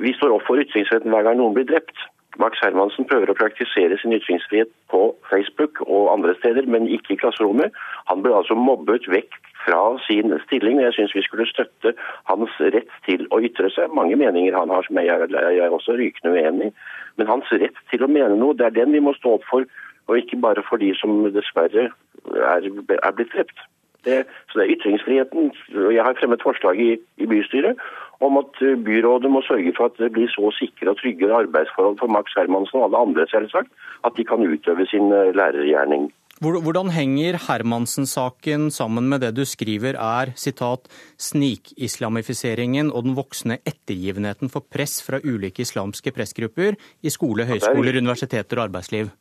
vi 0.01 0.13
står 0.17 0.33
opp 0.35 0.45
for 0.47 0.61
ytringsfriheten 0.61 1.13
hver 1.13 1.27
gang 1.27 1.39
noen 1.39 1.55
blir 1.57 1.69
drept. 1.69 1.97
Max 2.41 2.57
Hermansen 2.63 3.05
prøver 3.05 3.29
å 3.29 3.37
praktisere 3.37 3.97
sin 4.01 4.15
ytringsfrihet 4.15 4.71
på 4.89 5.01
Facebook 5.29 5.83
og 5.85 6.09
andre 6.15 6.33
steder, 6.39 6.65
men 6.65 6.89
ikke 6.89 7.13
i 7.13 7.19
klasserommet. 7.21 7.75
Han 8.09 8.23
ble 8.25 8.33
altså 8.33 8.57
mobbet 8.57 9.05
vekk 9.11 9.37
fra 9.63 9.81
sin 10.07 10.33
stilling. 10.47 10.81
Jeg 10.81 10.95
syns 10.97 11.13
vi 11.15 11.23
skulle 11.25 11.45
støtte 11.49 11.93
hans 12.29 12.57
rett 12.73 12.89
til 13.05 13.27
å 13.29 13.41
ytre 13.45 13.69
seg. 13.75 13.93
Mange 13.93 14.17
meninger 14.19 14.57
han 14.57 14.73
har 14.73 14.85
som 14.87 14.97
jeg 14.97 15.13
er 15.13 15.77
også 15.77 15.97
rykende 15.99 16.33
uenig 16.33 16.71
i. 16.71 16.75
Men 17.21 17.29
hans 17.29 17.49
rett 17.53 17.77
til 17.91 18.01
å 18.01 18.09
mene 18.09 18.39
noe, 18.39 18.57
det 18.57 18.71
er 18.71 18.77
den 18.81 18.95
vi 18.95 19.03
må 19.05 19.13
stå 19.19 19.37
opp 19.37 19.45
for, 19.45 19.67
og 20.07 20.17
ikke 20.17 20.39
bare 20.45 20.63
for 20.69 20.81
de 20.81 20.91
som 20.99 21.23
dessverre 21.35 21.89
er, 21.89 22.69
er 23.03 23.15
blitt 23.15 23.33
drept. 23.35 23.59
Det, 24.03 24.23
så 24.51 24.59
det 24.59 24.63
er 24.65 24.73
ytringsfriheten. 24.75 25.51
Jeg 25.95 26.03
har 26.03 26.17
fremmet 26.19 26.43
forslag 26.43 26.79
i, 26.79 26.89
i 27.23 27.27
bystyret 27.29 27.79
om 28.23 28.39
at 28.41 28.59
eh, 28.63 28.79
byrådet 28.87 29.31
må 29.31 29.41
sørge 29.47 29.71
for 29.77 29.91
at 29.91 29.99
det 29.99 30.11
blir 30.15 30.27
så 30.31 30.51
sikre 30.57 30.91
og 30.91 30.99
trygge 30.99 31.31
arbeidsforhold 31.43 31.97
for 32.01 32.11
Max 32.11 32.35
Hermansen 32.37 32.79
og 32.79 32.89
alle 32.89 33.05
andre 33.07 33.27
selvsagt, 33.31 33.71
at 34.03 34.17
de 34.17 34.27
kan 34.27 34.43
utøve 34.43 34.87
sin 34.91 35.07
eh, 35.11 35.31
lærergjerning. 35.39 36.11
Hvordan 36.43 36.89
henger 36.91 37.37
Hermansen-saken 37.45 38.67
sammen 38.73 39.05
med 39.07 39.21
det 39.23 39.31
du 39.37 39.45
skriver 39.47 39.95
er 39.95 40.33
sitat, 40.35 40.89
snikislamifiseringen 41.15 42.89
og 42.91 43.05
den 43.05 43.15
voksende 43.15 43.61
ettergivenheten 43.63 44.51
for 44.51 44.65
press 44.67 44.97
fra 45.05 45.21
ulike 45.23 45.63
islamske 45.63 46.11
pressgrupper 46.11 46.75
i 46.99 47.13
skole, 47.13 47.45
høyskoler, 47.47 48.01
universiteter 48.01 48.59
og 48.59 48.65
arbeidsliv? 48.67 49.13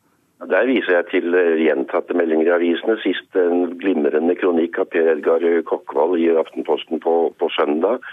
Der 0.49 0.65
viser 0.67 0.97
jeg 0.97 1.05
til 1.11 1.35
eh, 1.37 1.61
gjentatte 1.61 2.15
meldinger 2.17 2.49
i 2.49 2.55
avisene. 2.57 2.97
Sist 3.03 3.37
en 3.39 3.77
glimrende 3.79 4.35
kronikk 4.35 4.79
av 4.81 4.89
Per 4.91 5.11
Edgar 5.13 5.43
Kokkvold 5.69 6.17
i 6.19 6.31
Aftenposten 6.35 6.99
på, 7.03 7.13
på 7.39 7.49
søndag. 7.55 8.03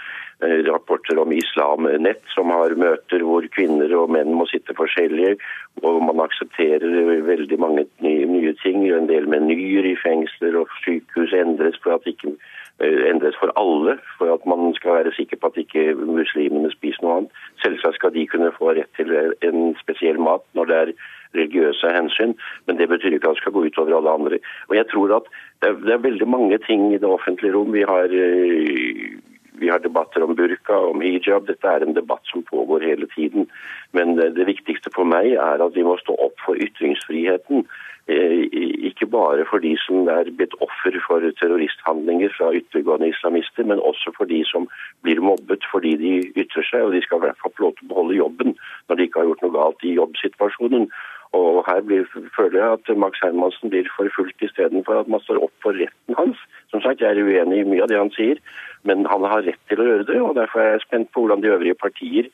Eh, 0.41 0.61
rapporter 0.69 1.19
om 1.19 1.33
Islam 1.35 1.89
Nett, 1.99 2.23
som 2.35 2.53
har 2.55 2.77
møter 2.79 3.25
hvor 3.27 3.45
kvinner 3.55 3.91
og 3.97 4.13
menn 4.15 4.31
må 4.37 4.47
sitte 4.49 4.75
forskjellige. 4.77 5.35
Og 5.83 5.99
man 6.07 6.23
aksepterer 6.23 7.21
veldig 7.27 7.59
mange 7.59 7.85
nye, 8.05 8.25
nye 8.29 8.55
ting. 8.63 8.87
En 8.87 9.11
del 9.11 9.27
menyer 9.29 9.91
i 9.91 9.97
fengsler 9.99 10.55
og 10.63 10.71
sykehus 10.85 11.35
endres 11.35 11.77
for 11.83 11.99
at 11.99 12.07
ikke 12.09 12.31
eh, 12.79 13.07
endres 13.11 13.37
for 13.41 13.51
alle, 13.59 13.99
for 14.17 14.31
at 14.33 14.47
man 14.47 14.71
skal 14.79 15.01
være 15.01 15.17
sikker 15.19 15.41
på 15.41 15.51
at 15.51 15.63
ikke 15.65 15.89
muslimene 15.99 16.71
spiser 16.77 17.03
noe 17.03 17.17
annet. 17.19 17.41
Selvsagt 17.65 17.99
skal 17.99 18.15
de 18.15 18.29
kunne 18.31 18.53
få 18.55 18.77
rett 18.77 18.93
til 18.95 19.11
en 19.17 19.73
spesiell 19.83 20.21
mat 20.21 20.47
når 20.55 20.71
det 20.71 20.85
er 20.85 20.95
religiøse 21.35 21.93
hensyn, 21.95 22.35
men 22.67 22.77
det 22.77 22.89
betyr 22.91 23.17
ikke 23.17 23.29
at 23.29 23.37
det 23.37 23.43
skal 23.43 23.55
gå 23.55 23.65
utover 23.67 23.97
alle 23.97 24.15
andre. 24.17 24.39
Og 24.69 24.75
jeg 24.75 24.87
tror 24.91 25.17
at 25.19 25.29
det 25.61 25.69
er, 25.69 25.75
det 25.85 25.93
er 25.93 26.07
veldig 26.07 26.27
mange 26.27 26.57
ting 26.67 26.89
i 26.93 27.01
det 27.01 27.09
offentlige 27.09 27.53
rom. 27.53 27.73
Vi 27.73 27.85
har, 27.87 28.09
eh, 28.09 29.19
vi 29.61 29.69
har 29.69 29.79
debatter 29.79 30.23
om 30.23 30.35
burka, 30.35 30.73
om 30.73 31.01
hijab. 31.01 31.47
Dette 31.47 31.67
er 31.67 31.85
en 31.85 31.95
debatt 31.95 32.25
som 32.31 32.43
pågår 32.43 32.81
hele 32.81 33.07
tiden. 33.15 33.47
Men 33.93 34.15
det, 34.15 34.47
viktigste 34.47 34.89
for 34.95 35.05
meg 35.05 35.33
er 35.37 35.61
at 35.61 35.75
vi 35.75 35.85
må 35.85 35.97
stå 36.01 36.17
opp 36.17 36.37
for 36.45 36.55
ytringsfriheten. 36.55 37.67
Eh, 38.09 38.49
ikke 38.89 39.05
bare 39.05 39.45
for 39.45 39.61
de 39.61 39.75
som 39.85 40.09
er 40.09 40.31
blitt 40.33 40.55
offer 40.65 40.97
for 41.05 41.21
terroristhandlinger 41.39 42.33
fra 42.37 42.49
ytterliggående 42.57 43.11
islamister, 43.13 43.63
men 43.63 43.79
også 43.79 44.15
for 44.17 44.25
de 44.25 44.41
som 44.49 44.65
blir 45.05 45.21
mobbet 45.21 45.63
fordi 45.71 45.93
de 46.01 46.13
ytrer 46.33 46.65
seg. 46.65 46.87
Og 46.87 46.95
de 46.95 47.03
skal 47.05 47.21
i 47.21 47.27
hvert 47.27 47.41
fall 47.43 47.53
få 47.55 47.67
lov 47.67 47.77
til 47.77 47.85
å 47.85 47.93
beholde 47.93 48.17
jobben 48.17 48.55
når 48.89 48.97
de 48.97 49.07
ikke 49.07 49.21
har 49.21 49.29
gjort 49.29 49.45
noe 49.45 49.57
galt 49.59 49.85
i 49.85 49.97
jobbsituasjonen. 49.99 50.89
Og 51.37 51.63
her 51.63 51.81
blir, 51.87 52.03
føler 52.35 52.57
jeg 52.59 52.77
at 52.77 52.97
Max 52.99 53.19
Hermansen 53.23 53.71
blir 53.71 53.87
forfulgt 53.95 54.43
istedenfor 54.43 54.99
at 54.99 55.11
man 55.11 55.23
står 55.23 55.39
opp 55.45 55.53
for 55.63 55.77
retten 55.79 56.17
hans. 56.19 56.39
Som 56.71 56.83
sagt, 56.83 57.01
Jeg 57.01 57.15
er 57.15 57.23
uenig 57.23 57.61
i 57.61 57.69
mye 57.71 57.83
av 57.85 57.91
det 57.91 57.99
han 57.99 58.11
sier, 58.11 58.41
men 58.83 59.05
han 59.07 59.23
har 59.23 59.45
rett 59.47 59.61
til 59.69 59.79
å 59.79 59.87
gjøre 59.89 60.07
det. 60.11 60.19
og 60.21 60.35
Derfor 60.35 60.59
er 60.59 60.73
jeg 60.75 60.87
spent 60.87 61.11
på 61.11 61.23
hvordan 61.23 61.43
de 61.43 61.53
øvrige 61.55 61.79
partier 61.79 62.27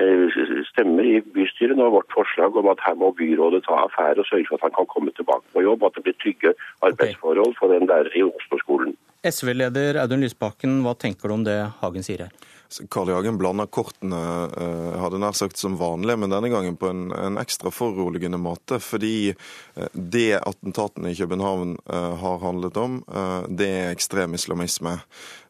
eh, 0.00 0.38
stemmer 0.70 1.04
i 1.04 1.20
bystyret 1.20 1.76
nå 1.76 1.90
vårt 1.92 2.12
forslag 2.16 2.56
om 2.56 2.72
at 2.72 2.80
her 2.86 2.96
må 2.96 3.12
byrådet 3.20 3.66
ta 3.68 3.84
affære 3.84 4.24
og 4.24 4.30
sørge 4.30 4.48
for 4.48 4.56
at 4.56 4.68
han 4.68 4.76
kan 4.80 4.92
komme 4.94 5.12
tilbake 5.12 5.44
på 5.52 5.66
jobb, 5.68 5.82
og 5.82 5.90
at 5.90 6.00
det 6.00 6.06
blir 6.08 6.20
trygge 6.22 6.54
arbeidsforhold 6.80 7.56
for 7.60 7.74
den 7.74 7.88
der 7.90 8.08
i 8.16 8.24
Oslo-skolen. 8.24 8.96
SV-leder 9.28 10.00
Audun 10.00 10.24
Lysbakken, 10.24 10.80
hva 10.86 10.96
tenker 10.96 11.28
du 11.28 11.36
om 11.36 11.44
det 11.44 11.58
Hagen 11.82 12.06
sier 12.06 12.28
her? 12.28 12.48
Hagen 12.94 13.38
blander 13.38 13.66
kortene 13.66 14.18
eh, 14.60 14.96
hadde 15.00 15.20
nær 15.22 15.32
sagt 15.36 15.56
som 15.56 15.78
vanlig, 15.80 16.18
men 16.20 16.32
denne 16.32 16.50
gangen 16.52 16.76
på 16.76 16.90
en, 16.90 17.08
en 17.16 17.40
ekstra 17.40 17.72
foruroligende 17.72 18.38
måte. 18.38 18.76
Fordi 18.82 19.30
eh, 19.32 19.88
det 19.92 20.40
attentatene 20.42 21.12
i 21.12 21.16
København 21.16 21.78
eh, 21.86 22.14
har 22.20 22.38
handlet 22.44 22.76
om, 22.76 23.00
det 23.48 23.68
er 23.68 23.92
ekstrem 23.94 24.36
islamisme. 24.36 24.98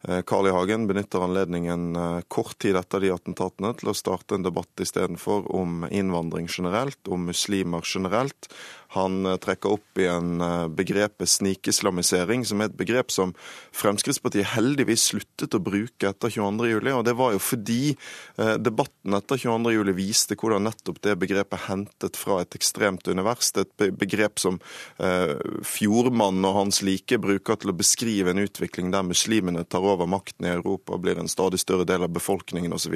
Carl 0.02 0.46
I. 0.46 0.52
Hagen 0.54 0.86
benytter 0.86 1.24
anledningen 1.24 1.96
kort 2.30 2.58
tid 2.62 2.78
etter 2.78 3.02
de 3.02 3.10
attentatene 3.12 3.72
til 3.80 3.90
å 3.90 3.96
starte 3.96 4.36
en 4.38 4.46
debatt 4.46 4.82
istedenfor 4.82 5.48
om 5.54 5.82
innvandring 5.90 6.46
generelt, 6.50 7.00
om 7.10 7.26
muslimer 7.28 7.82
generelt. 7.82 8.50
Han 8.96 9.26
trekker 9.42 9.74
opp 9.76 10.00
igjen 10.00 10.40
begrepet 10.72 11.28
snikislamisering, 11.28 12.46
som 12.48 12.62
er 12.62 12.70
et 12.70 12.78
begrep 12.78 13.12
som 13.12 13.34
Fremskrittspartiet 13.76 14.54
heldigvis 14.54 15.10
sluttet 15.10 15.54
å 15.54 15.60
bruke 15.62 16.08
etter 16.08 16.32
22.07. 16.32 16.88
Og 16.94 17.04
det 17.06 17.14
var 17.18 17.34
jo 17.34 17.42
fordi 17.42 17.82
eh, 17.92 18.54
debatten 18.60 19.16
etter 19.18 19.40
22.07 19.40 19.92
viste 19.98 20.38
hvordan 20.38 20.66
nettopp 20.68 21.02
det 21.04 21.18
begrepet 21.20 21.66
hentet 21.68 22.18
fra 22.18 22.40
et 22.42 22.56
ekstremt 22.58 23.08
univers. 23.08 23.52
Det 23.52 23.64
er 23.64 23.90
et 23.90 23.98
begrep 24.00 24.40
som 24.40 24.60
eh, 25.02 25.36
Fjordmann 25.66 26.40
og 26.48 26.56
hans 26.62 26.82
like 26.86 27.20
bruker 27.20 27.60
til 27.60 27.72
å 27.72 27.76
beskrive 27.78 28.32
en 28.32 28.44
utvikling 28.44 28.92
der 28.94 29.06
muslimene 29.06 29.66
tar 29.68 29.84
over 29.88 30.10
makten 30.10 30.46
i 30.46 30.52
Europa, 30.52 30.98
blir 30.98 31.18
en 31.18 31.30
stadig 31.30 31.60
større 31.62 31.86
del 31.88 32.06
av 32.06 32.12
befolkningen 32.14 32.72
osv. 32.76 32.94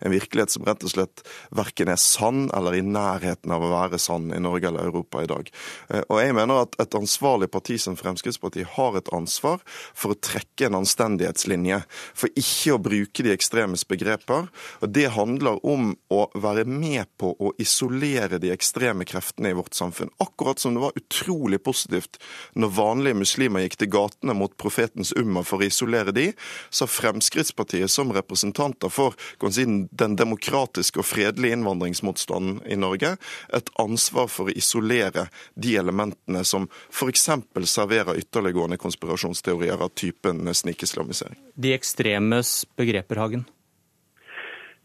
En 0.00 0.14
virkelighet 0.14 0.54
som 0.54 0.66
rett 0.68 0.84
og 0.86 0.94
slett 0.94 1.24
verken 1.54 1.92
er 1.92 2.00
sann 2.00 2.48
eller 2.56 2.78
i 2.78 2.84
nærheten 2.84 3.52
av 3.54 3.64
å 3.64 3.72
være 3.72 4.00
sann 4.02 4.30
i 4.34 4.40
Norge 4.42 4.70
eller 4.70 4.88
Europa 4.88 5.22
i 5.22 5.30
dag. 5.30 5.52
Eh, 5.88 6.04
og 6.08 6.22
jeg 6.22 6.36
mener 6.38 6.64
at 6.64 6.78
et 6.82 6.98
ansvarlig 6.98 7.50
parti 7.52 7.78
som 7.82 7.98
Fremskrittspartiet 7.98 8.76
har 8.78 8.96
et 8.98 9.12
ansvar 9.14 9.60
for 9.92 10.14
å 10.14 10.20
trekke 10.20 10.68
en 10.68 10.80
anstendighetslinje, 10.80 11.82
for 12.14 12.32
ikke 12.38 12.74
å 12.74 12.82
bruke 12.82 13.26
de 13.26 13.34
ekstreme 13.34 13.58
ekstremes 13.58 13.88
begreper. 13.88 14.48
og 14.80 14.88
Det 14.88 15.08
handler 15.10 15.64
om 15.66 15.96
å 16.10 16.28
være 16.34 16.64
med 16.64 17.06
på 17.18 17.34
å 17.38 17.52
isolere 17.58 18.38
de 18.38 18.50
ekstreme 18.52 19.04
kreftene 19.04 19.50
i 19.50 19.56
vårt 19.56 19.74
samfunn. 19.74 20.10
Akkurat 20.20 20.58
som 20.58 20.74
det 20.74 20.80
var 20.80 20.92
utrolig 20.96 21.62
positivt 21.62 22.18
når 22.54 22.74
vanlige 22.76 23.18
muslimer 23.18 23.60
gikk 23.64 23.78
til 23.78 23.90
gatene 23.90 24.34
mot 24.34 24.56
profetens 24.56 25.12
umma 25.12 25.42
for 25.44 25.60
å 25.60 25.66
isolere 25.68 26.12
de, 26.12 26.27
så 26.70 26.84
har 26.84 26.92
Fremskrittspartiet 26.92 27.90
som 27.90 28.12
representanter 28.12 28.92
for 28.92 29.16
si, 29.52 29.66
den 29.90 30.16
demokratiske 30.16 31.02
og 31.02 31.08
fredelige 31.08 31.58
innvandringsmotstanden 31.58 32.62
i 32.66 32.78
Norge 32.80 33.16
et 33.54 33.70
ansvar 33.80 34.30
for 34.32 34.48
å 34.48 34.56
isolere 34.56 35.28
de 35.54 35.76
elementene 35.80 36.44
som 36.44 36.68
f.eks. 36.90 37.28
serverer 37.68 38.18
ytterliggående 38.18 38.80
konspirasjonsteorier 38.80 39.80
av 39.80 39.94
typen 39.94 40.46
snikislamisering. 40.54 41.38
De 41.54 41.74
ekstremes 41.76 42.62
begreper, 42.76 43.20
Hagen? 43.20 43.46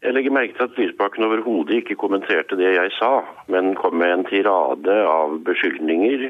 Jeg 0.04 0.12
legger 0.12 0.34
merke 0.36 0.52
til 0.52 0.66
at 0.66 0.74
Lysbakken 0.76 1.24
overhodet 1.24 1.78
ikke 1.80 1.96
kommenterte 1.96 2.58
det 2.60 2.74
jeg 2.74 2.90
sa, 2.98 3.22
men 3.48 3.72
kom 3.78 3.96
med 4.02 4.12
en 4.12 4.26
tirade 4.28 4.96
av 5.08 5.38
beskyldninger 5.46 6.26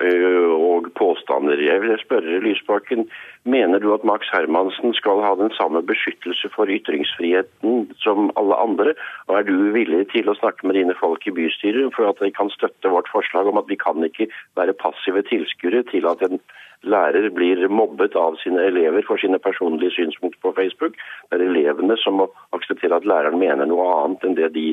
og 0.00 0.88
påstander. 0.96 1.60
Jeg 1.60 1.80
vil 1.82 1.98
spørre 2.00 2.40
Lysbakken, 2.40 3.08
mener 3.44 3.78
du 3.78 3.92
at 3.94 4.04
Max 4.04 4.26
Hermansen 4.32 4.94
skal 4.94 5.20
ha 5.20 5.34
den 5.36 5.50
samme 5.50 5.82
beskyttelse 5.82 6.48
for 6.54 6.64
ytringsfriheten 6.68 7.92
som 8.00 8.30
alle 8.36 8.56
andre? 8.56 8.94
Og 9.28 9.38
er 9.38 9.42
du 9.42 9.72
villig 9.76 10.06
til 10.14 10.28
å 10.28 10.38
snakke 10.38 10.66
med 10.66 10.78
dine 10.80 10.96
folk 11.00 11.26
i 11.26 11.34
bystyret 11.36 11.92
for 11.96 12.08
at 12.08 12.20
de 12.24 12.32
kan 12.32 12.50
støtte 12.50 12.88
vårt 12.88 13.12
forslag 13.12 13.46
om 13.46 13.60
at 13.60 13.68
vi 13.68 13.76
kan 13.76 14.00
ikke 14.04 14.30
være 14.56 14.76
passive 14.80 15.22
tilskuere 15.28 15.84
til 15.92 16.08
at 16.08 16.24
en 16.24 16.40
lærer 16.82 17.28
blir 17.36 17.66
mobbet 17.68 18.16
av 18.16 18.38
sine 18.40 18.62
elever 18.64 19.04
for 19.04 19.20
sine 19.20 19.38
personlige 19.38 19.98
synspunkter 19.98 20.40
på 20.40 20.54
Facebook. 20.56 20.96
Det 21.28 21.36
er 21.36 21.44
elevene 21.50 21.96
som 22.00 22.16
må 22.22 22.30
akseptere 22.56 22.96
at 22.96 23.04
læreren 23.04 23.40
mener 23.40 23.68
noe 23.68 23.84
annet 23.98 24.24
enn 24.24 24.38
det 24.38 24.54
de 24.56 24.72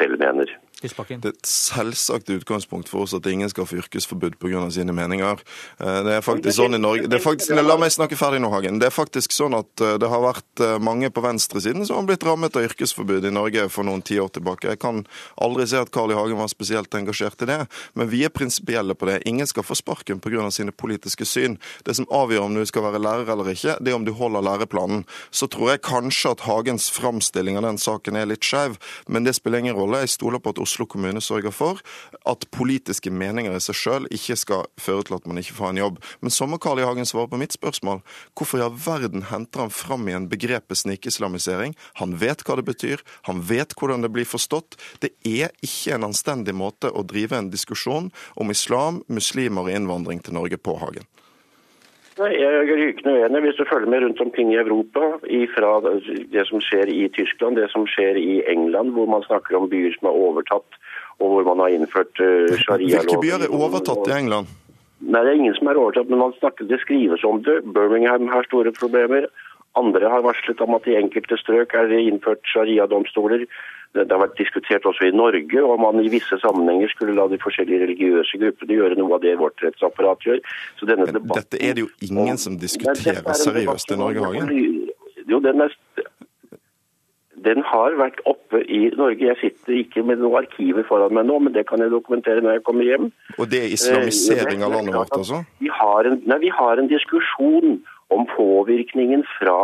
selv 0.00 0.18
mener. 0.20 0.58
Det 0.80 0.96
er 0.96 1.34
et 1.34 1.44
selvsagt 1.48 2.30
utgangspunkt 2.32 2.88
for 2.88 3.04
oss 3.04 3.12
at 3.12 3.26
ingen 3.28 3.50
skal 3.52 3.66
få 3.68 3.82
yrkesforbud 3.82 4.38
pga. 4.40 4.62
sine 4.72 4.94
meninger. 4.96 5.42
Eh, 5.78 5.98
det 6.06 6.14
er 6.14 6.22
faktisk 6.24 6.56
sånn 6.56 6.74
i 6.74 6.80
Norge 6.80 7.08
det 7.10 7.18
er 7.18 7.24
faktisk, 7.24 7.52
La 7.52 7.76
meg 7.76 7.92
snakke 7.92 8.16
ferdig 8.16 8.40
nå, 8.40 8.48
Hagen. 8.48 8.78
Det 8.80 8.88
er 8.88 8.94
faktisk 8.94 9.34
sånn 9.36 9.58
at 9.58 9.82
eh, 9.84 9.98
det 10.00 10.08
har 10.08 10.22
vært 10.24 10.62
eh, 10.64 10.78
mange 10.80 11.10
på 11.12 11.20
venstresiden 11.20 11.84
som 11.84 12.00
har 12.00 12.06
blitt 12.08 12.24
rammet 12.24 12.56
av 12.56 12.64
yrkesforbud 12.64 13.28
i 13.28 13.32
Norge 13.34 13.66
for 13.68 13.84
noen 13.84 14.00
tiår 14.00 14.32
tilbake. 14.38 14.70
Jeg 14.72 14.80
kan 14.80 15.02
aldri 15.36 15.66
se 15.68 15.82
at 15.82 15.92
Carl 15.92 16.14
I. 16.14 16.16
Hagen 16.16 16.40
var 16.40 16.48
spesielt 16.48 16.96
engasjert 16.96 17.44
i 17.44 17.50
det, 17.50 17.58
men 17.92 18.08
vi 18.08 18.24
er 18.24 18.32
prinsipielle 18.32 18.96
på 18.96 19.10
det. 19.10 19.20
Ingen 19.28 19.50
skal 19.50 19.66
få 19.66 19.76
sparken 19.76 20.20
pga. 20.20 20.48
sine 20.50 20.72
politiske 20.72 21.28
syn. 21.28 21.58
Det 21.84 21.96
som 21.96 22.08
avgjør 22.08 22.46
om 22.46 22.56
du 22.56 22.64
skal 22.64 22.88
være 22.88 23.02
lærer 23.04 23.28
eller 23.28 23.52
ikke, 23.52 23.76
det 23.84 23.92
er 23.92 23.98
om 24.00 24.08
du 24.08 24.12
holder 24.16 24.40
læreplanen. 24.40 25.04
Så 25.30 25.46
tror 25.46 25.74
jeg 25.74 25.84
kanskje 25.84 26.32
at 26.32 26.46
Hagens 26.48 26.88
framstilling 26.90 27.60
av 27.60 27.68
den 27.68 27.78
saken 27.78 28.16
er 28.16 28.32
litt 28.32 28.44
skeiv, 28.44 28.80
men 29.06 29.28
det 29.28 29.36
spiller 29.36 29.60
ingen 29.60 29.76
rolle. 29.76 29.89
Jeg 29.98 30.12
stoler 30.14 30.40
på 30.42 30.52
at 30.54 30.60
Oslo 30.62 30.86
kommune 30.86 31.20
sørger 31.20 31.54
for 31.54 31.80
at 32.28 32.46
politiske 32.54 33.10
meninger 33.10 33.54
i 33.56 33.62
seg 33.62 33.78
sjøl 33.78 34.08
ikke 34.14 34.36
skal 34.38 34.68
føre 34.80 35.06
til 35.08 35.16
at 35.18 35.26
man 35.28 35.40
ikke 35.40 35.56
får 35.56 35.72
en 35.72 35.82
jobb. 35.82 36.00
Men 36.20 36.34
så 36.34 36.46
må 36.46 36.58
Carl 36.62 36.80
I. 36.80 36.86
Hagen 36.86 37.08
svare 37.08 37.30
på 37.30 37.38
mitt 37.40 37.54
spørsmål. 37.54 38.02
Hvorfor 38.38 38.60
i 38.60 38.64
all 38.64 38.74
verden 38.74 39.26
henter 39.30 39.64
han 39.64 39.74
fram 39.74 40.08
igjen 40.08 40.28
begrepet 40.30 40.82
snikislamisering? 40.82 41.76
Han 42.00 42.16
vet 42.20 42.44
hva 42.46 42.58
det 42.58 42.66
betyr, 42.68 43.04
han 43.28 43.42
vet 43.46 43.76
hvordan 43.78 44.04
det 44.04 44.12
blir 44.14 44.28
forstått. 44.28 44.78
Det 45.02 45.12
er 45.26 45.54
ikke 45.64 45.96
en 45.96 46.08
anstendig 46.10 46.56
måte 46.56 46.90
å 46.90 47.04
drive 47.06 47.38
en 47.38 47.52
diskusjon 47.52 48.10
om 48.36 48.54
islam, 48.54 49.02
muslimer 49.08 49.68
og 49.68 49.74
innvandring 49.74 50.22
til 50.24 50.38
Norge 50.38 50.60
på, 50.60 50.78
Hagen. 50.80 51.06
Nei, 52.20 52.34
Jeg 52.36 52.52
er 52.52 52.68
rykende 52.76 53.12
uenig. 53.16 53.40
Hvis 53.46 53.58
du 53.58 53.64
følger 53.64 53.88
med 53.88 54.02
rundt 54.04 54.20
omkring 54.20 54.52
i 54.52 54.58
Europa, 54.60 55.06
fra 55.54 55.70
det 56.34 56.46
som 56.50 56.60
skjer 56.60 56.90
i 56.92 57.08
Tyskland, 57.16 57.56
det 57.56 57.70
som 57.72 57.86
skjer 57.88 58.18
i 58.20 58.42
England, 58.52 58.92
hvor 58.96 59.08
man 59.08 59.24
snakker 59.24 59.56
om 59.56 59.70
byer 59.72 59.94
som 59.96 60.10
er 60.10 60.18
overtatt, 60.26 60.80
og 61.20 61.32
hvor 61.32 61.46
man 61.48 61.62
har 61.64 61.76
innført 61.76 62.20
uh, 62.20 62.48
Hvilke 62.76 63.20
byer 63.24 63.46
er 63.46 63.54
overtatt 63.56 64.08
i 64.08 64.16
England? 64.18 64.52
Nei, 65.00 65.22
Det 65.24 65.30
er 65.32 65.40
ingen 65.40 65.56
som 65.56 65.72
er 65.72 65.80
overtatt, 65.80 66.12
men 66.12 66.20
man 66.20 66.36
snakker, 66.36 66.68
det 66.68 66.82
skrives 66.84 67.24
om 67.24 67.40
det. 67.46 67.62
Birmingham 67.72 68.28
har 68.28 68.44
store 68.48 68.72
problemer. 68.76 69.28
Andre 69.80 70.08
har 70.12 70.24
varslet 70.26 70.60
om 70.60 70.76
at 70.76 70.88
i 70.90 70.98
enkelte 70.98 71.38
strøk 71.40 71.72
er 71.78 71.88
det 71.88 72.02
innført 72.04 72.44
sharia-domstoler. 72.52 73.46
Det 73.90 74.06
har 74.06 74.20
vært 74.22 74.38
diskutert 74.38 74.84
også 74.86 75.08
i 75.08 75.14
Norge 75.14 75.62
om 75.66 75.80
man 75.82 75.98
i 75.98 76.10
visse 76.12 76.36
sammenhenger 76.38 76.92
skulle 76.92 77.16
la 77.16 77.24
de 77.32 77.40
forskjellige 77.42 77.82
religiøse 77.82 78.38
gruppene 78.38 78.76
gjøre 78.78 78.98
noe 79.00 79.16
av 79.16 79.24
det 79.24 79.34
vårt 79.40 79.64
rettsapparat 79.64 80.22
gjør. 80.26 80.38
Så 80.78 80.86
denne 80.86 81.08
Men 81.08 81.16
debatten, 81.18 81.42
dette 81.42 81.58
er 81.58 81.74
det 81.74 81.86
jo 81.86 81.90
ingen 82.06 82.38
som 82.38 82.58
diskuterer 82.60 83.26
seriøst 83.34 83.90
i 83.90 83.98
Norge, 83.98 84.22
Hagen? 84.22 84.54
Jo, 85.26 85.42
den, 85.42 85.66
er, 85.66 85.74
den 87.50 87.66
har 87.66 87.98
vært 87.98 88.22
oppe 88.30 88.62
i 88.62 88.80
Norge. 88.94 89.26
Jeg 89.26 89.38
sitter 89.42 89.80
ikke 89.82 90.06
med 90.06 90.22
noen 90.22 90.44
arkiver 90.44 90.86
foran 90.86 91.16
meg 91.18 91.26
nå, 91.26 91.42
men 91.42 91.58
det 91.58 91.66
kan 91.66 91.82
jeg 91.82 91.90
dokumentere 91.90 92.46
når 92.46 92.60
jeg 92.60 92.66
kommer 92.70 92.86
hjem. 92.86 93.10
Og 93.42 93.50
det 93.50 93.64
er 93.64 93.74
islamisering 93.74 94.62
av 94.66 94.78
landet 94.78 95.00
vårt, 95.00 95.18
altså? 95.18 95.42
Vi 95.58 95.72
har, 95.82 96.06
en, 96.06 96.22
nei, 96.30 96.44
vi 96.46 96.54
har 96.54 96.78
en 96.78 96.90
diskusjon 96.94 97.80
om 98.14 98.26
påvirkningen 98.36 99.26
fra 99.38 99.58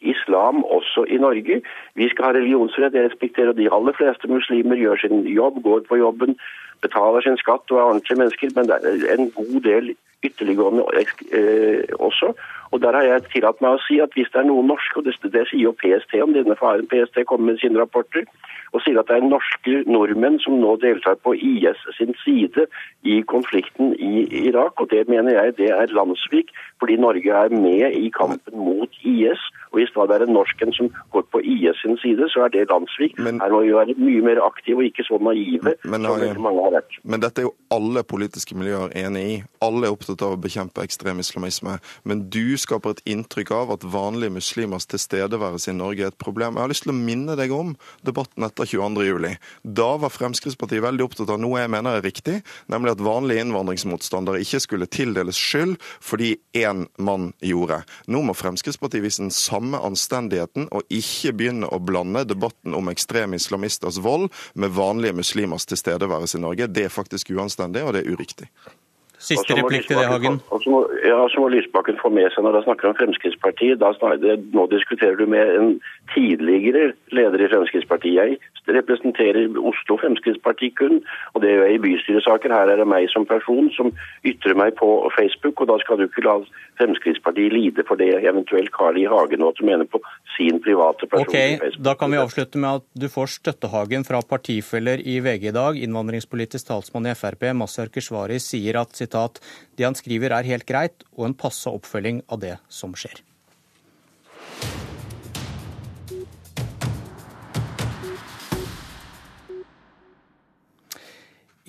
islam 0.00 0.64
også 0.64 1.04
i 1.08 1.16
Norge. 1.16 1.62
Vi 1.94 2.08
skal 2.08 2.24
ha 2.24 2.32
religionsfrihet, 2.32 2.94
jeg 2.94 3.10
respekterer 3.10 3.52
de 3.52 3.68
aller 3.72 3.92
fleste 3.98 4.28
muslimer 4.28 4.76
gjør 4.76 4.96
sin 4.96 5.26
jobb, 5.26 5.62
går 5.62 5.80
på 5.88 5.96
jobben, 5.96 6.38
betaler 6.84 7.24
sin 7.24 7.40
skatt 7.40 7.70
og 7.70 7.78
er 7.78 7.88
ordentlige 7.88 8.20
mennesker, 8.20 8.54
men 8.56 8.70
det 8.70 8.78
er 9.08 9.18
en 9.18 9.32
god 9.36 9.60
del 9.64 9.94
ytterliggående 10.26 10.82
eh, 11.32 11.84
også. 11.98 12.32
Og 12.70 12.80
Der 12.80 12.92
har 12.92 13.02
jeg 13.02 13.22
tillatt 13.32 13.60
meg 13.64 13.76
å 13.76 13.82
si 13.86 13.96
at 14.02 14.12
hvis 14.16 14.28
det 14.32 14.42
er 14.42 14.48
noen 14.48 14.68
norske, 14.68 14.98
og 14.98 15.06
det, 15.06 15.14
det 15.32 15.46
sier 15.48 15.68
jo 15.68 15.76
PST 15.78 16.18
om 16.20 16.34
denne 16.36 16.56
faren, 16.58 16.88
PST 16.90 17.22
kommer 17.28 17.52
med 17.52 17.62
sine 17.62 17.80
rapporter, 17.80 18.26
og 18.76 18.82
sier 18.84 18.98
at 19.00 19.08
det 19.08 19.16
er 19.16 19.24
norske 19.24 19.82
nordmenn 19.88 20.36
som 20.44 20.58
nå 20.60 20.74
deltar 20.82 21.16
på 21.24 21.32
IS 21.34 21.80
sin 21.96 22.12
side 22.20 22.66
i 23.08 23.20
konflikten 23.32 23.94
i 23.96 24.26
Irak. 24.42 24.80
og 24.80 24.90
Det 24.90 25.06
mener 25.08 25.32
jeg 25.38 25.56
det 25.56 25.70
er 25.72 25.94
landssvik, 25.96 26.52
fordi 26.80 26.98
Norge 27.00 27.38
er 27.44 27.54
med 27.54 27.96
i 27.96 28.10
kampen 28.12 28.58
mot 28.58 29.00
IS. 29.00 29.40
Og 29.72 29.80
hvis 29.80 29.94
det 29.96 30.16
er 30.18 30.26
en 30.26 30.36
norsken 30.36 30.72
som 30.76 30.92
går 31.12 31.24
på 31.32 31.40
IS 31.40 31.80
sin 31.80 31.96
side, 32.04 32.28
så 32.28 32.44
er 32.44 32.52
det 32.52 32.68
landssvik. 32.68 33.16
Her 33.16 33.52
må 33.52 33.62
vi 33.64 33.72
være 33.74 33.96
mye 33.96 34.26
mer 34.28 34.42
aktive 34.44 34.82
og 34.82 34.90
ikke 34.90 35.08
så 35.08 35.16
naive 35.22 35.74
men, 35.84 36.04
som 36.04 36.20
veldig 36.20 36.44
mange 36.44 36.67
vært. 36.74 36.98
Men 37.02 37.22
dette 37.22 37.42
er 37.42 37.48
jo 37.48 37.54
alle 37.74 38.02
politiske 38.06 38.56
miljøer 38.58 38.92
enig 38.98 39.24
i. 39.24 39.36
Alle 39.64 39.88
er 39.88 39.94
opptatt 39.94 40.22
av 40.24 40.34
å 40.34 40.40
bekjempe 40.40 40.84
ekstrem 40.84 41.20
islamisme. 41.22 41.78
Men 42.08 42.26
du 42.32 42.56
skaper 42.60 42.96
et 42.96 43.02
inntrykk 43.14 43.52
av 43.56 43.72
at 43.74 43.86
vanlige 43.86 44.34
muslimers 44.36 44.88
tilstedeværelse 44.90 45.72
i 45.72 45.76
Norge 45.78 46.06
er 46.06 46.12
et 46.12 46.20
problem. 46.20 46.56
Jeg 46.56 46.64
har 46.64 46.72
lyst 46.72 46.86
til 46.86 46.94
å 46.94 46.98
minne 46.98 47.36
deg 47.38 47.52
om 47.54 47.74
debatten 48.06 48.46
etter 48.46 48.68
22.07. 48.68 49.36
Da 49.62 49.88
var 50.02 50.14
Fremskrittspartiet 50.14 50.84
veldig 50.84 51.06
opptatt 51.06 51.32
av 51.34 51.40
noe 51.42 51.62
jeg 51.62 51.72
mener 51.72 51.98
er 51.98 52.06
riktig, 52.06 52.40
nemlig 52.72 52.94
at 52.94 53.04
vanlige 53.04 53.44
innvandringsmotstandere 53.44 54.42
ikke 54.44 54.62
skulle 54.64 54.90
tildeles 54.90 55.38
skyld 55.38 55.76
fordi 56.04 56.34
én 56.56 56.86
mann 56.98 57.30
gjorde. 57.44 57.82
Nå 58.10 58.22
må 58.26 58.34
Fremskrittspartiet 58.36 59.04
vise 59.04 59.22
den 59.22 59.34
samme 59.34 59.80
anstendigheten 59.84 60.68
og 60.74 60.86
ikke 60.92 61.34
begynne 61.36 61.70
å 61.70 61.80
blande 61.82 62.24
debatten 62.28 62.76
om 62.76 62.90
ekstreme 62.92 63.38
islamisters 63.38 64.00
vold 64.02 64.28
med 64.58 64.74
vanlige 64.76 65.16
muslimers 65.16 65.66
tilstedeværelse 65.68 66.38
i 66.38 66.42
Norge. 66.42 66.57
Det 66.66 66.84
er 66.84 66.88
faktisk 66.92 67.30
uanstendig, 67.30 67.84
og 67.84 67.94
det 67.94 68.02
er 68.02 68.12
uriktig. 68.12 68.48
Siste 69.18 69.56
replikk 69.58 69.88
til 69.88 69.98
det, 69.98 70.06
Hagen. 70.06 70.38
Må, 70.70 70.80
ja, 71.02 71.18
så 71.32 71.42
må 71.42 71.48
Lysbakken 71.50 71.98
få 71.98 72.10
med 72.14 72.30
seg 72.34 72.44
når 72.46 72.60
han 72.60 72.66
snakker 72.68 72.90
om 72.90 72.96
Fremskrittspartiet. 72.98 73.82
Snakker, 73.98 74.44
nå 74.54 74.66
diskuterer 74.70 75.18
du 75.18 75.26
med 75.26 75.54
en 75.58 75.72
tidligere 76.14 76.92
leder 77.14 77.42
i 77.42 77.48
Fremskrittspartiet. 77.50 78.38
Jeg 78.68 78.76
representerer 78.78 79.58
Oslo 79.58 79.98
Fremskrittsparti 79.98 80.70
kun, 80.78 81.00
og 81.34 81.42
det 81.42 81.50
gjør 81.50 81.66
jeg 81.66 81.78
i 81.78 81.82
bystyresaker. 81.86 82.54
Her 82.54 82.72
er 82.72 82.82
det 82.82 82.88
meg 82.88 83.08
som 83.10 83.26
person 83.26 83.72
som 83.74 83.90
ytrer 84.28 84.54
meg 84.58 84.76
på 84.78 84.88
Facebook, 85.18 85.60
og 85.60 85.72
da 85.72 85.80
skal 85.82 85.98
du 85.98 86.06
ikke 86.06 86.26
la 86.26 86.38
Fremskrittspartiet 86.78 87.52
lide 87.52 87.82
for 87.88 87.98
det 87.98 88.12
eventuelt 88.22 88.70
Carl 88.74 89.00
I. 89.02 89.08
Hagen 89.10 89.42
nå 89.42 89.50
mener 89.66 89.88
på 89.90 89.98
sin 90.36 90.60
private 90.62 91.08
person. 91.10 91.26
Ok, 91.26 91.74
Da 91.82 91.94
kan 91.98 92.12
vi 92.14 92.20
avslutte 92.22 92.58
med 92.58 92.82
at 92.82 92.86
du 92.94 93.08
får 93.10 93.34
støttehagen 93.38 94.06
fra 94.06 94.22
partifeller 94.22 95.02
i 95.02 95.18
VG 95.24 95.48
i 95.50 95.54
dag. 95.56 95.78
Innvandringspolitisk 95.82 96.70
talsmann 96.70 97.10
i 97.10 97.16
Frp, 97.18 97.50
Masar 97.58 97.90
Keshvari, 97.90 98.38
sier 98.42 98.78
at 98.80 98.94
sitat, 99.08 99.40
det 99.74 99.88
han 99.88 99.98
skriver 99.98 100.36
er 100.36 100.52
helt 100.52 100.68
greit, 100.68 101.02
og 101.16 101.30
en 101.30 101.38
passe 101.38 101.72
oppfølging 101.72 102.22
av 102.28 102.44
det 102.44 102.58
som 102.68 102.94
skjer. 102.94 103.24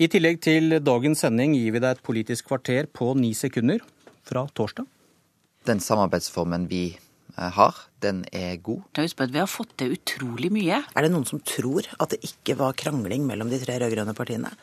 I 0.00 0.06
tillegg 0.08 0.38
til 0.40 0.78
dagens 0.80 1.20
sending 1.20 1.52
gir 1.52 1.74
vi 1.74 1.80
deg 1.82 1.98
et 1.98 2.00
politisk 2.00 2.46
kvarter 2.48 2.86
på 2.88 3.10
ni 3.20 3.34
sekunder 3.36 3.82
fra 4.24 4.46
torsdag. 4.56 4.86
Den 5.68 5.82
samarbeidsformen 5.84 6.64
vi 6.70 6.94
eh, 6.94 7.50
har, 7.52 7.76
den 8.00 8.22
er 8.32 8.54
god. 8.64 8.86
Husk 8.96 9.18
på 9.18 9.26
at 9.26 9.34
Vi 9.34 9.42
har 9.42 9.50
fått 9.50 9.74
til 9.76 9.92
utrolig 9.98 10.48
mye. 10.56 10.80
Er 10.96 11.04
det 11.04 11.12
noen 11.12 11.28
som 11.28 11.42
tror 11.44 11.84
at 12.00 12.14
det 12.14 12.22
ikke 12.24 12.56
var 12.62 12.78
krangling 12.80 13.28
mellom 13.28 13.52
de 13.52 13.60
tre 13.60 13.76
rød-grønne 13.82 14.16
partiene? 14.16 14.54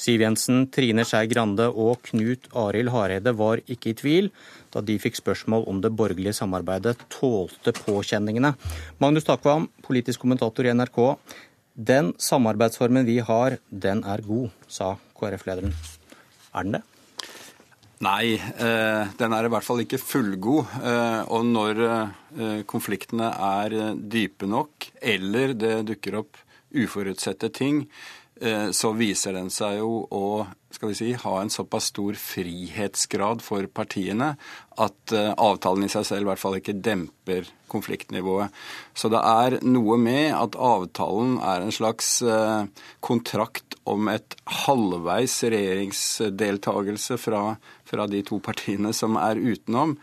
Siv 0.00 0.22
Jensen, 0.24 0.64
Trine 0.72 1.04
Skei 1.04 1.26
Grande 1.28 1.66
og 1.68 2.00
Knut 2.08 2.46
Arild 2.56 2.88
Hareide 2.94 3.34
var 3.36 3.60
ikke 3.68 3.92
i 3.92 3.98
tvil 3.98 4.30
da 4.72 4.80
de 4.80 4.96
fikk 5.02 5.18
spørsmål 5.18 5.66
om 5.68 5.82
det 5.84 5.92
borgerlige 5.98 6.32
samarbeidet 6.38 6.94
tålte 7.12 7.74
påkjenningene. 7.76 8.54
Magnus 9.02 9.26
Takvam, 9.28 9.68
politisk 9.84 10.22
kommentator 10.24 10.64
i 10.64 10.72
NRK. 10.72 11.00
Den 11.74 12.14
samarbeidsformen 12.16 13.04
vi 13.04 13.18
har, 13.24 13.58
den 13.68 14.00
er 14.08 14.24
god, 14.24 14.48
sa 14.68 14.94
KrF-lederen. 15.18 15.74
Er 16.54 16.64
den 16.64 16.78
det? 16.78 16.82
Nei, 18.00 18.38
eh, 18.40 19.10
den 19.20 19.34
er 19.36 19.44
i 19.44 19.50
hvert 19.52 19.66
fall 19.66 19.82
ikke 19.84 20.00
fullgod. 20.00 20.70
Eh, 20.80 21.22
og 21.28 21.44
når 21.44 21.82
eh, 21.84 22.62
konfliktene 22.64 23.28
er 23.28 23.76
dype 24.00 24.48
nok, 24.48 24.88
eller 25.02 25.52
det 25.52 25.82
dukker 25.90 26.22
opp 26.22 26.40
uforutsette 26.70 27.50
ting, 27.52 27.84
så 28.40 28.94
viser 28.96 29.34
den 29.36 29.50
seg 29.52 29.82
jo 29.82 30.06
å 30.16 30.24
skal 30.70 30.88
vi 30.88 30.94
si, 30.94 31.12
ha 31.12 31.40
en 31.40 31.50
såpass 31.50 31.90
stor 31.90 32.14
frihetsgrad 32.14 33.42
for 33.42 33.66
partiene 33.74 34.34
at 34.80 35.14
eh, 35.14 35.32
avtalen 35.34 35.86
i 35.86 35.90
seg 35.90 36.06
selv 36.06 36.24
i 36.24 36.30
hvert 36.30 36.42
fall 36.42 36.58
ikke 36.60 36.76
demper 36.78 37.48
konfliktnivået. 37.70 38.54
Så 38.94 39.10
det 39.10 39.20
er 39.20 39.58
noe 39.66 39.98
med 40.00 40.30
at 40.36 40.56
avtalen 40.56 41.38
er 41.42 41.64
en 41.64 41.74
slags 41.74 42.20
eh, 42.22 42.70
kontrakt 43.02 43.76
om 43.90 44.08
et 44.12 44.38
halvveis 44.64 45.40
regjeringsdeltagelse 45.50 47.18
fra, 47.18 47.42
fra 47.84 48.06
de 48.10 48.22
to 48.26 48.38
partiene 48.44 48.94
som 48.96 49.18
er 49.20 49.42
utenom 49.42 49.98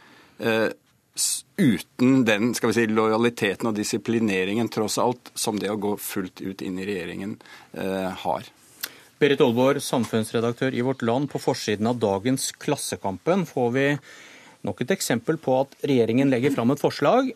uten 1.57 2.22
den 2.26 2.53
skal 2.57 2.72
vi 2.72 2.77
si, 2.77 2.85
lojaliteten 2.91 3.69
og 3.69 3.76
disiplineringen 3.77 4.69
tross 4.73 4.98
alt 5.02 5.31
som 5.35 5.60
det 5.60 5.72
å 5.72 5.80
gå 5.81 5.95
fullt 6.02 6.41
ut 6.41 6.61
inn 6.65 6.77
i 6.80 6.85
regjeringen 6.88 7.35
eh, 7.73 8.14
har. 8.23 8.48
Berit 9.18 9.41
Aalborg, 9.41 9.81
samfunnsredaktør 9.81 10.76
i 10.77 10.84
Vårt 10.85 11.02
Land. 11.02 11.31
På 11.31 11.41
forsiden 11.41 11.89
av 11.89 11.98
dagens 11.98 12.52
Klassekampen 12.61 13.48
får 13.49 13.72
vi 13.73 13.85
nok 14.68 14.84
et 14.84 14.94
eksempel 14.94 15.39
på 15.41 15.56
at 15.64 15.73
regjeringen 15.89 16.30
legger 16.30 16.53
fram 16.53 16.73
et 16.73 16.81
forslag 16.81 17.31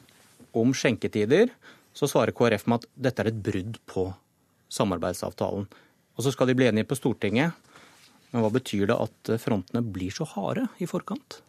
om 0.58 0.76
skjenketider. 0.78 1.50
Så 1.98 2.08
svarer 2.12 2.36
KrF 2.38 2.68
med 2.70 2.84
at 2.84 2.90
dette 3.08 3.24
er 3.24 3.32
et 3.32 3.42
brudd 3.48 3.80
på 3.90 4.12
samarbeidsavtalen. 4.72 5.66
Og 6.16 6.26
så 6.26 6.34
skal 6.36 6.52
de 6.52 6.58
bli 6.60 6.70
enige 6.70 6.90
på 6.92 7.00
Stortinget. 7.00 7.58
Men 8.32 8.46
hva 8.46 8.52
betyr 8.54 8.86
det 8.92 9.02
at 9.02 9.32
frontene 9.44 9.82
blir 9.84 10.14
så 10.16 10.28
harde 10.36 10.70
i 10.80 10.88
forkant? 10.88 11.42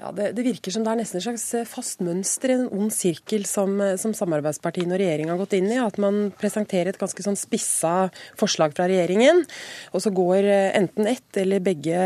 Ja, 0.00 0.10
det, 0.16 0.30
det, 0.32 0.44
virker 0.46 0.72
som 0.72 0.84
det 0.84 0.94
er 0.94 1.00
nesten 1.02 1.18
et 1.18 1.26
slags 1.26 1.44
eh, 1.56 1.66
fast 1.68 2.00
mønster, 2.04 2.54
en 2.54 2.68
ond 2.72 2.92
sirkel 2.94 3.44
som, 3.48 3.74
eh, 3.84 3.98
som 4.00 4.14
samarbeidspartiene 4.16 4.96
og 4.96 5.02
regjeringa 5.02 5.34
har 5.34 5.40
gått 5.42 5.58
inn 5.58 5.68
i. 5.68 5.76
At 5.80 5.98
man 6.00 6.30
presenterer 6.40 6.94
et 6.94 7.00
ganske 7.00 7.24
sånn 7.26 7.36
spissa 7.36 8.08
forslag 8.40 8.72
fra 8.76 8.88
regjeringen, 8.88 9.44
og 9.92 10.00
så 10.00 10.12
går 10.16 10.48
eh, 10.48 10.68
enten 10.78 11.10
ett 11.10 11.40
eller 11.42 11.60
begge, 11.64 11.98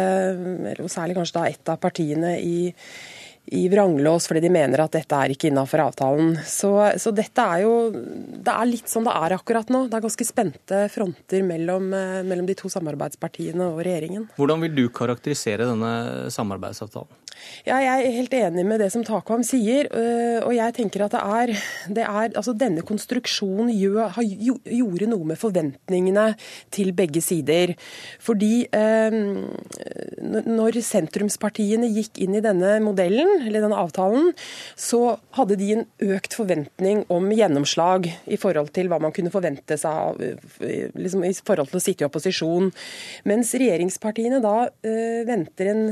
eller 0.74 0.88
særlig 0.90 1.20
kanskje 1.20 1.38
da 1.38 1.50
ett 1.52 1.70
av 1.70 1.82
partiene 1.82 2.38
i 2.42 2.56
i 3.52 3.66
vranglås 3.68 4.24
fordi 4.24 4.40
de 4.40 4.48
mener 4.48 4.80
at 4.80 4.94
dette 4.96 5.16
er 5.20 5.34
ikke 5.34 5.50
innafor 5.50 5.82
avtalen. 5.84 6.30
Så, 6.48 6.70
så, 6.96 7.10
dette 7.12 7.44
er 7.44 7.66
jo 7.66 7.74
Det 7.92 8.54
er 8.54 8.70
litt 8.70 8.88
sånn 8.88 9.04
det 9.04 9.12
er 9.12 9.34
akkurat 9.36 9.68
nå. 9.68 9.82
Det 9.92 9.98
er 9.98 10.06
ganske 10.06 10.24
spente 10.24 10.78
fronter 10.88 11.44
mellom, 11.44 11.90
mellom 12.24 12.48
de 12.48 12.56
to 12.56 12.72
samarbeidspartiene 12.72 13.66
og 13.68 13.82
regjeringen. 13.84 14.30
Hvordan 14.38 14.64
vil 14.64 14.78
du 14.78 14.86
karakterisere 14.96 15.68
denne 15.68 15.92
samarbeidsavtalen? 16.32 17.20
Ja, 17.66 17.78
jeg 17.82 18.04
er 18.04 18.16
helt 18.18 18.34
enig 18.36 18.64
med 18.68 18.80
det 18.82 18.90
som 18.92 19.04
Takvam 19.06 19.44
sier. 19.46 19.88
Øh, 19.90 20.40
og 20.44 20.54
jeg 20.56 20.74
tenker 20.76 21.06
at 21.06 21.14
det 21.14 21.22
er, 21.22 21.52
det 21.96 22.04
er 22.04 22.34
altså 22.34 22.54
Denne 22.54 22.84
konstruksjonen 22.86 23.72
gjør, 23.74 24.14
gjorde 24.64 25.08
noe 25.10 25.28
med 25.32 25.40
forventningene 25.40 26.26
til 26.74 26.92
begge 26.96 27.22
sider. 27.24 27.74
Fordi 28.22 28.66
eh, 28.68 29.16
når 30.44 30.80
sentrumspartiene 30.84 31.90
gikk 31.94 32.22
inn 32.24 32.38
i 32.38 32.44
denne 32.44 32.76
modellen, 32.84 33.42
eller 33.44 33.64
denne 33.64 33.80
avtalen, 33.80 34.30
så 34.76 35.16
hadde 35.38 35.58
de 35.60 35.72
en 35.74 35.84
økt 36.14 36.36
forventning 36.38 37.04
om 37.12 37.30
gjennomslag 37.34 38.08
i 38.30 38.38
forhold 38.40 38.72
til 38.76 38.90
hva 38.92 39.00
man 39.02 39.14
kunne 39.14 39.32
forvente 39.34 39.76
seg 39.80 40.22
liksom, 40.94 41.24
i 41.26 41.34
forhold 41.44 41.72
til 41.72 41.80
å 41.80 41.84
sitte 41.84 42.04
i 42.04 42.08
opposisjon. 42.08 42.70
Mens 43.28 43.52
regjeringspartiene 43.58 44.40
da 44.44 44.56
eh, 44.86 45.22
venter 45.28 45.72
en, 45.72 45.84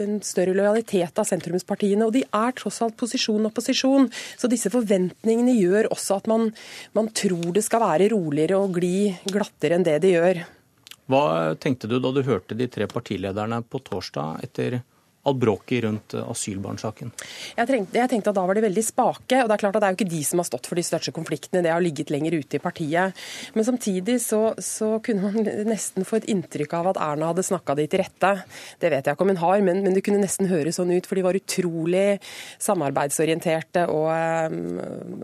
en, 0.00 0.18
større 0.24 0.54
lojalitet 0.56 0.83
av 1.20 1.28
sentrumspartiene. 1.28 2.06
Og 2.06 2.14
de 2.16 2.24
er 2.24 2.56
tross 2.58 2.80
alt 2.84 2.96
posisjon 3.00 3.42
og 3.42 3.52
opposisjon. 3.52 4.10
Så 4.36 4.50
disse 4.50 4.72
forventningene 4.72 5.56
gjør 5.58 5.90
også 5.94 6.18
at 6.20 6.28
man, 6.30 6.50
man 6.96 7.10
tror 7.16 7.52
det 7.54 7.64
skal 7.66 7.84
være 7.84 8.10
roligere 8.14 8.60
og 8.60 8.76
gli 8.78 9.12
glattere 9.30 9.78
enn 9.78 9.86
det 9.86 10.00
de 10.04 10.14
gjør. 10.16 10.44
Hva 11.10 11.24
tenkte 11.60 11.88
du 11.90 11.98
da 12.00 12.12
du 12.14 12.22
hørte 12.24 12.56
de 12.56 12.68
tre 12.72 12.88
partilederne 12.88 13.60
på 13.68 13.80
torsdag 13.84 14.44
etter 14.46 14.80
all 15.24 15.36
bråket 15.40 15.84
rundt 15.84 16.14
eh, 16.14 16.30
asylbarnsaken? 16.30 17.12
Jeg, 17.56 17.68
tenkte, 17.68 17.98
jeg 17.98 18.10
tenkte 18.12 18.32
at 18.32 18.38
da 18.38 18.44
var 18.46 18.58
de 18.58 18.64
veldig 18.64 18.84
spake. 18.84 19.40
og 19.42 19.48
Det 19.48 19.56
er 19.56 19.62
klart 19.62 19.78
at 19.78 19.82
det 19.82 19.88
er 19.88 19.94
jo 19.94 19.98
ikke 20.00 20.12
de 20.12 20.22
som 20.26 20.42
har 20.42 20.48
stått 20.48 20.68
for 20.70 20.80
de 20.80 20.84
største 20.86 21.14
konfliktene, 21.16 21.62
det 21.64 21.72
har 21.72 21.84
ligget 21.84 22.12
lenger 22.12 22.36
ute 22.36 22.58
i 22.58 22.62
partiet. 22.62 23.24
Men 23.56 23.66
samtidig 23.66 24.18
så, 24.24 24.42
så 24.62 24.98
kunne 25.04 25.30
man 25.30 25.48
nesten 25.72 26.06
få 26.08 26.20
et 26.20 26.28
inntrykk 26.32 26.76
av 26.80 26.92
at 26.92 27.00
Erna 27.08 27.32
hadde 27.32 27.46
snakka 27.46 27.76
de 27.78 27.88
til 27.88 28.02
rette. 28.04 28.32
Det 28.82 28.92
vet 28.92 29.08
jeg 29.08 29.16
ikke 29.16 29.26
om 29.26 29.32
hun 29.32 29.42
har, 29.44 29.64
men, 29.64 29.82
men, 29.86 29.96
det 29.96 30.04
kunne 30.06 30.22
nesten 30.22 30.50
høres 30.50 30.80
sånn 30.80 30.92
ut. 30.92 31.08
For 31.08 31.18
de 31.18 31.26
var 31.26 31.38
utrolig 31.38 32.06
samarbeidsorienterte 32.62 33.86
og, 33.92 34.10
eh, 34.12 34.58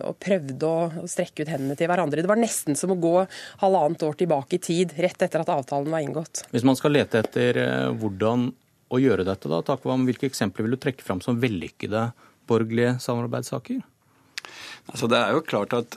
og 0.08 0.18
prøvde 0.22 0.70
å, 0.70 0.88
å 1.04 1.10
strekke 1.10 1.44
ut 1.44 1.52
hendene 1.52 1.76
til 1.78 1.90
hverandre. 1.90 2.24
Det 2.24 2.30
var 2.30 2.40
nesten 2.40 2.78
som 2.78 2.94
å 2.94 3.00
gå 3.00 3.16
halvannet 3.60 4.06
år 4.06 4.18
tilbake 4.20 4.56
i 4.56 4.64
tid, 4.64 4.96
rett 5.00 5.28
etter 5.28 5.44
at 5.44 5.52
avtalen 5.52 5.92
var 5.92 6.04
inngått. 6.04 6.46
Hvis 6.54 6.66
man 6.66 6.78
skal 6.78 6.96
lete 6.96 7.20
etter 7.20 7.60
eh, 7.60 7.86
hvordan 8.00 8.50
å 8.90 9.00
gjøre 9.00 9.26
dette? 9.26 9.50
da? 9.50 9.62
Takvam, 9.66 10.04
hvilke 10.08 10.28
eksempler 10.30 10.66
vil 10.66 10.76
du 10.76 10.82
trekke 10.82 11.06
fram 11.06 11.22
som 11.24 11.38
vellykkede 11.40 12.10
borgerlige 12.50 12.98
samarbeidssaker? 13.04 13.80
Altså 14.90 15.06
Det 15.06 15.18
er 15.20 15.34
jo 15.36 15.44
klart 15.46 15.74
at 15.76 15.96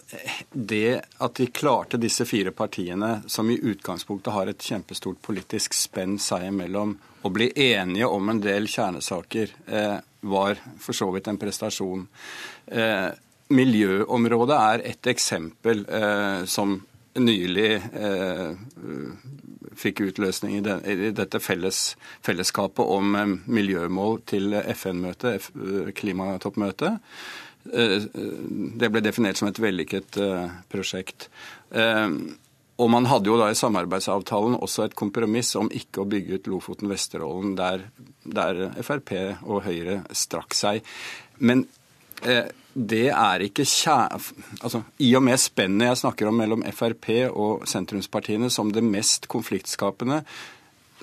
det 0.54 1.02
at 1.26 1.40
vi 1.42 1.48
klarte 1.50 1.98
disse 1.98 2.28
fire 2.30 2.54
partiene, 2.54 3.24
som 3.28 3.50
i 3.50 3.58
utgangspunktet 3.58 4.34
har 4.36 4.52
et 4.52 4.62
kjempestort 4.70 5.22
politisk 5.26 5.74
spenn 5.78 6.20
seg 6.22 6.50
imellom, 6.52 6.98
å 7.24 7.32
bli 7.34 7.50
enige 7.56 8.10
om 8.12 8.30
en 8.30 8.42
del 8.44 8.68
kjernesaker, 8.70 9.54
eh, 9.66 9.98
var 10.22 10.60
for 10.80 10.94
så 10.94 11.10
vidt 11.16 11.28
en 11.32 11.40
prestasjon. 11.40 12.08
Eh, 12.68 13.10
miljøområdet 13.50 14.60
er 14.60 14.84
et 14.92 15.10
eksempel 15.12 15.86
eh, 15.88 16.44
som 16.46 16.78
nylig 17.20 17.72
eh, 17.94 18.54
fikk 19.78 20.04
utløsning 20.08 20.58
i, 20.58 20.64
den, 20.66 20.84
i 20.86 21.12
dette 21.16 21.42
felles, 21.44 21.94
fellesskapet 22.26 22.94
om 22.96 23.16
eh, 23.18 23.34
miljømål 23.46 24.22
til 24.30 24.56
FN-møtet, 24.74 25.50
klimatoppmøtet. 25.98 27.12
Eh, 27.74 28.08
det 28.82 28.92
ble 28.94 29.04
definert 29.06 29.40
som 29.40 29.52
et 29.52 29.62
vellykket 29.62 30.20
prosjekt. 30.72 31.30
Og 32.74 32.90
man 32.90 33.06
hadde 33.06 33.30
jo 33.30 33.38
da 33.38 33.52
i 33.54 33.58
samarbeidsavtalen 33.58 34.58
også 34.58 34.88
et 34.88 34.96
kompromiss 34.98 35.54
om 35.60 35.70
ikke 35.70 36.02
å 36.02 36.10
bygge 36.10 36.40
ut 36.40 36.50
Lofoten-Vesterålen, 36.50 37.54
der, 37.58 37.86
der 38.26 38.64
Frp 38.82 39.14
og 39.46 39.62
Høyre 39.68 40.02
strakk 40.18 40.58
seg. 40.58 40.82
Men 41.38 41.68
det 42.74 43.08
er 43.14 43.46
ikke 43.46 43.66
kjær... 43.68 44.18
Altså, 44.62 44.84
I 45.00 45.12
og 45.18 45.24
med 45.26 45.42
spennet 45.42 45.92
jeg 45.92 46.02
snakker 46.04 46.30
om 46.30 46.38
mellom 46.42 46.66
Frp 46.74 47.10
og 47.30 47.68
sentrumspartiene 47.70 48.50
som 48.54 48.72
det 48.74 48.84
mest 48.86 49.28
konfliktskapende, 49.32 50.24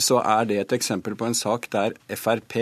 så 0.01 0.21
er 0.25 0.49
det 0.49 0.61
et 0.61 0.77
eksempel 0.79 1.17
på 1.19 1.29
en 1.29 1.37
sak 1.37 1.69
der 1.73 1.95
Frp 2.17 2.57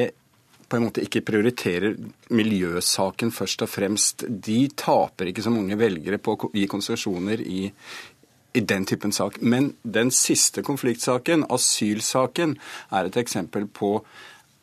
på 0.68 0.76
en 0.76 0.84
måte 0.84 1.00
ikke 1.04 1.24
prioriterer 1.24 1.96
miljøsaken 2.36 3.32
først 3.32 3.64
og 3.64 3.70
fremst. 3.72 4.24
De 4.28 4.66
taper 4.76 5.30
ikke 5.30 5.44
så 5.46 5.52
mange 5.52 5.78
velgere 5.80 6.20
på 6.20 6.34
å 6.34 6.50
gi 6.52 6.66
konsesjoner 6.68 7.40
i, 7.40 7.70
i 8.52 8.60
den 8.60 8.84
typen 8.88 9.14
sak. 9.16 9.40
Men 9.40 9.70
den 9.82 10.12
siste 10.12 10.64
konfliktsaken, 10.66 11.46
asylsaken, 11.48 12.58
er 12.92 13.08
et 13.08 13.16
eksempel 13.16 13.64
på 13.64 13.94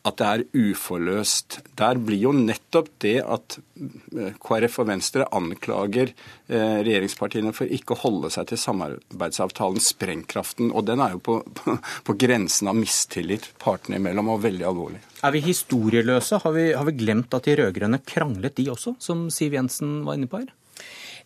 at 0.06 0.18
det 0.20 0.26
er 0.26 0.44
uforløst. 0.70 1.58
Der 1.78 1.98
blir 1.98 2.20
jo 2.28 2.32
nettopp 2.36 2.88
det 3.02 3.18
at 3.24 3.58
eh, 3.58 4.34
KrF 4.42 4.80
og 4.82 4.88
Venstre 4.90 5.26
anklager 5.34 6.12
eh, 6.12 6.78
regjeringspartiene 6.86 7.54
for 7.56 7.70
ikke 7.78 7.96
å 7.96 8.02
holde 8.04 8.30
seg 8.34 8.50
til 8.50 8.60
samarbeidsavtalen, 8.62 9.82
sprengkraften. 9.82 10.70
Og 10.70 10.86
den 10.88 11.02
er 11.02 11.16
jo 11.16 11.22
på, 11.28 11.38
på 12.06 12.18
grensen 12.20 12.70
av 12.70 12.78
mistillit 12.78 13.50
partene 13.62 14.00
imellom, 14.00 14.30
og 14.34 14.44
veldig 14.46 14.68
alvorlig. 14.70 15.02
Er 15.26 15.34
vi 15.34 15.42
historieløse? 15.46 16.42
Har 16.44 16.54
vi, 16.54 16.68
har 16.76 16.86
vi 16.86 16.98
glemt 17.00 17.34
at 17.34 17.48
de 17.48 17.56
rød-grønne 17.58 18.02
kranglet, 18.06 18.56
de 18.60 18.70
også, 18.72 18.94
som 19.02 19.26
Siv 19.34 19.58
Jensen 19.58 19.98
var 20.06 20.18
inne 20.18 20.30
på 20.30 20.44
her? 20.44 20.54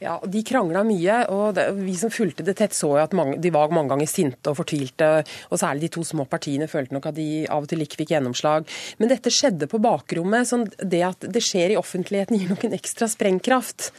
Ja, 0.01 0.15
De 0.25 0.41
krangla 0.47 0.81
mye, 0.87 1.17
og 1.29 1.59
det, 1.59 1.67
vi 1.77 1.93
som 2.01 2.13
fulgte 2.13 2.45
det 2.47 2.55
tett, 2.57 2.73
så 2.77 2.95
jo 2.95 3.03
at 3.03 3.13
mange, 3.17 3.37
de 3.37 3.53
var 3.53 3.69
mange 3.69 3.93
ganger 3.93 4.09
sinte 4.09 4.49
og 4.49 4.57
fortvilte. 4.63 5.11
og 5.53 5.61
Særlig 5.61 5.89
de 5.89 5.95
to 5.99 6.05
små 6.09 6.25
partiene 6.25 6.71
følte 6.73 6.97
nok 6.97 7.11
at 7.11 7.19
de 7.19 7.29
av 7.45 7.67
og 7.67 7.69
til 7.69 7.85
ikke 7.85 8.01
fikk 8.01 8.15
gjennomslag. 8.15 8.69
Men 8.97 9.13
dette 9.13 9.33
skjedde 9.35 9.69
på 9.69 9.83
bakrommet. 9.85 10.49
sånn 10.49 10.71
Det 10.81 11.03
at 11.05 11.29
det 11.29 11.45
skjer 11.45 11.75
i 11.75 11.81
offentligheten 11.81 12.41
gir 12.41 12.49
nok 12.49 12.65
en 12.65 12.79
ekstra 12.81 13.11
sprengkraft. 13.13 13.91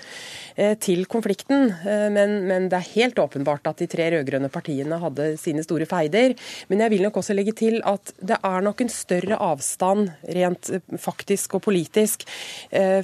Eh, 0.56 0.76
til 0.78 1.06
konflikten. 1.08 1.70
Eh, 1.72 2.08
men, 2.12 2.42
men, 2.48 2.68
det 2.72 2.80
er 2.80 2.90
helt 2.96 3.20
åpenbart 3.20 3.70
at 3.72 3.80
de 3.82 3.88
tre 3.92 4.10
rød-grønne 4.12 4.50
partiene 4.52 5.00
hadde 5.00 5.32
sine 5.40 5.64
store 5.64 5.88
feider. 5.88 6.36
Men 6.68 6.84
jeg 6.84 6.94
vil 6.96 7.06
nok 7.06 7.22
også 7.22 7.36
legge 7.38 7.56
til 7.58 7.80
at 7.88 8.12
det 8.20 8.40
er 8.44 8.66
nok 8.66 8.84
en 8.84 8.92
større 8.92 9.40
avstand 9.42 10.12
rent 10.38 10.74
eh, 10.76 10.84
faktisk 11.00 11.56
og 11.58 11.64
politisk 11.66 12.26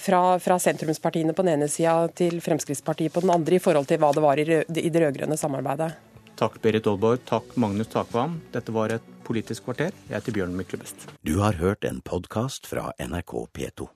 fra, 0.04 0.22
fra 0.42 0.56
sentrumspartiene 0.62 1.34
på 1.36 1.44
den 1.46 1.58
ene 1.58 1.68
sida 1.72 2.08
til 2.16 2.40
Fremskrittspartiet 2.44 2.87
på 2.88 3.24
den 3.24 3.34
andre 3.34 3.58
i 3.58 3.64
forhold 3.64 3.90
til 3.90 4.00
hva 4.02 4.14
det 4.16 4.24
var 4.24 4.40
i, 4.40 4.48
i 4.48 4.90
det 4.90 5.04
rød-grønne 5.04 5.38
samarbeidet. 5.40 5.92
Takk 6.38 6.60
Berit 6.62 6.88
Aalborg, 6.88 7.24
takk 7.26 7.56
Magnus 7.58 7.90
Takvam. 7.90 8.40
Dette 8.54 8.74
var 8.76 8.94
et 8.94 9.14
Politisk 9.28 9.66
kvarter. 9.66 9.92
Jeg 10.08 10.22
heter 10.22 10.36
Bjørn 10.38 10.56
Myklebust. 10.56 11.10
Du 11.28 11.42
har 11.42 11.60
hørt 11.60 11.84
en 11.84 12.00
podkast 12.00 12.70
fra 12.70 12.94
NRK 12.96 13.34
P2. 13.52 13.90